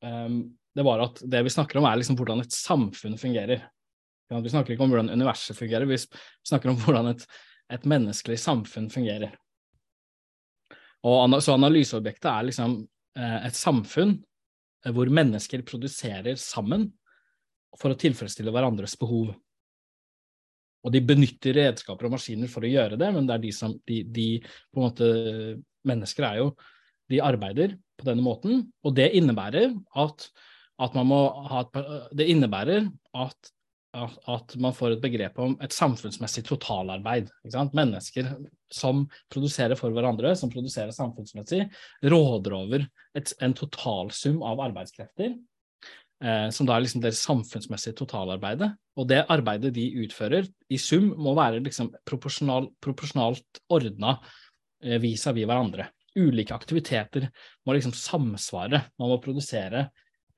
det 0.00 0.84
var 0.84 1.00
at 1.06 1.22
det 1.24 1.40
vi 1.46 1.52
snakker 1.52 1.80
om, 1.80 1.86
er 1.88 1.98
liksom 2.00 2.18
hvordan 2.18 2.42
et 2.42 2.52
samfunn 2.52 3.16
fungerer. 3.20 3.62
Vi 4.28 4.52
snakker 4.52 4.74
ikke 4.74 4.84
om 4.84 4.92
hvordan 4.92 5.12
universet 5.14 5.56
fungerer, 5.56 5.86
vi 5.88 5.96
snakker 5.96 6.72
om 6.72 6.78
hvordan 6.82 7.12
et, 7.14 7.24
et 7.72 7.86
menneskelig 7.88 8.38
samfunn 8.42 8.90
fungerer. 8.92 9.36
Og, 11.06 11.36
så 11.42 11.54
analyseobjektet 11.54 12.28
er 12.30 12.46
liksom 12.48 12.78
eh, 13.18 13.40
et 13.46 13.56
samfunn 13.56 14.16
eh, 14.16 14.92
hvor 14.94 15.10
mennesker 15.12 15.62
produserer 15.66 16.38
sammen 16.40 16.88
for 17.78 17.92
å 17.92 17.98
tilfredsstille 18.00 18.52
hverandres 18.54 18.96
behov. 18.98 19.30
Og 20.86 20.94
de 20.94 21.02
benytter 21.02 21.56
redskaper 21.60 22.08
og 22.08 22.16
maskiner 22.16 22.50
for 22.50 22.66
å 22.66 22.70
gjøre 22.70 22.98
det, 22.98 23.10
men 23.14 23.26
det 23.28 23.36
er 23.36 23.44
de 23.44 23.52
som 23.54 23.74
de, 23.86 24.00
de 24.04 24.28
på 24.42 24.80
en 24.80 24.86
måte 24.88 25.08
Mennesker 25.86 26.24
er 26.26 26.38
jo 26.40 26.46
De 27.06 27.20
arbeider 27.22 27.76
på 27.98 28.08
denne 28.08 28.24
måten. 28.24 28.66
Og 28.84 28.96
det 28.96 29.10
innebærer 29.18 29.74
at, 29.98 30.28
at 30.82 30.96
man 30.96 31.10
må 31.10 31.20
ha 31.50 31.64
et, 31.64 31.78
Det 32.16 32.28
innebærer 32.32 32.88
at, 33.16 33.50
at, 33.96 34.56
man 34.60 34.76
får 34.76 34.96
et 34.96 35.02
begrep 35.02 35.38
om 35.40 35.56
et 35.64 35.72
samfunnsmessig 35.72 36.44
totalarbeid. 36.48 37.30
Mennesker 37.72 38.34
som 38.72 39.06
produserer 39.32 39.78
for 39.78 39.94
hverandre, 39.94 40.34
som 40.36 40.52
produserer 40.52 40.94
samfunnsmessig, 40.94 41.66
råder 42.04 42.56
over 42.56 42.86
et, 43.16 43.32
en 43.40 43.56
totalsum 43.56 44.42
av 44.44 44.60
arbeidskrefter. 44.68 45.36
Eh, 46.24 46.48
som 46.48 46.64
da 46.64 46.76
er 46.76 46.84
liksom 46.84 47.02
deres 47.04 47.20
samfunnsmessige 47.24 47.96
totalarbeidet. 47.98 48.70
Og 48.96 49.08
det 49.08 49.26
arbeidet 49.32 49.74
de 49.76 49.84
utfører, 50.04 50.48
i 50.72 50.78
sum, 50.80 51.10
må 51.20 51.34
være 51.36 51.60
liksom 51.64 51.90
proporsjonalt 52.08 53.60
ordna 53.68 54.16
eh, 54.82 54.96
vis-à-vis 55.00 55.44
-vis 55.44 55.50
hverandre 55.50 55.90
ulike 56.16 56.54
aktiviteter 56.56 57.28
må 57.66 57.76
liksom 57.76 57.94
samsvare. 57.96 58.82
Man 59.00 59.12
må 59.12 59.20
produsere 59.22 59.88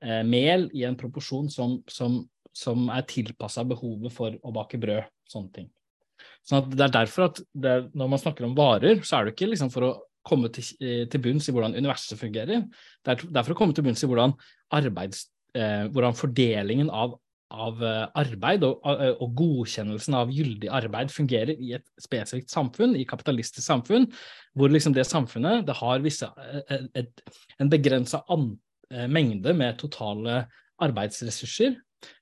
eh, 0.03 0.21
mel 0.27 0.67
i 0.75 0.85
en 0.87 0.97
proporsjon 0.99 1.49
som, 1.53 1.79
som, 1.89 2.21
som 2.55 2.89
er 2.93 3.07
tilpassa 3.09 3.65
behovet 3.67 4.13
for 4.15 4.35
å 4.43 4.53
bake 4.55 4.81
brød. 4.81 5.07
Sånne 5.29 5.53
ting. 5.55 5.71
Sånn 6.47 6.69
det 6.73 6.87
er 6.87 6.93
derfor 6.93 7.29
at 7.29 7.41
det, 7.53 7.75
når 7.97 8.13
man 8.13 8.21
snakker 8.21 8.47
om 8.47 8.55
varer, 8.57 9.03
så 9.05 9.19
er 9.19 9.27
det 9.27 9.35
ikke 9.35 9.51
liksom 9.51 9.71
for 9.73 9.87
å 9.87 9.95
komme 10.25 10.51
til, 10.53 10.65
eh, 10.83 11.05
til 11.09 11.23
bunns 11.23 11.47
i 11.49 11.55
hvordan 11.55 11.77
universet 11.77 12.19
fungerer. 12.19 12.65
Det 13.05 13.13
er, 13.13 13.25
det 13.25 13.39
er 13.39 13.45
for 13.45 13.55
å 13.55 13.59
komme 13.59 13.75
til 13.75 13.85
bunns 13.85 14.03
i 14.03 14.09
hvordan, 14.09 14.35
arbeids, 14.75 15.27
eh, 15.55 15.87
hvordan 15.89 16.17
fordelingen 16.17 16.91
av 16.91 17.15
av 17.49 17.81
eh, 17.83 18.05
arbeid 18.21 18.63
og, 18.67 18.85
eh, 18.85 19.11
og, 19.15 19.33
godkjennelsen 19.39 20.17
av 20.19 20.31
gyldig 20.33 20.69
arbeid 20.79 21.11
fungerer 21.13 21.57
i 21.57 21.73
et 21.77 21.85
spesifikt 22.01 22.53
samfunn, 22.53 22.95
i 22.95 23.07
kapitalistisk 23.09 23.65
samfunn, 23.65 24.07
hvor 24.57 24.71
liksom 24.73 24.95
det 24.95 25.07
samfunnet 25.09 25.65
det 25.67 25.77
har 25.81 26.05
visse, 26.05 26.29
eh, 26.69 26.87
et, 27.01 27.23
en 27.59 27.71
begrensa 27.71 28.23
mengde 29.09 29.53
med 29.53 29.77
totale 29.77 30.43
arbeidsressurser 30.81 31.75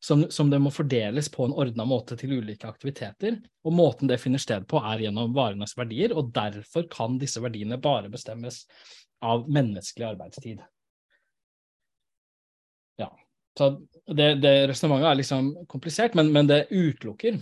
som, 0.03 0.25
som 0.33 0.49
det 0.51 0.59
må 0.59 0.71
fordeles 0.73 1.29
på 1.31 1.45
en 1.45 1.53
ordna 1.55 1.85
måte 1.87 2.17
til 2.19 2.33
ulike 2.39 2.67
aktiviteter. 2.67 3.37
Og 3.63 3.75
måten 3.77 4.09
det 4.09 4.19
finner 4.19 4.41
sted 4.41 4.65
på, 4.67 4.81
er 4.81 5.05
gjennom 5.05 5.35
varenes 5.37 5.77
verdier, 5.77 6.15
og 6.17 6.33
derfor 6.35 6.87
kan 6.91 7.19
disse 7.21 7.43
verdiene 7.43 7.79
bare 7.79 8.11
bestemmes 8.11 8.65
av 9.23 9.47
menneskelig 9.49 10.09
arbeidstid. 10.11 10.65
Så 13.57 13.71
det, 14.13 14.35
det 14.43 14.53
resonnementet 14.69 15.11
er 15.11 15.19
liksom 15.21 15.53
komplisert, 15.71 16.17
men, 16.17 16.29
men 16.35 16.49
det 16.49 16.67
utelukker 16.69 17.39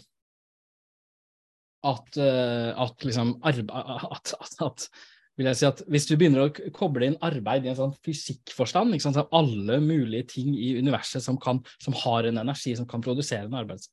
at, 1.86 2.16
uh, 2.18 2.72
at 2.82 3.06
liksom 3.06 3.36
at, 3.46 3.60
at, 3.70 4.56
at 4.64 4.88
vil 5.36 5.50
jeg 5.50 5.60
si 5.60 5.66
at 5.68 5.82
Hvis 5.92 6.08
du 6.08 6.14
begynner 6.16 6.46
å 6.46 6.70
koble 6.76 7.10
inn 7.10 7.18
arbeid 7.26 7.66
i 7.66 7.72
en 7.72 7.78
sånn 7.78 7.96
fysikkforstand, 8.06 8.96
sant, 9.04 9.18
så 9.18 9.26
alle 9.36 9.82
mulige 9.84 10.30
ting 10.38 10.54
i 10.56 10.78
universet 10.80 11.24
som, 11.24 11.40
kan, 11.42 11.60
som 11.84 11.98
har 12.06 12.30
en 12.30 12.40
energi 12.46 12.76
som 12.80 12.88
kan 12.88 13.04
produsere 13.04 13.50
en, 13.50 13.58
arbeids, 13.60 13.90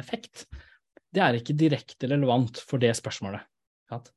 effekt, 0.00 0.48
det 1.14 1.22
er 1.22 1.38
ikke 1.38 1.58
direkte 1.58 2.10
relevant 2.10 2.58
for 2.66 2.82
det 2.82 2.90
spørsmålet. 2.98 3.46
Sant? 3.90 4.10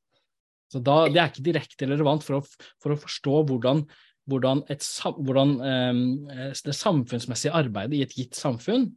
Så 0.74 0.82
da, 0.82 1.04
Det 1.14 1.22
er 1.22 1.30
ikke 1.30 1.46
direkte 1.46 1.90
relevant 1.90 2.26
for 2.26 2.40
å, 2.40 2.66
for 2.82 2.96
å 2.96 3.00
forstå 3.00 3.44
hvordan, 3.52 3.86
hvordan, 4.30 4.64
et, 4.72 4.86
hvordan 5.18 5.56
eh, 5.68 6.52
det 6.54 6.76
samfunnsmessige 6.78 7.56
arbeidet 7.56 7.98
i 7.98 8.04
et 8.06 8.16
gitt 8.18 8.40
samfunn 8.40 8.88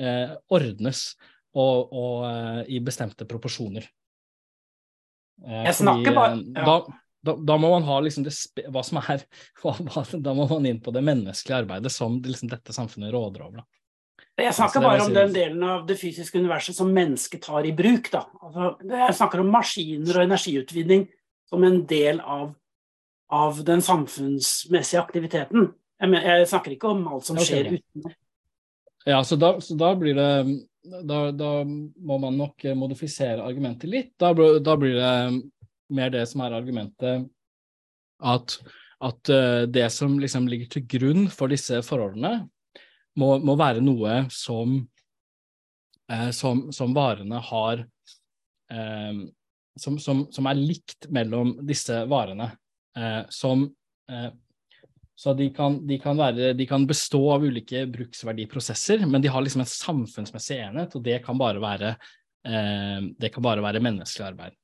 eh, 0.00 0.34
ordnes 0.52 1.08
og, 1.56 1.92
og 1.92 2.26
eh, 2.28 2.60
i 2.76 2.82
bestemte 2.84 3.28
proporsjoner. 3.28 3.86
Eh, 5.44 5.64
jeg 5.68 5.78
snakker 5.80 6.16
bare 6.16 6.36
ja. 6.40 6.66
da, 6.66 6.76
da, 7.26 7.36
da, 7.52 7.56
må 7.60 7.72
man 7.72 7.86
ha 7.88 7.98
liksom 8.04 8.26
det, 8.26 8.34
hva 8.72 8.84
som 8.86 9.00
er 9.02 9.24
hva, 9.62 10.04
Da 10.12 10.36
må 10.36 10.48
man 10.52 10.68
inn 10.68 10.82
på 10.84 10.94
det 10.94 11.04
menneskelige 11.06 11.64
arbeidet 11.64 11.92
som 11.94 12.20
liksom 12.24 12.52
dette 12.52 12.76
samfunnet 12.76 13.14
råder 13.14 13.48
over. 13.48 13.62
Da. 13.62 13.68
Jeg 14.36 14.52
snakker 14.52 14.84
bare 14.84 15.04
om 15.04 15.14
den 15.16 15.32
delen 15.32 15.62
av 15.64 15.86
det 15.88 15.96
fysiske 15.96 16.36
universet 16.40 16.76
som 16.76 16.92
mennesket 16.92 17.40
tar 17.46 17.64
i 17.64 17.72
bruk. 17.76 18.10
Da. 18.12 18.26
Altså, 18.44 18.74
jeg 18.84 19.16
snakker 19.16 19.40
om 19.40 19.52
maskiner 19.52 20.18
og 20.18 20.28
energiutvinning 20.28 21.06
som 21.48 21.64
en 21.64 21.78
del 21.88 22.20
av, 22.20 22.50
av 23.32 23.58
den 23.66 23.82
samfunnsmessige 23.82 25.02
aktiviteten. 25.02 25.70
Jeg, 26.00 26.10
mener, 26.12 26.40
jeg, 26.40 26.48
snakker 26.50 26.76
ikke 26.76 26.92
om 26.92 27.04
alt 27.10 27.26
som 27.26 27.38
skjer 27.40 27.70
okay. 27.72 27.80
utenom. 27.80 28.16
Ja, 29.06 29.20
så 29.24 29.38
da, 29.38 29.52
så 29.62 29.76
da, 29.78 29.92
blir 29.98 30.16
det 30.18 30.30
da, 31.06 31.20
da, 31.34 31.50
må 31.66 32.18
man 32.22 32.38
nok 32.38 32.64
modifisere 32.78 33.44
argumentet 33.44 33.90
litt. 33.90 34.12
Da, 34.18 34.32
da 34.34 34.74
blir 34.78 34.98
det 34.98 35.12
mer 35.94 36.10
det 36.14 36.24
som 36.26 36.42
er 36.42 36.56
argumentet 36.58 37.28
at, 38.18 38.56
at 39.04 39.30
uh, 39.30 39.62
det 39.70 39.86
som 39.94 40.18
liksom 40.18 40.48
ligger 40.50 40.70
til 40.74 40.86
grunn 40.90 41.26
for 41.30 41.52
disse 41.52 41.78
forholdene, 41.86 42.48
må, 43.16 43.36
må 43.40 43.56
være 43.56 43.80
noe 43.80 44.26
som, 44.32 44.76
eh, 46.12 46.30
som, 46.36 46.66
som 46.74 46.92
varene 46.92 47.40
har 47.48 47.80
eh, 48.68 49.22
som, 49.80 49.98
som, 50.00 50.26
som, 50.32 50.48
er 50.50 50.60
likt 50.60 51.08
mellom 51.12 51.54
disse 51.66 52.02
varene. 52.10 52.50
Som 53.32 53.66
så 55.16 55.32
de 55.36 55.46
kan, 55.52 55.78
de, 55.88 55.98
kan 56.00 56.16
være, 56.16 56.54
de 56.56 56.66
kan, 56.68 56.86
bestå 56.88 57.20
av 57.34 57.44
ulike 57.44 57.82
bruksverdiprosesser, 57.92 59.04
men 59.08 59.24
de 59.24 59.30
har 59.32 59.44
liksom 59.44 59.62
en 59.64 59.68
samfunnsmessig 59.68 60.58
enhet, 60.60 60.96
og 60.96 61.04
det 61.04 61.18
kan 61.24 61.36
bare 61.40 61.60
være, 61.60 61.94
det 63.20 63.30
kan 63.34 63.44
bare 63.44 63.64
være 63.64 63.80
menneskelig 63.84 64.26
arbeid 64.26 64.56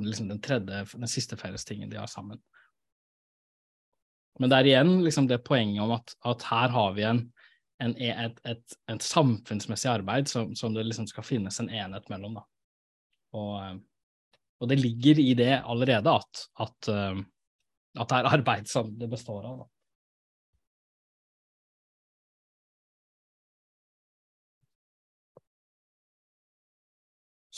liksom 0.00 0.28
den 0.28 0.40
tredje, 0.40 0.86
den 0.92 1.08
siste 1.08 1.36
fellestingen 1.36 1.90
de 1.90 1.96
har 1.96 2.06
sammen. 2.06 2.40
Men 4.40 4.50
det 4.50 4.58
er 4.58 4.70
igjen 4.70 5.02
liksom 5.04 5.28
det 5.28 5.42
poenget 5.44 5.82
om 5.82 5.92
at, 5.98 6.14
at 6.24 6.42
her 6.48 6.72
har 6.72 6.92
vi 6.96 7.04
en, 7.04 7.20
en, 7.82 7.96
et, 7.96 8.38
et, 8.48 8.76
et, 8.88 9.02
samfunnsmessig 9.02 9.90
arbeid 9.90 10.28
som, 10.28 10.54
som, 10.56 10.74
det 10.74 10.86
liksom 10.86 11.06
skal 11.10 11.26
finnes 11.26 11.60
en 11.60 11.68
enhet 11.70 12.08
mellom. 12.08 12.38
Da. 12.40 12.46
Og, 13.36 13.82
og 14.62 14.70
det 14.70 14.78
ligger 14.78 15.18
i 15.18 15.32
det 15.34 15.52
allerede 15.58 16.12
at, 16.14 16.46
at, 16.62 16.88
at 16.88 18.08
det 18.12 18.18
er 18.18 18.28
arbeid 18.30 18.70
som 18.70 18.92
det 18.94 19.08
består 19.10 19.42
av. 19.42 19.64
Da. 19.64 19.72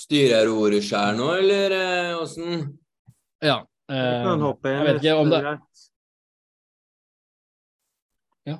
Styrer 0.05 0.51
ordet 0.51 0.83
sjøl 0.85 1.17
nå, 1.17 1.29
eller 1.39 1.73
eh, 1.77 2.17
åssen? 2.19 2.65
Ja. 3.45 3.61
Eh, 3.89 4.27
jeg 4.27 4.87
vet 4.89 4.99
ikke 4.99 5.15
om 5.21 5.31
det 5.33 5.41
Ja. 8.45 8.57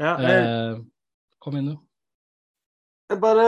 ja 0.00 0.12
jeg... 0.24 0.42
eh, 0.42 0.82
kom 1.40 1.56
inn, 1.60 1.70
du. 1.70 1.78
Bare, 3.20 3.46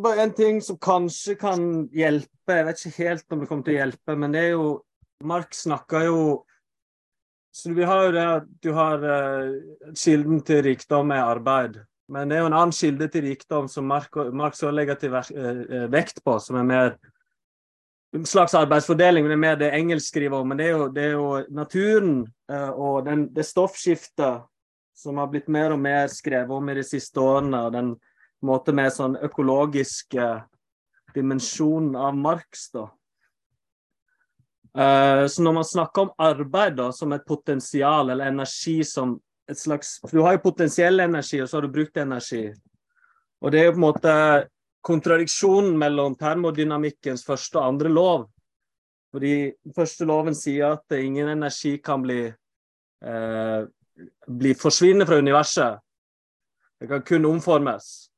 bare, 0.00 0.22
en 0.24 0.32
ting 0.36 0.60
som 0.64 0.78
kanskje 0.80 1.34
kan 1.40 1.88
hjelpe. 1.92 2.30
Jeg 2.52 2.66
vet 2.66 2.80
ikke 2.80 3.04
helt 3.04 3.32
om 3.32 3.40
det 3.40 3.48
kommer 3.48 3.64
til 3.64 3.74
å 3.76 3.78
hjelpe, 3.78 4.16
men 4.20 4.34
det 4.34 4.42
er 4.42 4.52
jo 4.52 4.66
Mark 5.24 5.54
snakker 5.56 6.08
jo 6.08 6.18
Så 7.54 7.70
vi 7.72 7.86
har 7.86 8.08
jo 8.08 8.12
det 8.12 8.22
at 8.26 8.46
du 8.66 8.72
har 8.74 9.04
uh, 9.06 9.52
kilden 9.94 10.40
til 10.42 10.64
rikdom 10.66 11.12
er 11.14 11.22
arbeid. 11.22 11.76
Men 12.10 12.28
det 12.28 12.36
er 12.36 12.42
jo 12.42 12.48
en 12.50 12.56
annen 12.58 12.74
kilde 12.74 13.06
til 13.08 13.28
rikdom 13.28 13.68
som 13.70 13.86
Mark 13.86 14.56
så 14.58 14.72
legger 14.74 14.98
til 14.98 15.14
eh, 15.14 15.60
eh, 15.62 15.84
vekt 15.92 16.18
på, 16.24 16.34
som 16.42 16.58
er 16.58 16.66
mer 16.66 16.96
en 18.14 18.26
slags 18.26 18.54
arbeidsfordeling, 18.54 19.26
det 19.26 19.34
er 19.34 19.42
mer 19.42 19.56
det 19.58 19.70
engelsk 19.74 20.12
skriver 20.12 20.38
om. 20.38 20.48
Men 20.48 20.58
det 20.58 20.66
er 20.66 20.74
jo, 20.74 20.88
det 20.94 21.04
er 21.04 21.14
jo 21.16 21.28
naturen 21.50 22.12
eh, 22.50 22.70
og 22.70 23.06
den, 23.08 23.26
det 23.34 23.46
stoffskiftet 23.48 24.44
som 24.94 25.18
har 25.18 25.30
blitt 25.32 25.48
mer 25.50 25.74
og 25.74 25.80
mer 25.82 26.06
skrevet 26.12 26.54
om 26.54 26.68
i 26.70 26.76
de 26.78 26.84
siste 26.86 27.20
årene, 27.20 27.64
og 27.66 27.72
den 27.74 27.94
måte 28.44 28.74
med 28.76 28.92
sånn 28.94 29.16
økologiske 29.24 30.28
dimensjonen 31.14 31.94
av 31.96 32.16
Marx, 32.18 32.68
da. 32.74 32.88
Så 34.74 35.42
når 35.44 35.52
man 35.54 35.66
snakker 35.68 36.02
om 36.02 36.08
arbeid 36.18 36.74
da, 36.80 36.88
som 36.90 37.12
et 37.14 37.22
potensial 37.28 38.10
eller 38.10 38.32
energi 38.32 38.80
som 38.82 39.12
et 39.50 39.58
slags 39.58 40.00
du 40.10 40.20
har 40.24 40.36
jo 40.36 40.44
potensiell 40.46 41.00
energi, 41.04 41.40
og 41.42 41.48
så 41.48 41.58
har 41.58 41.66
du 41.66 41.72
brukt 41.72 42.00
energi. 42.00 42.48
Og 43.44 43.52
det 43.52 43.60
er 43.60 43.68
jo 43.68 43.74
på 43.74 43.80
en 43.80 43.84
måte 43.84 44.14
kontradiksjonen 44.84 45.76
mellom 45.80 46.16
termodynamikkens 46.20 47.24
første 47.26 47.60
og 47.60 47.74
andre 47.74 47.92
lov. 47.92 48.26
Fordi 49.14 49.52
første 49.76 50.06
loven 50.08 50.36
sier 50.36 50.74
at 50.74 50.96
ingen 50.96 51.30
energi 51.30 51.76
kan 51.84 52.02
bli, 52.02 52.22
eh, 52.26 53.60
bli 54.26 54.54
forsvinne 54.58 55.06
fra 55.06 55.20
universet. 55.20 55.78
Det 56.80 56.88
kan 56.88 57.02
kun 57.02 57.24
omformes. 57.24 58.10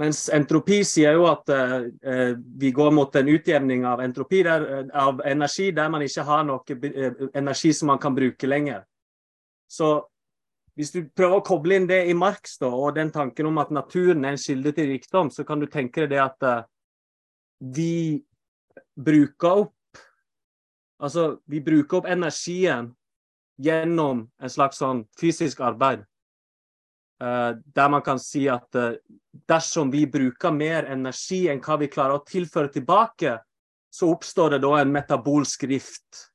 Mens 0.00 0.24
entropi 0.32 0.78
sier 0.88 1.18
jo 1.18 1.26
at 1.28 1.50
eh, 1.52 2.30
vi 2.38 2.70
går 2.72 2.94
mot 2.96 3.16
en 3.16 3.28
utjevning 3.28 3.84
av, 3.84 4.00
der, 4.00 4.64
av 4.96 5.20
energi 5.28 5.68
der 5.76 5.90
man 5.92 6.04
ikke 6.06 6.24
har 6.24 6.46
noe 6.48 6.78
eh, 6.88 7.26
energi 7.36 7.74
som 7.76 7.92
man 7.92 8.00
kan 8.00 8.16
bruke 8.16 8.48
lenger. 8.48 8.86
Så 9.68 9.98
hvis 10.76 10.94
du 10.94 11.02
prøver 11.12 11.42
å 11.42 11.44
koble 11.44 11.76
inn 11.76 11.88
det 11.90 12.06
i 12.08 12.16
Marx 12.16 12.56
da, 12.62 12.70
og 12.72 12.96
den 12.96 13.12
tanken 13.12 13.50
om 13.50 13.60
at 13.60 13.72
naturen 13.74 14.24
er 14.24 14.32
en 14.32 14.40
kilde 14.40 14.72
til 14.72 14.88
rikdom, 14.94 15.28
så 15.28 15.44
kan 15.44 15.60
du 15.60 15.68
tenke 15.68 16.06
deg 16.06 16.14
det 16.14 16.22
at 16.22 16.46
uh, 16.48 16.64
vi 17.60 18.22
bruker 18.96 19.66
opp 19.66 19.76
Altså, 21.02 21.40
vi 21.50 21.58
bruker 21.58 21.98
opp 21.98 22.06
energien 22.06 22.92
gjennom 23.58 24.20
en 24.38 24.50
slags 24.52 24.78
sånn 24.78 25.00
fysisk 25.18 25.58
arbeid. 25.66 26.04
Uh, 27.22 27.54
der 27.74 27.88
man 27.92 28.02
kan 28.02 28.18
si 28.18 28.48
at 28.50 28.74
uh, 28.74 28.96
dersom 29.48 29.92
vi 29.92 30.06
bruker 30.10 30.50
mer 30.50 30.88
energi 30.90 31.44
enn 31.52 31.62
hva 31.62 31.76
vi 31.78 31.90
klarer 31.92 32.18
å 32.18 32.26
tilføre 32.26 32.72
tilbake, 32.74 33.36
så 33.92 34.08
oppstår 34.10 34.56
det 34.56 34.62
da 34.64 34.72
en 34.80 34.92
metabolsk 34.92 35.64
rift 35.70 36.26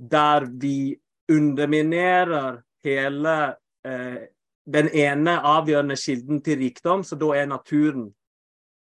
der 0.00 0.46
vi 0.60 0.96
underminerer 1.32 2.62
hele 2.84 3.36
eh, 3.84 4.20
den 4.66 4.88
ene 4.96 5.36
avgjørende 5.44 5.96
kilden 5.96 6.40
til 6.44 6.58
rikdom, 6.58 7.04
så 7.04 7.16
da 7.20 7.34
er 7.36 7.48
naturen. 7.48 8.08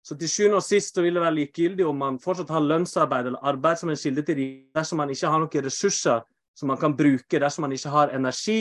Så 0.04 0.18
til 0.20 0.28
sjuende 0.28 0.58
og 0.60 0.66
sist 0.66 0.98
vil 1.00 1.14
det 1.16 1.22
være 1.22 1.38
likegyldig 1.38 1.86
om 1.88 2.02
man 2.02 2.20
fortsatt 2.20 2.50
har 2.52 2.66
lønnsarbeid 2.66 3.30
eller 3.30 3.46
arbeid 3.46 3.80
som 3.80 3.92
en 3.92 4.00
kilde 4.00 4.24
til 4.26 4.40
rikdom, 4.40 4.72
dersom 4.76 5.00
man 5.00 5.12
ikke 5.14 5.30
har 5.30 5.42
noen 5.42 5.66
ressurser 5.68 6.24
som 6.54 6.70
man 6.70 6.78
kan 6.78 6.96
bruke, 6.96 7.40
dersom 7.40 7.66
man 7.66 7.74
ikke 7.74 7.94
har 7.94 8.12
energi. 8.14 8.58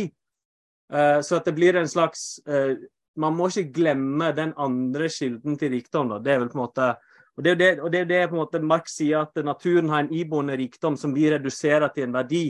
Eh, 0.93 1.19
så 1.25 1.39
at 1.39 1.47
det 1.49 1.55
blir 1.57 1.75
en 1.79 1.89
slags 1.89 2.39
eh, 2.47 2.77
Man 3.15 3.35
må 3.37 3.45
ikke 3.49 3.75
glemme 3.75 4.31
den 4.33 4.55
andre 4.57 5.05
kilden 5.09 5.57
til 5.57 5.69
rikdom. 5.75 6.09
Da. 6.09 6.17
Det 6.17 6.31
er 6.33 6.39
vel 6.41 6.49
på 6.49 6.57
en 6.57 6.63
måte 6.63 6.93
og 7.33 7.43
det 7.45 7.51
er 7.51 7.55
det, 7.57 7.69
og 7.81 7.91
det, 7.91 7.99
er 8.03 8.09
det 8.09 8.19
på 8.29 8.35
en 8.35 8.41
måte 8.43 8.59
Marx 8.61 8.97
sier, 8.99 9.25
at 9.25 9.45
naturen 9.45 9.89
har 9.89 10.03
en 10.03 10.11
iboende 10.13 10.53
rikdom 10.57 10.97
som 10.97 11.15
vi 11.15 11.25
reduserer 11.33 11.89
til 11.93 12.05
en 12.05 12.13
verdi. 12.13 12.43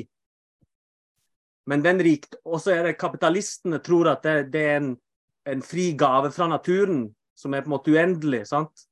Men 1.71 1.83
den 1.85 2.01
rikt, 2.03 2.35
også 2.43 2.73
er 2.73 2.89
det 2.89 2.97
kapitalistene 2.99 3.79
tror 3.79 4.09
at 4.11 4.25
det, 4.27 4.49
det 4.51 4.63
er 4.67 4.81
en, 4.81 4.89
en, 5.47 5.61
fri 5.63 5.93
gave 5.95 6.33
fra 6.35 6.49
naturen 6.51 7.05
som 7.39 7.55
er 7.55 7.63
på 7.63 7.71
en 7.71 7.75
måte 7.77 7.93
uendelig. 7.95 8.43
sant? 8.51 8.87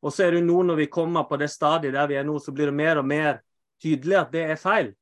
Og 0.00 0.12
så 0.12 0.24
er 0.26 0.38
det 0.38 0.46
nå 0.46 0.62
når 0.64 0.80
vi 0.80 0.92
kommer 0.92 1.28
på 1.28 1.36
det 1.40 1.50
stadiet 1.52 1.92
der 1.92 2.08
vi 2.08 2.16
er 2.16 2.24
nå, 2.24 2.38
så 2.40 2.52
blir 2.52 2.72
det 2.72 2.78
mer 2.80 3.02
og 3.02 3.08
mer 3.08 3.42
tydelig 3.82 4.16
at 4.22 4.32
det 4.32 4.46
er 4.48 4.60
feil. 4.60 4.94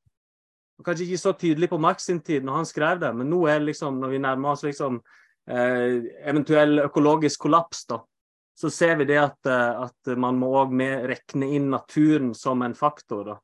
Kanskje 0.83 1.05
ikke 1.07 1.21
så 1.21 1.33
tydelig 1.39 1.69
på 1.71 1.79
Marx 1.79 2.09
sin 2.09 2.23
tid 2.25 2.47
når 2.47 2.63
han 2.63 2.67
skrev 2.67 3.03
det, 3.03 3.13
men 3.15 3.29
nå 3.31 3.45
er 3.51 3.61
liksom, 3.63 4.01
når 4.03 4.15
vi 4.15 4.23
nærmer 4.25 4.55
oss 4.55 4.65
liksom 4.67 4.97
eh, 5.47 6.01
eventuell 6.27 6.81
økologisk 6.87 7.45
kollaps, 7.45 7.85
da, 7.91 8.01
så 8.59 8.71
ser 8.73 8.97
vi 8.99 9.07
det 9.13 9.21
at, 9.21 9.39
eh, 9.47 9.85
at 9.87 10.13
man 10.19 10.41
må 10.41 10.51
òg 10.63 10.75
rekne 11.11 11.53
inn 11.55 11.71
naturen 11.71 12.33
som 12.35 12.65
en 12.67 12.75
faktor. 12.75 13.31
da. 13.31 13.37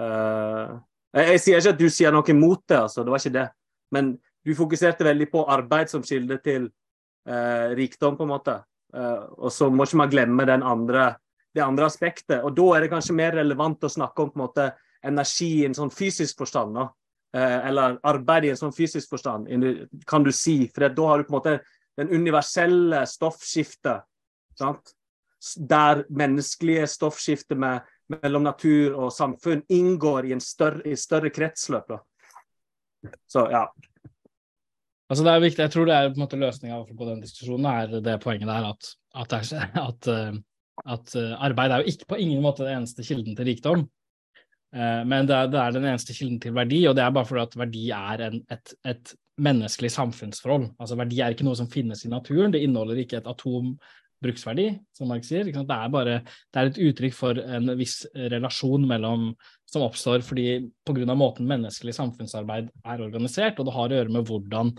Eh, 0.00 0.74
jeg, 1.22 1.40
sier 1.42 1.62
ikke 1.62 1.74
at 1.74 1.80
du 1.80 1.88
sier 1.90 2.12
noe 2.14 2.34
imot 2.34 2.66
det, 2.68 2.82
altså, 2.82 3.04
det 3.04 3.14
var 3.14 3.22
ikke 3.22 3.38
det. 3.38 3.46
Men 3.94 4.12
du 4.46 4.52
fokuserte 4.56 5.06
veldig 5.06 5.30
på 5.32 5.46
arbeid 5.50 5.90
som 5.92 6.04
kilde 6.06 6.38
til 6.44 6.68
eh, 7.28 7.72
rikdom, 7.78 8.18
på 8.18 8.26
en 8.26 8.34
måte. 8.34 8.60
Uh, 8.90 9.46
og 9.46 9.52
så 9.54 9.68
må 9.70 9.84
ikke 9.86 10.00
man 10.00 10.10
glemme 10.10 10.44
andre, 10.66 11.12
det 11.54 11.62
andre 11.62 11.86
aspektet. 11.86 12.40
Og 12.42 12.54
da 12.56 12.64
er 12.74 12.84
det 12.84 12.90
kanskje 12.90 13.14
mer 13.14 13.36
relevant 13.38 13.86
å 13.86 13.92
snakke 13.92 14.24
om 14.24 14.32
på 14.32 14.40
en 14.40 14.44
måte 14.44 14.64
energi 15.06 15.50
i 15.60 15.66
en 15.68 15.76
sånn 15.76 15.92
fysisk 15.94 16.42
forstand. 16.44 16.76
Da. 16.76 16.88
eller 17.32 17.94
arbeid 18.02 18.44
i 18.44 18.48
en 18.50 18.58
sånn 18.58 18.72
fysisk 18.74 19.12
forstand, 19.12 19.46
kan 20.10 20.24
du 20.26 20.32
si. 20.34 20.64
For 20.74 20.88
da 20.90 21.04
har 21.06 21.20
du 21.20 21.28
på 21.28 21.30
en 21.30 21.36
måte 21.36 21.52
den 22.00 22.10
universelle 22.10 23.04
stoffskiftet 23.06 24.02
Sant? 24.60 24.92
Der 25.56 26.04
menneskelige 26.12 26.86
stoffskiftet 26.90 27.58
med, 27.58 27.86
mellom 28.12 28.44
natur 28.44 28.98
og 28.98 29.12
samfunn 29.14 29.62
inngår 29.72 30.28
i 30.28 30.34
en 30.36 30.42
større, 30.44 30.82
i 30.84 30.98
større 31.00 31.30
kretsløp. 31.32 31.88
Da. 31.88 33.14
Så 33.30 33.46
ja. 33.52 33.64
Altså 35.10 35.24
det 35.26 35.32
er 35.32 35.42
viktig, 35.42 35.62
Jeg 35.64 35.72
tror 35.74 35.88
det 35.88 35.94
er 35.96 36.10
på 36.10 36.20
en 36.20 36.24
måte 36.26 36.38
løsninga 36.38 36.82
på 36.86 37.08
den 37.08 37.22
diskusjonen 37.24 37.66
er 37.66 37.96
det 38.04 38.18
poenget 38.22 38.50
der 38.50 38.68
at, 38.68 38.90
at, 39.16 39.32
at, 39.88 40.10
eh, 40.12 40.36
at, 40.84 41.14
eh, 41.16 41.32
arbeid 41.48 41.72
er 41.72 41.82
jo 41.82 41.94
ikke 41.94 42.12
på 42.12 42.20
ingen 42.20 42.44
måte 42.44 42.66
den 42.66 42.82
eneste 42.82 43.06
kilden 43.06 43.34
til 43.38 43.48
rikdom. 43.48 43.88
Eh, 44.74 45.00
men 45.08 45.26
det 45.26 45.36
er, 45.36 45.48
det 45.50 45.60
er, 45.60 45.74
den 45.74 45.88
eneste 45.90 46.14
kilden 46.16 46.38
til 46.42 46.54
verdi, 46.54 46.84
og 46.88 46.94
det 46.98 47.04
er 47.04 47.14
bare 47.14 47.28
fordi 47.28 47.42
at 47.42 47.56
verdi 47.58 47.86
er 47.96 48.26
en, 48.28 48.42
et, 48.50 48.76
et, 48.86 49.16
menneskelig 49.40 49.88
samfunnsforhold. 49.94 50.66
Altså 50.76 50.98
Verdi 51.00 51.22
er 51.24 51.32
ikke 51.32 51.46
noe 51.46 51.56
som 51.56 51.68
finnes 51.72 52.02
i 52.04 52.10
naturen, 52.12 52.52
det 52.52 52.60
inneholder 52.60 52.98
ikke 53.00 53.22
et 53.22 53.28
atom 53.30 53.70
bruksverdi, 54.20 54.66
som 54.96 55.08
Mark 55.08 55.24
sier. 55.24 55.48
Det 55.48 55.62
er 55.64 55.92
bare 55.92 56.18
det 56.26 56.60
er 56.60 56.68
et 56.68 56.80
uttrykk 56.90 57.16
for 57.16 57.40
en 57.40 57.72
viss 57.78 58.02
relasjon 58.12 58.84
mellom, 58.88 59.30
som 59.70 59.86
oppstår 59.86 60.24
fordi 60.26 60.58
pga. 60.84 61.14
måten 61.14 61.48
menneskelig 61.48 61.94
samfunnsarbeid 61.96 62.68
er 62.84 63.04
organisert, 63.06 63.58
og 63.58 63.68
det 63.68 63.76
har 63.78 63.94
å 63.94 64.00
gjøre 64.00 64.14
med 64.18 64.28
hvordan, 64.28 64.74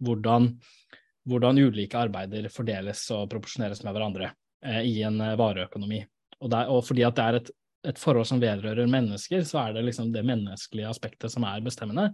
hvordan, 0.00 0.48
hvordan 1.28 1.60
ulike 1.60 2.00
arbeider 2.06 2.48
fordeles 2.52 3.04
og 3.14 3.28
proporsjoneres 3.34 3.84
med 3.84 3.96
hverandre 3.96 4.32
eh, 4.64 4.80
i 4.80 5.02
en 5.04 5.20
eh, 5.20 5.36
vareøkonomi. 5.40 6.00
Og, 6.40 6.48
der, 6.50 6.72
og, 6.72 6.82
fordi 6.88 7.04
at 7.06 7.20
det 7.20 7.28
er 7.28 7.40
et, 7.42 7.52
et, 7.84 8.00
forhold 8.00 8.28
som 8.28 8.42
vedrører 8.42 8.90
mennesker, 8.90 9.44
så 9.46 9.60
er 9.66 9.76
det 9.76 9.86
liksom 9.88 10.12
det 10.14 10.24
menneskelige 10.26 10.90
aspektet 10.90 11.32
som 11.32 11.46
er 11.48 11.64
bestemmende. 11.64 12.10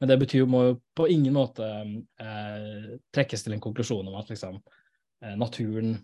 Men 0.00 0.10
det 0.10 0.18
betyr, 0.20 0.44
må 0.48 0.62
jo 0.66 0.74
på 0.96 1.06
ingen 1.08 1.34
måte 1.36 1.66
eh, 1.66 2.96
trekkes 3.16 3.46
til 3.46 3.56
en 3.56 3.62
konklusjon 3.64 4.08
om 4.10 4.18
at 4.20 4.28
liksom, 4.32 4.60
Eh, 5.24 5.36
naturen 5.36 5.96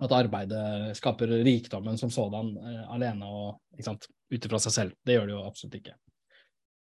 At 0.00 0.12
arbeidet 0.12 0.96
skaper 0.98 1.30
rikdommen 1.40 1.96
som 1.96 2.10
sådan 2.12 2.50
eh, 2.60 2.82
alene 2.92 3.28
og 3.32 3.78
ut 3.80 4.44
ifra 4.44 4.58
seg 4.60 4.74
selv. 4.74 4.96
Det 5.00 5.14
gjør 5.14 5.30
det 5.30 5.32
jo 5.32 5.44
absolutt 5.46 5.76
ikke. 5.78 5.94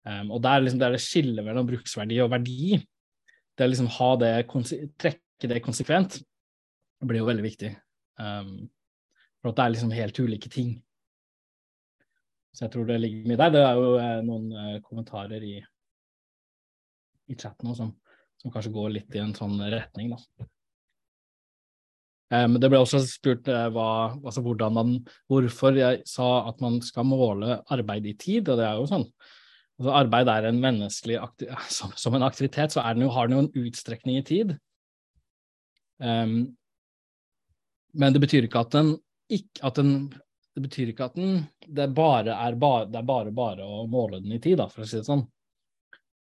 Um, 0.08 0.30
og 0.36 0.40
der, 0.44 0.62
liksom, 0.64 0.80
der 0.80 0.96
det 0.96 1.02
skillet 1.04 1.44
mellom 1.44 1.68
bruksverdi 1.68 2.22
og 2.24 2.30
verdi, 2.32 2.78
det 3.58 3.66
å 3.66 3.72
liksom 3.72 3.90
ha 3.98 4.08
det, 4.22 4.32
trekke 5.00 5.50
det 5.52 5.60
konsekvent, 5.64 6.18
blir 7.04 7.20
jo 7.20 7.28
veldig 7.28 7.44
viktig. 7.44 7.74
Um, 8.20 8.70
for 9.42 9.52
at 9.52 9.60
det 9.60 9.66
er 9.66 9.76
liksom 9.76 9.94
helt 9.96 10.24
ulike 10.24 10.52
ting. 10.52 10.74
Så 12.54 12.66
jeg 12.66 12.74
tror 12.74 12.90
det 12.90 13.00
ligger 13.02 13.30
mye 13.30 13.40
der. 13.42 13.54
Det 13.54 13.62
er 13.66 13.80
jo 13.80 13.94
eh, 13.98 14.18
noen 14.26 14.50
eh, 14.62 14.82
kommentarer 14.86 15.46
i, 15.46 15.56
i 17.30 17.38
chatten 17.38 17.72
også, 17.72 17.88
som, 17.88 18.20
som 18.42 18.54
kanskje 18.54 18.74
går 18.76 18.92
litt 18.98 19.16
i 19.18 19.24
en 19.24 19.34
sånn 19.38 19.58
retning, 19.74 20.14
da. 20.14 20.50
Men 22.34 22.56
det 22.58 22.66
ble 22.72 22.80
også 22.82 22.98
spurt 23.06 23.46
hva, 23.46 23.90
altså 24.16 24.42
man, 24.74 24.96
hvorfor 25.30 25.76
jeg 25.78 26.00
sa 26.10 26.48
at 26.50 26.64
man 26.64 26.80
skal 26.82 27.06
måle 27.06 27.60
arbeid 27.70 28.08
i 28.10 28.16
tid, 28.18 28.50
og 28.50 28.58
det 28.58 28.66
er 28.66 28.80
jo 28.80 28.88
sånn. 28.90 29.04
Altså, 29.80 29.94
arbeid 29.98 30.30
er 30.30 30.48
en 30.48 30.60
menneskelig 30.62 31.20
som, 31.78 31.94
som, 32.00 32.16
en 32.16 32.26
aktivitet, 32.26 32.74
så 32.74 32.84
den 32.94 33.08
jo, 33.08 33.14
har 33.14 33.30
den 33.30 33.38
jo 33.38 33.46
en 33.46 33.68
utstrekning 33.68 34.20
i 34.20 34.26
tid. 34.28 34.56
Um, 36.04 36.54
men 37.94 38.14
det 38.14 38.22
betyr 38.24 38.48
ikke 38.48 38.64
at 38.66 38.74
den, 38.76 38.96
ikke, 39.32 39.62
at 39.66 39.78
den 39.78 39.94
det 40.54 40.64
betyr 40.68 40.92
ikke 40.92 41.08
at 41.10 41.16
den 41.18 41.46
det 41.66 41.88
bare 41.98 42.36
er 42.36 42.58
bare, 42.60 42.90
det 42.92 43.00
er 43.00 43.08
bare, 43.08 43.32
bare 43.34 43.66
å 43.66 43.86
måle 43.90 44.22
den 44.22 44.36
i 44.36 44.42
tid, 44.42 44.60
da, 44.62 44.68
for 44.70 44.86
å 44.86 44.90
si 44.90 45.00
det 45.00 45.08
sånn. 45.08 45.26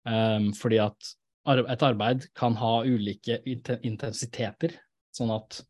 Um, 0.09 0.51
fordi 0.57 0.79
at 0.83 1.15
et 1.49 1.85
arbeid 1.85 2.27
kan 2.37 2.53
ha 2.59 2.73
ulike 2.85 3.39
intensiteter, 3.45 4.77
sånn 5.15 5.33
at 5.35 5.63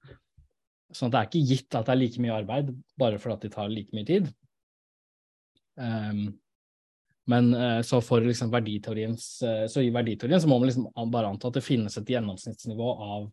Sånn 0.89 1.11
at 1.11 1.13
det 1.13 1.19
er 1.19 1.27
ikke 1.27 1.49
gitt 1.53 1.75
at 1.77 1.85
det 1.85 1.93
er 1.93 1.99
like 1.99 2.21
mye 2.23 2.37
arbeid 2.39 2.69
bare 2.97 3.19
fordi 3.21 3.45
de 3.45 3.53
tar 3.53 3.67
like 3.69 3.93
mye 3.93 4.07
tid. 4.07 4.29
Um, 5.77 6.23
men 7.29 7.51
uh, 7.53 7.81
så 7.85 7.99
for 8.01 8.25
liksom 8.25 8.49
verditeoriens 8.51 9.27
uh, 9.45 9.67
Så 9.69 9.83
i 9.85 9.91
verditeorien 9.93 10.41
så 10.41 10.49
må 10.49 10.57
man 10.59 10.67
liksom 10.67 10.89
bare 11.13 11.29
anta 11.29 11.47
at 11.47 11.59
det 11.59 11.63
finnes 11.63 11.93
et 11.95 12.09
gjennomsnittsnivå 12.09 12.89
av 13.05 13.29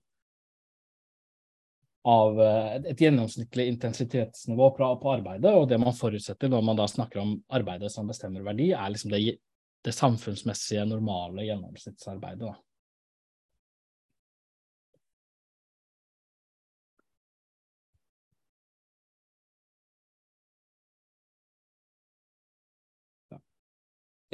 av 2.07 2.39
uh, 2.39 2.77
et 2.79 3.01
gjennomsnittlig 3.03 3.67
intensitetsnivå 3.73 4.71
på, 4.77 5.11
arbeidet, 5.11 5.51
og 5.51 5.67
det 5.71 5.81
man 5.83 5.97
forutsetter 5.97 6.53
når 6.53 6.63
man 6.69 6.79
da 6.79 6.87
snakker 6.91 7.23
om 7.23 7.35
arbeidet 7.59 7.91
som 7.93 8.07
bestemmer 8.07 8.47
verdi, 8.47 8.71
er 8.77 8.93
liksom 8.95 9.11
det, 9.15 9.25
det 9.83 9.95
samfunnsmessige, 9.97 10.87
normale 10.87 11.49
gjennomsnittsarbeidet. 11.49 12.47
Da. 12.47 12.55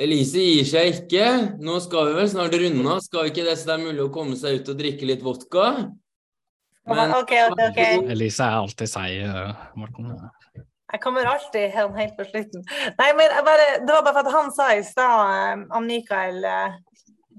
Elise 0.03 0.40
gir 0.40 0.65
seg 0.66 0.93
ikke. 0.97 1.24
Nå 1.62 1.77
skal 1.85 2.09
vi 2.09 2.15
vel 2.16 2.31
snart 2.32 2.55
runde 2.59 2.85
av. 2.89 3.01
Skal 3.05 3.27
vi 3.27 3.32
ikke 3.32 3.44
det 3.47 3.59
så 3.61 3.69
det 3.69 3.74
er 3.77 3.85
mulig 3.85 4.05
å 4.05 4.12
komme 4.12 4.39
seg 4.40 4.61
ut 4.61 4.70
og 4.73 4.81
drikke 4.81 5.09
litt 5.09 5.24
vodka? 5.24 5.66
Men, 6.87 7.15
ok, 7.15 7.33
ok, 7.51 7.61
ok. 7.71 7.81
Elise 8.11 8.45
er 8.45 8.57
alltid 8.59 8.91
seig, 8.91 9.21
eh, 9.23 9.67
Morten. 9.79 10.17
Jeg 10.93 11.01
kommer 11.01 11.25
alltid 11.25 11.71
helt, 11.73 11.95
helt 11.97 12.17
på 12.19 12.25
slutten. 12.25 12.65
Nei, 12.99 13.13
men 13.17 13.37
bare, 13.47 13.69
Det 13.81 13.93
var 13.95 14.03
bare 14.03 14.15
for 14.19 14.27
at 14.27 14.33
han 14.33 14.51
sa 14.53 14.67
i 14.75 14.83
stad, 14.85 15.63
om 15.71 15.87
Mikael, 15.87 16.45
eh, 16.45 16.75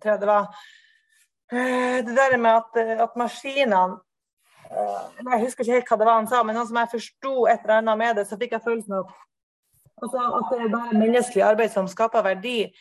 tror 0.01 0.13
jeg 0.13 0.21
det 0.21 0.27
var 0.27 0.47
Det 1.53 2.15
der 2.15 2.37
med 2.37 2.51
at, 2.51 3.01
at 3.05 3.15
maskinene 3.15 3.99
Jeg 4.71 5.43
husker 5.43 5.63
ikke 5.63 5.73
helt 5.73 5.91
hva 5.91 5.97
det 5.99 6.07
var 6.07 6.17
han 6.17 6.27
sa, 6.31 6.41
men 6.43 6.55
noe 6.57 6.65
som 6.65 6.79
jeg 6.81 6.93
forsto 6.95 7.33
et 7.45 7.61
eller 7.61 7.81
annet 7.81 7.97
med 7.99 8.15
det, 8.17 8.25
så 8.27 8.39
fikk 8.39 8.55
jeg 8.55 8.65
følelsen 8.65 8.95
av 9.03 9.11
Altså 10.01 10.23
at 10.39 10.49
det 10.49 10.63
er 10.63 10.71
bare 10.73 10.99
menneskelig 10.99 11.43
arbeid 11.45 11.71
som 11.71 11.87
skaper 11.87 12.25
verdi. 12.25 12.71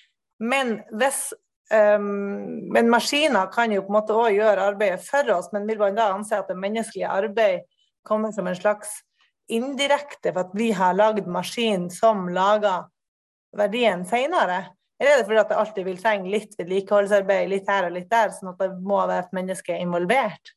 Men, 0.40 0.80
hvis, 0.98 1.34
um, 1.70 2.72
men 2.74 2.90
maskiner 2.90 3.50
kan 3.52 3.72
jo 3.74 3.84
på 3.84 3.92
en 3.92 3.98
måte 3.98 4.16
òg 4.16 4.34
gjøre 4.36 4.68
arbeidet 4.72 5.04
for 5.06 5.30
oss, 5.36 5.50
men 5.54 5.68
vil 5.68 5.80
man 5.82 5.98
da 5.98 6.10
anse 6.14 6.38
at 6.38 6.50
det 6.50 6.58
menneskelige 6.58 7.10
arbeid 7.10 7.66
kommer 8.06 8.32
som 8.34 8.48
en 8.50 8.58
slags 8.58 9.00
indirekte 9.52 10.32
for 10.32 10.46
at 10.46 10.54
vi 10.56 10.70
har 10.74 10.96
lagd 10.96 11.28
maskin 11.30 11.88
som 11.92 12.28
lager 12.32 12.88
verdien 13.56 14.06
senere? 14.08 14.64
Eller 15.02 15.16
er 15.16 15.22
det 15.22 15.28
fordi 15.28 15.42
at 15.42 15.50
det 15.50 15.60
alltid 15.60 15.86
vil 15.88 16.02
trenge 16.02 16.30
litt 16.30 16.52
vedlikeholdsarbeid 16.58 17.48
litt 17.50 17.70
her 17.70 17.88
og 17.88 17.96
litt 17.96 18.10
der, 18.10 18.30
sånn 18.34 18.52
at 18.52 18.60
det 18.62 18.68
må 18.86 19.00
være 19.02 19.24
et 19.24 19.32
menneske 19.34 19.78
involvert? 19.82 20.52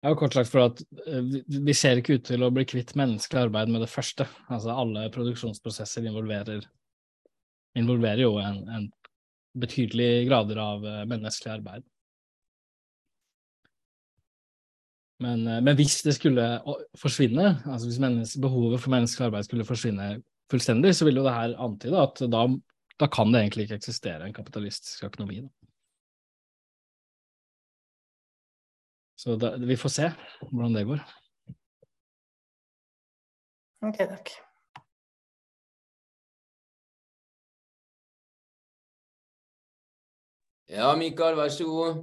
Ja, 0.00 0.14
kort 0.16 0.32
sagt 0.32 0.48
for 0.48 0.70
at 0.70 0.78
eh, 1.04 1.40
vi 1.48 1.74
ser 1.76 2.00
ikke 2.00 2.16
ut 2.16 2.24
til 2.28 2.44
å 2.44 2.52
bli 2.52 2.64
kvitt 2.68 2.94
menneskelig 2.96 3.48
arbeid 3.48 3.72
med 3.72 3.84
det 3.84 3.90
første. 3.92 4.24
Altså 4.48 4.72
alle 4.72 5.08
produksjonsprosesser 5.12 6.06
involverer, 6.08 6.64
involverer 7.78 8.24
jo 8.24 8.34
en, 8.42 8.62
en 8.68 8.88
betydelig 9.60 10.26
grader 10.28 10.60
av 10.62 10.86
eh, 10.86 11.04
menneskelig 11.10 11.52
arbeid. 11.58 11.86
Men, 15.20 15.46
eh, 15.46 15.60
men, 15.60 15.76
hvis 15.78 16.00
det 16.06 16.16
skulle 16.16 16.48
forsvinne, 16.98 17.54
altså 17.66 17.90
hvis 17.90 18.36
behovet 18.40 18.80
for 18.80 18.94
menneskelig 18.94 19.30
arbeid 19.30 19.48
skulle 19.48 19.68
forsvinne 19.68 20.10
fullstendig, 20.50 20.94
så 20.96 21.06
vil 21.06 21.20
jo 21.20 21.26
det 21.26 21.36
her 21.36 21.56
antyde 21.62 22.02
at 22.02 22.22
da, 22.32 22.44
da 23.00 23.08
kan 23.12 23.32
det 23.32 23.44
egentlig 23.44 23.68
ikke 23.68 23.80
eksistere 23.82 24.26
en 24.26 24.36
kapitalistisk 24.36 25.04
økonomi. 25.10 25.42
Da. 25.44 25.50
Så 29.20 29.36
da, 29.36 29.56
vi 29.60 29.76
får 29.76 29.92
se 29.92 30.12
hvordan 30.50 30.78
det 30.78 30.86
går. 30.88 31.02
Ok, 33.84 33.96
takk. 33.96 34.32
Ja, 40.70 40.92
Mikael, 40.94 41.34
vær 41.34 41.50
så 41.50 41.66
god. 41.66 42.02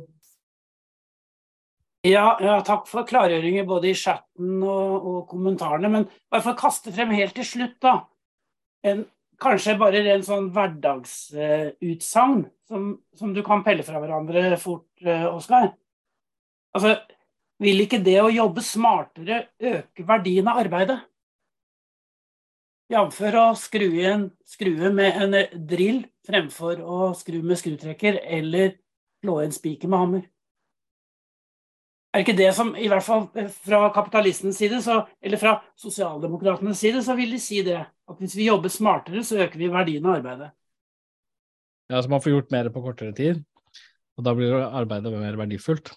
Ja, 2.08 2.36
ja, 2.44 2.58
takk 2.68 2.88
for 2.88 3.08
klargjøringer 3.08 3.66
både 3.68 3.92
i 3.92 3.98
chatten 3.98 4.60
og, 4.62 4.96
og, 4.98 5.20
kommentarene. 5.32 5.90
Men 5.92 6.08
bare 6.32 6.44
for 6.44 6.54
å 6.54 6.60
kaste 6.60 6.92
frem 6.96 7.14
helt 7.16 7.36
til 7.38 7.48
slutt, 7.48 7.78
da. 7.84 7.96
En 8.88 9.06
kanskje 9.42 9.78
bare 9.80 10.04
en 10.14 10.26
sånn 10.26 10.50
hverdagsutsagn 10.56 12.44
som, 12.68 12.90
som, 13.18 13.34
du 13.36 13.42
kan 13.46 13.64
pelle 13.66 13.86
fra 13.88 14.02
hverandre 14.04 14.58
fort, 14.60 14.88
uh, 15.06 15.30
Oskar. 15.32 15.72
Altså, 16.76 16.98
vil 17.64 17.86
ikke 17.86 18.02
det 18.04 18.20
å 18.22 18.34
jobbe 18.34 18.64
smartere 18.66 19.46
øke 19.58 20.06
verdien 20.08 20.52
av 20.52 20.60
arbeidet? 20.66 21.00
Jf. 22.92 23.18
å 23.36 23.48
skru 23.60 23.90
en 24.08 24.30
skrue 24.48 24.92
med 24.96 25.18
en 25.24 25.40
drill 25.68 26.06
fremfor 26.28 26.82
å 26.84 27.12
skru 27.18 27.40
med 27.44 27.60
skrutrekker 27.60 28.20
eller 28.24 28.76
slå 29.24 29.40
en 29.44 29.56
spiker 29.56 29.92
med 29.92 30.04
hammer. 30.04 30.26
Er 32.16 32.24
ikke 32.24 32.38
det 32.38 32.50
som, 32.56 32.72
i 32.80 32.88
hvert 32.90 33.06
fall 33.06 33.28
fra 33.52 33.90
kapitalistenes 33.94 34.58
side, 34.58 34.80
så, 34.82 35.02
eller 35.22 35.40
fra 35.42 35.58
sosialdemokratenes 35.78 36.80
side, 36.82 37.04
så 37.06 37.14
vil 37.18 37.36
de 37.36 37.40
si 37.42 37.62
det. 37.66 37.82
At 38.08 38.22
hvis 38.24 38.38
vi 38.40 38.48
jobber 38.48 38.72
smartere, 38.74 39.22
så 39.28 39.42
øker 39.44 39.60
vi 39.60 39.70
verdien 39.70 40.06
av 40.08 40.18
arbeidet. 40.18 40.50
Ja, 41.92 42.02
så 42.02 42.12
man 42.12 42.24
får 42.24 42.34
gjort 42.34 42.56
mer 42.56 42.70
på 42.74 42.84
kortere 42.84 43.14
tid, 43.16 43.44
og 44.18 44.26
da 44.26 44.34
blir 44.36 44.56
arbeidet 44.66 45.14
mer 45.14 45.38
verdifullt, 45.40 45.94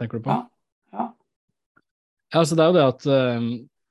tenker 0.00 0.20
du 0.20 0.28
på? 0.28 0.36
Ja. 0.36 0.46
Ja, 0.94 1.08
ja 2.36 2.44
så 2.44 2.56
det 2.56 2.64
er 2.64 2.70
jo 2.70 2.78
det 2.78 2.86
at 2.86 3.08
uh, 3.10 3.50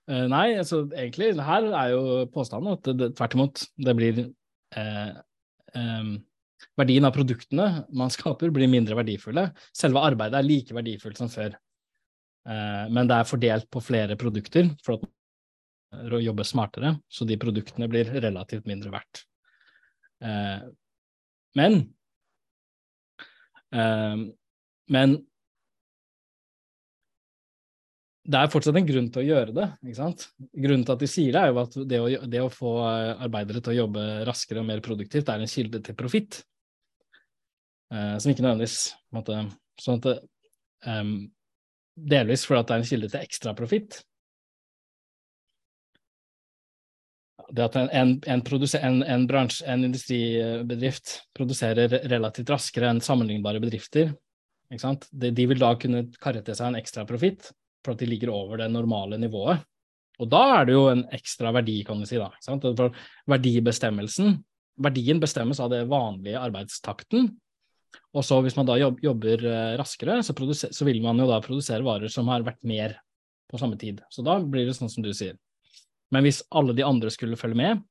Nei, 0.09 0.45
altså 0.57 0.87
egentlig, 0.87 1.35
her 1.45 1.67
er 1.69 1.91
jo 1.93 2.23
påstanden 2.33 2.73
at 2.73 2.87
det, 2.87 2.95
det, 2.97 3.09
tvert 3.17 3.35
imot, 3.37 3.65
det 3.77 3.93
blir 3.97 4.23
um, 4.25 5.19
verdien 6.79 7.07
av 7.07 7.15
produktene 7.15 7.85
man 7.95 8.11
skaper, 8.13 8.51
blir 8.55 8.71
mindre 8.71 8.97
verdifulle. 8.99 9.49
Selve 9.75 10.03
arbeidet 10.03 10.39
er 10.39 10.47
like 10.47 10.75
verdifullt 10.75 11.19
som 11.21 11.31
før, 11.31 11.55
uh, 12.49 12.85
men 12.91 13.09
det 13.09 13.19
er 13.19 13.29
fordelt 13.29 13.69
på 13.71 13.83
flere 13.83 14.17
produkter 14.19 14.71
for 14.85 14.97
at 14.97 15.05
man 15.05 15.15
jobber 16.21 16.45
smartere, 16.45 16.91
så 17.09 17.25
de 17.25 17.39
produktene 17.41 17.87
blir 17.89 18.11
relativt 18.21 18.67
mindre 18.69 18.91
verdt. 18.93 19.23
men 21.55 21.79
men 24.89 25.15
det 28.29 28.37
er 28.37 28.51
fortsatt 28.53 28.77
en 28.77 28.85
grunn 28.85 29.07
til 29.09 29.23
å 29.23 29.25
gjøre 29.25 29.53
det. 29.55 29.65
ikke 29.81 29.97
sant? 29.97 30.27
Grunnen 30.53 30.83
til 30.85 30.95
at 30.95 31.01
de 31.01 31.09
sier 31.09 31.33
det, 31.33 31.41
er 31.41 31.53
jo 31.53 31.61
at 31.63 31.77
det 31.89 31.99
å, 32.01 32.09
det 32.29 32.41
å 32.43 32.51
få 32.53 32.73
arbeidere 32.85 33.61
til 33.65 33.73
å 33.73 33.79
jobbe 33.83 34.03
raskere 34.27 34.61
og 34.61 34.67
mer 34.67 34.83
produktivt 34.85 35.31
er 35.33 35.41
en 35.41 35.49
kilde 35.49 35.81
til 35.85 35.97
profitt. 35.97 36.43
Eh, 37.89 38.15
som 38.21 38.29
ikke 38.29 38.45
nødvendigvis 38.45 38.91
måtte, 39.15 39.41
Sånn 39.79 40.01
at 40.03 40.25
um, 40.91 41.13
Delvis 41.95 42.41
fordi 42.43 42.65
det 42.67 42.73
er 42.75 42.81
en 42.81 42.89
kilde 42.89 43.09
til 43.13 43.21
ekstra 43.23 43.53
profitt. 43.55 44.01
Det 47.49 47.63
at 47.63 47.77
en, 47.79 47.87
en, 47.95 48.11
en, 48.27 48.99
en, 49.15 49.23
bransje, 49.27 49.63
en 49.65 49.85
industribedrift 49.87 51.15
produserer 51.33 51.95
relativt 52.11 52.51
raskere 52.51 52.91
enn 52.91 52.99
sammenlignbare 53.01 53.63
bedrifter, 53.63 54.11
de, 54.69 55.31
de, 55.31 55.47
vil 55.49 55.63
da 55.63 55.71
kunne 55.81 56.03
karre 56.21 56.43
til 56.45 56.59
seg 56.59 56.69
en 56.69 56.77
ekstra 56.77 57.07
profitt 57.09 57.49
for 57.85 57.95
at 57.95 58.01
de 58.01 58.09
ligger 58.09 58.31
over 58.33 58.59
det 58.61 58.69
normale 58.71 59.19
nivået. 59.19 59.63
Og 60.19 60.27
da 60.27 60.41
er 60.57 60.67
det 60.67 60.75
jo 60.75 60.87
en 60.91 61.05
ekstra 61.15 61.51
verdi, 61.55 61.77
kan 61.87 61.99
du 62.01 62.07
si. 62.07 62.19
da. 62.19 62.31
For 62.43 62.95
verdibestemmelsen, 63.31 64.39
verdien 64.83 65.21
bestemmes 65.21 65.61
av 65.63 65.71
det 65.71 65.85
vanlige 65.91 66.41
arbeidstakten. 66.41 67.29
Og 68.13 68.25
så 68.25 68.39
hvis 68.43 68.57
man 68.57 68.67
da 68.67 68.75
jobber 68.79 69.45
eh, 69.45 69.77
raskere, 69.79 70.19
så, 70.25 70.33
så, 70.35 70.85
vil 70.85 70.99
man 71.01 71.21
jo 71.21 71.29
da 71.29 71.39
produsere 71.41 71.85
varer 71.85 72.11
som 72.11 72.27
har 72.29 72.45
vært 72.45 72.61
mer 72.67 72.97
på 73.49 73.57
samme 73.61 73.79
tid. 73.81 74.03
Så 74.13 74.25
da 74.25 74.37
blir 74.43 74.67
det 74.67 74.75
sånn 74.77 74.91
som 74.91 75.05
du 75.05 75.13
sier. 75.15 75.37
Men 76.13 76.25
hvis 76.25 76.43
alle 76.57 76.75
de 76.77 76.85
andre 76.85 77.11
skulle 77.13 77.39
følge 77.39 77.57
med, 77.57 77.81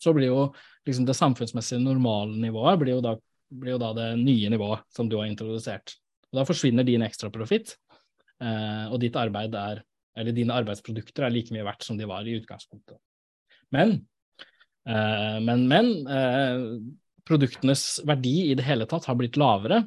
så 0.00 0.12
blir 0.14 0.30
jo 0.30 0.48
liksom 0.86 1.06
det 1.08 1.16
samfunnsmessige 1.16 1.80
normalnivået 1.80 2.80
blir 2.80 2.98
jo, 2.98 3.04
da, 3.04 3.14
blir 3.48 3.74
jo 3.74 3.80
da 3.80 3.92
det 3.96 4.08
nye 4.20 4.50
nivået 4.52 4.84
som 4.92 5.08
du 5.08 5.16
har 5.18 5.28
introdusert. 5.30 5.96
Og 6.30 6.40
da 6.40 6.46
forsvinner 6.48 6.84
din 6.86 7.04
ekstraprofitt, 7.06 7.76
Eh, 7.83 7.83
og 8.42 8.98
ditt 9.02 9.16
arbeid 9.16 9.54
er, 9.56 9.82
eller 10.18 10.34
dine 10.34 10.54
arbeidsprodukter 10.54 11.26
er 11.26 11.34
like 11.34 11.54
mye 11.54 11.66
verdt 11.66 11.86
som 11.86 11.98
de 11.98 12.08
var 12.08 12.26
i 12.26 12.36
utgangspunktet. 12.38 12.98
Men, 13.74 13.96
eh, 14.88 15.38
men, 15.42 15.66
men 15.70 15.92
eh, 16.06 16.64
produktenes 17.26 18.02
verdi 18.06 18.50
i 18.50 18.56
det 18.58 18.66
hele 18.66 18.88
tatt 18.90 19.08
har 19.08 19.18
blitt 19.18 19.38
lavere, 19.40 19.82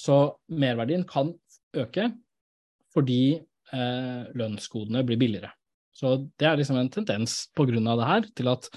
så 0.00 0.36
merverdien 0.50 1.04
kan 1.06 1.34
øke 1.76 2.12
fordi 2.94 3.40
lønnskodene 3.74 5.00
blir 5.02 5.18
billigere. 5.18 5.48
Så 5.90 6.12
det 6.38 6.46
er 6.46 6.60
liksom 6.60 6.76
en 6.78 6.90
tendens 6.92 7.48
av 7.58 7.98
det 7.98 8.06
her 8.06 8.26
til 8.38 8.50
at 8.52 8.68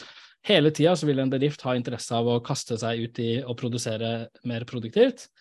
hele 0.47 0.71
tida 0.73 0.95
vil 1.05 1.21
en 1.21 1.29
bedrift 1.29 1.61
ha 1.67 1.75
interesse 1.77 2.15
av 2.17 2.25
å 2.25 2.39
kaste 2.41 2.79
seg 2.81 3.03
ut 3.03 3.19
i 3.21 3.27
å 3.45 3.53
produsere 3.53 4.31
mer 4.49 4.65
produktivt, 4.65 5.27
Eh, 5.27 5.36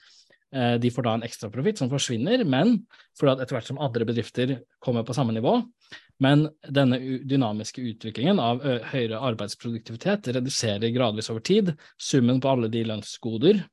de 0.55 0.90
får 0.94 1.02
da 1.02 1.12
en 1.16 1.24
ekstraprofitt 1.27 1.81
som 1.81 1.89
forsvinner, 1.90 2.44
men 2.47 2.77
for 3.18 3.28
at 3.32 3.40
etter 3.43 3.56
hvert 3.56 3.66
som 3.66 3.81
andre 3.82 4.06
bedrifter 4.09 4.52
kommer 4.81 5.02
på 5.05 5.16
samme 5.16 5.35
nivå. 5.35 5.56
Men 6.23 6.47
denne 6.62 7.01
dynamiske 7.28 7.82
utviklingen 7.82 8.39
av 8.40 8.62
høyere 8.62 9.18
arbeidsproduktivitet 9.32 10.31
reduserer 10.36 10.94
gradvis 10.94 11.28
over 11.32 11.43
tid 11.44 11.74
summen 12.01 12.39
på 12.40 12.52
alle 12.55 12.70
de 12.73 12.85
lønnsgoder 12.89 13.64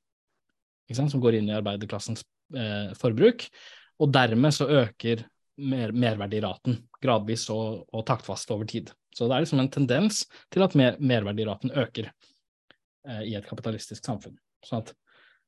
som 0.91 1.21
går 1.21 1.39
inn 1.39 1.49
i 1.49 1.55
arbeiderklassens 1.55 2.25
eh, 2.57 2.91
forbruk, 2.99 3.47
og 4.01 4.11
dermed 4.13 4.53
så 4.53 4.67
øker 4.67 5.23
mer, 5.57 5.93
merverdiraten 5.93 6.81
gradvis 7.01 7.47
og, 7.53 7.85
og, 7.91 8.03
taktfast 8.07 8.51
over 8.53 8.67
tid. 8.69 8.91
Så 9.13 9.27
det 9.29 9.35
er 9.35 9.45
liksom 9.45 9.61
en 9.63 9.71
tendens 9.71 10.23
til 10.53 10.65
at 10.65 10.75
mer, 10.77 10.97
merverdiraten 10.99 11.71
øker 11.71 12.09
eh, 12.09 13.23
i 13.29 13.35
et 13.37 13.47
kapitalistisk 13.47 14.05
samfunn. 14.05 14.35
Sånn 14.65 14.83
at 14.83 14.93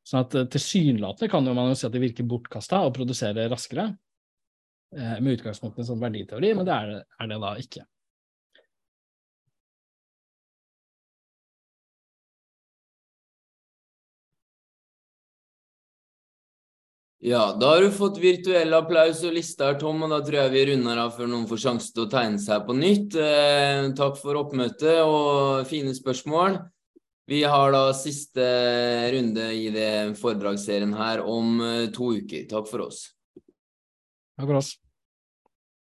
Sånn 0.05 0.21
at 0.21 0.35
eh, 0.37 0.47
tilsynelatende 0.53 1.31
kan 1.31 1.47
man 1.49 1.71
jo 1.71 1.79
si 1.79 1.87
at 1.87 1.95
det 1.95 2.03
virker 2.03 2.27
bortkasta 2.29 2.83
å 2.85 2.93
produsere 2.93 3.47
raskere, 3.51 3.89
eh, 4.95 5.17
med 5.19 5.39
utgangspunkt 5.39 5.79
i 5.79 5.85
en 5.85 5.91
sånn 5.91 6.03
verditeori, 6.03 6.53
men 6.57 6.67
det 6.67 6.77
er, 6.77 7.03
er 7.21 7.31
det 7.31 7.41
da 7.41 7.55
ikke. 7.61 7.85
Ja, 17.25 17.57
da 17.59 17.71
har 17.71 17.81
du 17.81 17.89
fått 17.89 18.19
virtuell 18.21 18.75
applaus 18.77 19.23
og 19.25 19.33
liste 19.33 19.65
her, 19.65 19.79
Tom, 19.81 20.03
og 20.05 20.11
da 20.13 20.19
tror 20.21 20.43
jeg 20.43 20.51
vi 20.53 20.65
runder 20.69 20.99
av 21.01 21.15
før 21.15 21.31
noen 21.31 21.47
får 21.49 21.61
sjanse 21.63 21.95
til 21.95 22.03
å 22.03 22.11
tegne 22.11 22.37
seg 22.43 22.67
på 22.67 22.75
nytt. 22.77 23.15
Eh, 23.17 23.87
takk 23.97 24.19
for 24.21 24.37
oppmøtet 24.43 24.99
og 25.01 25.65
fine 25.65 25.95
spørsmål. 25.97 26.59
Vi 27.25 27.41
har 27.43 27.71
da 27.73 27.89
siste 27.97 28.45
runde 29.15 29.49
i 29.53 29.69
det 29.73 30.17
foredragsserien 30.19 30.93
her 30.93 31.23
om 31.25 31.57
eh, 31.61 31.87
to 31.93 32.11
uker. 32.19 32.45
Takk 32.49 32.69
for 32.69 32.85
oss. 32.85 33.07
Takk 34.37 34.45
for 34.45 34.59
oss. 34.61 34.75